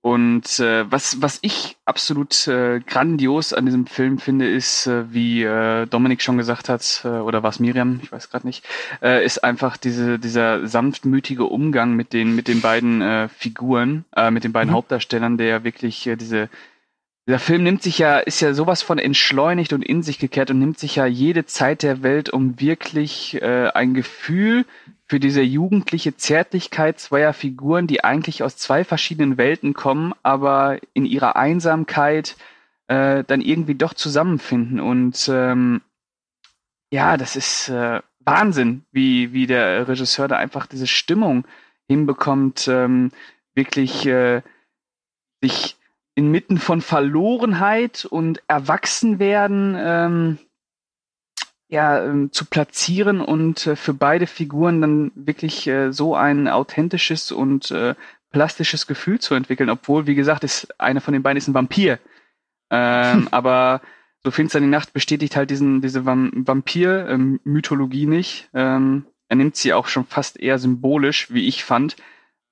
Und 0.00 0.60
äh, 0.60 0.90
was, 0.90 1.20
was 1.20 1.40
ich 1.42 1.76
absolut 1.84 2.46
äh, 2.46 2.78
grandios 2.80 3.52
an 3.52 3.66
diesem 3.66 3.86
Film 3.86 4.18
finde, 4.18 4.48
ist, 4.48 4.86
äh, 4.86 5.12
wie 5.12 5.42
äh, 5.42 5.86
Dominik 5.86 6.22
schon 6.22 6.38
gesagt 6.38 6.68
hat, 6.68 7.02
äh, 7.04 7.08
oder 7.08 7.42
war 7.42 7.50
es 7.50 7.58
Miriam, 7.58 7.98
ich 8.02 8.12
weiß 8.12 8.30
gerade 8.30 8.46
nicht, 8.46 8.64
äh, 9.02 9.24
ist 9.24 9.42
einfach 9.42 9.76
diese, 9.76 10.20
dieser 10.20 10.68
sanftmütige 10.68 11.44
Umgang 11.44 11.94
mit 11.94 12.12
den, 12.12 12.36
mit 12.36 12.46
den 12.46 12.60
beiden 12.60 13.02
äh, 13.02 13.28
Figuren, 13.28 14.04
äh, 14.14 14.30
mit 14.30 14.44
den 14.44 14.52
beiden 14.52 14.70
Mhm. 14.70 14.76
Hauptdarstellern, 14.76 15.36
der 15.36 15.46
ja 15.48 15.64
wirklich 15.64 16.06
äh, 16.06 16.16
diese 16.16 16.48
dieser 17.26 17.40
Film 17.40 17.62
nimmt 17.62 17.82
sich 17.82 17.98
ja, 17.98 18.20
ist 18.20 18.40
ja 18.40 18.54
sowas 18.54 18.80
von 18.80 18.98
entschleunigt 18.98 19.74
und 19.74 19.82
in 19.82 20.02
sich 20.02 20.18
gekehrt 20.18 20.50
und 20.50 20.60
nimmt 20.60 20.78
sich 20.78 20.96
ja 20.96 21.04
jede 21.04 21.44
Zeit 21.44 21.82
der 21.82 22.02
Welt, 22.02 22.30
um 22.30 22.58
wirklich 22.58 23.34
äh, 23.42 23.68
ein 23.74 23.92
Gefühl 23.92 24.64
für 25.08 25.20
diese 25.20 25.40
jugendliche 25.42 26.16
Zärtlichkeit 26.16 27.00
zweier 27.00 27.32
Figuren, 27.32 27.86
die 27.86 28.04
eigentlich 28.04 28.42
aus 28.42 28.56
zwei 28.56 28.84
verschiedenen 28.84 29.38
Welten 29.38 29.72
kommen, 29.72 30.12
aber 30.22 30.78
in 30.92 31.06
ihrer 31.06 31.36
Einsamkeit 31.36 32.36
äh, 32.88 33.24
dann 33.24 33.40
irgendwie 33.40 33.74
doch 33.74 33.94
zusammenfinden. 33.94 34.80
Und 34.80 35.28
ähm, 35.32 35.80
ja, 36.90 37.16
das 37.16 37.36
ist 37.36 37.70
äh, 37.70 38.02
Wahnsinn, 38.20 38.84
wie, 38.92 39.32
wie 39.32 39.46
der 39.46 39.88
Regisseur 39.88 40.28
da 40.28 40.36
einfach 40.36 40.66
diese 40.66 40.86
Stimmung 40.86 41.46
hinbekommt, 41.86 42.68
ähm, 42.68 43.10
wirklich 43.54 44.04
äh, 44.06 44.42
sich 45.40 45.76
inmitten 46.14 46.58
von 46.58 46.82
Verlorenheit 46.82 48.04
und 48.04 48.42
Erwachsenwerden 48.48 49.74
ähm, 49.78 50.38
ja, 51.68 52.02
ähm, 52.02 52.32
zu 52.32 52.46
platzieren 52.46 53.20
und 53.20 53.66
äh, 53.66 53.76
für 53.76 53.94
beide 53.94 54.26
Figuren 54.26 54.80
dann 54.80 55.12
wirklich 55.14 55.66
äh, 55.66 55.92
so 55.92 56.14
ein 56.14 56.48
authentisches 56.48 57.30
und 57.30 57.70
äh, 57.70 57.94
plastisches 58.30 58.86
Gefühl 58.86 59.20
zu 59.20 59.34
entwickeln, 59.34 59.70
obwohl, 59.70 60.06
wie 60.06 60.14
gesagt, 60.14 60.44
ist 60.44 60.80
einer 60.80 61.00
von 61.00 61.12
den 61.12 61.22
beiden 61.22 61.36
ist 61.38 61.48
ein 61.48 61.54
Vampir. 61.54 61.98
Ähm, 62.70 63.28
aber 63.32 63.80
so 64.24 64.30
finster 64.30 64.60
die 64.60 64.66
Nacht 64.66 64.92
bestätigt 64.92 65.36
halt 65.36 65.50
diesen, 65.50 65.80
diese 65.80 66.04
Vam 66.04 66.32
Vampir-Mythologie 66.34 68.06
nicht. 68.06 68.48
Ähm, 68.54 69.04
er 69.28 69.36
nimmt 69.36 69.56
sie 69.56 69.72
auch 69.74 69.86
schon 69.88 70.06
fast 70.06 70.40
eher 70.40 70.58
symbolisch, 70.58 71.32
wie 71.32 71.46
ich 71.48 71.64
fand. 71.64 71.96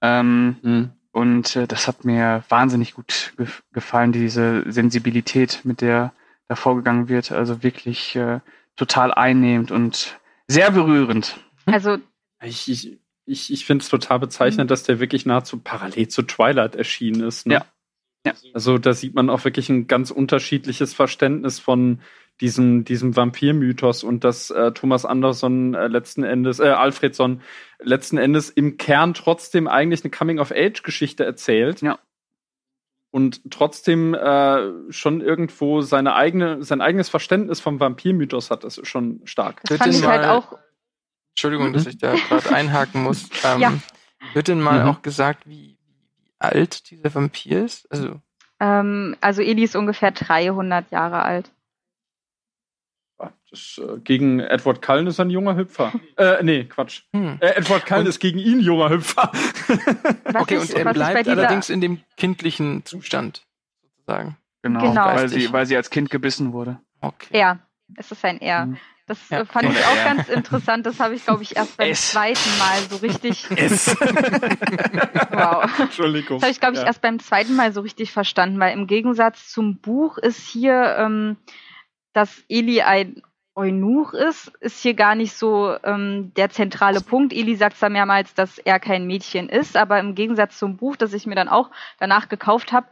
Ähm, 0.03 0.57
Mhm. 0.63 0.91
und 1.13 1.57
äh, 1.57 1.67
das 1.67 1.89
hat 1.89 2.05
mir 2.05 2.45
wahnsinnig 2.51 2.95
gut 2.95 3.33
ge 3.39 3.47
gefallen, 3.73 4.13
diese 4.13 4.71
Sensibilität, 4.71 5.61
mit 5.65 5.81
der 5.81 6.13
da 6.49 6.55
vorgegangen 6.55 7.09
wird. 7.09 7.33
Also 7.33 7.63
wirklich 7.63 8.15
äh, 8.17 8.41
total 8.77 9.13
einnehmend 9.13 9.71
und 9.71 10.19
sehr 10.49 10.71
berührend. 10.71 11.39
Also, 11.67 11.99
Ich, 12.43 12.71
ich, 12.71 12.99
ich, 13.25 13.53
ich 13.53 13.67
finde 13.67 13.83
es 13.83 13.89
total 13.89 14.21
bezeichnend, 14.21 14.71
dass 14.71 14.85
der 14.85 15.01
wirklich 15.01 15.27
nahezu 15.27 15.59
parallel 15.59 16.09
zu 16.09 16.23
Twilight 16.23 16.77
erschienen 16.77 17.23
ist. 17.23 17.47
Ne? 17.47 17.55
Ja. 17.55 17.67
Ja. 18.27 18.33
Also 18.55 18.77
da 18.79 18.93
sieht 18.93 19.15
man 19.15 19.31
auch 19.31 19.45
wirklich 19.45 19.69
ein 19.69 19.87
ganz 19.87 20.11
unterschiedliches 20.11 20.95
Verständnis 20.95 21.61
von 21.61 22.01
diesem, 22.41 22.85
diesem 22.85 23.15
Vampir-Mythos 23.15 24.03
und 24.03 24.25
dass 24.25 24.51
äh, 24.51 24.73
Thomas 24.73 25.05
Anderson 25.05 25.75
äh, 25.75 25.87
letzten 25.87 26.25
Endes, 26.25 26.59
äh, 26.59 26.69
Alfredson 26.69 27.41
letzten 27.79 28.19
Endes 28.19 28.51
im 28.51 28.79
Kern 28.79 29.15
trotzdem 29.15 29.69
eigentlich 29.69 30.03
eine 30.05 30.11
Coming-of-Age-Geschichte 30.11 31.25
erzählt. 31.25 31.83
Ja. 31.83 31.99
Und 33.17 33.41
trotzdem 33.51 34.13
äh, 34.13 34.93
schon 34.93 35.23
irgendwo 35.23 35.81
seine 35.81 36.15
eigene, 36.15 36.63
sein 36.63 36.83
eigenes 36.83 37.09
Verständnis 37.09 37.61
vom 37.61 37.81
Vampir-Mythos 37.81 38.51
hat. 38.51 38.63
Das 38.63 38.77
ist 38.77 38.89
schon 38.89 39.23
stark. 39.25 39.63
das 39.65 39.79
fand 39.79 39.95
ich 39.95 40.07
halt 40.07 40.21
mal- 40.23 40.31
auch 40.37 40.59
Entschuldigung, 41.31 41.69
Mhm. 41.69 41.73
dass 41.73 41.87
ich 41.87 41.97
da 41.97 42.15
gerade 42.15 42.55
einhaken 42.55 43.03
muss. 43.03 43.29
Ähm, 43.45 43.61
Ja. 43.61 43.73
Wird 44.35 44.49
denn 44.49 44.61
mal 44.61 44.83
Mhm. 44.83 44.91
auch 44.91 45.01
gesagt, 45.03 45.47
wie, 45.47 45.79
wie 45.79 46.31
alt 46.39 46.91
dieser 46.91 47.15
Vampir 47.15 47.65
ist? 47.65 47.91
Also, 47.91 48.21
Ähm, 48.61 49.17
also 49.23 49.41
Eli 49.41 49.63
ist 49.63 49.77
ungefähr 49.77 50.11
300 50.11 50.91
Jahre 50.91 51.23
alt. 51.23 51.51
Das, 53.51 53.79
äh, 53.83 53.99
gegen 54.01 54.41
Edward 54.41 54.83
Cullen 54.83 55.07
ist 55.07 55.19
er 55.21 55.25
ein 55.27 55.31
junger 55.31 55.57
Hüpfer. 55.57 55.93
Äh, 56.17 56.43
nee, 56.43 56.65
Quatsch. 56.65 57.03
hm. 57.13 57.39
Äh, 57.41 57.49
Edward 57.57 57.87
Cullen 57.87 58.01
Und- 58.03 58.09
ist 58.09 58.19
gegen 58.21 58.39
ihn 58.39 58.61
junger 58.61 58.91
Hüpfer. 58.91 59.31
Was 60.25 60.43
Okay, 60.43 60.57
und 60.59 60.71
er 60.71 60.85
was 60.85 60.97
ich 60.97 61.03
bei 61.03 61.13
bleibt 61.13 61.29
allerdings 61.29 61.71
in 61.71 61.81
dem 61.81 62.01
kindlichen 62.17 62.85
Zustand, 62.85 63.43
sozusagen. 63.99 64.37
Genau, 64.63 64.81
Genau. 64.81 65.05
Weil, 65.07 65.29
sie, 65.29 65.53
weil 65.53 65.67
sie 65.67 65.77
als 65.77 65.91
Kind 65.91 66.11
gebissen 66.11 66.53
wurde. 66.53 66.81
Okay. 67.01 67.29
Er. 67.31 67.59
Es 67.95 68.11
ist 68.11 68.25
ein 68.25 68.41
Er. 68.41 68.67
Mhm. 68.67 68.77
Das 69.07 69.29
Ja, 69.31 69.43
äh, 69.43 69.45
fand 69.47 69.71
ich 69.71 69.79
auch 69.85 70.05
ganz 70.05 70.29
interessant. 70.29 70.85
Das 70.87 70.99
habe 70.99 71.15
ich, 71.15 71.25
glaube 71.25 71.45
ich, 71.45 71.55
erst 71.57 71.77
beim 71.77 71.91
Es. 71.93 72.11
zweiten 72.11 72.59
Mal 72.59 72.79
so 72.91 72.97
richtig. 72.97 73.47
Es. 73.57 73.95
Wow. 75.31 75.71
Entschuldigung. 75.79 76.39
Das 76.39 76.43
habe 76.43 76.51
ich, 76.53 76.59
glaube 76.61 76.75
ich, 76.75 76.81
Ja. 76.81 76.87
erst 76.87 77.03
beim 77.03 77.21
zweiten 77.21 77.55
Mal 77.55 77.73
so 77.73 77.83
richtig 77.83 78.11
verstanden, 78.11 78.59
weil 78.59 78.73
im 78.73 78.89
Gegensatz 78.89 79.49
zum 79.53 79.79
Buch 79.79 80.19
ist 80.19 80.41
hier, 80.49 80.97
ähm, 80.99 81.37
dass 82.13 82.43
Eli 82.49 82.83
ein 82.83 83.23
Eunuch 83.57 84.13
ist, 84.13 84.53
ist 84.61 84.83
hier 84.83 84.93
gar 84.93 85.15
nicht 85.15 85.33
so 85.33 85.75
ähm, 85.83 86.33
der 86.37 86.51
zentrale 86.51 87.01
Punkt. 87.01 87.33
Eli 87.33 87.57
sagt 87.57 87.79
zwar 87.79 87.89
mehrmals, 87.89 88.35
dass 88.35 88.59
er 88.59 88.79
kein 88.79 89.07
Mädchen 89.07 89.49
ist, 89.49 89.79
aber 89.79 89.99
im 89.99 90.15
Gegensatz 90.15 90.59
zum 90.59 90.77
Buch, 90.77 90.95
das 90.95 91.15
ich 91.15 91.27
mir 91.27 91.37
dann 91.37 91.49
auch 91.49 91.71
danach 91.99 92.29
gekauft 92.29 92.73
habe, 92.73 92.87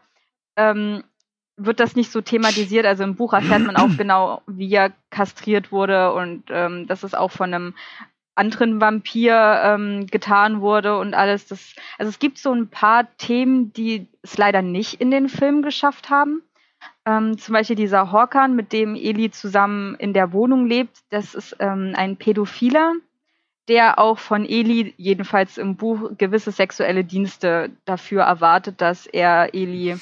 ähm, 0.57 1.05
wird 1.59 1.81
das 1.81 1.97
nicht 1.97 2.11
so 2.11 2.23
thematisiert. 2.23 2.87
Also 2.87 3.05
im 3.05 3.15
Buch 3.15 3.35
erfährt 3.35 3.67
man 3.67 3.77
auch 3.77 3.91
genau, 3.99 4.41
wie 4.47 4.73
er 4.73 4.93
kastriert 5.11 5.71
wurde 5.71 6.15
und 6.15 6.45
ähm, 6.49 6.87
dass 6.87 7.03
es 7.03 7.15
auch 7.15 7.31
von 7.31 7.53
einem 7.53 7.75
anderen 8.35 8.81
Vampir 8.81 9.61
ähm, 9.63 10.07
getan 10.07 10.63
wurde 10.63 10.99
und 10.99 11.13
alles. 11.13 11.47
Das, 11.47 11.75
also 11.99 12.09
es 12.09 12.19
gibt 12.19 12.39
so 12.39 12.53
ein 12.53 12.69
paar 12.69 13.15
Themen, 13.19 13.73
die 13.75 14.09
es 14.23 14.39
leider 14.39 14.63
nicht 14.63 15.01
in 15.01 15.11
den 15.11 15.29
Film 15.29 15.61
geschafft 15.61 16.09
haben. 16.09 16.43
Ähm, 17.07 17.39
zum 17.39 17.53
Beispiel 17.53 17.77
dieser 17.77 18.13
Horkan, 18.13 18.57
mit 18.57 18.73
dem 18.73 18.95
Eli 18.95 19.31
zusammen 19.31 19.95
in 19.97 20.13
der 20.13 20.33
Wohnung 20.33 20.67
lebt, 20.67 21.03
das 21.11 21.35
ist 21.35 21.57
ähm, 21.61 21.93
ein 21.97 22.17
Pädophiler, 22.17 22.95
der 23.69 23.99
auch 23.99 24.19
von 24.19 24.45
Eli, 24.45 24.95
jedenfalls 24.97 25.59
im 25.59 25.77
Buch, 25.77 26.13
gewisse 26.17 26.51
sexuelle 26.51 27.05
Dienste 27.05 27.71
dafür 27.85 28.23
erwartet, 28.23 28.81
dass 28.81 29.07
er 29.07 29.55
Eli 29.55 29.97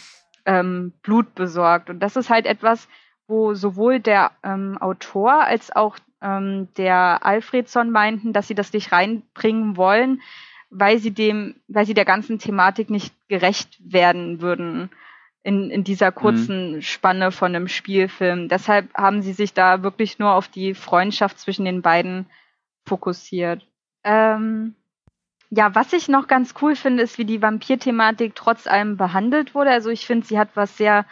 ähm, 0.46 0.92
Blut 1.02 1.34
besorgt. 1.34 1.90
Und 1.90 2.00
das 2.00 2.16
ist 2.16 2.30
halt 2.30 2.46
etwas, 2.46 2.88
wo 3.26 3.54
sowohl 3.54 4.00
der 4.00 4.32
ähm, 4.42 4.78
Autor 4.78 5.44
als 5.44 5.74
auch 5.74 5.96
ähm, 6.20 6.68
der 6.76 7.24
Alfredson 7.24 7.90
meinten, 7.90 8.32
dass 8.32 8.48
sie 8.48 8.54
das 8.54 8.72
nicht 8.72 8.92
reinbringen 8.92 9.76
wollen, 9.76 10.22
weil 10.70 10.98
sie 10.98 11.12
dem, 11.12 11.56
weil 11.68 11.86
sie 11.86 11.94
der 11.94 12.04
ganzen 12.04 12.38
Thematik 12.38 12.90
nicht 12.90 13.14
gerecht 13.28 13.78
werden 13.80 14.40
würden 14.40 14.90
in, 15.42 15.70
in 15.70 15.84
dieser 15.84 16.10
mhm. 16.10 16.14
kurzen 16.14 16.72
mhm. 16.74 16.82
Spanne 16.82 17.32
von 17.32 17.54
einem 17.54 17.68
Spielfilm. 17.68 18.48
Deshalb 18.48 18.92
haben 18.94 19.22
sie 19.22 19.32
sich 19.32 19.54
da 19.54 19.82
wirklich 19.82 20.18
nur 20.18 20.34
auf 20.34 20.48
die 20.48 20.74
Freundschaft 20.74 21.38
zwischen 21.38 21.64
den 21.64 21.82
beiden 21.82 22.26
fokussiert. 22.86 23.66
Ähm, 24.04 24.74
ja, 25.50 25.74
was 25.74 25.92
ich 25.92 26.08
noch 26.08 26.28
ganz 26.28 26.54
cool 26.62 26.76
finde, 26.76 27.02
ist, 27.02 27.18
wie 27.18 27.24
die 27.24 27.42
Vampir-Thematik 27.42 28.34
trotz 28.34 28.66
allem 28.66 28.96
behandelt 28.96 29.54
wurde. 29.54 29.70
Also 29.70 29.90
ich 29.90 30.06
finde, 30.06 30.26
sie 30.26 30.38
hat 30.38 30.50
was 30.54 30.76
sehr 30.76 31.04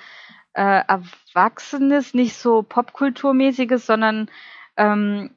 äh, 0.55 0.83
Erwachsenes, 0.87 2.15
nicht 2.15 2.37
so 2.37 2.63
Popkulturmäßiges, 2.63 3.87
sondern 3.87 4.31
ähm, 4.77 5.31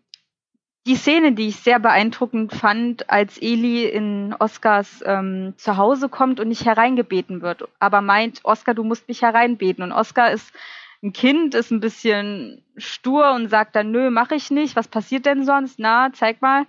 die 0.85 0.95
Szene, 0.95 1.31
die 1.31 1.47
ich 1.47 1.57
sehr 1.57 1.79
beeindruckend 1.79 2.53
fand, 2.53 3.09
als 3.09 3.37
Eli 3.41 3.85
in 3.85 4.35
Oscars 4.37 5.01
ähm, 5.05 5.53
Zuhause 5.55 6.09
kommt 6.09 6.39
und 6.39 6.49
nicht 6.49 6.65
hereingebeten 6.65 7.41
wird, 7.41 7.67
aber 7.79 8.01
meint, 8.01 8.41
Oscar, 8.43 8.73
du 8.73 8.83
musst 8.83 9.07
mich 9.07 9.21
hereinbeten. 9.21 9.83
Und 9.83 9.93
Oscar 9.93 10.31
ist 10.31 10.53
ein 11.01 11.13
Kind, 11.13 11.55
ist 11.55 11.71
ein 11.71 11.79
bisschen 11.79 12.63
stur 12.77 13.31
und 13.31 13.49
sagt 13.49 13.75
dann, 13.75 13.91
nö, 13.91 14.09
mach 14.09 14.31
ich 14.31 14.51
nicht. 14.51 14.75
Was 14.75 14.87
passiert 14.87 15.25
denn 15.25 15.45
sonst? 15.45 15.79
Na, 15.79 16.11
zeig 16.13 16.41
mal. 16.41 16.65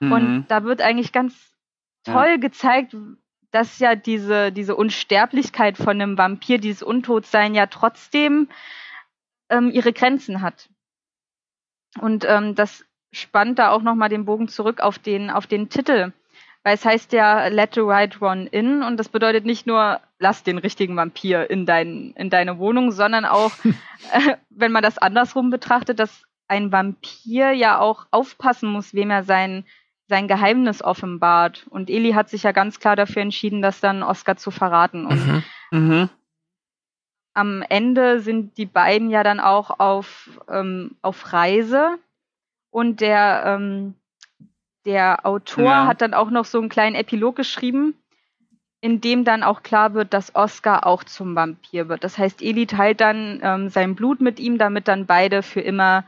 Mhm. 0.00 0.12
Und 0.12 0.44
da 0.48 0.64
wird 0.64 0.80
eigentlich 0.80 1.12
ganz 1.12 1.34
toll 2.04 2.30
ja. 2.30 2.36
gezeigt, 2.36 2.96
dass 3.50 3.78
ja 3.78 3.94
diese, 3.94 4.52
diese 4.52 4.76
Unsterblichkeit 4.76 5.76
von 5.76 6.00
einem 6.00 6.18
Vampir, 6.18 6.58
dieses 6.58 6.82
Untotsein 6.82 7.54
ja 7.54 7.66
trotzdem 7.66 8.48
ähm, 9.48 9.70
ihre 9.70 9.92
Grenzen 9.92 10.40
hat. 10.40 10.68
Und 12.00 12.24
ähm, 12.28 12.54
das 12.54 12.84
spannt 13.16 13.58
da 13.58 13.70
auch 13.70 13.82
nochmal 13.82 14.08
den 14.08 14.24
Bogen 14.24 14.48
zurück 14.48 14.80
auf 14.80 14.98
den, 14.98 15.30
auf 15.30 15.46
den 15.46 15.68
Titel. 15.68 16.12
Weil 16.62 16.74
es 16.74 16.84
heißt 16.84 17.12
ja 17.12 17.46
Let 17.46 17.74
the 17.74 17.80
right 17.80 18.20
one 18.20 18.46
in 18.46 18.82
und 18.82 18.96
das 18.96 19.08
bedeutet 19.08 19.44
nicht 19.44 19.66
nur, 19.66 20.00
lass 20.18 20.42
den 20.42 20.58
richtigen 20.58 20.96
Vampir 20.96 21.48
in, 21.48 21.64
dein, 21.64 22.12
in 22.16 22.30
deine 22.30 22.58
Wohnung, 22.58 22.90
sondern 22.90 23.24
auch, 23.24 23.52
äh, 24.12 24.36
wenn 24.50 24.72
man 24.72 24.82
das 24.82 24.98
andersrum 24.98 25.50
betrachtet, 25.50 25.98
dass 25.98 26.24
ein 26.48 26.72
Vampir 26.72 27.52
ja 27.52 27.78
auch 27.78 28.06
aufpassen 28.10 28.70
muss, 28.70 28.94
wem 28.94 29.10
er 29.10 29.22
sein 29.22 29.64
sein 30.08 30.28
Geheimnis 30.28 30.82
offenbart. 30.82 31.66
Und 31.68 31.90
Eli 31.90 32.12
hat 32.12 32.28
sich 32.28 32.44
ja 32.44 32.52
ganz 32.52 32.80
klar 32.80 32.96
dafür 32.96 33.22
entschieden, 33.22 33.62
das 33.62 33.80
dann 33.80 34.02
Oscar 34.02 34.36
zu 34.36 34.50
verraten. 34.50 35.06
Und 35.06 35.26
mhm. 35.26 35.42
Mhm. 35.72 36.10
am 37.34 37.62
Ende 37.62 38.20
sind 38.20 38.56
die 38.56 38.66
beiden 38.66 39.10
ja 39.10 39.22
dann 39.24 39.40
auch 39.40 39.80
auf, 39.80 40.40
ähm, 40.48 40.96
auf 41.02 41.32
Reise. 41.32 41.98
Und 42.76 43.00
der, 43.00 43.44
ähm, 43.46 43.94
der 44.84 45.24
Autor 45.24 45.64
ja. 45.64 45.86
hat 45.86 46.02
dann 46.02 46.12
auch 46.12 46.28
noch 46.28 46.44
so 46.44 46.58
einen 46.58 46.68
kleinen 46.68 46.94
Epilog 46.94 47.34
geschrieben, 47.34 47.94
in 48.82 49.00
dem 49.00 49.24
dann 49.24 49.42
auch 49.42 49.62
klar 49.62 49.94
wird, 49.94 50.12
dass 50.12 50.34
Oscar 50.34 50.86
auch 50.86 51.02
zum 51.02 51.34
Vampir 51.34 51.88
wird. 51.88 52.04
Das 52.04 52.18
heißt, 52.18 52.42
Eli 52.42 52.66
teilt 52.66 53.00
dann 53.00 53.40
ähm, 53.42 53.70
sein 53.70 53.94
Blut 53.94 54.20
mit 54.20 54.38
ihm, 54.38 54.58
damit 54.58 54.88
dann 54.88 55.06
beide 55.06 55.42
für 55.42 55.62
immer 55.62 56.04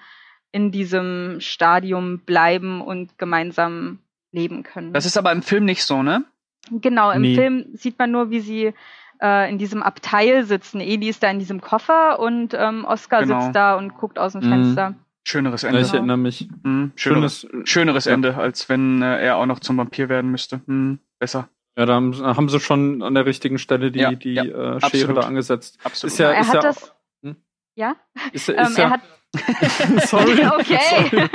in 0.52 0.70
diesem 0.70 1.40
Stadium 1.40 2.18
bleiben 2.18 2.82
und 2.82 3.16
gemeinsam 3.16 4.00
leben 4.30 4.62
können. 4.62 4.92
Das 4.92 5.06
ist 5.06 5.16
aber 5.16 5.32
im 5.32 5.40
Film 5.40 5.64
nicht 5.64 5.86
so, 5.86 6.02
ne? 6.02 6.22
Genau, 6.70 7.10
im 7.12 7.22
nee. 7.22 7.34
Film 7.34 7.64
sieht 7.72 7.98
man 7.98 8.10
nur, 8.10 8.28
wie 8.28 8.40
sie 8.40 8.74
äh, 9.22 9.50
in 9.50 9.56
diesem 9.56 9.82
Abteil 9.82 10.44
sitzen. 10.44 10.82
Eli 10.82 11.08
ist 11.08 11.22
da 11.22 11.30
in 11.30 11.38
diesem 11.38 11.62
Koffer 11.62 12.18
und 12.20 12.52
ähm, 12.52 12.84
Oscar 12.84 13.22
genau. 13.22 13.40
sitzt 13.40 13.56
da 13.56 13.74
und 13.74 13.94
guckt 13.94 14.18
aus 14.18 14.32
dem 14.32 14.42
mhm. 14.42 14.50
Fenster. 14.50 14.94
Schöneres 15.28 15.62
Ende. 15.62 15.82
Ich 15.82 15.92
erinnere 15.92 16.16
mich. 16.16 16.48
Mhm. 16.62 16.92
Schöneres, 16.96 17.46
schöneres 17.64 18.06
ja. 18.06 18.14
Ende, 18.14 18.36
als 18.38 18.70
wenn 18.70 19.02
äh, 19.02 19.26
er 19.26 19.36
auch 19.36 19.44
noch 19.44 19.60
zum 19.60 19.76
Vampir 19.76 20.08
werden 20.08 20.30
müsste. 20.30 20.62
Mhm. 20.64 21.00
Besser. 21.18 21.50
Ja, 21.76 21.84
da 21.84 21.96
haben, 21.96 22.16
haben, 22.18 22.48
sie 22.48 22.58
schon 22.60 23.02
an 23.02 23.12
der 23.12 23.26
richtigen 23.26 23.58
Stelle 23.58 23.92
die, 23.92 23.98
ja, 23.98 24.12
die 24.12 24.32
ja, 24.32 24.44
äh, 24.44 24.80
Schere 24.88 25.12
da 25.12 25.20
angesetzt. 25.20 25.78
Absolut. 25.84 26.14
Ist 26.14 26.18
ja, 26.18 26.30
er 26.30 26.40
ist 26.40 26.48
hat 26.48 26.54
ja, 26.54 26.60
das. 26.62 26.94
Hm? 27.22 27.36
Ja? 27.76 27.96
Ist, 28.32 28.48
ist 28.48 28.78
ähm, 28.78 28.84
er 28.84 28.90
hat 28.90 29.00
Sorry. 30.08 30.46
okay. 30.46 30.78
Sorry. 31.10 31.28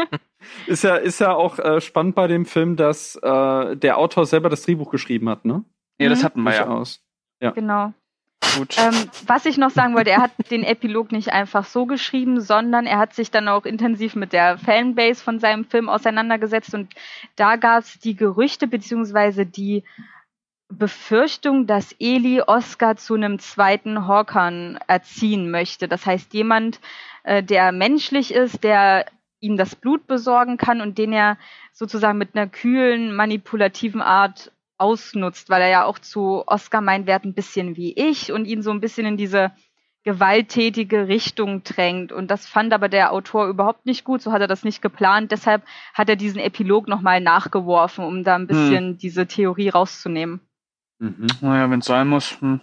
Ist 0.65 0.83
ja, 0.83 0.95
ist 0.95 1.19
ja 1.19 1.35
auch 1.35 1.59
äh, 1.59 1.79
spannend 1.79 2.15
bei 2.15 2.25
dem 2.25 2.47
Film, 2.47 2.75
dass 2.75 3.15
äh, 3.17 3.77
der 3.77 3.99
Autor 3.99 4.25
selber 4.25 4.49
das 4.49 4.63
Drehbuch 4.63 4.89
geschrieben 4.89 5.29
hat, 5.29 5.45
ne? 5.45 5.63
Ja, 5.99 6.09
das 6.09 6.21
mhm. 6.21 6.25
hatten 6.25 6.41
wir 6.41 6.55
ja. 6.55 6.67
Aus. 6.67 7.05
Ja. 7.43 7.51
Genau. 7.51 7.93
Gut. 8.55 8.75
Ähm, 8.77 9.09
was 9.25 9.45
ich 9.45 9.57
noch 9.57 9.71
sagen 9.71 9.95
wollte, 9.95 10.11
er 10.11 10.21
hat 10.21 10.31
den 10.51 10.63
Epilog 10.63 11.11
nicht 11.11 11.31
einfach 11.31 11.65
so 11.65 11.85
geschrieben, 11.85 12.41
sondern 12.41 12.85
er 12.85 12.99
hat 12.99 13.13
sich 13.13 13.31
dann 13.31 13.47
auch 13.47 13.65
intensiv 13.65 14.15
mit 14.15 14.33
der 14.33 14.57
Fanbase 14.57 15.23
von 15.23 15.39
seinem 15.39 15.65
Film 15.65 15.89
auseinandergesetzt 15.89 16.73
und 16.73 16.93
da 17.35 17.55
gab 17.55 17.83
es 17.83 17.99
die 17.99 18.15
Gerüchte 18.15 18.67
beziehungsweise 18.67 19.45
die 19.45 19.83
Befürchtung, 20.69 21.67
dass 21.67 21.95
Eli 21.99 22.41
Oscar 22.41 22.95
zu 22.95 23.15
einem 23.15 23.39
zweiten 23.39 24.07
Hawkern 24.07 24.79
erziehen 24.87 25.51
möchte. 25.51 25.87
Das 25.87 26.05
heißt, 26.05 26.33
jemand, 26.33 26.79
äh, 27.23 27.43
der 27.43 27.71
menschlich 27.71 28.33
ist, 28.33 28.63
der 28.63 29.05
ihm 29.39 29.57
das 29.57 29.75
Blut 29.75 30.07
besorgen 30.07 30.57
kann 30.57 30.81
und 30.81 30.97
den 30.97 31.11
er 31.11 31.37
sozusagen 31.73 32.17
mit 32.17 32.35
einer 32.35 32.47
kühlen, 32.47 33.15
manipulativen 33.15 34.01
Art 34.01 34.52
ausnutzt, 34.83 35.49
weil 35.49 35.61
er 35.61 35.69
ja 35.69 35.85
auch 35.85 35.97
zu 35.97 36.43
Oscar 36.45 36.81
meint, 36.81 37.07
wird 37.07 37.23
ein 37.23 37.33
bisschen 37.33 37.77
wie 37.77 37.93
ich 37.93 38.31
und 38.31 38.45
ihn 38.45 38.61
so 38.61 38.71
ein 38.71 38.81
bisschen 38.81 39.05
in 39.05 39.17
diese 39.17 39.51
gewalttätige 40.03 41.07
Richtung 41.07 41.63
drängt. 41.63 42.11
Und 42.11 42.29
das 42.29 42.45
fand 42.45 42.73
aber 42.73 42.89
der 42.89 43.13
Autor 43.13 43.47
überhaupt 43.47 43.85
nicht 43.85 44.03
gut, 44.03 44.21
so 44.21 44.33
hat 44.33 44.41
er 44.41 44.47
das 44.47 44.63
nicht 44.63 44.81
geplant. 44.81 45.31
Deshalb 45.31 45.63
hat 45.93 46.09
er 46.09 46.17
diesen 46.17 46.41
Epilog 46.41 46.89
nochmal 46.89 47.21
nachgeworfen, 47.21 48.03
um 48.03 48.23
da 48.23 48.35
ein 48.35 48.47
bisschen 48.47 48.89
hm. 48.89 48.97
diese 48.97 49.25
Theorie 49.27 49.69
rauszunehmen. 49.69 50.41
Mhm. 50.99 51.27
Naja, 51.41 51.69
wenn 51.69 51.79
es 51.79 51.85
sein 51.85 52.07
muss. 52.07 52.39
Hm. 52.41 52.59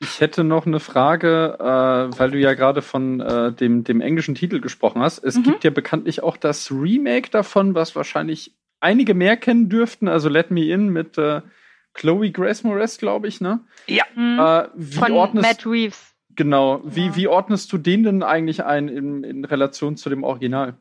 Ich 0.00 0.20
hätte 0.20 0.44
noch 0.44 0.64
eine 0.64 0.78
Frage, 0.78 1.56
äh, 1.58 2.18
weil 2.18 2.30
du 2.30 2.38
ja 2.38 2.54
gerade 2.54 2.82
von 2.82 3.20
äh, 3.20 3.52
dem, 3.52 3.82
dem 3.82 4.00
englischen 4.00 4.36
Titel 4.36 4.60
gesprochen 4.60 5.02
hast. 5.02 5.18
Es 5.24 5.36
mhm. 5.36 5.42
gibt 5.42 5.64
ja 5.64 5.70
bekanntlich 5.70 6.22
auch 6.22 6.36
das 6.36 6.70
Remake 6.70 7.30
davon, 7.30 7.74
was 7.74 7.96
wahrscheinlich 7.96 8.54
einige 8.80 9.14
mehr 9.14 9.36
kennen 9.36 9.68
dürften. 9.68 10.08
Also 10.08 10.28
Let 10.28 10.50
Me 10.50 10.66
In 10.66 10.88
mit 10.88 11.18
äh, 11.18 11.42
Chloe 11.94 12.30
Grace 12.30 12.64
Moretz, 12.64 12.98
glaube 12.98 13.28
ich, 13.28 13.40
ne? 13.40 13.60
Ja. 13.86 14.04
Mhm. 14.14 14.38
Äh, 14.38 14.68
wie 14.74 14.96
von 14.96 15.12
ordnest, 15.12 15.48
Matt 15.48 15.66
Reeves. 15.66 16.14
Genau. 16.34 16.80
Wie, 16.84 17.06
ja. 17.06 17.16
wie 17.16 17.28
ordnest 17.28 17.72
du 17.72 17.78
den 17.78 18.04
denn 18.04 18.22
eigentlich 18.22 18.64
ein 18.64 18.88
in, 18.88 19.24
in 19.24 19.44
Relation 19.44 19.96
zu 19.96 20.08
dem 20.08 20.22
Original? 20.24 20.76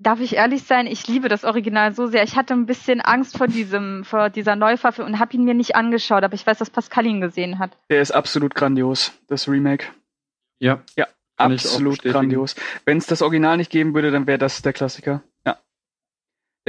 darf 0.00 0.20
ich 0.20 0.36
ehrlich 0.36 0.64
sein, 0.64 0.86
ich 0.86 1.06
liebe 1.06 1.28
das 1.28 1.44
Original 1.44 1.94
so 1.94 2.06
sehr. 2.06 2.24
Ich 2.24 2.36
hatte 2.36 2.54
ein 2.54 2.66
bisschen 2.66 3.00
Angst 3.00 3.36
vor 3.36 3.46
diesem, 3.46 4.04
vor 4.04 4.30
dieser 4.30 4.56
Neuverfilmung 4.56 5.14
und 5.14 5.20
habe 5.20 5.34
ihn 5.34 5.44
mir 5.44 5.54
nicht 5.54 5.76
angeschaut, 5.76 6.24
aber 6.24 6.34
ich 6.34 6.46
weiß, 6.46 6.58
dass 6.58 6.70
Pascal 6.70 7.06
ihn 7.06 7.20
gesehen 7.20 7.58
hat. 7.58 7.76
Der 7.90 8.00
ist 8.00 8.10
absolut 8.10 8.54
grandios, 8.54 9.12
das 9.28 9.46
Remake. 9.46 9.86
Ja. 10.58 10.82
Ja, 10.96 11.06
absolut 11.36 12.02
grandios. 12.02 12.56
Wenn 12.84 12.98
es 12.98 13.06
das 13.06 13.22
Original 13.22 13.58
nicht 13.58 13.70
geben 13.70 13.94
würde, 13.94 14.10
dann 14.10 14.26
wäre 14.26 14.38
das 14.38 14.62
der 14.62 14.72
Klassiker. 14.72 15.22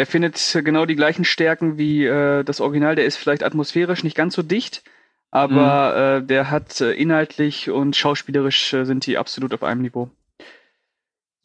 Der 0.02 0.08
findet 0.08 0.58
genau 0.64 0.88
die 0.88 0.96
gleichen 0.96 1.26
Stärken 1.26 1.78
wie 1.78 2.06
äh, 2.06 2.44
das 2.44 2.60
Original. 2.60 2.96
Der 2.96 3.06
ist 3.06 3.18
vielleicht 3.18 3.44
atmosphärisch 3.44 4.04
nicht 4.04 4.18
ganz 4.18 4.34
so 4.34 4.42
dicht, 4.42 4.84
aber 5.30 6.18
mhm. 6.18 6.24
äh, 6.24 6.28
der 6.28 6.50
hat 6.50 6.82
äh, 6.82 6.94
inhaltlich 6.94 7.70
und 7.70 7.96
schauspielerisch 7.96 8.74
äh, 8.74 8.86
sind 8.86 9.06
die 9.06 9.20
absolut 9.20 9.54
auf 9.54 9.62
einem 9.62 9.84
Niveau. 9.84 10.10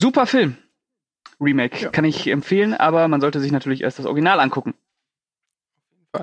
Super 0.01 0.25
Film. 0.25 0.57
Remake. 1.39 1.83
Ja. 1.83 1.91
Kann 1.91 2.07
ich 2.07 2.29
empfehlen, 2.29 2.73
aber 2.73 3.09
man 3.09 3.21
sollte 3.21 3.41
sich 3.41 3.53
natürlich 3.53 3.83
erst 3.83 3.99
das 3.99 4.07
Original 4.07 4.41
angucken. 4.41 4.73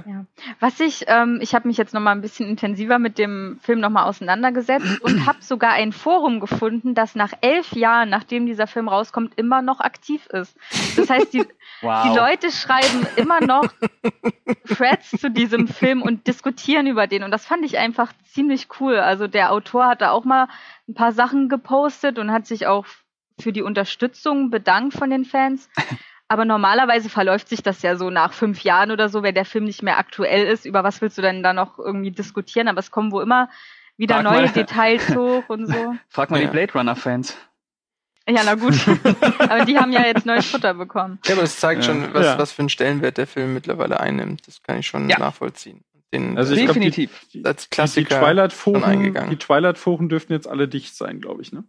Ja. 0.06 0.26
Was 0.60 0.80
ich, 0.80 1.06
ähm, 1.08 1.40
ich 1.42 1.54
habe 1.56 1.68
mich 1.68 1.78
jetzt 1.78 1.94
noch 1.94 2.02
mal 2.02 2.12
ein 2.12 2.22
bisschen 2.22 2.48
intensiver 2.48 3.00
mit 3.00 3.18
dem 3.18 3.60
Film 3.62 3.80
noch 3.80 3.90
mal 3.90 4.06
auseinandergesetzt 4.06 5.02
und 5.02 5.26
habe 5.26 5.42
sogar 5.42 5.74
ein 5.74 5.92
Forum 5.92 6.40
gefunden, 6.40 6.96
das 6.96 7.16
nach 7.16 7.34
elf 7.42 7.74
Jahren, 7.74 8.10
nachdem 8.10 8.46
dieser 8.46 8.68
Film 8.68 8.88
rauskommt, 8.88 9.34
immer 9.36 9.62
noch 9.62 9.80
aktiv 9.80 10.26
ist. 10.28 10.58
Das 10.96 11.10
heißt, 11.10 11.34
die, 11.34 11.46
Wow. 11.82 12.04
die 12.04 12.18
Leute 12.18 12.52
schreiben 12.52 13.06
immer 13.18 13.42
noch 13.42 13.68
Threads 14.68 15.12
zu 15.12 15.30
diesem 15.30 15.68
Film 15.68 16.02
und 16.02 16.28
diskutieren 16.28 16.88
über 16.88 17.08
den. 17.08 17.24
Und 17.24 17.32
das 17.32 17.46
fand 17.46 17.66
ich 17.66 17.78
einfach 17.78 18.14
ziemlich 18.26 18.68
cool. 18.80 18.96
Also 18.98 19.28
der 19.28 19.52
Autor 19.52 19.88
hat 19.88 20.02
da 20.02 20.12
auch 20.12 20.24
mal 20.24 20.48
ein 20.88 20.94
paar 20.94 21.12
Sachen 21.12 21.50
gepostet 21.50 22.20
und 22.20 22.32
hat 22.32 22.48
sich 22.48 22.68
auch 22.68 22.86
für 23.40 23.52
die 23.52 23.62
Unterstützung 23.62 24.50
bedankt 24.50 24.94
von 24.94 25.10
den 25.10 25.26
Fans. 25.26 25.70
Aber 26.34 26.46
normalerweise 26.46 27.10
verläuft 27.10 27.48
sich 27.48 27.62
das 27.62 27.84
ja 27.84 27.96
so 27.96 28.10
nach 28.10 28.34
fünf 28.34 28.64
Jahren 28.64 28.90
oder 28.90 29.08
so, 29.08 29.22
wenn 29.22 29.36
der 29.36 29.46
Film 29.46 29.66
nicht 29.66 29.84
mehr 29.84 30.00
aktuell 30.00 30.48
ist. 30.48 30.66
Über 30.66 30.84
was 30.84 31.00
willst 31.00 31.16
du 31.20 31.22
denn 31.22 31.44
da 31.44 31.54
noch 31.54 31.78
irgendwie 31.78 32.10
diskutieren? 32.10 32.68
Aber 32.68 32.80
es 32.80 32.90
kommen 32.90 33.12
wo 33.12 33.22
immer 33.22 33.50
wieder 33.98 34.16
Frag 34.16 34.24
neue 34.24 34.42
mal. 34.46 34.50
Details 34.50 35.10
hoch 35.16 35.44
und 35.48 35.68
so. 35.68 35.94
Frag 36.10 36.32
mal 36.32 36.42
Ja. 36.42 36.48
die 36.48 36.52
Blade 36.52 36.74
Runner-Fans. 36.74 37.38
Ja, 38.28 38.42
na 38.44 38.56
gut. 38.56 38.74
Aber 39.38 39.66
die 39.66 39.78
haben 39.78 39.92
ja 39.92 40.04
jetzt 40.08 40.26
neues 40.26 40.48
Futter 40.50 40.74
bekommen. 40.74 41.20
Ja, 41.26 41.34
aber 41.34 41.42
das 41.44 41.60
zeigt 41.60 41.84
Ja. 41.86 41.92
schon, 41.94 42.12
was, 42.16 42.26
Ja. 42.26 42.38
was 42.40 42.52
für 42.52 42.64
einen 42.64 42.70
Stellenwert 42.70 43.18
der 43.20 43.28
Film 43.28 43.54
mittlerweile 43.54 44.00
einnimmt. 44.00 44.48
Das 44.48 44.64
kann 44.64 44.80
ich 44.80 44.88
schon 44.88 45.08
Ja. 45.10 45.20
nachvollziehen. 45.20 45.84
Den, 46.14 46.38
Also 46.38 46.54
ich 46.54 46.60
glaub, 46.64 46.76
die- 46.76 46.80
Definitiv. 46.82 47.26
Die, 47.34 47.44
als 47.44 47.64
die, 47.64 47.70
die 47.70 47.76
Klassiker 47.76 48.20
Twilight-Foren, 48.20 49.30
die 49.32 49.36
Twilight-Foren 49.38 50.08
dürften 50.10 50.32
jetzt 50.34 50.48
alle 50.48 50.68
dicht 50.68 50.96
sein, 50.96 51.20
glaube 51.20 51.42
ich, 51.42 51.52
ne? 51.52 51.64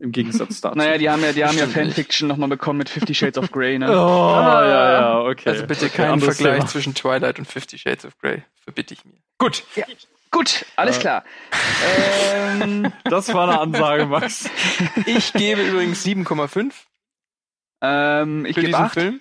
Im 0.00 0.12
Gegensatz 0.12 0.60
dazu. 0.60 0.76
Naja, 0.76 0.98
die 0.98 1.08
haben 1.10 1.22
ja, 1.22 1.32
die 1.32 1.44
haben 1.44 1.56
ja 1.56 1.66
Stimmt. 1.66 1.86
Fanfiction 1.94 2.28
nochmal 2.28 2.48
bekommen 2.50 2.78
mit 2.78 2.88
Fifty 2.90 3.14
Shades 3.14 3.38
of 3.38 3.50
Grey, 3.50 3.74
Oh, 3.76 3.78
ne? 3.78 3.86
ja, 3.86 4.92
ja, 4.92 5.20
okay. 5.22 5.48
Also 5.48 5.66
bitte 5.66 5.86
Okay, 5.86 5.96
keinen 5.96 6.20
Vergleich 6.20 6.56
Thema. 6.58 6.66
zwischen 6.66 6.94
Twilight 6.94 7.38
und 7.38 7.46
Fifty 7.46 7.78
Shades 7.78 8.04
of 8.04 8.16
Grey. 8.18 8.42
Verbitte 8.62 8.94
ich 8.94 9.04
mir. 9.04 9.14
Gut. 9.38 9.64
Gut, 10.30 10.66
alles 10.76 10.98
Äh. 10.98 11.00
klar. 11.00 11.24
ähm, 12.62 12.92
Das 13.04 13.32
war 13.32 13.48
eine 13.48 13.60
Ansage, 13.60 14.06
Max. 14.06 14.50
Ich 15.06 15.32
gebe 15.32 15.62
übrigens 15.62 16.04
7,5 16.04 16.72
ähm, 17.82 18.44
ich 18.46 18.54
gebe 18.54 18.66
diesen 18.68 18.80
acht. 18.82 18.94
Film. 18.94 19.20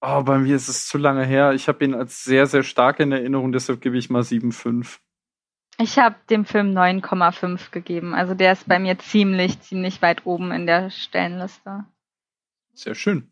Oh, 0.00 0.22
bei 0.22 0.38
mir 0.38 0.54
ist 0.54 0.68
es 0.68 0.86
zu 0.86 0.96
lange 0.98 1.24
her. 1.24 1.52
Ich 1.52 1.68
habe 1.68 1.84
ihn 1.84 1.94
als 1.94 2.22
sehr, 2.24 2.46
sehr 2.46 2.62
stark 2.62 3.00
in 3.00 3.10
Erinnerung, 3.10 3.52
deshalb 3.52 3.80
gebe 3.80 3.98
ich 3.98 4.10
mal 4.10 4.22
7,5. 4.22 4.98
Ich 5.80 5.98
habe 5.98 6.16
dem 6.28 6.44
Film 6.44 6.76
9,5 6.76 7.70
gegeben. 7.70 8.14
Also 8.14 8.34
der 8.34 8.52
ist 8.52 8.68
bei 8.68 8.78
mir 8.78 8.98
ziemlich, 8.98 9.60
ziemlich 9.60 10.02
weit 10.02 10.26
oben 10.26 10.50
in 10.52 10.66
der 10.66 10.90
Stellenliste. 10.90 11.84
Sehr 12.74 12.94
schön. 12.94 13.30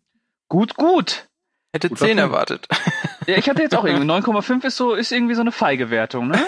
Gut, 0.48 0.76
gut. 0.76 1.28
Hätte 1.72 1.88
Guter 1.88 2.06
10 2.06 2.08
Film. 2.08 2.18
erwartet. 2.18 2.68
Ja, 3.26 3.36
ich 3.36 3.48
hatte 3.48 3.62
jetzt 3.62 3.74
auch 3.74 3.84
irgendwie 3.84 4.08
9,5 4.08 4.64
ist 4.64 4.76
so, 4.76 4.94
ist 4.94 5.10
irgendwie 5.10 5.34
so 5.34 5.40
eine 5.40 5.50
feige 5.50 5.90
Wertung, 5.90 6.28
ne? 6.28 6.40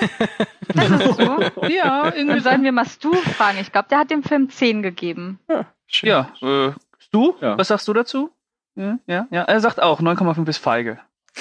Das 0.68 0.88
ist 0.90 1.16
so. 1.16 1.40
Ja, 1.68 2.14
irgendwie 2.14 2.38
so. 2.38 2.44
sollten 2.44 2.62
wir 2.62 2.70
mal 2.72 2.86
Stu 2.86 3.12
fragen. 3.14 3.58
Ich 3.60 3.72
glaube, 3.72 3.88
der 3.88 3.98
hat 3.98 4.10
dem 4.12 4.22
Film 4.22 4.48
10 4.48 4.82
gegeben. 4.82 5.40
Schön. 5.86 6.08
Ja, 6.08 6.32
äh, 6.40 6.72
du? 7.10 7.34
Ja. 7.40 7.58
Was 7.58 7.68
sagst 7.68 7.88
du 7.88 7.92
dazu? 7.92 8.30
Ja, 8.78 8.98
ja, 9.06 9.26
ja. 9.30 9.42
Er 9.42 9.60
sagt 9.60 9.82
auch, 9.82 10.00
9,5 10.00 10.48
ist 10.48 10.58
feige. 10.58 10.98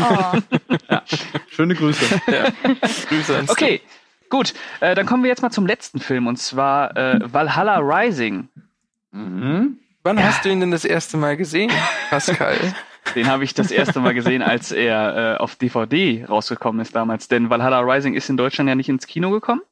Oh. 0.00 0.38
Schöne 1.48 1.74
Grüße. 1.74 2.04
Ja. 2.30 2.44
Grüße 3.08 3.34
ans 3.36 3.50
Okay, 3.50 3.80
gut. 4.28 4.52
Äh, 4.80 4.94
dann 4.94 5.06
kommen 5.06 5.22
wir 5.22 5.30
jetzt 5.30 5.40
mal 5.42 5.50
zum 5.50 5.66
letzten 5.66 5.98
Film 5.98 6.26
und 6.26 6.36
zwar 6.36 6.94
äh, 6.96 7.20
Valhalla 7.32 7.78
Rising. 7.78 8.48
mhm. 9.12 9.78
Wann 10.04 10.22
hast 10.22 10.44
du 10.44 10.50
ihn 10.50 10.60
denn 10.60 10.72
das 10.72 10.84
erste 10.84 11.16
Mal 11.16 11.36
gesehen, 11.36 11.70
Pascal? 12.10 12.56
Den 13.14 13.28
habe 13.28 13.44
ich 13.44 13.54
das 13.54 13.70
erste 13.70 14.00
Mal 14.00 14.14
gesehen, 14.14 14.42
als 14.42 14.72
er 14.72 15.34
äh, 15.34 15.36
auf 15.38 15.56
DVD 15.56 16.24
rausgekommen 16.28 16.80
ist 16.82 16.94
damals. 16.94 17.28
Denn 17.28 17.50
Valhalla 17.50 17.80
Rising 17.80 18.14
ist 18.14 18.28
in 18.28 18.36
Deutschland 18.36 18.68
ja 18.68 18.74
nicht 18.74 18.88
ins 18.88 19.06
Kino 19.06 19.30
gekommen, 19.30 19.62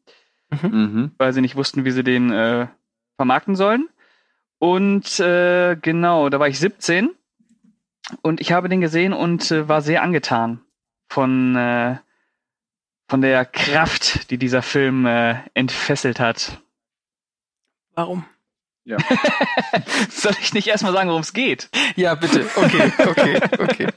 Mhm. 0.63 1.11
weil 1.19 1.33
sie 1.33 1.41
nicht 1.43 1.57
wussten, 1.57 1.85
wie 1.85 1.91
sie 1.91 2.03
den 2.05 2.31
äh, 2.33 2.67
vermarkten 3.17 3.55
sollen. 3.57 3.89
Und 4.61 5.19
äh, 5.21 5.75
genau, 5.77 6.29
da 6.29 6.39
war 6.39 6.47
ich 6.47 6.59
17 6.59 7.11
und 8.21 8.43
ich 8.43 8.53
habe 8.53 8.69
den 8.69 8.83
gesehen 8.83 9.15
und 9.15 9.51
äh, 9.51 9.69
war 9.69 9.81
sehr 9.81 10.03
angetan 10.03 10.61
von, 11.09 11.57
äh, 11.57 11.97
von 13.09 13.23
der 13.23 13.47
Kraft, 13.47 14.31
die 14.31 14.37
dieser 14.37 14.61
Film 14.61 15.07
äh, 15.07 15.37
entfesselt 15.55 16.21
hat. 16.21 16.61
Warum? 17.95 18.27
Soll 20.11 20.35
ich 20.43 20.53
nicht 20.53 20.69
erstmal 20.69 20.93
sagen, 20.93 21.09
worum 21.09 21.23
es 21.23 21.33
geht? 21.33 21.71
Ja, 21.97 22.15
bitte. 22.15 22.45
Okay, 22.55 22.93
okay, 22.99 23.41
okay. 23.59 23.87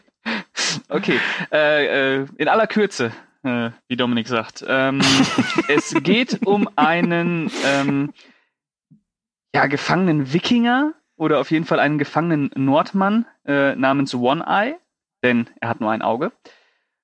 Okay, 0.88 1.20
äh, 1.52 2.22
äh, 2.22 2.28
in 2.38 2.48
aller 2.48 2.68
Kürze, 2.68 3.12
äh, 3.44 3.72
wie 3.90 3.98
Dominik 3.98 4.30
sagt. 4.30 4.64
Ähm, 4.66 5.02
es 5.68 5.94
geht 6.04 6.46
um 6.46 6.70
einen 6.78 7.52
ähm, 7.66 8.14
ja, 9.56 9.68
gefangenen 9.68 10.34
Wikinger 10.34 10.94
oder 11.16 11.40
auf 11.40 11.52
jeden 11.52 11.66
Fall 11.66 11.80
einen 11.80 11.98
gefangenen 11.98 12.52
Nordmann 12.56 13.26
äh, 13.46 13.76
namens 13.76 14.16
One 14.16 14.44
Eye, 14.48 14.76
denn 15.22 15.48
er 15.62 15.70
hat 15.70 15.80
nur 15.80 15.92
ein 15.92 16.02
Auge, 16.02 16.32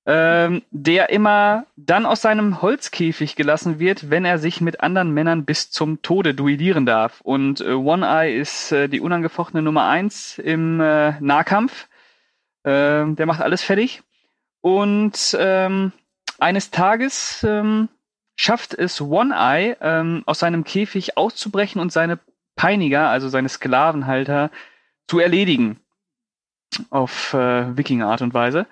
ähm, 0.06 0.64
der 0.72 1.10
immer 1.10 1.66
dann 1.76 2.06
aus 2.06 2.22
seinem 2.22 2.62
Holzkäfig 2.62 3.36
gelassen 3.36 3.80
wird, 3.80 4.10
wenn 4.10 4.26
er 4.26 4.40
sich 4.40 4.62
mit 4.62 4.82
anderen 4.82 5.14
Männern 5.14 5.46
bis 5.46 5.70
zum 5.70 6.02
Tode 6.02 6.34
duellieren 6.34 6.86
darf. 6.86 7.22
Und 7.22 7.62
äh, 7.62 7.74
One 7.74 8.06
Eye 8.06 8.36
ist 8.36 8.72
äh, 8.72 8.88
die 8.90 9.02
unangefochtene 9.02 9.62
Nummer 9.62 9.88
eins 9.88 10.40
im 10.40 10.82
äh, 10.82 11.20
Nahkampf. 11.20 11.88
Ähm, 12.64 13.16
der 13.16 13.26
macht 13.28 13.42
alles 13.42 13.62
fertig. 13.62 14.02
Und 14.62 15.38
ähm, 15.40 15.92
eines 16.40 16.72
Tages 16.72 17.46
ähm, 17.48 17.90
schafft 18.36 18.74
es 18.74 19.02
One 19.02 19.34
Eye, 19.36 19.78
ähm, 19.82 20.24
aus 20.26 20.40
seinem 20.40 20.64
Käfig 20.64 21.18
auszubrechen 21.18 21.80
und 21.80 21.92
seine 21.92 22.20
Peiniger, 22.60 23.08
also 23.08 23.30
seine 23.30 23.48
Sklavenhalter, 23.48 24.52
zu 25.08 25.20
erledigen. 25.20 25.80
Auf 26.90 27.34
äh, 27.34 27.78
Wikinger-Art 27.78 28.22
und 28.22 28.34
Weise. 28.34 28.68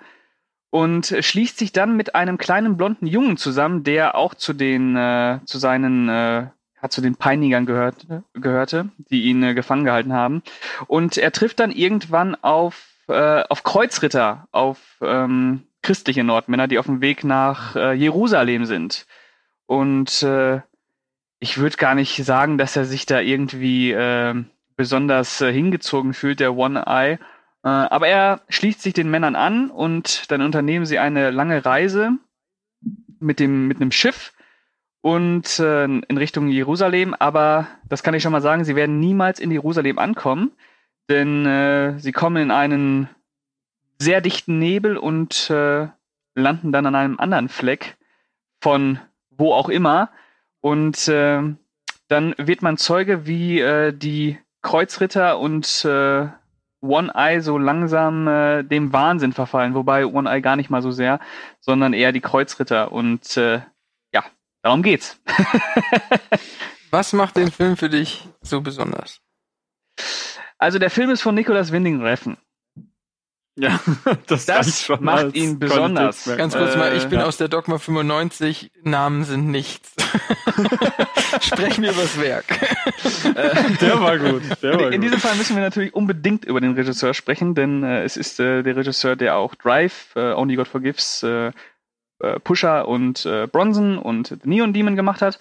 Und 0.68 1.06
schließt 1.18 1.56
sich 1.56 1.72
dann 1.72 1.96
mit 1.96 2.14
einem 2.14 2.36
kleinen 2.36 2.76
blonden 2.76 3.06
Jungen 3.06 3.38
zusammen, 3.38 3.84
der 3.84 4.14
auch 4.14 4.34
zu 4.34 4.52
den, 4.52 4.94
äh, 4.94 5.40
zu 5.46 5.56
seinen, 5.56 6.06
äh, 6.10 6.48
ja, 6.82 6.88
zu 6.90 7.00
den 7.00 7.16
Peinigern 7.16 7.64
gehört, 7.64 8.06
gehörte, 8.34 8.90
die 9.10 9.22
ihn 9.22 9.42
äh, 9.42 9.54
gefangen 9.54 9.86
gehalten 9.86 10.12
haben. 10.12 10.42
Und 10.86 11.16
er 11.16 11.32
trifft 11.32 11.58
dann 11.58 11.70
irgendwann 11.70 12.34
auf, 12.42 12.90
äh, 13.08 13.42
auf 13.48 13.62
Kreuzritter, 13.64 14.48
auf 14.52 14.98
ähm, 15.00 15.62
christliche 15.80 16.24
Nordmänner, 16.24 16.68
die 16.68 16.78
auf 16.78 16.86
dem 16.86 17.00
Weg 17.00 17.24
nach 17.24 17.74
äh, 17.74 17.94
Jerusalem 17.94 18.66
sind. 18.66 19.06
Und 19.64 20.22
äh, 20.22 20.60
ich 21.40 21.58
würde 21.58 21.76
gar 21.76 21.94
nicht 21.94 22.16
sagen, 22.24 22.58
dass 22.58 22.76
er 22.76 22.84
sich 22.84 23.06
da 23.06 23.20
irgendwie 23.20 23.92
äh, 23.92 24.34
besonders 24.76 25.40
äh, 25.40 25.52
hingezogen 25.52 26.14
fühlt, 26.14 26.40
der 26.40 26.56
One-Eye. 26.56 27.12
Äh, 27.12 27.18
aber 27.68 28.08
er 28.08 28.40
schließt 28.48 28.82
sich 28.82 28.94
den 28.94 29.10
Männern 29.10 29.36
an 29.36 29.70
und 29.70 30.30
dann 30.30 30.42
unternehmen 30.42 30.86
sie 30.86 30.98
eine 30.98 31.30
lange 31.30 31.64
Reise 31.64 32.12
mit 33.20 33.40
dem 33.40 33.66
mit 33.66 33.80
einem 33.80 33.90
Schiff 33.90 34.32
und 35.00 35.58
äh, 35.58 35.84
in 35.84 36.16
Richtung 36.16 36.48
Jerusalem. 36.48 37.14
Aber 37.14 37.66
das 37.88 38.02
kann 38.02 38.14
ich 38.14 38.22
schon 38.22 38.32
mal 38.32 38.40
sagen, 38.40 38.64
sie 38.64 38.76
werden 38.76 39.00
niemals 39.00 39.40
in 39.40 39.50
Jerusalem 39.50 39.98
ankommen, 39.98 40.52
denn 41.08 41.46
äh, 41.46 41.98
sie 41.98 42.12
kommen 42.12 42.36
in 42.36 42.50
einen 42.50 43.08
sehr 43.98 44.20
dichten 44.20 44.58
Nebel 44.58 44.96
und 44.96 45.50
äh, 45.50 45.88
landen 46.34 46.72
dann 46.72 46.86
an 46.86 46.94
einem 46.94 47.18
anderen 47.18 47.48
Fleck 47.48 47.96
von 48.60 49.00
wo 49.30 49.52
auch 49.52 49.68
immer. 49.68 50.10
Und 50.60 51.08
äh, 51.08 51.42
dann 52.08 52.34
wird 52.38 52.62
man 52.62 52.76
Zeuge, 52.76 53.26
wie 53.26 53.60
äh, 53.60 53.92
die 53.92 54.38
Kreuzritter 54.62 55.38
und 55.38 55.84
äh, 55.84 56.28
One 56.80 57.12
Eye 57.14 57.40
so 57.40 57.58
langsam 57.58 58.28
äh, 58.28 58.62
dem 58.62 58.92
Wahnsinn 58.92 59.32
verfallen, 59.32 59.74
wobei 59.74 60.06
One 60.06 60.30
Eye 60.30 60.40
gar 60.40 60.56
nicht 60.56 60.70
mal 60.70 60.82
so 60.82 60.90
sehr, 60.90 61.20
sondern 61.60 61.92
eher 61.92 62.12
die 62.12 62.20
Kreuzritter. 62.20 62.92
Und 62.92 63.36
äh, 63.36 63.60
ja, 64.12 64.24
darum 64.62 64.82
geht's. 64.82 65.20
Was 66.90 67.12
macht 67.12 67.36
den 67.36 67.50
Film 67.50 67.76
für 67.76 67.90
dich 67.90 68.28
so 68.40 68.60
besonders? 68.60 69.20
Also 70.56 70.78
der 70.78 70.90
Film 70.90 71.10
ist 71.10 71.22
von 71.22 71.34
Nicolas 71.34 71.72
Winding 71.72 72.00
Refn. 72.00 72.36
Ja, 73.58 73.80
das, 74.28 74.46
Das 74.46 74.88
macht 75.00 75.34
ihn 75.34 75.58
besonders. 75.58 76.24
Ganz 76.36 76.54
kurz 76.54 76.76
mal, 76.76 76.96
ich 76.96 77.06
bin 77.06 77.18
ja. 77.18 77.26
aus 77.26 77.36
der 77.38 77.48
Dogma 77.48 77.78
95, 77.78 78.70
Namen 78.84 79.24
sind 79.24 79.48
nichts. 79.48 79.94
Sprechen 81.40 81.82
wir 81.82 81.90
übers 81.90 82.20
Werk. 82.20 82.44
Der 83.80 84.00
war 84.00 84.16
gut. 84.18 84.42
Der 84.62 84.74
war 84.74 84.86
In, 84.86 84.92
in 84.94 85.00
gut. 85.00 85.04
diesem 85.04 85.20
Fall 85.20 85.34
müssen 85.36 85.56
wir 85.56 85.62
natürlich 85.62 85.92
unbedingt 85.92 86.44
über 86.44 86.60
den 86.60 86.74
Regisseur 86.74 87.14
sprechen, 87.14 87.54
denn 87.54 87.82
äh, 87.82 88.04
es 88.04 88.16
ist 88.16 88.38
äh, 88.38 88.62
der 88.62 88.76
Regisseur, 88.76 89.16
der 89.16 89.36
auch 89.36 89.54
Drive, 89.56 90.14
äh, 90.14 90.32
Only 90.32 90.56
God 90.56 90.68
Forgives, 90.68 91.22
äh, 91.24 91.50
äh, 92.20 92.40
Pusher 92.40 92.86
und 92.86 93.26
äh, 93.26 93.46
Bronson 93.46 93.98
und 93.98 94.28
The 94.28 94.36
Neon 94.44 94.72
Demon 94.72 94.96
gemacht 94.96 95.20
hat. 95.20 95.38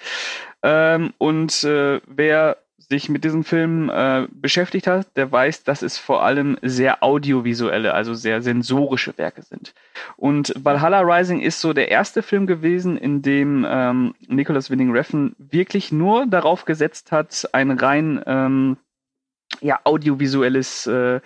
Ähm, 0.64 1.14
und 1.20 1.64
äh, 1.64 2.02
wer 2.08 2.58
sich 2.90 3.10
mit 3.10 3.24
diesem 3.24 3.44
Film 3.44 3.90
äh, 3.90 4.28
beschäftigt 4.32 4.88
hat, 4.88 5.16
der 5.18 5.30
weiß, 5.30 5.64
dass 5.64 5.82
es 5.82 5.98
vor 5.98 6.24
allem 6.24 6.58
sehr 6.62 7.04
audiovisuelle, 7.04 7.94
also 7.94 8.14
sehr 8.14 8.42
sensorische 8.42 9.18
Werke 9.18 9.42
sind. 9.42 9.74
Und 10.16 10.54
Valhalla 10.56 11.02
Rising 11.02 11.42
ist 11.42 11.60
so 11.60 11.74
der 11.74 11.92
erste 11.92 12.24
Film 12.24 12.48
gewesen, 12.48 12.98
in 12.98 13.22
dem 13.22 13.66
ähm, 13.68 14.16
Nicholas 14.28 14.70
Winning 14.70 14.92
Refn 14.92 15.36
wirklich 15.38 15.92
nur 15.92 16.28
darauf 16.28 16.64
gesetzt 16.64 17.12
hat, 17.12 17.50
ein 17.52 17.72
rein 17.72 18.24
ähm, 18.26 18.78
ja, 19.60 19.80
audiovisuelles 19.84 20.88
äh, 20.88 21.20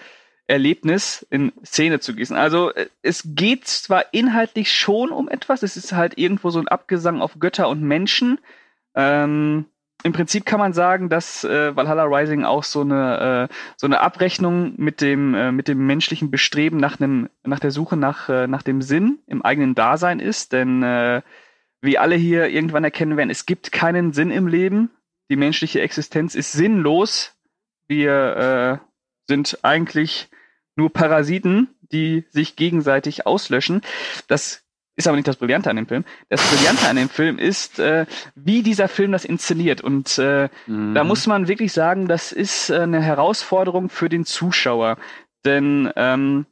Erlebnis 0.47 1.25
in 1.29 1.53
Szene 1.63 1.99
zu 1.99 2.15
gießen. 2.15 2.35
Also 2.35 2.73
äh, 2.73 2.88
es 3.03 3.23
geht 3.25 3.67
zwar 3.67 4.13
inhaltlich 4.13 4.73
schon 4.73 5.11
um 5.11 5.29
etwas, 5.29 5.61
es 5.61 5.77
ist 5.77 5.93
halt 5.93 6.17
irgendwo 6.17 6.49
so 6.49 6.59
ein 6.59 6.67
Abgesang 6.67 7.21
auf 7.21 7.39
Götter 7.39 7.69
und 7.69 7.83
Menschen. 7.83 8.39
Ähm, 8.95 9.65
Im 10.03 10.13
Prinzip 10.13 10.45
kann 10.45 10.59
man 10.59 10.73
sagen, 10.73 11.09
dass 11.09 11.43
äh, 11.43 11.75
Valhalla 11.75 12.03
Rising 12.03 12.43
auch 12.43 12.63
so 12.63 12.81
eine 12.81 13.49
äh, 13.49 13.53
so 13.77 13.85
eine 13.85 13.99
Abrechnung 13.99 14.73
mit 14.77 15.01
dem 15.01 15.35
äh, 15.35 15.51
mit 15.51 15.67
dem 15.67 15.85
menschlichen 15.85 16.31
Bestreben 16.31 16.77
nach 16.77 16.99
einem 16.99 17.29
nach 17.43 17.59
der 17.59 17.71
Suche 17.71 17.97
nach 17.97 18.27
äh, 18.27 18.47
nach 18.47 18.63
dem 18.63 18.81
Sinn 18.81 19.19
im 19.27 19.43
eigenen 19.43 19.75
Dasein 19.75 20.19
ist, 20.19 20.53
denn 20.53 20.81
äh, 20.81 21.21
wie 21.81 21.97
alle 21.97 22.15
hier 22.15 22.47
irgendwann 22.49 22.83
erkennen 22.83 23.17
werden, 23.17 23.29
es 23.29 23.45
gibt 23.45 23.71
keinen 23.71 24.13
Sinn 24.13 24.31
im 24.31 24.47
Leben. 24.47 24.91
Die 25.29 25.35
menschliche 25.35 25.81
Existenz 25.81 26.35
ist 26.35 26.51
sinnlos. 26.51 27.33
Wir 27.87 28.81
äh, 28.81 28.85
sind 29.27 29.59
eigentlich 29.63 30.29
nur 30.75 30.91
Parasiten, 30.91 31.69
die 31.91 32.25
sich 32.29 32.55
gegenseitig 32.55 33.25
auslöschen. 33.25 33.81
Das 34.27 34.60
ist 34.95 35.07
aber 35.07 35.15
nicht 35.15 35.27
das 35.27 35.38
Brillante 35.38 35.69
an 35.69 35.77
dem 35.77 35.88
Film. 35.88 36.03
Das 36.30 36.41
Brillante 36.49 36.88
an 36.88 36.95
dem 36.95 37.09
Film 37.09 37.39
ist, 37.39 37.80
äh, 37.80 38.05
wie 38.35 38.61
dieser 38.61 38.88
Film 38.88 39.11
das 39.11 39.26
inszeniert. 39.26 39.81
Und 39.81 40.18
äh, 40.18 40.49
mhm. 40.68 40.93
da 40.93 41.03
muss 41.03 41.27
man 41.27 41.47
wirklich 41.47 41.73
sagen, 41.73 42.07
das 42.07 42.31
ist 42.31 42.69
äh, 42.69 42.80
eine 42.80 43.01
Herausforderung 43.01 43.89
für 43.89 44.09
den 44.09 44.26
Zuschauer. 44.26 44.97
Denn 45.45 45.91
ähm, 45.95 46.45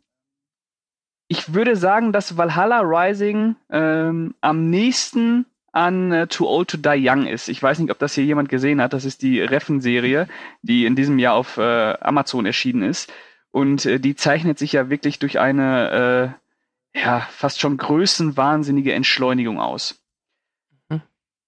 ich 1.27 1.53
würde 1.53 1.75
sagen, 1.75 2.11
dass 2.11 2.37
Valhalla 2.37 2.81
Rising 2.81 3.55
ähm, 3.69 4.33
am 4.41 4.69
nächsten 4.69 5.45
an 5.71 6.11
äh, 6.11 6.27
Too 6.27 6.47
Old 6.47 6.69
to 6.69 6.77
Die 6.77 7.07
Young 7.07 7.27
ist. 7.27 7.49
Ich 7.49 7.61
weiß 7.61 7.79
nicht, 7.79 7.91
ob 7.91 7.99
das 7.99 8.15
hier 8.15 8.23
jemand 8.23 8.49
gesehen 8.49 8.81
hat. 8.81 8.93
Das 8.93 9.05
ist 9.05 9.21
die 9.21 9.41
Reffen-Serie, 9.41 10.27
die 10.61 10.85
in 10.85 10.95
diesem 10.95 11.19
Jahr 11.19 11.35
auf 11.35 11.57
äh, 11.57 11.93
Amazon 11.99 12.45
erschienen 12.45 12.81
ist. 12.81 13.11
Und 13.51 13.85
äh, 13.85 13.99
die 13.99 14.15
zeichnet 14.15 14.57
sich 14.57 14.73
ja 14.73 14.89
wirklich 14.89 15.19
durch 15.19 15.39
eine 15.39 16.35
äh, 16.35 16.48
ja 17.01 17.21
fast 17.31 17.59
schon 17.59 17.77
größenwahnsinnige 17.77 18.93
Entschleunigung 18.93 19.59
aus. 19.59 20.03
Hm. 20.89 21.01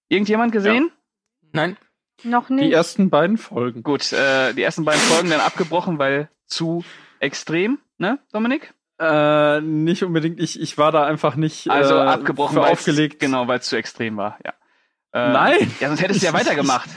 Irgendjemand 0.07 0.51
gesehen? 0.51 0.91
Ja. 0.91 1.49
Nein. 1.53 1.77
Noch 2.23 2.49
nicht. 2.49 2.65
Die 2.65 2.73
ersten 2.73 3.09
beiden 3.09 3.37
Folgen. 3.37 3.83
Gut, 3.83 4.11
äh, 4.13 4.53
die 4.53 4.61
ersten 4.61 4.85
beiden 4.85 5.01
Folgen 5.01 5.29
dann 5.29 5.39
abgebrochen, 5.39 5.97
weil 5.97 6.29
zu 6.45 6.83
extrem, 7.19 7.79
ne, 7.97 8.19
Dominik? 8.31 8.73
Äh, 8.99 9.61
nicht 9.61 10.03
unbedingt. 10.03 10.39
Ich, 10.39 10.59
ich 10.59 10.77
war 10.77 10.91
da 10.91 11.05
einfach 11.05 11.35
nicht 11.35 11.69
also 11.69 11.95
äh, 11.95 12.01
abgebrochen, 12.01 12.53
für 12.53 12.67
aufgelegt. 12.67 13.19
Genau, 13.19 13.47
weil 13.47 13.59
es 13.59 13.65
zu 13.65 13.75
extrem 13.75 14.17
war. 14.17 14.37
Ja. 14.45 14.53
Äh, 15.13 15.31
Nein. 15.31 15.71
Ja, 15.79 15.87
sonst 15.87 16.01
hättest 16.01 16.21
du 16.21 16.27
ja 16.27 16.33
weitergemacht. 16.39 16.89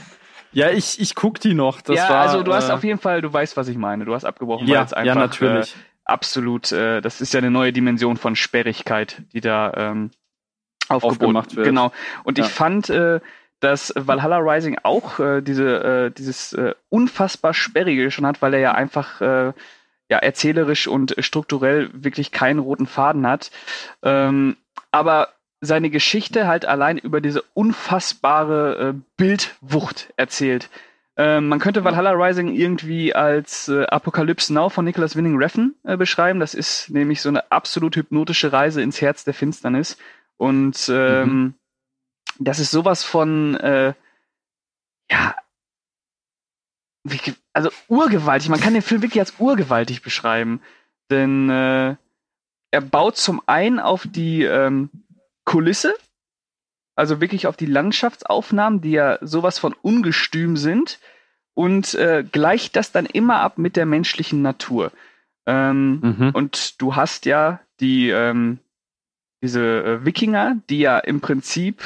Ja, 0.53 0.71
ich, 0.71 1.01
ich 1.01 1.15
guck 1.15 1.41
die 1.41 1.55
noch. 1.55 1.81
Das 1.81 1.97
ja, 1.97 2.09
war, 2.09 2.21
also 2.21 2.43
du 2.43 2.53
hast 2.53 2.69
äh, 2.69 2.73
auf 2.73 2.85
jeden 2.85 3.01
Fall, 3.01 3.23
du 3.23 3.33
weißt, 3.33 3.57
was 3.57 3.69
ich 3.69 3.77
meine. 3.77 4.05
Du 4.05 4.15
hast 4.15 4.25
abgebrochen, 4.25 4.67
Ja, 4.67 4.81
weil 4.81 4.85
es 4.85 4.93
einfach 4.93 5.15
ja, 5.15 5.21
natürlich. 5.21 5.75
Äh, 5.75 5.79
absolut, 6.05 6.73
äh, 6.73 7.01
das 7.01 7.21
ist 7.21 7.33
ja 7.35 7.39
eine 7.39 7.51
neue 7.51 7.73
Dimension 7.73 8.17
von 8.17 8.37
Sperrigkeit, 8.37 9.23
die 9.33 9.41
da 9.41 9.73
ähm, 9.77 10.11
Aufgemacht 10.89 11.57
wird. 11.57 11.67
Genau. 11.67 11.93
Und 12.25 12.39
Ja. 12.39 12.45
ich 12.45 12.51
fand, 12.51 12.91
äh, 12.91 13.21
dass 13.61 13.93
Valhalla 13.97 14.39
Rising 14.39 14.79
auch 14.83 15.19
äh, 15.19 15.41
diese 15.41 15.83
äh, 15.83 16.11
dieses 16.11 16.53
äh, 16.53 16.75
unfassbar 16.91 17.55
sperrige 17.55 18.11
schon 18.11 18.27
hat, 18.27 18.43
weil 18.43 18.53
er 18.55 18.61
ja 18.61 18.73
einfach 18.73 19.21
äh, 19.23 19.53
ja 20.11 20.19
erzählerisch 20.19 20.87
und 20.87 21.15
strukturell 21.19 21.89
wirklich 21.95 22.31
keinen 22.31 22.59
roten 22.59 22.87
Faden 22.87 23.27
hat. 23.27 23.51
Ähm, 24.03 24.57
aber 24.91 25.29
seine 25.63 25.89
Geschichte 25.89 26.47
halt 26.47 26.67
allein 26.67 26.99
über 26.99 27.23
diese 27.23 27.43
unfassbare 27.55 28.91
äh, 28.91 29.01
Bildwucht 29.17 30.13
erzählt. 30.17 30.69
Ähm, 31.17 31.49
man 31.49 31.61
könnte 31.61 31.85
Valhalla 31.85 32.11
Rising 32.11 32.55
irgendwie 32.55 33.15
als 33.15 33.69
äh, 33.69 33.85
Apocalypse 33.87 34.53
Now 34.53 34.69
von 34.69 34.85
Nicholas 34.85 35.15
Winning 35.15 35.37
Refn 35.37 35.75
äh, 35.85 35.97
beschreiben. 35.97 36.41
Das 36.41 36.55
ist 36.55 36.91
nämlich 36.91 37.21
so 37.21 37.29
eine 37.29 37.53
absolut 37.53 37.95
hypnotische 37.95 38.53
Reise 38.53 38.83
ins 38.83 39.01
Herz 39.01 39.25
der 39.25 39.35
Finsternis. 39.35 39.97
Und 40.37 40.89
ähm, 40.93 41.55
das 42.41 42.59
ist 42.59 42.73
sowas 42.73 43.05
von 43.05 43.55
äh, 43.57 43.95
ja 45.11 45.37
wie, 47.05 47.21
also 47.53 47.71
urgewaltig. 47.89 48.49
Man 48.49 48.61
kann 48.61 48.73
den 48.73 48.83
Film 48.83 49.03
wirklich 49.03 49.21
als 49.21 49.35
urgewaltig 49.39 50.03
beschreiben. 50.03 50.61
Denn 51.11 51.51
äh, 51.51 51.97
er 52.71 52.81
baut 52.81 53.17
zum 53.17 53.43
einen 53.47 53.79
auf 53.79 54.07
die 54.09 54.43
ähm, 54.43 54.91
Kulisse, 55.45 55.95
also 56.95 57.21
wirklich 57.21 57.47
auf 57.47 57.57
die 57.57 57.67
Landschaftsaufnahmen, 57.67 58.81
die 58.81 58.93
ja 58.93 59.19
sowas 59.21 59.59
von 59.59 59.75
ungestüm 59.83 60.57
sind, 60.57 60.99
und 61.55 61.95
äh, 61.95 62.25
gleicht 62.31 62.75
das 62.77 62.91
dann 62.91 63.07
immer 63.07 63.41
ab 63.41 63.59
mit 63.59 63.77
der 63.77 63.87
menschlichen 63.87 64.43
Natur. 64.43 64.91
Ähm, 65.47 66.01
Mhm. 66.03 66.31
Und 66.35 66.81
du 66.81 66.97
hast 66.97 67.27
ja 67.27 67.61
die 67.81 68.11
ähm, 68.11 68.59
diese 69.43 69.85
äh, 69.85 70.05
Wikinger, 70.05 70.57
die 70.71 70.81
ja 70.81 70.99
im 70.99 71.21
Prinzip 71.21 71.83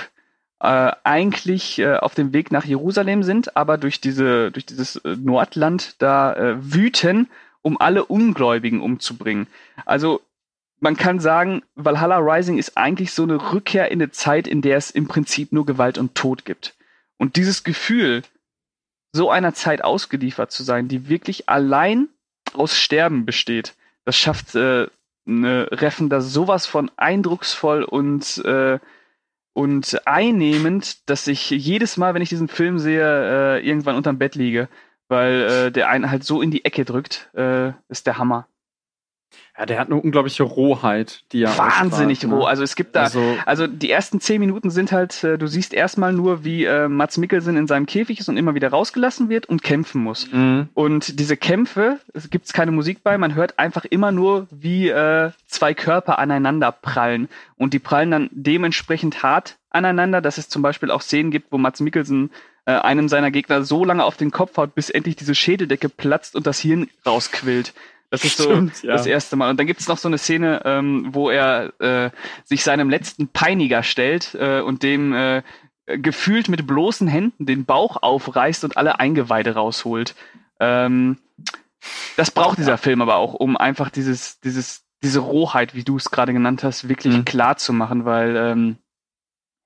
äh, 0.61 0.93
eigentlich 1.05 1.79
äh, 1.79 1.97
auf 1.97 2.15
dem 2.15 2.33
Weg 2.33 2.51
nach 2.51 2.65
Jerusalem 2.65 3.23
sind, 3.23 3.57
aber 3.57 3.77
durch 3.79 4.01
diese 4.01 4.51
durch 4.53 4.65
dieses 4.65 4.97
äh, 4.97 5.17
Nordland 5.17 5.97
da 6.01 6.33
äh, 6.35 6.57
wüten, 6.61 7.29
um 7.63 7.81
alle 7.81 8.05
Ungläubigen 8.05 8.81
umzubringen. 8.81 9.49
Also 9.85 10.23
man 10.81 10.97
kann 10.97 11.19
sagen, 11.21 11.63
Valhalla 11.75 12.19
Rising 12.19 12.59
ist 12.59 12.77
eigentlich 12.77 13.13
so 13.13 13.25
eine 13.25 13.53
Rückkehr 13.53 13.91
in 13.91 14.01
eine 14.01 14.11
Zeit, 14.11 14.47
in 14.47 14.63
der 14.63 14.77
es 14.77 14.91
im 14.91 15.09
Prinzip 15.09 15.53
nur 15.53 15.67
Gewalt 15.67 15.99
und 15.99 16.15
Tod 16.15 16.45
gibt. 16.45 16.75
Und 17.17 17.37
dieses 17.37 17.65
Gefühl, 17.65 18.23
so 19.13 19.31
einer 19.31 19.55
Zeit 19.55 19.83
ausgeliefert 19.83 20.53
zu 20.53 20.63
sein, 20.63 20.89
die 20.89 21.09
wirklich 21.09 21.49
allein 21.49 22.09
aus 22.55 22.77
Sterben 22.77 23.27
besteht, 23.27 23.75
das 24.05 24.17
schafft 24.17 24.55
äh, 24.55 24.87
eine 25.27 25.69
Reffen 25.71 26.09
da 26.09 26.21
sowas 26.21 26.67
von 26.67 26.91
eindrucksvoll 26.97 27.83
und 27.83 28.39
äh, 28.45 28.79
und 29.53 30.07
einnehmend, 30.07 31.11
dass 31.11 31.27
ich 31.27 31.51
jedes 31.51 31.97
Mal, 31.97 32.15
wenn 32.15 32.23
ich 32.23 32.29
diesen 32.29 32.47
Film 32.47 32.79
sehe, 32.79 33.03
äh, 33.59 33.67
irgendwann 33.67 33.97
unterm 33.97 34.17
Bett 34.17 34.37
liege, 34.37 34.69
weil 35.09 35.43
äh, 35.43 35.73
der 35.73 35.89
einen 35.89 36.13
halt 36.13 36.23
so 36.23 36.41
in 36.41 36.53
die 36.53 36.65
Ecke 36.65 36.85
drückt, 36.85 37.29
äh, 37.35 37.73
ist 37.89 38.07
der 38.07 38.19
Hammer. 38.19 38.47
Ja, 39.59 39.67
der 39.67 39.81
hat 39.81 39.89
eine 39.91 40.01
unglaubliche 40.01 40.45
Rohheit, 40.45 41.23
die 41.33 41.43
er 41.43 41.59
Wahnsinnig 41.59 42.19
ausstrahlt, 42.19 42.33
roh. 42.33 42.45
ne? 42.45 42.49
Also 42.49 42.63
es 42.63 42.77
gibt 42.77 42.95
da, 42.95 43.03
Also, 43.03 43.37
also 43.45 43.67
die 43.67 43.91
ersten 43.91 44.21
zehn 44.21 44.39
Minuten 44.41 44.71
sind 44.71 44.93
halt, 44.93 45.25
äh, 45.25 45.37
du 45.37 45.49
siehst 45.49 45.75
erstmal 45.75 46.13
nur, 46.13 46.45
wie 46.45 46.65
äh, 46.65 46.87
Mats 46.89 47.17
Mikkelsen 47.19 47.57
in 47.57 47.67
seinem 47.67 47.87
Käfig 47.87 48.21
ist 48.21 48.29
und 48.29 48.37
immer 48.37 48.55
wieder 48.55 48.69
rausgelassen 48.69 49.29
wird 49.29 49.47
und 49.47 49.65
kämpfen 49.65 50.01
muss. 50.03 50.31
mh, 50.31 50.69
Und 50.75 51.19
diese 51.19 51.37
Kämpfe, 51.37 51.99
es 52.15 52.31
gibt 52.31 52.53
keine 52.53 52.71
Musik 52.71 53.03
bei, 53.03 53.19
man 53.19 53.35
hört 53.35 53.59
einfach 53.59 53.85
immer 53.85 54.13
nur, 54.13 54.47
wie 54.53 54.91
äh, 54.91 55.33
zwei 55.49 55.75
Körper 55.75 56.21
aneinander 56.21 56.71
prallen. 56.71 57.29
Und 57.57 57.75
die 57.75 57.81
prallen 57.81 58.13
dann 58.13 58.31
dementsprechend 58.31 59.25
hart 59.25 59.57
aneinander, 59.71 60.21
dass 60.21 60.39
es 60.39 60.49
zum 60.49 60.63
Beispiel 60.63 60.93
auch 60.93 61.03
Szenen 61.03 61.33
gibt, 61.33 61.51
wo 61.51 61.59
Mats 61.59 61.81
Mikkelsen 61.81 62.31
äh, 62.65 62.73
einem 62.73 63.09
seiner 63.09 63.33
Gegner 63.33 63.65
so 63.65 63.85
lange 63.85 64.05
auf 64.05 64.17
den 64.17 64.31
Kopf 64.31 64.57
haut, 64.57 64.75
bis 64.77 64.89
endlich 64.91 65.17
diese 65.17 65.35
Schädeldecke 65.35 65.89
platzt 65.89 66.37
und 66.37 66.47
das 66.47 66.61
Hirn 66.61 66.89
rausquillt. 67.05 67.75
Das 68.11 68.25
ist 68.25 68.39
so 68.39 68.45
Stimmt, 68.45 68.83
ja. 68.83 68.93
das 68.93 69.07
erste 69.07 69.37
Mal. 69.37 69.51
Und 69.51 69.59
dann 69.61 69.67
gibt 69.67 69.81
es 69.81 69.89
noch 69.89 69.99
so 69.99 70.09
eine 70.09 70.19
Szene, 70.19 70.63
ähm, 70.65 71.09
wo 71.13 71.29
er 71.31 71.73
äh, 71.81 72.11
sich 72.45 72.65
seinem 72.65 72.89
letzten 72.89 73.29
Peiniger 73.29 73.83
stellt 73.83 74.35
äh, 74.35 74.61
und 74.61 74.83
dem 74.83 75.13
äh, 75.13 75.43
gefühlt 75.87 76.49
mit 76.49 76.67
bloßen 76.67 77.09
Händen 77.09 77.47
den 77.47 77.65
Bauch 77.65 78.03
aufreißt 78.03 78.65
und 78.65 78.77
alle 78.77 78.99
Eingeweide 78.99 79.55
rausholt. 79.55 80.15
Ähm, 80.61 81.19
das 82.17 82.31
braucht 82.31 82.59
dieser 82.59 82.79
Film 82.79 83.01
aber 83.03 83.17
auch, 83.17 83.35
um 83.35 83.57
einfach 83.57 83.91
dieses, 83.91 84.41
dieses, 84.41 84.85
diese 85.03 85.21
Rohheit, 85.21 85.75
wie 85.75 85.85
du 85.85 85.97
es 85.97 86.11
gerade 86.11 86.33
genannt 86.33 86.65
hast, 86.65 86.89
wirklich 86.89 87.15
Mhm. 87.15 87.25
klar 87.25 87.57
zu 87.57 87.73
machen, 87.73 88.05
weil 88.05 88.37
ähm, 88.37 88.77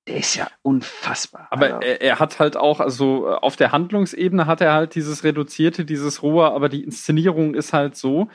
der 0.09 0.17
ist 0.17 0.35
ja 0.35 0.49
unfassbar. 0.63 1.47
Aber 1.51 1.67
Also, 1.77 1.79
er, 1.81 2.01
er 2.03 2.19
hat 2.19 2.39
halt 2.41 2.57
auch, 2.57 2.81
also 2.81 3.29
äh, 3.29 3.35
auf 3.35 3.57
der 3.57 3.71
Handlungsebene 3.73 4.47
hat 4.47 4.61
er 4.61 4.73
halt 4.73 4.95
dieses 4.95 5.23
Reduzierte, 5.25 5.85
dieses 5.85 6.23
Rohe, 6.23 6.51
aber 6.51 6.69
die 6.69 6.83
Inszenierung 6.83 7.55
ist 7.55 7.73
halt 7.73 7.97
so. 7.97 8.29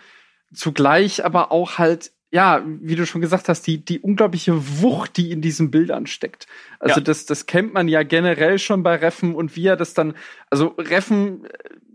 Zugleich 0.54 1.26
aber 1.26 1.52
auch 1.52 1.78
halt, 1.78 2.12
ja, 2.32 2.62
wie 2.66 2.96
du 2.96 3.06
schon 3.06 3.20
gesagt 3.22 3.50
hast, 3.50 3.64
die, 3.68 3.84
die 3.84 4.00
unglaubliche 4.00 4.54
Wucht, 4.82 5.18
die 5.18 5.32
in 5.32 5.42
diesen 5.42 5.72
Bildern 5.72 6.08
steckt. 6.08 6.48
Also 6.80 7.00
Ja. 7.00 7.04
das, 7.04 7.26
das 7.26 7.46
kennt 7.48 7.74
man 7.74 7.88
ja 7.90 8.04
generell 8.04 8.60
schon 8.60 8.82
bei 8.84 8.96
Reffen 8.96 9.36
und 9.36 9.56
wie 9.58 9.68
er 9.68 9.76
das 9.76 9.94
dann, 9.94 10.14
also 10.50 10.68
Reffen 10.78 11.46
äh, 11.46 11.50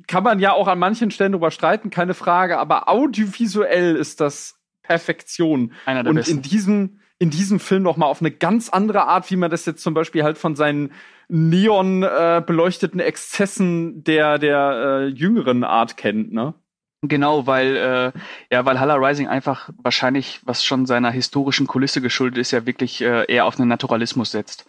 kann 0.06 0.24
man 0.24 0.38
ja 0.38 0.52
auch 0.52 0.68
an 0.68 0.78
manchen 0.78 1.10
Stellen 1.10 1.32
drüber 1.32 1.50
streiten, 1.50 1.88
keine 1.88 2.12
Frage, 2.12 2.58
aber 2.58 2.88
audiovisuell 2.90 3.96
ist 3.96 4.20
das 4.20 4.58
Perfektion. 4.82 5.72
einer 5.86 6.02
der 6.02 6.10
Und 6.10 6.16
besten. 6.16 6.36
in 6.36 6.42
diesem, 6.42 6.98
in 7.22 7.30
diesem 7.30 7.60
Film 7.60 7.84
noch 7.84 7.96
mal 7.96 8.06
auf 8.06 8.20
eine 8.20 8.32
ganz 8.32 8.68
andere 8.68 9.06
Art, 9.06 9.30
wie 9.30 9.36
man 9.36 9.48
das 9.48 9.64
jetzt 9.64 9.80
zum 9.80 9.94
Beispiel 9.94 10.24
halt 10.24 10.38
von 10.38 10.56
seinen 10.56 10.90
neon 11.28 12.02
äh, 12.02 12.42
beleuchteten 12.44 12.98
Exzessen 12.98 14.02
der 14.02 14.38
der 14.38 15.04
äh, 15.04 15.06
jüngeren 15.06 15.62
Art 15.62 15.96
kennt, 15.96 16.32
ne? 16.32 16.54
Genau, 17.00 17.46
weil 17.46 17.76
äh, 17.76 18.12
ja, 18.50 18.64
weil 18.64 18.74
Valhalla 18.74 18.94
Rising 18.96 19.28
einfach 19.28 19.70
wahrscheinlich, 19.80 20.40
was 20.44 20.64
schon 20.64 20.84
seiner 20.84 21.12
historischen 21.12 21.68
Kulisse 21.68 22.00
geschuldet 22.00 22.38
ist, 22.38 22.50
ja 22.50 22.66
wirklich 22.66 23.00
äh, 23.00 23.24
eher 23.32 23.46
auf 23.46 23.56
einen 23.56 23.68
Naturalismus 23.68 24.32
setzt. 24.32 24.66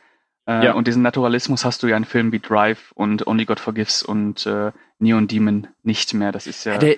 Äh, 0.47 0.65
Ja. 0.65 0.73
Und 0.73 0.87
diesen 0.87 1.01
Naturalismus 1.01 1.65
hast 1.65 1.81
du 1.81 1.87
ja 1.87 1.97
in 1.97 2.05
Filmen 2.05 2.31
wie 2.31 2.39
Drive 2.39 2.91
und 2.93 3.25
Only 3.25 3.45
God 3.45 3.59
Forgives 3.59 4.03
und 4.03 4.45
äh, 4.45 4.71
Neon 4.99 5.27
Demon 5.27 5.67
nicht 5.81 6.13
mehr. 6.13 6.31
Das 6.31 6.45
ist 6.45 6.65
ja. 6.65 6.77
Der, 6.77 6.97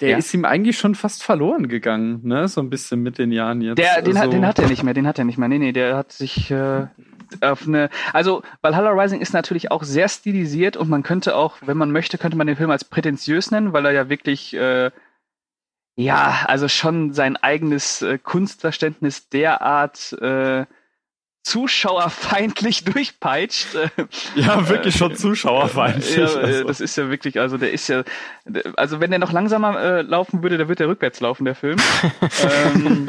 der 0.00 0.10
Ja. 0.10 0.16
ist 0.18 0.32
ihm 0.34 0.44
eigentlich 0.44 0.78
schon 0.78 0.94
fast 0.94 1.22
verloren 1.22 1.68
gegangen, 1.68 2.20
ne? 2.22 2.48
So 2.48 2.60
ein 2.60 2.68
bisschen 2.70 3.02
mit 3.02 3.18
den 3.18 3.32
Jahren 3.32 3.60
jetzt. 3.62 3.78
Der, 3.78 4.02
den, 4.02 4.16
hat, 4.18 4.24
Also- 4.26 4.32
den 4.36 4.46
hat 4.46 4.58
er 4.58 4.68
nicht 4.68 4.82
mehr, 4.82 4.94
den 4.94 5.06
hat 5.06 5.18
er 5.18 5.24
nicht 5.24 5.38
mehr. 5.38 5.48
Nee, 5.48 5.58
nee, 5.58 5.72
der 5.72 5.96
hat 5.96 6.12
sich 6.12 6.50
äh, 6.50 6.86
auf 7.40 7.66
eine. 7.66 7.88
Also, 8.12 8.42
Valhalla 8.60 8.90
Rising 8.90 9.20
ist 9.20 9.32
natürlich 9.32 9.70
auch 9.70 9.82
sehr 9.82 10.08
stilisiert 10.08 10.76
und 10.76 10.88
man 10.90 11.02
könnte 11.02 11.34
auch, 11.34 11.56
wenn 11.64 11.76
man 11.76 11.90
möchte, 11.92 12.18
könnte 12.18 12.36
man 12.36 12.46
den 12.46 12.56
Film 12.56 12.70
als 12.70 12.84
prätentiös 12.84 13.50
nennen, 13.50 13.72
weil 13.72 13.86
er 13.86 13.92
ja 13.92 14.08
wirklich, 14.08 14.54
äh, 14.54 14.90
ja, 15.98 16.44
also 16.46 16.68
schon 16.68 17.14
sein 17.14 17.36
eigenes 17.38 18.02
äh, 18.02 18.18
Kunstverständnis 18.18 19.30
derart 19.30 20.12
äh, 20.20 20.66
zuschauerfeindlich 21.46 22.84
durchpeitscht. 22.84 23.76
Äh, 23.76 23.88
Ja, 24.34 24.68
wirklich 24.68 24.96
schon 24.96 25.14
zuschauerfeindlich. 25.14 26.16
ja, 26.16 26.24
äh, 26.24 26.44
also. 26.44 26.64
das 26.64 26.80
ist 26.80 26.96
ja 26.96 27.08
wirklich, 27.08 27.38
also 27.38 27.56
der 27.56 27.70
ist 27.70 27.88
ja, 27.88 28.02
also 28.76 28.98
wenn 29.00 29.10
der 29.10 29.20
noch 29.20 29.32
langsamer 29.32 29.80
äh, 29.80 30.02
laufen 30.02 30.42
würde, 30.42 30.58
dann 30.58 30.68
wird 30.68 30.80
der 30.80 30.88
rückwärts 30.88 31.20
laufen, 31.20 31.44
der 31.44 31.54
Film. 31.54 31.78
ähm, 32.74 33.06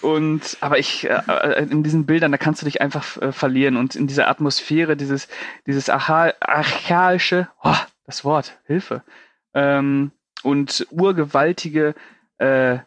und 0.00 0.56
aber 0.60 0.78
ich, 0.78 1.08
äh, 1.08 1.62
in 1.70 1.84
diesen 1.84 2.06
Bildern, 2.06 2.32
da 2.32 2.38
kannst 2.38 2.60
du 2.60 2.66
dich 2.66 2.80
einfach 2.80 3.22
äh, 3.22 3.30
verlieren 3.30 3.76
und 3.76 3.94
in 3.94 4.08
dieser 4.08 4.28
Atmosphäre, 4.28 4.96
dieses, 4.96 5.28
dieses 5.66 5.88
archa 5.88 6.32
archaische, 6.40 7.48
oh, 7.62 7.76
das 8.04 8.24
Wort, 8.24 8.58
Hilfe, 8.66 9.02
ähm, 9.54 10.10
und 10.42 10.86
urgewaltige 10.90 11.94
äh, 12.38 12.78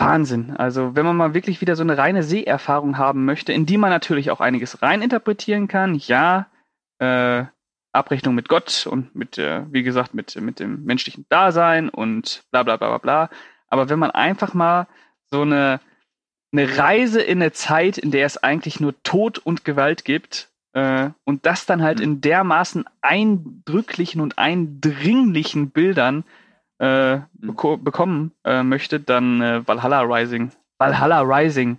Wahnsinn. 0.00 0.56
Also 0.56 0.96
wenn 0.96 1.04
man 1.04 1.16
mal 1.16 1.34
wirklich 1.34 1.60
wieder 1.60 1.76
so 1.76 1.82
eine 1.82 1.98
reine 1.98 2.22
Seherfahrung 2.22 2.98
haben 2.98 3.24
möchte, 3.24 3.52
in 3.52 3.66
die 3.66 3.76
man 3.76 3.90
natürlich 3.90 4.30
auch 4.30 4.40
einiges 4.40 4.82
reininterpretieren 4.82 5.68
kann, 5.68 5.94
ja, 5.94 6.46
äh, 6.98 7.44
Abrechnung 7.92 8.34
mit 8.34 8.48
Gott 8.48 8.86
und 8.88 9.14
mit, 9.14 9.36
äh, 9.38 9.62
wie 9.70 9.82
gesagt, 9.82 10.14
mit, 10.14 10.40
mit 10.40 10.60
dem 10.60 10.84
menschlichen 10.84 11.26
Dasein 11.28 11.88
und 11.88 12.44
bla 12.50 12.62
bla 12.62 12.76
bla 12.76 12.88
bla 12.88 12.98
bla. 12.98 13.30
Aber 13.68 13.88
wenn 13.88 13.98
man 13.98 14.10
einfach 14.10 14.54
mal 14.54 14.86
so 15.30 15.42
eine, 15.42 15.80
eine 16.52 16.78
Reise 16.78 17.20
in 17.20 17.40
eine 17.40 17.52
Zeit, 17.52 17.98
in 17.98 18.10
der 18.10 18.26
es 18.26 18.36
eigentlich 18.36 18.80
nur 18.80 19.00
Tod 19.02 19.38
und 19.38 19.64
Gewalt 19.64 20.04
gibt, 20.04 20.50
äh, 20.72 21.10
und 21.24 21.46
das 21.46 21.66
dann 21.66 21.82
halt 21.82 22.00
in 22.00 22.20
dermaßen 22.20 22.84
eindrücklichen 23.00 24.20
und 24.20 24.38
eindringlichen 24.38 25.70
Bildern 25.70 26.24
äh, 26.80 27.20
beko 27.34 27.76
bekommen 27.76 28.32
äh, 28.42 28.62
möchte, 28.62 29.00
dann 29.00 29.42
äh, 29.42 29.68
Valhalla 29.68 30.00
Rising. 30.00 30.50
Valhalla 30.78 31.20
Rising. 31.20 31.78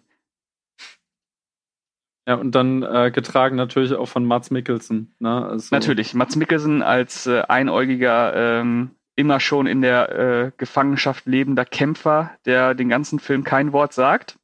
Ja, 2.27 2.35
und 2.35 2.53
dann 2.53 2.83
äh, 2.83 3.09
getragen 3.11 3.55
natürlich 3.55 3.93
auch 3.93 4.05
von 4.05 4.25
Mats 4.25 4.51
Mikkelsen. 4.51 5.15
Ne? 5.17 5.43
Also, 5.47 5.75
Natürlich. 5.75 6.13
Mats 6.13 6.35
Mikkelsen 6.35 6.83
als 6.83 7.25
äh, 7.25 7.41
einäugiger, 7.41 8.35
ähm, 8.35 8.91
immer 9.15 9.39
schon 9.39 9.65
in 9.65 9.81
der 9.81 10.09
äh, 10.11 10.51
Gefangenschaft 10.57 11.25
lebender 11.25 11.65
Kämpfer, 11.65 12.37
der 12.45 12.75
den 12.75 12.89
ganzen 12.89 13.17
Film 13.19 13.43
kein 13.43 13.73
Wort 13.73 13.93
sagt 13.93 14.37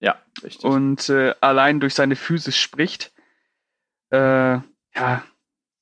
Ja, 0.00 0.16
richtig. 0.42 0.64
und 0.64 1.12
allein 1.40 1.80
durch 1.80 1.94
seine 1.94 2.16
Physis 2.16 2.56
spricht. 2.56 3.12
Ja, 4.12 5.22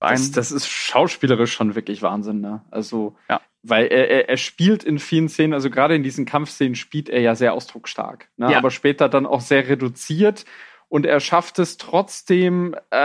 das, 0.01 0.31
das 0.33 0.53
ist 0.53 0.69
schauspielerisch 0.69 1.53
schon 1.53 1.75
wirklich 1.75 2.03
Wahnsinn, 2.03 2.41
ne? 2.41 2.63
Also, 2.71 3.17
Ja. 3.29 3.41
weil 3.63 3.87
er, 3.87 4.29
er, 4.29 4.37
spielt 4.37 4.85
in 4.85 4.99
vielen 4.99 5.29
Szenen, 5.29 5.55
also 5.55 5.71
gerade 5.71 5.95
in 5.95 6.03
diesen 6.03 6.25
Kampfszenen 6.25 6.75
spielt 6.75 7.09
er 7.09 7.21
ja 7.21 7.35
sehr 7.35 7.53
ausdrucksstark, 7.53 8.29
ne? 8.37 8.53
Ja. 8.53 8.59
aber 8.59 8.71
später 8.71 9.09
dann 9.09 9.27
auch 9.27 9.41
sehr 9.41 9.69
reduziert 9.69 10.45
und 10.89 11.05
er 11.07 11.21
schafft 11.21 11.59
es 11.59 11.77
trotzdem, 11.77 12.75
äh, 12.91 12.97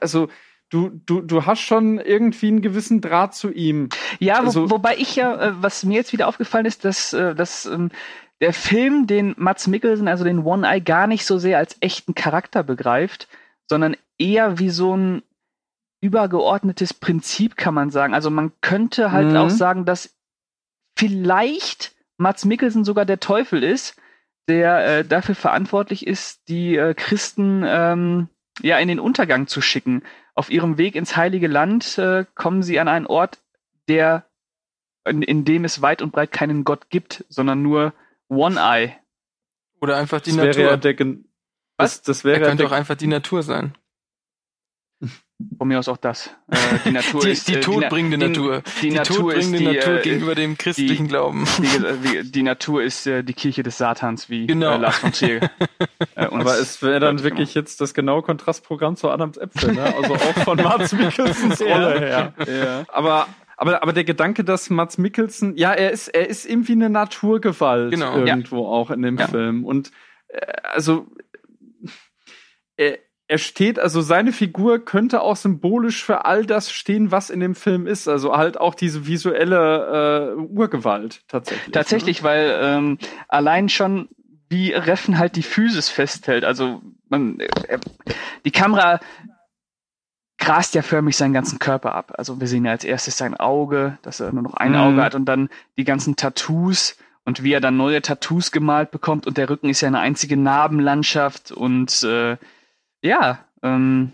also 0.00 0.28
du, 0.68 0.90
du, 1.06 1.20
du 1.22 1.46
hast 1.46 1.60
schon 1.60 1.98
irgendwie 1.98 2.48
einen 2.48 2.62
gewissen 2.62 3.00
Draht 3.00 3.34
zu 3.34 3.50
ihm. 3.50 3.88
Ja, 4.18 4.40
wo, 4.42 4.46
Also- 4.46 4.70
wobei 4.70 4.96
ich 4.96 5.16
ja, 5.16 5.34
äh, 5.40 5.52
was 5.62 5.84
mir 5.84 5.94
jetzt 5.96 6.12
wieder 6.12 6.28
aufgefallen 6.28 6.66
ist, 6.66 6.84
dass, 6.84 7.12
äh, 7.12 7.34
dass 7.34 7.66
ähm, 7.66 7.90
der 8.40 8.52
Film 8.52 9.06
den 9.06 9.34
Mats 9.38 9.66
Mikkelsen, 9.66 10.08
also 10.08 10.22
den 10.24 10.40
One-Eye, 10.40 10.82
gar 10.82 11.06
nicht 11.06 11.24
so 11.24 11.38
sehr 11.38 11.56
als 11.58 11.76
echten 11.80 12.14
Charakter 12.14 12.62
begreift, 12.62 13.28
sondern 13.68 13.96
eher 14.18 14.58
wie 14.58 14.70
so 14.70 14.94
ein 14.96 15.22
übergeordnetes 16.00 16.94
Prinzip, 16.94 17.56
kann 17.56 17.74
man 17.74 17.90
sagen. 17.90 18.14
Also 18.14 18.30
man 18.30 18.52
könnte 18.60 19.12
halt 19.12 19.28
Mhm. 19.30 19.36
auch 19.36 19.50
sagen, 19.50 19.84
dass 19.84 20.14
vielleicht 20.96 21.94
Mats 22.18 22.44
Mikkelsen 22.44 22.84
sogar 22.84 23.04
der 23.04 23.20
Teufel 23.20 23.62
ist, 23.62 23.96
der 24.48 24.98
äh, 24.98 25.04
dafür 25.04 25.34
verantwortlich 25.34 26.06
ist, 26.06 26.48
die 26.48 26.76
äh, 26.76 26.94
Christen 26.94 27.62
ähm, 27.66 28.28
ja 28.62 28.78
in 28.78 28.88
den 28.88 29.00
Untergang 29.00 29.46
zu 29.46 29.60
schicken. 29.60 30.02
Auf 30.34 30.50
ihrem 30.50 30.78
Weg 30.78 30.94
ins 30.94 31.16
Heilige 31.16 31.48
Land 31.48 31.98
äh, 31.98 32.24
kommen 32.34 32.62
sie 32.62 32.78
an 32.78 32.88
einen 32.88 33.06
Ort, 33.06 33.38
der 33.88 34.26
in, 35.04 35.22
in 35.22 35.44
dem 35.44 35.64
es 35.64 35.82
weit 35.82 36.02
und 36.02 36.12
breit 36.12 36.32
keinen 36.32 36.64
Gott 36.64 36.88
gibt, 36.90 37.24
sondern 37.28 37.62
nur 37.62 37.92
One 38.28 38.58
Eye. 38.58 38.92
Oder 39.80 39.96
einfach 39.96 40.20
die 40.20 40.30
Das 40.30 40.38
wäre 40.38 40.58
ja 40.60 40.62
Natur. 40.64 40.76
der, 40.78 40.94
gen- 40.94 41.28
Was? 41.76 42.02
das, 42.02 42.02
das 42.02 42.24
Er 42.24 42.24
wäre 42.24 42.40
ja 42.40 42.46
könnte 42.48 42.62
der, 42.62 42.68
auch 42.70 42.76
einfach 42.76 42.96
die 42.96 43.06
Natur 43.06 43.42
sein. 43.42 43.76
Von 45.58 45.68
mir 45.68 45.78
aus 45.78 45.88
auch 45.88 45.98
das. 45.98 46.30
Äh, 46.50 46.56
die 46.86 46.90
Natur 46.92 47.20
Die, 47.20 47.30
ist 47.30 47.46
die 47.48 47.56
äh, 47.56 47.60
todbringende 47.60 48.16
die, 48.18 48.26
Natur. 48.28 48.62
Die, 48.80 48.90
Natur 48.90 49.34
ist 49.34 49.46
todbringende 49.50 49.58
die, 49.58 49.76
Natur 49.78 49.98
äh, 49.98 50.02
gegenüber 50.02 50.34
dem 50.34 50.56
christlichen 50.56 51.08
Glauben. 51.08 51.46
Die, 51.58 52.08
die, 52.22 52.32
die 52.32 52.42
Natur 52.42 52.82
ist 52.82 53.06
äh, 53.06 53.22
die 53.22 53.34
Kirche 53.34 53.62
des 53.62 53.76
Satans, 53.76 54.30
wie 54.30 54.46
Genau. 54.46 54.74
äh, 54.74 54.78
Lars 54.78 54.98
von 54.98 55.12
Trier. 55.12 55.40
Äh, 56.14 56.28
uns 56.28 56.40
aber 56.40 56.58
es 56.58 56.80
wäre 56.82 56.98
dann 56.98 57.22
wirklich 57.22 57.52
jetzt 57.54 57.82
das 57.82 57.92
genaue 57.92 58.22
Kontrastprogramm 58.22 58.96
zu 58.96 59.10
Adams 59.10 59.36
Äpfel, 59.36 59.74
ne? 59.74 59.94
Also 59.94 60.14
auch 60.14 60.44
von 60.44 60.56
Mats 60.56 60.92
Mikkelsens 60.92 61.60
Rolle 61.60 61.98
her. 62.00 62.32
gemacht. 62.36 62.48
Ja. 62.48 62.84
Aber, 62.88 63.26
aber, 63.58 63.82
aber 63.82 63.92
der 63.92 64.04
Gedanke, 64.04 64.42
dass 64.42 64.70
Mats 64.70 64.96
Mikkelsen, 64.96 65.56
ja, 65.58 65.74
er 65.74 65.90
ist, 65.90 66.08
er 66.08 66.26
ist 66.28 66.46
irgendwie 66.46 66.72
eine 66.72 66.88
Naturgewalt 66.88 67.90
Genau. 67.90 68.16
irgendwo 68.24 68.66
auch 68.66 68.90
in 68.90 69.02
dem 69.02 69.18
Ja. 69.18 69.28
Film. 69.28 69.64
Und 69.66 69.90
äh, 70.28 70.40
also 70.72 71.06
er, 72.78 72.98
er 73.28 73.38
steht, 73.38 73.78
also 73.78 74.00
seine 74.02 74.32
Figur 74.32 74.84
könnte 74.84 75.20
auch 75.20 75.36
symbolisch 75.36 76.04
für 76.04 76.24
all 76.24 76.46
das 76.46 76.70
stehen, 76.70 77.10
was 77.10 77.30
in 77.30 77.40
dem 77.40 77.54
Film 77.54 77.86
ist. 77.86 78.06
Also 78.06 78.36
halt 78.36 78.58
auch 78.58 78.74
diese 78.74 79.06
visuelle 79.06 80.34
äh, 80.36 80.40
Urgewalt 80.40 81.22
tatsächlich. 81.26 81.72
Tatsächlich, 81.72 82.22
weil 82.22 82.56
ähm, 82.62 82.98
allein 83.28 83.68
schon 83.68 84.08
wie 84.48 84.72
Reffen 84.72 85.18
halt 85.18 85.34
die 85.34 85.42
Physis 85.42 85.88
festhält. 85.88 86.44
Also 86.44 86.82
man, 87.08 87.40
äh, 87.40 87.78
die 88.44 88.52
Kamera 88.52 89.00
grast 90.38 90.76
ja 90.76 90.82
förmlich 90.82 91.16
seinen 91.16 91.32
ganzen 91.32 91.58
Körper 91.58 91.94
ab. 91.94 92.12
Also 92.16 92.40
wir 92.40 92.46
sehen 92.46 92.64
ja 92.64 92.70
als 92.70 92.84
erstes 92.84 93.18
sein 93.18 93.34
Auge, 93.34 93.98
dass 94.02 94.20
er 94.20 94.32
nur 94.32 94.42
noch 94.42 94.54
ein 94.54 94.72
Mhm. 94.72 94.78
Auge 94.78 95.02
hat 95.02 95.16
und 95.16 95.24
dann 95.24 95.48
die 95.76 95.84
ganzen 95.84 96.14
Tattoos 96.14 96.96
und 97.24 97.42
wie 97.42 97.52
er 97.52 97.60
dann 97.60 97.76
neue 97.76 98.02
Tattoos 98.02 98.52
gemalt 98.52 98.92
bekommt 98.92 99.26
und 99.26 99.36
der 99.36 99.50
Rücken 99.50 99.68
ist 99.68 99.80
ja 99.80 99.88
eine 99.88 99.98
einzige 99.98 100.36
Narbenlandschaft 100.36 101.50
und 101.50 102.04
äh, 102.04 102.36
ja, 103.06 103.44
ähm, 103.62 104.12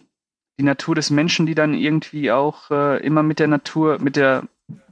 die 0.58 0.64
Natur 0.64 0.94
des 0.94 1.10
Menschen, 1.10 1.46
die 1.46 1.54
dann 1.54 1.74
irgendwie 1.74 2.30
auch 2.30 2.70
äh, 2.70 3.04
immer 3.04 3.22
mit 3.22 3.38
der 3.38 3.48
Natur, 3.48 3.98
mit 4.00 4.16
der 4.16 4.44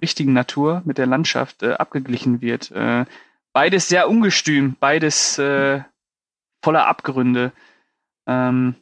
richtigen 0.03 0.33
Natur, 0.33 0.83
mit 0.85 0.99
der 0.99 1.07
Landschaft 1.07 1.63
äh, 1.63 1.75
abgeglichen 1.75 2.41
wird. 2.41 2.71
Äh, 2.73 3.05
beides 3.53 3.89
sehr 3.89 4.09
ungestüm, 4.09 4.77
beides 4.81 5.39
äh, 5.39 5.83
voller 6.63 6.87
Abgründe. 6.87 7.53
Ähm, 8.27 8.75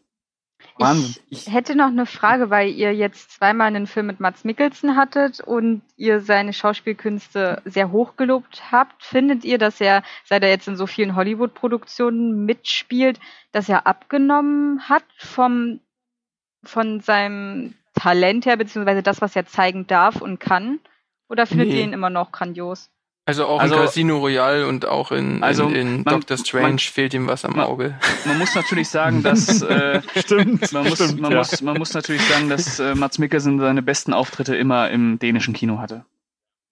Wahnsinn. 0.78 1.16
Ich 1.28 1.52
hätte 1.52 1.74
noch 1.74 1.88
eine 1.88 2.06
Frage, 2.06 2.50
weil 2.50 2.70
ihr 2.70 2.94
jetzt 2.94 3.32
zweimal 3.32 3.66
einen 3.68 3.86
Film 3.86 4.06
mit 4.06 4.20
Mats 4.20 4.44
Mikkelsen 4.44 4.96
hattet 4.96 5.40
und 5.40 5.82
ihr 5.96 6.20
seine 6.20 6.52
Schauspielkünste 6.52 7.62
sehr 7.64 7.90
hoch 7.92 8.16
gelobt 8.16 8.62
habt. 8.70 9.02
Findet 9.02 9.44
ihr, 9.44 9.59
dass 9.59 9.80
er, 9.80 10.02
seit 10.24 10.42
er 10.42 10.50
jetzt 10.50 10.68
in 10.68 10.76
so 10.76 10.86
vielen 10.86 11.16
Hollywood-Produktionen 11.16 12.44
mitspielt, 12.44 13.18
dass 13.52 13.68
er 13.68 13.86
abgenommen 13.86 14.88
hat 14.88 15.05
vom, 15.18 15.80
von 16.64 17.00
seinem 17.00 17.74
Talent 17.94 18.46
her, 18.46 18.56
beziehungsweise 18.56 19.02
das, 19.02 19.20
was 19.20 19.34
er 19.36 19.46
zeigen 19.46 19.86
darf 19.86 20.20
und 20.20 20.38
kann? 20.38 20.80
Oder 21.28 21.46
findet 21.46 21.68
Nee. 21.68 21.78
ihr 21.78 21.84
ihn 21.84 21.92
immer 21.92 22.10
noch 22.10 22.32
grandios? 22.32 22.90
Also 23.28 23.46
auch 23.46 23.60
Also- 23.60 23.74
in 23.74 23.80
Casino 23.82 24.16
Royale 24.18 24.66
und 24.66 24.86
auch 24.86 25.12
in, 25.12 25.42
Also 25.42 25.64
in, 25.68 25.74
in 25.74 25.94
man- 26.02 26.14
Doctor 26.14 26.38
Strange 26.38 26.66
man- 26.68 26.78
fehlt 26.78 27.12
ihm 27.12 27.26
was 27.28 27.44
am 27.44 27.56
man- 27.56 27.66
Auge. 27.66 27.94
Man 28.24 28.38
muss 28.38 28.55
natürlich 28.55 28.88
sagen, 28.90 29.22
dass 29.22 29.60
äh, 29.62 30.00
Stimmt. 30.16 30.72
man, 30.72 30.88
muss, 30.88 30.94
stimmt, 30.98 31.20
man, 31.20 31.32
ja. 31.32 31.38
muss, 31.38 31.60
man 31.60 31.76
muss 31.76 31.92
natürlich 31.92 32.22
sagen, 32.26 32.48
dass 32.48 32.78
äh, 32.80 32.94
Mats 32.94 33.18
Mikkelsen 33.18 33.60
seine 33.60 33.82
besten 33.82 34.14
Auftritte 34.14 34.56
immer 34.56 34.88
im 34.90 35.18
dänischen 35.18 35.52
Kino 35.52 35.78
hatte. 35.78 36.06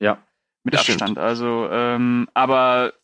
Ja. 0.01 0.17
Mit 0.65 0.73
Das 0.75 0.83
stimmt. 0.85 1.03
Abstand. 1.03 1.19
Also, 1.19 1.69
ähm, 1.71 2.27
aber 2.33 2.95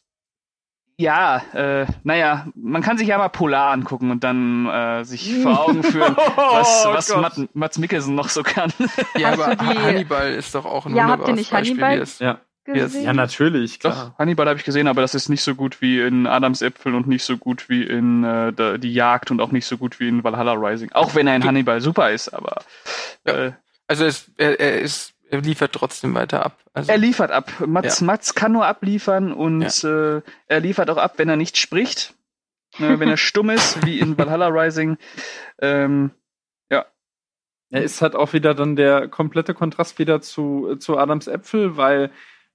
Ja, 0.96 1.42
äh, 1.52 1.86
naja, 2.04 2.46
man 2.54 2.80
kann 2.80 2.96
sich 2.96 3.08
ja 3.08 3.18
mal 3.18 3.28
Polar 3.28 3.72
angucken 3.72 4.10
und 4.10 4.24
dann 4.24 4.66
äh, 4.66 5.04
sich 5.04 5.42
vor 5.42 5.60
Augen 5.68 5.82
führen, 5.82 6.16
was, 6.16 6.84
Oh 6.86 6.92
was. 6.94 7.16
Matt, 7.16 7.34
Mats 7.54 7.78
Mikkelsen 7.78 8.14
noch 8.14 8.28
so 8.30 8.42
kann. 8.42 8.72
Ja, 9.16 9.32
aber 9.34 9.56
die- 9.56 9.78
Hannibal 9.78 10.32
ist 10.32 10.54
doch 10.54 10.64
auch 10.64 10.86
ein 10.86 10.94
Ja, 10.96 11.04
habt 11.08 11.28
ihr 11.28 11.34
wunderbares 11.34 11.36
nicht 11.38 11.50
Beispiel. 11.50 11.82
Hannibal? 11.84 12.06
Ja. 12.18 12.38
Gesehen? 12.64 13.04
ja, 13.04 13.12
natürlich, 13.12 13.78
Doch, 13.80 13.90
klar. 13.90 14.14
Hannibal 14.18 14.46
habe 14.48 14.58
ich 14.58 14.64
gesehen, 14.64 14.86
aber 14.86 15.00
das 15.02 15.14
ist 15.14 15.28
nicht 15.28 15.42
so 15.42 15.54
gut 15.56 15.80
wie 15.80 16.00
in 16.00 16.26
Adams 16.26 16.62
Äpfel 16.62 16.94
und 16.94 17.08
nicht 17.08 17.24
so 17.24 17.36
gut 17.36 17.68
wie 17.68 17.82
in 17.82 18.22
äh, 18.24 18.78
Die 18.78 18.92
Jagd 18.94 19.30
und 19.32 19.40
auch 19.40 19.50
nicht 19.50 19.66
so 19.66 19.76
gut 19.78 19.98
wie 19.98 20.08
in 20.08 20.22
Valhalla 20.22 20.52
Rising. 20.52 20.92
Auch 20.92 21.14
wenn 21.14 21.26
er 21.26 21.34
in 21.36 21.44
Hannibal 21.44 21.80
super 21.80 22.10
ist, 22.12 22.28
aber 22.28 22.62
Ja. 23.26 23.46
äh, 23.46 23.52
Also 23.88 24.04
es, 24.04 24.30
er, 24.36 24.60
er 24.60 24.80
ist, 24.80 25.14
er 25.28 25.40
liefert 25.40 25.72
trotzdem 25.72 26.14
weiter 26.14 26.44
ab. 26.46 26.58
Also 26.72 26.92
er 26.92 26.98
liefert 26.98 27.30
ab. 27.32 27.50
Mats, 27.66 28.00
Ja. 28.00 28.06
Mats 28.06 28.34
kann 28.34 28.52
nur 28.52 28.66
abliefern 28.66 29.32
und 29.32 29.82
äh, 29.84 30.20
er 30.46 30.60
liefert 30.60 30.88
auch 30.88 30.98
ab, 30.98 31.14
wenn 31.16 31.28
er 31.28 31.36
nicht 31.36 31.56
spricht. 31.56 32.14
Äh, 32.78 32.98
wenn 33.00 33.08
er 33.08 33.16
stumm 33.18 33.50
ist, 33.50 33.84
wie 33.84 33.98
in 33.98 34.16
Valhalla 34.16 34.46
Rising. 34.48 34.98
Ähm, 35.60 36.12
Er 37.74 37.82
ist 37.82 38.02
halt 38.02 38.14
auch 38.14 38.34
wieder 38.34 38.54
dann 38.54 38.76
der 38.76 39.08
komplette 39.08 39.54
Kontrast 39.54 39.98
wieder 39.98 40.20
zu, 40.20 40.76
zu 40.76 40.98
Adams 40.98 41.26
Äpfel, 41.26 41.78
weil 41.78 42.10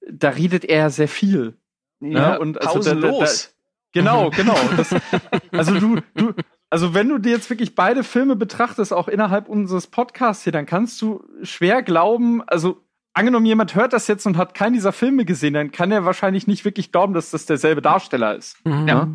da 0.09 0.29
redet 0.29 0.65
er 0.65 0.77
ja 0.77 0.89
sehr 0.89 1.07
viel. 1.07 1.57
ja, 1.99 2.37
und 2.37 2.59
also 2.65 2.79
da- 2.79 2.95
da- 2.95 3.07
pausenlos. 3.07 3.53
Genau, 3.93 4.29
genau. 4.29 4.55
Das, 4.75 4.93
also 5.51 5.79
du, 5.79 5.97
du, 6.13 6.33
also 6.69 6.93
wenn 6.93 7.07
du 7.09 7.17
dir 7.17 7.31
jetzt 7.31 7.49
wirklich 7.49 7.73
beide 7.73 8.03
Filme 8.03 8.35
betrachtest, 8.35 8.93
auch 8.93 9.07
innerhalb 9.07 9.47
unseres 9.49 9.87
Podcasts 9.87 10.43
hier, 10.43 10.51
dann 10.53 10.65
kannst 10.65 11.01
du 11.01 11.23
schwer 11.41 11.81
glauben, 11.81 12.43
also 12.47 12.83
angenommen 13.13 13.45
jemand 13.47 13.73
hört 13.73 13.93
das 13.93 14.07
jetzt 14.07 14.25
und 14.27 14.37
hat 14.37 14.53
keinen 14.53 14.73
dieser 14.73 14.91
Filme 14.91 15.25
gesehen, 15.25 15.53
dann 15.55 15.71
kann 15.71 15.91
er 15.91 16.05
wahrscheinlich 16.05 16.45
nicht 16.45 16.65
wirklich 16.65 16.91
glauben, 16.91 17.13
dass 17.13 17.31
das 17.31 17.45
derselbe 17.47 17.81
Darsteller 17.81 18.35
ist. 18.35 18.63
Mhm. 18.65 18.87
Ja. 18.87 19.07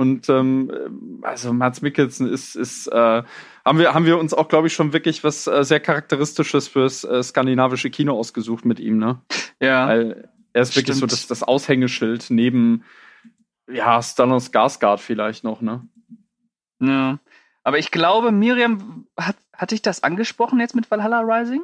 Und 0.00 0.30
ähm, 0.30 1.20
also 1.20 1.52
Mats 1.52 1.82
Mikkelsen 1.82 2.26
ist, 2.26 2.56
ist 2.56 2.86
äh, 2.86 3.22
haben 3.66 3.78
wir 3.78 3.92
haben 3.92 4.06
wir 4.06 4.18
uns 4.18 4.32
auch 4.32 4.48
glaube 4.48 4.68
ich 4.68 4.72
schon 4.72 4.94
wirklich 4.94 5.22
was 5.24 5.46
äh, 5.46 5.62
sehr 5.62 5.78
charakteristisches 5.78 6.68
fürs 6.68 7.04
äh, 7.04 7.22
skandinavische 7.22 7.90
Kino 7.90 8.18
ausgesucht 8.18 8.64
mit 8.64 8.80
ihm, 8.80 8.96
ne? 8.96 9.20
ja. 9.60 9.88
Weil 9.88 10.30
er 10.54 10.62
ist 10.62 10.74
wirklich 10.74 10.96
so 10.96 11.00
Stimmt. 11.00 11.12
das, 11.12 11.26
das 11.26 11.42
Aushängeschild 11.42 12.30
neben 12.30 12.82
ja 13.70 14.02
Stellan 14.02 14.38
Skarsgård 14.38 15.00
vielleicht 15.00 15.44
noch, 15.44 15.60
ne? 15.60 15.86
ja. 16.80 17.18
Aber 17.62 17.78
ich 17.78 17.90
glaube, 17.90 18.32
Miriam, 18.32 19.06
hat, 19.18 19.36
hatte 19.52 19.74
ich 19.74 19.82
das 19.82 20.02
angesprochen 20.02 20.60
jetzt 20.60 20.74
mit 20.74 20.90
Valhalla 20.90 21.20
Rising? 21.20 21.62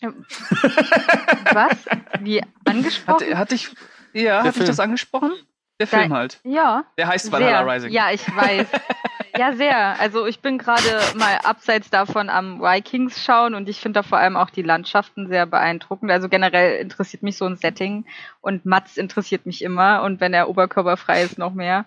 Was? 0.00 1.76
Wie 2.20 2.42
angesprochen? 2.64 3.26
Hatte, 3.26 3.36
hatte 3.36 3.54
ich, 3.54 3.68
ja, 4.14 4.42
hatte 4.42 4.60
ich 4.60 4.66
das 4.66 4.80
angesprochen? 4.80 5.32
Der 5.80 5.86
Film 5.88 6.12
halt. 6.12 6.40
ja. 6.44 6.84
Der 6.96 7.08
heißt 7.08 7.32
Valhalla 7.32 7.64
Sehr. 7.64 7.74
Rising. 7.74 7.92
Ja, 7.92 8.10
ich 8.12 8.24
weiß. 8.34 8.66
ja, 9.36 9.52
sehr. 9.54 9.98
Also 9.98 10.24
ich 10.26 10.40
bin 10.40 10.56
gerade 10.58 10.82
mal 11.16 11.38
abseits 11.42 11.90
davon 11.90 12.30
am 12.30 12.60
Vikings 12.60 13.24
schauen 13.24 13.54
und 13.54 13.68
ich 13.68 13.80
finde 13.80 13.98
da 14.00 14.02
vor 14.04 14.18
allem 14.18 14.36
auch 14.36 14.50
die 14.50 14.62
Landschaften 14.62 15.26
sehr 15.26 15.46
beeindruckend. 15.46 16.12
Also 16.12 16.28
generell 16.28 16.78
interessiert 16.80 17.24
mich 17.24 17.36
so 17.36 17.44
ein 17.44 17.56
Setting 17.56 18.06
und 18.40 18.64
Mats 18.64 18.96
interessiert 18.96 19.46
mich 19.46 19.62
immer 19.62 20.02
und 20.02 20.20
wenn 20.20 20.32
er 20.32 20.48
oberkörperfrei 20.48 21.22
ist, 21.24 21.38
noch 21.38 21.54
mehr. 21.54 21.86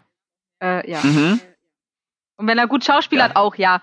Äh, 0.61 0.89
ja. 0.91 0.99
Mhm. 1.03 1.39
Und 2.35 2.47
wenn 2.47 2.57
er 2.57 2.68
gut 2.68 2.84
schauspielert, 2.84 3.35
auch 3.38 3.55
ja. 3.55 3.81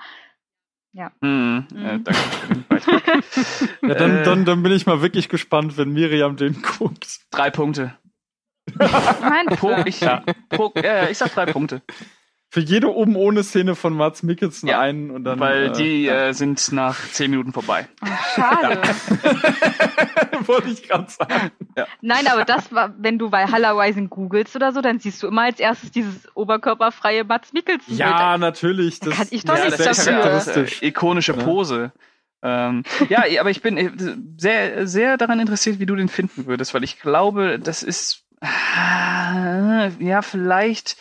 Mhm. 0.92 1.66
Mhm. 1.72 1.86
Äh, 1.86 1.98
danke 2.00 2.12
für 2.14 2.54
den 2.54 2.64
Beitrag. 2.68 3.02
Ja, 3.82 3.94
dann, 3.94 4.16
Äh. 4.18 4.22
dann, 4.22 4.44
dann 4.44 4.62
bin 4.62 4.72
ich 4.72 4.86
mal 4.86 5.00
wirklich 5.02 5.28
gespannt, 5.28 5.76
wenn 5.78 5.90
Miriam 5.92 6.36
den 6.36 6.60
guckt. 6.62 7.20
Drei 7.30 7.50
Punkte. 7.50 7.96
Mein 8.76 9.46
Pro, 9.56 9.76
ich, 9.84 10.00
pro, 10.48 10.72
ja, 10.82 11.08
ich 11.08 11.18
sag 11.18 11.34
drei 11.34 11.46
Punkte. 11.46 11.82
Für 12.54 12.60
jede 12.60 12.94
oben 12.94 13.16
ohne 13.16 13.42
Szene 13.42 13.74
von 13.74 13.94
Mats 13.94 14.22
Mikkelsen 14.22 14.68
Ja, 14.68 14.78
einen 14.78 15.10
und 15.10 15.24
dann. 15.24 15.40
weil 15.40 15.66
äh, 15.66 15.72
die 15.72 16.04
ja. 16.04 16.26
äh, 16.28 16.34
sind 16.34 16.70
nach 16.70 16.96
zehn 17.10 17.32
Minuten 17.32 17.52
vorbei. 17.52 17.88
Oh, 18.00 18.06
schade. 18.36 18.80
wollte 20.46 20.68
ich 20.68 20.86
gerade 20.86 21.10
sagen. 21.10 21.50
Nein, 22.00 22.28
aber 22.28 22.44
das 22.44 22.72
war, 22.72 22.94
wenn 22.96 23.18
du 23.18 23.32
Valhalla 23.32 23.72
Rising 23.72 24.08
googelst 24.08 24.54
oder 24.54 24.72
so, 24.72 24.82
dann 24.82 25.00
siehst 25.00 25.20
du 25.22 25.26
immer 25.26 25.42
als 25.42 25.58
erstes 25.58 25.90
dieses 25.90 26.28
oberkörperfreie 26.36 27.24
Mats 27.24 27.52
Mikkelsen. 27.52 27.96
Ja, 27.96 28.38
natürlich. 28.38 29.00
Das, 29.00 29.16
kann 29.16 29.26
ich 29.30 29.44
doch 29.44 29.54
das 29.54 29.64
nichts 29.64 29.80
ist 29.80 29.86
das 29.88 29.98
ist 29.98 30.04
sehr 30.04 30.14
dafür. 30.14 30.30
ja 30.30 30.38
charakteristisch. 30.38 30.82
äh, 30.82 30.86
ikonische? 30.86 31.32
Pose. 31.34 31.92
Ähm, 32.42 32.84
ja, 33.08 33.24
aber 33.40 33.50
ich 33.50 33.62
bin 33.62 33.76
äh, 33.78 33.90
sehr, 34.36 34.86
sehr 34.86 35.16
daran 35.16 35.40
interessiert, 35.40 35.80
wie 35.80 35.86
du 35.86 35.96
den 35.96 36.08
finden 36.08 36.46
würdest, 36.46 36.74
weil 36.74 36.84
ich 36.84 37.00
glaube, 37.00 37.58
das 37.58 37.82
ist 37.82 38.23
ja 39.98 40.22
vielleicht. 40.22 40.96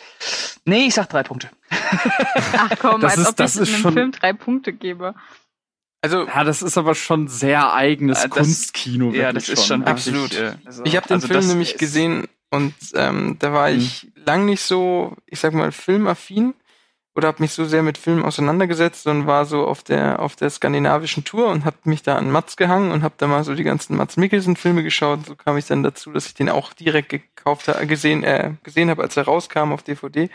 Nee, 0.64 0.86
ich 0.86 0.94
sag 0.94 1.08
drei 1.08 1.22
Punkte. 1.22 1.50
Ach 1.70 2.70
komm, 2.80 3.00
Das 3.00 3.12
als 3.12 3.20
ist- 3.22 3.28
ob 3.28 3.36
das 3.36 3.56
ich 3.56 3.62
ist 3.62 3.68
einem 3.74 3.82
schon- 3.82 3.92
Film 3.94 4.12
drei 4.12 4.32
Punkte 4.32 4.72
gebe. 4.72 5.14
Also 6.02 6.26
Ja, 6.26 6.44
das 6.44 6.62
ist 6.62 6.76
aber 6.76 6.94
schon 6.94 7.28
sehr 7.28 7.72
eigenes 7.72 8.18
Äh, 8.24 8.28
das- 8.28 8.36
Kunstkino. 8.38 9.12
ja, 9.12 9.32
das 9.32 9.48
ist 9.48 9.66
schon 9.66 9.80
ja. 9.82 9.86
wirklich, 9.88 10.14
Absolut. 10.14 10.34
äh, 10.34 10.56
also- 10.64 10.84
Ich 10.84 10.96
habe 10.96 11.06
den 11.06 11.14
also 11.14 11.28
Film 11.28 11.46
nämlich 11.48 11.76
gesehen 11.78 12.26
und 12.50 12.74
ähm, 12.94 13.36
da 13.38 13.52
war 13.52 13.70
ich 13.70 14.12
lang 14.26 14.44
nicht 14.44 14.60
so, 14.62 15.16
ich 15.26 15.40
sag 15.40 15.54
mal, 15.54 15.72
filmaffin 15.72 16.54
oder 17.14 17.28
habe 17.28 17.42
mich 17.42 17.52
so 17.52 17.64
sehr 17.64 17.82
mit 17.82 17.96
Filmen 17.98 18.24
auseinandergesetzt 18.24 19.06
und 19.06 19.26
war 19.26 19.44
so 19.44 19.66
auf 19.66 19.82
der 19.82 20.18
auf 20.20 20.34
der 20.36 20.50
skandinavischen 20.50 21.24
Tour 21.24 21.48
und 21.48 21.64
habe 21.64 21.76
mich 21.84 22.02
da 22.02 22.16
an 22.16 22.30
Mats 22.30 22.56
gehangen 22.56 22.90
und 22.92 23.02
habe 23.02 23.14
da 23.18 23.26
mal 23.26 23.44
so 23.44 23.54
die 23.54 23.62
ganzen 23.64 23.96
Mats 23.96 24.16
Mikkelsen 24.16 24.56
Filme 24.56 24.82
geschaut. 24.82 25.24
So 25.26 25.36
kam 25.36 25.56
ich 25.56 25.66
dann 25.66 25.82
dazu, 25.82 26.12
dass 26.12 26.26
ich 26.26 26.34
den 26.34 26.48
auch 26.48 26.72
direkt 26.72 27.10
gekauft 27.10 27.68
habe, 27.68 27.86
gesehen 27.86 28.24
äh, 28.24 28.52
gesehen 28.64 28.90
habe, 28.90 29.02
als 29.02 29.16
er 29.16 29.24
rauskam 29.24 29.72
auf 29.72 29.82
DVD. 29.82 30.28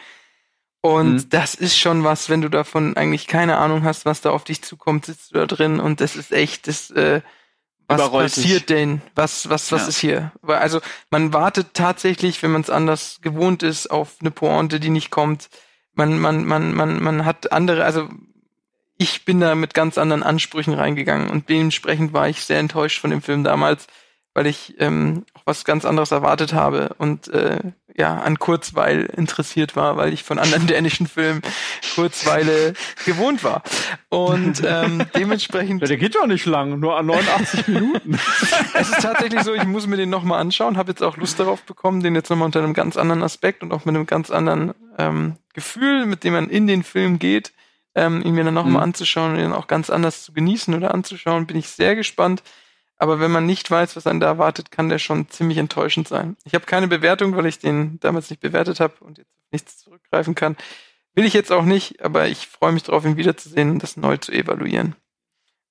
Und 0.81 1.14
Mhm. 1.15 1.30
das 1.30 1.56
ist 1.56 1.77
schon 1.77 2.06
was, 2.06 2.30
wenn 2.30 2.39
du 2.41 2.47
davon 2.49 2.95
eigentlich 2.95 3.27
keine 3.27 3.57
Ahnung 3.57 3.84
hast, 3.84 4.06
was 4.06 4.22
da 4.22 4.30
auf 4.31 4.45
dich 4.45 4.61
zukommt, 4.61 5.06
sitzt 5.06 5.31
du 5.31 5.35
da 5.39 5.45
drin 5.45 5.80
und 5.81 5.99
das 5.99 6.15
ist 6.15 6.31
echt, 6.31 6.68
das, 6.68 6.89
äh, 6.91 7.22
was 7.88 7.99
Überrollt 7.99 8.34
passiert 8.35 8.69
denn? 8.69 9.01
Was, 9.15 9.49
was, 9.49 9.72
was 9.73 9.81
Ja. 9.81 9.88
ist 9.89 9.97
hier? 9.99 10.31
Also 10.43 10.80
man 11.10 11.34
wartet 11.34 11.73
tatsächlich, 11.73 12.41
wenn 12.43 12.51
man 12.51 12.61
es 12.61 12.69
anders 12.69 13.18
gewohnt 13.22 13.64
ist, 13.64 13.88
auf 13.91 14.15
eine 14.22 14.31
Pointe, 14.31 14.80
die 14.80 14.89
nicht 14.91 15.10
kommt. 15.10 15.49
Man, 15.99 16.17
man, 16.17 16.45
man, 16.45 16.73
man, 16.73 17.03
man 17.03 17.26
hat 17.26 17.51
andere, 17.51 17.84
also 17.84 18.07
ich 18.97 19.26
bin 19.26 19.41
da 19.41 19.53
mit 19.53 19.73
ganz 19.73 19.97
anderen 19.97 20.23
Ansprüchen 20.23 20.73
reingegangen 20.73 21.30
und 21.30 21.49
dementsprechend 21.49 22.13
war 22.13 22.30
ich 22.30 22.45
sehr 22.45 22.59
enttäuscht 22.59 23.01
von 23.01 23.09
dem 23.09 23.21
Film 23.21 23.43
damals, 23.43 23.88
weil 24.34 24.47
ich 24.47 24.76
ähm, 24.80 25.26
auch 25.34 25.41
was 25.43 25.65
ganz 25.65 25.84
anderes 25.84 26.11
erwartet 26.11 26.53
habe 26.53 26.95
und 26.99 27.27
äh, 27.27 27.59
ja 27.97 28.17
an 28.17 28.39
Kurzweil 28.39 29.09
interessiert 29.17 29.76
war, 29.76 29.97
weil 29.97 30.13
ich 30.13 30.23
von 30.23 30.39
anderen 30.39 30.67
dänischen 30.67 31.05
Filmen 31.05 31.41
Kurzweile 31.95 32.76
gewohnt 33.05 33.43
war 33.43 33.61
und 34.07 34.63
ähm, 34.65 35.05
dementsprechend 35.17 35.81
Ja, 35.81 35.88
der 35.88 35.97
geht 35.97 36.15
doch 36.15 36.27
nicht 36.27 36.45
lang, 36.45 36.80
nur 36.80 36.95
an 36.95 37.07
89 37.07 37.67
Minuten. 37.67 38.17
es 38.73 38.88
ist 38.88 39.01
tatsächlich 39.01 39.41
so, 39.41 39.53
ich 39.53 39.65
muss 39.65 39.85
mir 39.85 39.97
den 39.97 40.09
nochmal 40.09 40.39
anschauen, 40.39 40.77
habe 40.77 40.91
jetzt 40.91 41.03
auch 41.03 41.17
Lust 41.17 41.41
darauf 41.41 41.63
bekommen, 41.63 41.99
den 41.99 42.15
jetzt 42.15 42.30
nochmal 42.30 42.45
unter 42.45 42.63
einem 42.63 42.73
ganz 42.73 42.95
anderen 42.95 43.21
Aspekt 43.21 43.63
und 43.63 43.73
auch 43.73 43.84
mit 43.84 43.95
einem 43.95 44.05
ganz 44.05 44.31
anderen 44.31 44.73
ähm, 44.97 45.35
Gefühl, 45.60 46.06
mit 46.06 46.23
dem 46.23 46.34
man 46.34 46.49
in 46.49 46.68
den 46.68 46.84
Film 46.84 47.19
geht, 47.19 47.52
ähm, 47.95 48.22
ihn 48.23 48.34
mir 48.34 48.44
dann 48.44 48.53
nochmal 48.53 48.81
Mhm. 48.81 48.90
anzuschauen 48.90 49.34
und 49.34 49.40
ihn 49.40 49.52
auch 49.52 49.68
ganz 49.68 49.90
anders 49.90 50.23
zu 50.23 50.31
genießen 50.34 50.73
oder 50.73 50.94
anzuschauen, 50.94 51.48
bin 51.48 51.57
ich 51.57 51.69
sehr 51.69 51.95
gespannt. 51.95 52.44
Aber 52.98 53.19
wenn 53.19 53.31
man 53.31 53.45
nicht 53.45 53.69
weiß, 53.69 53.95
was 53.95 54.07
einen 54.07 54.19
da 54.19 54.27
erwartet, 54.27 54.72
kann 54.72 54.90
der 54.90 54.99
schon 54.99 55.30
ziemlich 55.30 55.57
enttäuschend 55.57 56.07
sein. 56.07 56.36
Ich 56.44 56.53
habe 56.53 56.65
keine 56.65 56.88
Bewertung, 56.88 57.36
weil 57.36 57.45
ich 57.45 57.60
den 57.60 57.99
damals 57.99 58.30
nicht 58.30 58.41
bewertet 58.41 58.80
habe 58.80 58.94
und 59.02 59.18
jetzt 59.18 59.31
nichts 59.52 59.77
zurückgreifen 59.80 60.36
kann. 60.36 60.57
Will 61.14 61.26
ich 61.26 61.34
jetzt 61.34 61.52
auch 61.52 61.65
nicht, 61.65 62.02
aber 62.03 62.27
ich 62.27 62.48
freue 62.48 62.72
mich 62.72 62.84
darauf, 62.84 63.06
ihn 63.06 63.18
wiederzusehen 63.18 63.72
und 63.72 63.84
das 63.84 63.98
neu 63.98 64.18
zu 64.18 64.31
evaluieren. 64.31 64.95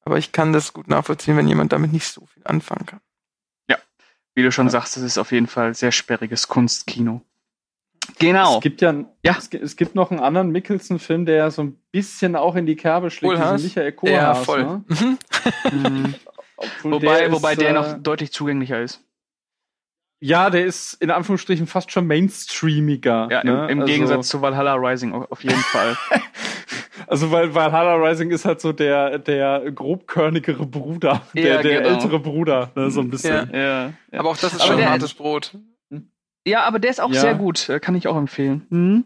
Aber 0.05 0.19
ich 0.19 0.33
kann 0.33 0.53
das 0.53 0.73
gut 0.73 0.89
nachvollziehen, 0.89 1.37
wenn 1.37 1.49
jemand 1.49 1.73
damit 1.73 1.93
nicht 1.93 2.09
so 2.09 2.27
viel 2.27 2.43
anfangen 2.45 2.87
kann. 2.87 3.01
Wie 4.39 4.45
du 4.45 4.53
schon 4.53 4.71
sagst, 4.71 4.97
das 4.97 5.03
ist 5.03 5.19
auf 5.19 5.33
jeden 5.33 5.49
Fall 5.49 5.75
sehr 5.75 5.91
sperriges 5.91 6.47
Kunstkino. 6.47 7.23
Genau. 8.19 8.57
Es 8.57 8.63
gibt 8.63 8.81
ja, 8.81 8.93
Ja. 9.25 9.37
Es, 9.39 9.49
gibt, 9.51 9.63
es 9.65 9.77
gibt 9.77 9.95
noch 9.95 10.11
einen 10.11 10.21
anderen 10.21 10.51
Mickelson-Film, 10.51 11.25
der 11.27 11.37
ja 11.37 11.51
so 11.51 11.63
ein 11.63 11.79
bisschen 11.93 12.35
auch 12.37 12.57
in 12.57 12.67
die 12.67 12.75
Kerbe 12.77 13.11
schlägt. 13.11 13.35
Kohlhaas? 13.35 13.63
diesen 13.63 13.69
Michael 13.85 13.85
Ja, 13.87 13.93
Kohlhaas, 13.93 14.45
voll. 14.45 14.63
Ne? 14.65 14.85
Mhm. 14.89 15.19
Mhm. 15.73 16.15
Wobei, 16.83 17.23
ist, 17.27 17.33
wobei 17.33 17.55
der 17.55 17.71
äh, 17.71 17.73
noch 17.73 17.99
deutlich 18.03 18.33
zugänglicher 18.33 18.81
ist. 18.83 19.05
Ja, 20.21 20.51
der 20.51 20.65
ist 20.67 20.95
in 20.95 21.13
Anführungsstrichen 21.13 21.69
fast 21.69 21.93
schon 21.93 22.09
mainstreamiger. 22.09 23.29
Ja, 23.31 23.45
ne? 23.45 23.65
im, 23.67 23.69
im 23.71 23.81
also, 23.83 23.93
Gegensatz 23.93 24.29
zu 24.29 24.43
Valhalla 24.43 24.75
Rising 24.75 25.13
au- 25.15 25.27
auf 25.31 25.43
jeden 25.45 25.55
Fall. 25.61 25.97
Also, 27.07 27.31
weil 27.31 27.55
Valhalla 27.55 27.95
Rising 27.95 28.31
ist 28.33 28.45
halt 28.45 28.61
so 28.61 28.73
der, 28.73 29.19
der 29.19 29.71
grobkörnigere 29.71 30.67
Bruder, 30.67 31.23
der, 31.35 31.43
Ja, 31.57 31.63
der 31.63 31.81
genau. 31.83 31.95
ältere 31.95 32.19
Bruder, 32.19 32.71
ne, 32.75 32.91
so 32.91 33.01
ein 33.01 33.09
bisschen. 33.09 33.49
ja, 33.55 33.87
ja. 34.13 34.19
Aber 34.19 34.31
auch 34.31 34.37
das 34.37 34.53
ist 34.53 34.61
Aber 34.61 34.67
schon 34.69 34.77
der- 34.79 34.91
hartes 34.91 35.15
Brot. 35.15 35.55
Ja, 36.49 36.63
aber 36.65 36.79
der 36.79 36.91
ist 36.91 37.01
auch 37.01 37.13
Ja. 37.13 37.21
sehr 37.21 37.35
gut. 37.35 37.69
äh, 37.69 37.79
Kann 37.81 37.95
ich 37.95 38.09
auch 38.09 38.17
empfehlen. 38.17 38.67
Mhm. 38.71 39.05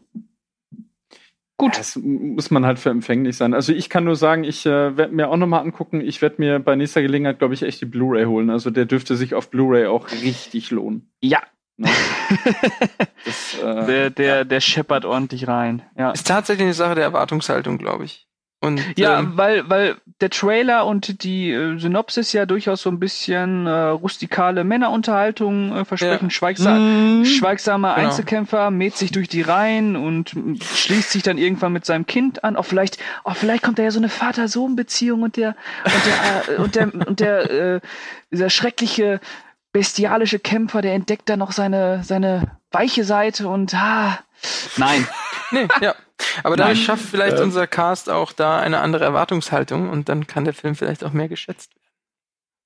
Gut. 1.58 1.78
Das 1.78 1.96
muss 1.96 2.50
man 2.50 2.66
halt 2.66 2.78
für 2.80 2.90
empfänglich 2.90 3.36
sein. 3.36 3.54
Also 3.54 3.72
ich 3.72 3.88
kann 3.88 4.02
nur 4.04 4.16
sagen, 4.16 4.42
ich 4.42 4.66
äh, 4.66 4.96
werde 4.96 5.14
mir 5.14 5.28
auch 5.28 5.36
nochmal 5.36 5.60
angucken. 5.60 6.00
Ich 6.00 6.20
werde 6.20 6.36
mir 6.38 6.58
bei 6.58 6.74
nächster 6.74 7.02
Gelegenheit, 7.02 7.38
glaube 7.38 7.54
ich, 7.54 7.62
echt 7.62 7.80
die 7.80 7.86
Blu-ray 7.86 8.24
holen. 8.24 8.50
Also 8.50 8.70
der 8.70 8.84
dürfte 8.84 9.14
sich 9.16 9.34
auf 9.34 9.48
Blu-ray 9.50 9.86
auch 9.86 10.10
richtig 10.10 10.70
lohnen. 10.70 11.10
Ja, 11.20 11.40
Ne? 11.78 11.88
das, 13.24 13.58
äh, 13.62 13.86
Der, 13.86 14.10
der, 14.10 14.44
der 14.44 14.60
scheppert 14.60 15.04
ordentlich 15.06 15.48
rein. 15.48 15.82
Ja. 15.96 16.10
Ist 16.10 16.26
tatsächlich 16.26 16.64
eine 16.64 16.74
Sache 16.74 16.94
der 16.96 17.04
Erwartungshaltung, 17.04 17.78
glaube 17.78 18.04
ich. 18.04 18.28
Und 18.62 18.80
Ja, 18.96 19.18
ähm, 19.18 19.32
weil, 19.34 19.68
weil 19.68 19.96
der 20.20 20.30
Trailer 20.30 20.86
und 20.86 21.24
die 21.24 21.50
äh, 21.50 21.78
Synopsis 21.78 22.32
ja 22.32 22.46
durchaus 22.46 22.82
so 22.82 22.90
ein 22.90 23.00
bisschen 23.00 23.66
äh, 23.66 23.70
rustikale 23.70 24.62
Männerunterhaltung 24.62 25.76
äh, 25.76 25.84
versprechen. 25.84 26.26
Ja. 26.26 26.30
Schweigsa 26.30 26.78
Mhm. 26.78 27.24
Schweigsamer 27.24 27.94
Genau. 27.96 28.06
Einzelkämpfer 28.06 28.70
mäht 28.70 28.96
sich 28.96 29.10
durch 29.10 29.28
die 29.28 29.42
Reihen 29.42 29.96
und 29.96 30.36
schließt 30.62 31.10
sich 31.10 31.24
dann 31.24 31.38
irgendwann 31.38 31.72
mit 31.72 31.84
seinem 31.84 32.06
Kind 32.06 32.44
an. 32.44 32.56
Oh, 32.56 32.62
vielleicht, 32.62 32.98
oh, 33.24 33.32
vielleicht 33.34 33.64
kommt 33.64 33.80
da 33.80 33.82
ja 33.82 33.90
so 33.90 33.98
eine 33.98 34.08
Vater-Sohn-Beziehung 34.08 35.22
und 35.22 35.36
der 35.36 35.56
und 35.84 36.06
der 36.06 36.54
äh, 36.54 36.60
und 36.60 36.74
der 36.76 36.94
und 37.08 37.20
der 37.20 37.50
äh, 37.50 37.80
dieser 38.30 38.48
schreckliche 38.48 39.20
bestialische 39.72 40.38
Kämpfer, 40.38 40.82
der 40.82 40.94
entdeckt 40.94 41.28
dann 41.28 41.40
noch 41.40 41.50
seine 41.50 42.04
seine 42.04 42.52
weiche 42.70 43.02
Seite 43.02 43.48
und 43.48 43.74
ah, 43.74 44.20
nein. 44.76 45.08
nee, 45.50 45.66
ja. 45.80 45.96
Aber 46.42 46.56
dadurch 46.56 46.84
schafft 46.84 47.04
vielleicht 47.04 47.38
Äh. 47.38 47.42
unser 47.42 47.66
Cast 47.66 48.10
auch 48.10 48.32
da 48.32 48.58
eine 48.58 48.80
andere 48.80 49.04
Erwartungshaltung 49.04 49.88
und 49.88 50.08
dann 50.08 50.26
kann 50.26 50.44
der 50.44 50.54
Film 50.54 50.74
vielleicht 50.74 51.04
auch 51.04 51.12
mehr 51.12 51.28
geschätzt 51.28 51.74
werden. 51.74 51.82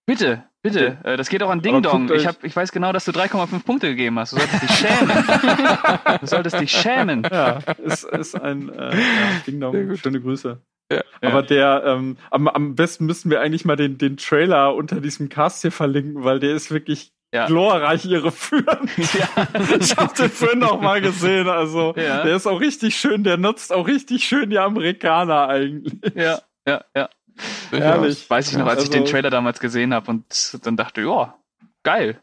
Bitte, 0.09 0.45
bitte. 0.62 0.99
Äh, 1.03 1.16
das 1.16 1.28
geht 1.28 1.43
auch 1.43 1.51
an 1.51 1.62
Ding 1.62 1.83
Dong. 1.83 2.12
Ich, 2.12 2.27
hab, 2.28 2.45
ich 2.45 2.55
weiß 2.55 2.70
genau, 2.70 2.93
dass 2.93 3.05
du 3.05 3.11
3,5 3.11 3.65
Punkte 3.65 3.89
gegeben 3.89 4.19
hast. 4.20 4.33
Du 4.33 4.37
solltest 4.37 4.62
dich 4.62 4.70
schämen. 4.70 5.09
du 6.20 6.27
solltest 6.27 6.61
dich 6.61 6.70
schämen. 6.70 7.23
ja, 7.31 7.59
ist, 7.83 8.05
ist 8.05 8.41
ein 8.41 8.69
äh, 8.69 8.97
ja, 8.97 9.01
Ding 9.47 9.59
Dong. 9.59 9.97
Schöne 9.97 10.20
Grüße. 10.20 10.61
Ja. 10.93 11.03
Aber 11.23 11.43
der, 11.43 11.83
ähm, 11.85 12.16
am, 12.31 12.47
am 12.47 12.77
besten 12.77 13.07
müssten 13.07 13.31
wir 13.31 13.41
eigentlich 13.41 13.65
mal 13.65 13.74
den, 13.74 13.99
den 13.99 14.16
Trailer 14.16 14.77
unter 14.77 15.01
diesem 15.01 15.28
Cast 15.28 15.62
hier 15.62 15.73
verlinken, 15.73 16.23
weil 16.23 16.39
der 16.39 16.55
ist 16.55 16.70
wirklich 16.70 17.12
Ja. 17.32 17.47
glorreich 17.47 18.05
irreführend. 18.07 18.90
Ich 18.97 19.97
habe 19.97 20.15
den 20.16 20.31
vorhin 20.31 20.62
auch 20.62 20.81
mal 20.81 21.01
gesehen. 21.01 21.48
Also 21.48 21.93
Ja. 21.97 22.23
der 22.23 22.36
ist 22.36 22.47
auch 22.47 22.61
richtig 22.61 22.97
schön, 22.97 23.24
der 23.24 23.36
nutzt 23.36 23.73
auch 23.73 23.86
richtig 23.86 24.24
schön 24.24 24.48
die 24.51 24.59
Amerikaner 24.59 25.48
eigentlich. 25.48 26.15
Ja, 26.15 26.40
ja, 26.66 26.85
ja. 26.94 27.09
Herrlich. 27.70 28.31
Weiß 28.31 28.51
ich 28.51 28.57
noch, 28.57 28.66
als 28.66 28.85
ich 28.85 28.89
Also- 28.90 28.93
den 28.98 29.05
Trailer 29.05 29.31
damals 29.31 29.61
gesehen 29.61 29.93
habe 29.93 30.11
und 30.11 30.24
dann 30.65 30.77
dachte, 30.77 31.03
ja, 31.03 31.35
geil. 31.82 32.20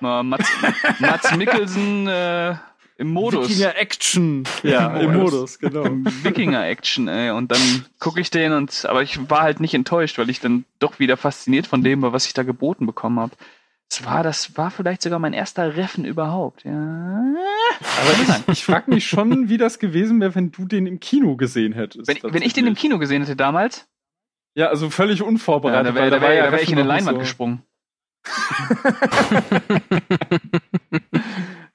Mal 0.00 0.22
Mats, 0.24 0.50
Mats 0.98 1.34
Mikkelsen 1.36 2.06
äh, 2.06 2.54
im 2.98 3.08
Modus. 3.12 3.48
Wikinger 3.48 3.76
Action. 3.76 4.44
Ja, 4.62 4.94
Im 4.98 5.14
Modus. 5.16 5.58
Genau. 5.58 5.84
Wikinger-Action, 6.22 7.08
ey. 7.08 7.30
Und 7.30 7.50
dann 7.52 7.86
gucke 7.98 8.20
ich 8.20 8.30
den 8.30 8.52
und 8.52 8.84
aber 8.86 9.02
ich 9.02 9.30
war 9.30 9.42
halt 9.42 9.60
nicht 9.60 9.74
enttäuscht, 9.74 10.18
weil 10.18 10.28
ich 10.30 10.40
dann 10.40 10.64
doch 10.78 10.98
wieder 10.98 11.16
fasziniert 11.16 11.66
von 11.66 11.82
dem 11.82 12.02
war, 12.02 12.12
was 12.12 12.26
ich 12.26 12.34
da 12.34 12.42
geboten 12.42 12.84
bekommen 12.86 13.20
habe. 13.20 13.32
Das 13.88 14.04
war, 14.04 14.22
das 14.24 14.56
war 14.56 14.70
vielleicht 14.72 15.02
sogar 15.02 15.20
mein 15.20 15.32
erster 15.32 15.76
Reffen 15.76 16.04
überhaupt, 16.04 16.64
ja. 16.64 16.72
Aber 16.72 18.12
ich, 18.20 18.48
ich 18.58 18.64
frage 18.64 18.90
mich 18.90 19.06
schon, 19.08 19.48
wie 19.48 19.58
das 19.58 19.78
gewesen 19.78 20.20
wäre, 20.20 20.34
wenn 20.34 20.50
du 20.50 20.64
den 20.66 20.86
im 20.86 20.98
Kino 20.98 21.36
gesehen 21.36 21.72
hättest. 21.72 22.08
Wenn, 22.08 22.18
wenn 22.34 22.42
ich 22.42 22.52
den 22.52 22.66
im. 22.66 22.74
Kino 22.74 22.98
gesehen 22.98 23.22
hätte 23.22 23.36
damals, 23.36 23.86
Ja, 24.54 24.66
also 24.68 24.90
völlig 24.90 25.20
ja, 25.20 25.24
unvorbereitet. 25.26 25.90
da 25.90 25.94
wäre 25.94 26.10
da 26.10 26.20
wär, 26.20 26.34
ja 26.34 26.46
da 26.46 26.52
wär 26.52 26.62
ich 26.62 26.72
in 26.72 26.78
eine 26.78 26.88
Leinwand 26.88 27.16
so- 27.16 27.20
gesprungen. 27.20 27.62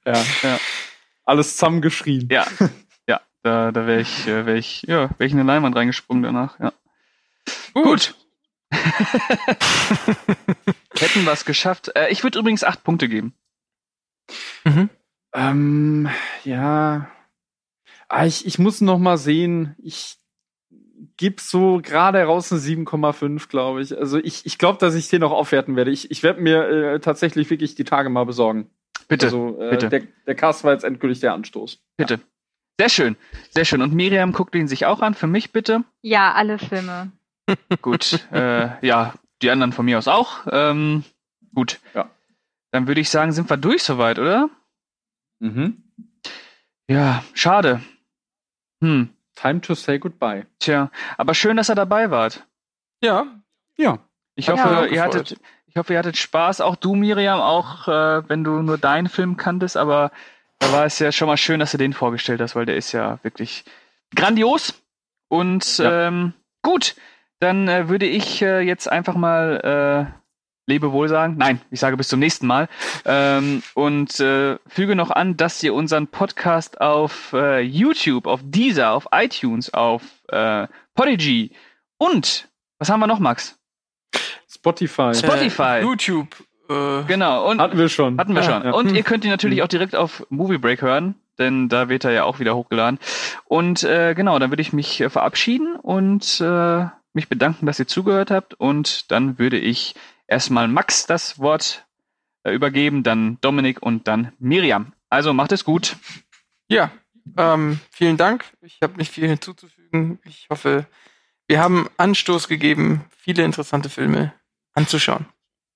Ja. 0.04 0.14
Ja. 0.42 0.58
Alles 1.24 1.52
zusammengeschrien. 1.56 2.28
Ja, 2.30 2.44
ja, 3.08 3.20
da, 3.42 3.70
da 3.70 3.86
wäre 3.86 4.00
ich, 4.00 4.26
äh, 4.26 4.44
wär 4.46 4.56
ich, 4.56 4.82
ja, 4.82 5.10
wär 5.16 5.26
ich 5.26 5.32
in 5.32 5.38
eine 5.38 5.46
Leinwand 5.46 5.76
reingesprungen 5.76 6.24
danach, 6.24 6.58
ja. 6.58 6.72
Gut. 7.74 8.14
Hätten 10.98 11.24
wir 11.24 11.32
es 11.32 11.44
geschafft. 11.44 11.90
Äh, 11.94 12.10
ich 12.10 12.22
würde 12.22 12.38
übrigens 12.38 12.64
acht 12.64 12.84
Punkte 12.84 13.08
geben. 13.08 13.34
Ähm, 15.34 16.08
ja. 16.44 17.08
Ah, 18.08 18.26
ich, 18.26 18.46
ich 18.46 18.58
muss 18.58 18.80
noch 18.80 18.98
mal 18.98 19.18
sehen. 19.18 19.74
Ich 19.82 20.16
gebe 21.16 21.40
so 21.40 21.80
gerade 21.82 22.22
raus 22.22 22.52
eine 22.52 22.60
7,5, 22.60 23.48
glaube 23.48 23.82
ich. 23.82 23.96
Also 23.96 24.18
ich, 24.18 24.46
ich 24.46 24.58
glaube, 24.58 24.78
dass 24.78 24.94
ich 24.94 25.08
den 25.08 25.22
auch 25.22 25.32
aufwerten 25.32 25.76
werde. 25.76 25.90
Ich, 25.90 26.10
ich 26.10 26.22
werde 26.22 26.40
mir 26.40 26.68
äh, 26.68 27.00
tatsächlich 27.00 27.50
wirklich 27.50 27.74
die 27.74 27.84
Tage 27.84 28.08
mal 28.08 28.24
besorgen. 28.24 28.70
Bitte, 29.08 29.26
Also 29.26 29.60
äh, 29.60 29.70
bitte. 29.70 29.88
Der, 29.88 30.02
der 30.26 30.34
Cast 30.34 30.64
war 30.64 30.72
jetzt 30.72 30.84
endgültig 30.84 31.20
der 31.20 31.34
Anstoß. 31.34 31.80
bitte. 31.96 32.20
Sehr 32.80 32.88
schön, 32.88 33.16
sehr 33.50 33.66
schön. 33.66 33.82
Und 33.82 33.92
Miriam 33.92 34.32
guckt 34.32 34.54
ihn 34.54 34.66
sich 34.66 34.86
auch 34.86 35.02
an, 35.02 35.14
für 35.14 35.26
mich 35.26 35.52
bitte. 35.52 35.84
Ja, 36.00 36.32
alle 36.32 36.58
Filme. 36.58 37.12
Gut, 37.82 38.26
äh, 38.32 38.84
ja, 38.86 39.14
die 39.42 39.50
anderen 39.50 39.72
von 39.72 39.84
mir 39.84 39.98
aus 39.98 40.08
auch. 40.08 40.46
Ähm, 40.50 41.04
gut. 41.54 41.80
Ja. 41.94 42.10
Dann 42.70 42.86
würde 42.86 43.00
ich 43.00 43.10
sagen, 43.10 43.32
sind 43.32 43.50
wir 43.50 43.56
durch 43.56 43.82
soweit, 43.82 44.18
oder? 44.18 44.48
Mhm. 45.40 45.82
Ja, 46.88 47.22
schade. 47.34 47.82
Hm, 48.80 49.10
Time 49.34 49.60
to 49.60 49.74
say 49.74 49.98
goodbye. 49.98 50.46
tja, 50.58 50.90
aber 51.16 51.34
schön, 51.34 51.56
dass 51.56 51.70
ihr 51.70 51.74
dabei 51.74 52.10
wart. 52.10 52.44
Ja, 53.02 53.26
Ja. 53.76 53.98
Ich 54.34 54.48
Hat 54.48 54.64
hoffe, 54.64 54.86
ihr 54.88 55.02
hattet, 55.02 55.38
ich 55.66 55.76
hoffe, 55.76 55.92
ihr 55.92 55.98
hattet 55.98 56.16
Spaß. 56.16 56.62
Auch 56.62 56.74
du, 56.76 56.94
Miriam, 56.94 57.38
auch 57.40 57.86
äh, 57.86 58.26
wenn 58.30 58.44
du 58.44 58.62
nur 58.62 58.78
deinen 58.78 59.10
Film 59.10 59.36
kanntest. 59.36 59.76
Aber 59.76 60.10
da 60.58 60.72
war 60.72 60.86
es 60.86 60.98
ja 61.00 61.12
schon 61.12 61.28
mal 61.28 61.36
schön, 61.36 61.60
dass 61.60 61.72
du 61.72 61.76
den 61.78 61.92
vorgestellt 61.92 62.40
hast, 62.40 62.56
weil 62.56 62.64
der 62.64 62.76
ist 62.76 62.92
ja 62.92 63.18
wirklich 63.22 63.62
grandios. 64.14 64.82
Und 65.28 65.76
Ja. 65.76 66.06
ähm, 66.08 66.32
gut, 66.62 66.94
dann 67.42 67.68
äh, 67.68 67.88
würde 67.88 68.06
ich 68.06 68.40
äh, 68.42 68.60
jetzt 68.60 68.90
einfach 68.90 69.14
mal 69.14 70.08
äh, 70.08 70.18
Lebewohl 70.70 71.08
sagen. 71.08 71.34
Nein, 71.38 71.60
ich 71.70 71.80
sage 71.80 71.96
bis 71.96 72.08
zum 72.08 72.20
nächsten 72.20 72.46
Mal. 72.46 72.68
Ähm, 73.04 73.62
und 73.74 74.20
äh, 74.20 74.58
füge 74.68 74.94
noch 74.94 75.10
an, 75.10 75.36
dass 75.36 75.62
ihr 75.62 75.74
unseren 75.74 76.06
Podcast 76.06 76.80
auf 76.80 77.32
äh, 77.32 77.60
YouTube, 77.60 78.26
auf 78.26 78.40
Deezer, 78.44 78.92
auf 78.92 79.08
iTunes, 79.12 79.74
auf 79.74 80.02
äh, 80.28 80.68
Podigy 80.94 81.50
und 81.98 82.48
was 82.78 82.90
haben 82.90 83.00
wir 83.00 83.06
noch, 83.06 83.18
Max? 83.18 83.58
Spotify. 84.48 85.14
Spotify. 85.14 85.78
Äh, 85.78 85.82
YouTube. 85.82 86.28
Äh, 86.68 87.02
Genau, 87.06 87.50
und 87.50 87.60
Hatten 87.60 87.78
wir 87.78 87.88
schon. 87.88 88.18
hatten 88.18 88.34
wir 88.34 88.42
Ja, 88.42 88.50
schon. 88.50 88.64
ja. 88.64 88.70
Und 88.72 88.88
Hm. 88.90 88.94
ihr 88.96 89.02
könnt 89.02 89.24
ihn 89.24 89.30
natürlich 89.30 89.62
auch 89.62 89.68
direkt 89.68 89.96
auf 89.96 90.24
Movie 90.30 90.58
Break 90.58 90.82
hören, 90.82 91.16
denn 91.38 91.68
da 91.68 91.88
wird 91.88 92.04
er 92.04 92.12
ja 92.12 92.24
auch 92.24 92.38
wieder 92.38 92.54
hochgeladen. 92.54 92.98
Und 93.46 93.82
äh, 93.84 94.14
genau, 94.14 94.38
dann 94.38 94.50
würde 94.50 94.62
ich 94.62 94.72
mich 94.72 95.00
äh, 95.00 95.10
verabschieden 95.10 95.76
und 95.76 96.40
äh, 96.40 96.86
mich 97.14 97.28
bedanken, 97.28 97.66
dass 97.66 97.78
ihr 97.78 97.86
zugehört 97.86 98.30
habt. 98.30 98.54
Und 98.54 99.10
dann 99.10 99.38
würde 99.38 99.58
ich 99.58 99.94
erstmal 100.26 100.68
Max 100.68 101.06
das 101.06 101.38
Wort 101.38 101.86
äh, 102.44 102.52
übergeben, 102.52 103.02
dann 103.02 103.38
Dominik 103.40 103.82
und 103.82 104.08
dann 104.08 104.32
Miriam. 104.38 104.92
Also 105.08 105.32
macht 105.32 105.52
es 105.52 105.64
gut. 105.64 105.96
Ja, 106.68 106.90
ähm, 107.36 107.80
vielen 107.90 108.16
Dank. 108.16 108.44
Ich 108.62 108.78
habe 108.82 108.96
nicht 108.96 109.12
viel 109.12 109.28
hinzuzufügen. 109.28 110.18
Ich 110.24 110.48
hoffe, 110.50 110.86
wir 111.46 111.60
haben 111.60 111.88
Anstoß 111.98 112.48
gegeben, 112.48 113.04
viele 113.16 113.44
interessante 113.44 113.90
Filme 113.90 114.32
anzuschauen. 114.74 115.26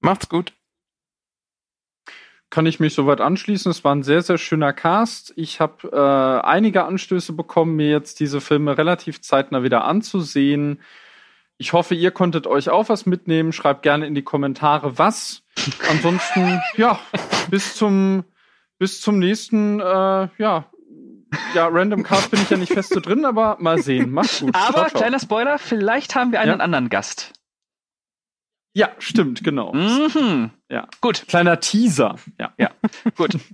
Macht's 0.00 0.28
gut. 0.28 0.52
kann 2.50 2.66
ich 2.66 2.80
mich 2.80 2.94
soweit 2.94 3.20
anschließen. 3.20 3.70
Es 3.70 3.84
war 3.84 3.94
ein 3.94 4.02
sehr, 4.02 4.22
sehr 4.22 4.38
schöner 4.38 4.72
Cast. 4.72 5.32
Ich 5.36 5.60
habe 5.60 5.88
äh, 5.92 6.46
einige 6.46 6.84
Anstöße 6.84 7.32
bekommen, 7.32 7.76
mir 7.76 7.90
jetzt 7.90 8.20
diese 8.20 8.40
Filme 8.40 8.78
relativ 8.78 9.20
zeitnah 9.20 9.62
wieder 9.62 9.84
anzusehen. 9.84 10.80
Ich 11.58 11.72
hoffe, 11.72 11.94
ihr 11.94 12.10
konntet 12.10 12.46
euch 12.46 12.68
auch 12.68 12.88
was 12.88 13.06
mitnehmen. 13.06 13.52
Schreibt 13.52 13.82
gerne 13.82 14.06
in 14.06 14.14
die 14.14 14.22
Kommentare, 14.22 14.98
was. 14.98 15.42
Ansonsten, 15.90 16.60
ja, 16.76 16.98
bis 17.50 17.76
zum, 17.76 18.24
bis 18.78 19.00
zum 19.00 19.18
nächsten, 19.18 19.80
äh, 19.80 20.28
ja, 20.38 20.64
ja, 21.54 21.66
Random 21.68 22.02
Cast 22.02 22.30
bin 22.30 22.40
ich 22.40 22.50
ja 22.50 22.56
nicht 22.56 22.72
feste 22.72 23.00
drin, 23.00 23.24
aber 23.24 23.56
mal 23.58 23.78
sehen. 23.82 24.10
Macht's 24.12 24.40
gut. 24.40 24.54
Aber 24.54 24.72
Ciao, 24.72 24.88
ciao. 24.88 24.98
kleiner 25.00 25.18
Spoiler, 25.18 25.58
vielleicht 25.58 26.14
haben 26.14 26.30
wir 26.32 26.40
einen 26.40 26.58
Ja. 26.58 26.64
anderen 26.64 26.88
Gast. 26.88 27.32
Ja, 28.74 28.90
stimmt, 28.98 29.42
genau. 29.42 29.72
Mhm. 29.72 30.50
Ja. 30.68 30.86
Gut, 31.00 31.26
Kleiner 31.28 31.60
Teaser. 31.60 32.16
Ja. 32.38 32.52
gut. 33.16 33.38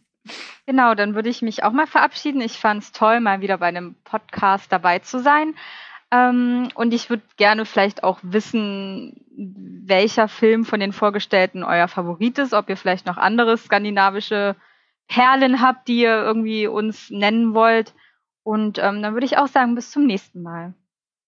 Genau, 0.66 0.94
dann 0.94 1.16
würde 1.16 1.28
ich 1.28 1.42
mich 1.42 1.64
auch 1.64 1.72
mal 1.72 1.88
verabschieden. 1.88 2.40
Ich 2.40 2.52
fand 2.52 2.84
es 2.84 2.92
toll, 2.92 3.18
mal 3.18 3.40
wieder 3.40 3.58
bei 3.58 3.66
einem 3.66 3.96
Podcast 4.04 4.70
dabei 4.70 5.00
zu 5.00 5.18
sein. 5.18 5.56
Ähm, 6.12 6.68
und 6.74 6.92
ich 6.92 7.08
würde 7.08 7.22
gerne 7.38 7.64
vielleicht 7.64 8.04
auch 8.04 8.18
wissen, 8.22 9.24
welcher 9.34 10.28
Film 10.28 10.66
von 10.66 10.78
den 10.78 10.92
vorgestellten 10.92 11.64
euer 11.64 11.88
Favorit 11.88 12.38
ist, 12.38 12.52
ob 12.52 12.68
ihr 12.68 12.76
vielleicht 12.76 13.06
noch 13.06 13.16
andere 13.16 13.56
skandinavische 13.56 14.54
Perlen 15.08 15.62
habt, 15.62 15.88
die 15.88 16.00
ihr 16.00 16.22
irgendwie 16.22 16.66
uns 16.66 17.08
nennen 17.10 17.54
wollt. 17.54 17.94
Und 18.42 18.78
ähm, 18.78 19.02
dann 19.02 19.14
würde 19.14 19.24
ich 19.24 19.38
auch 19.38 19.48
sagen, 19.48 19.74
bis 19.74 19.90
zum 19.90 20.04
nächsten 20.06 20.42
Mal. 20.42 20.74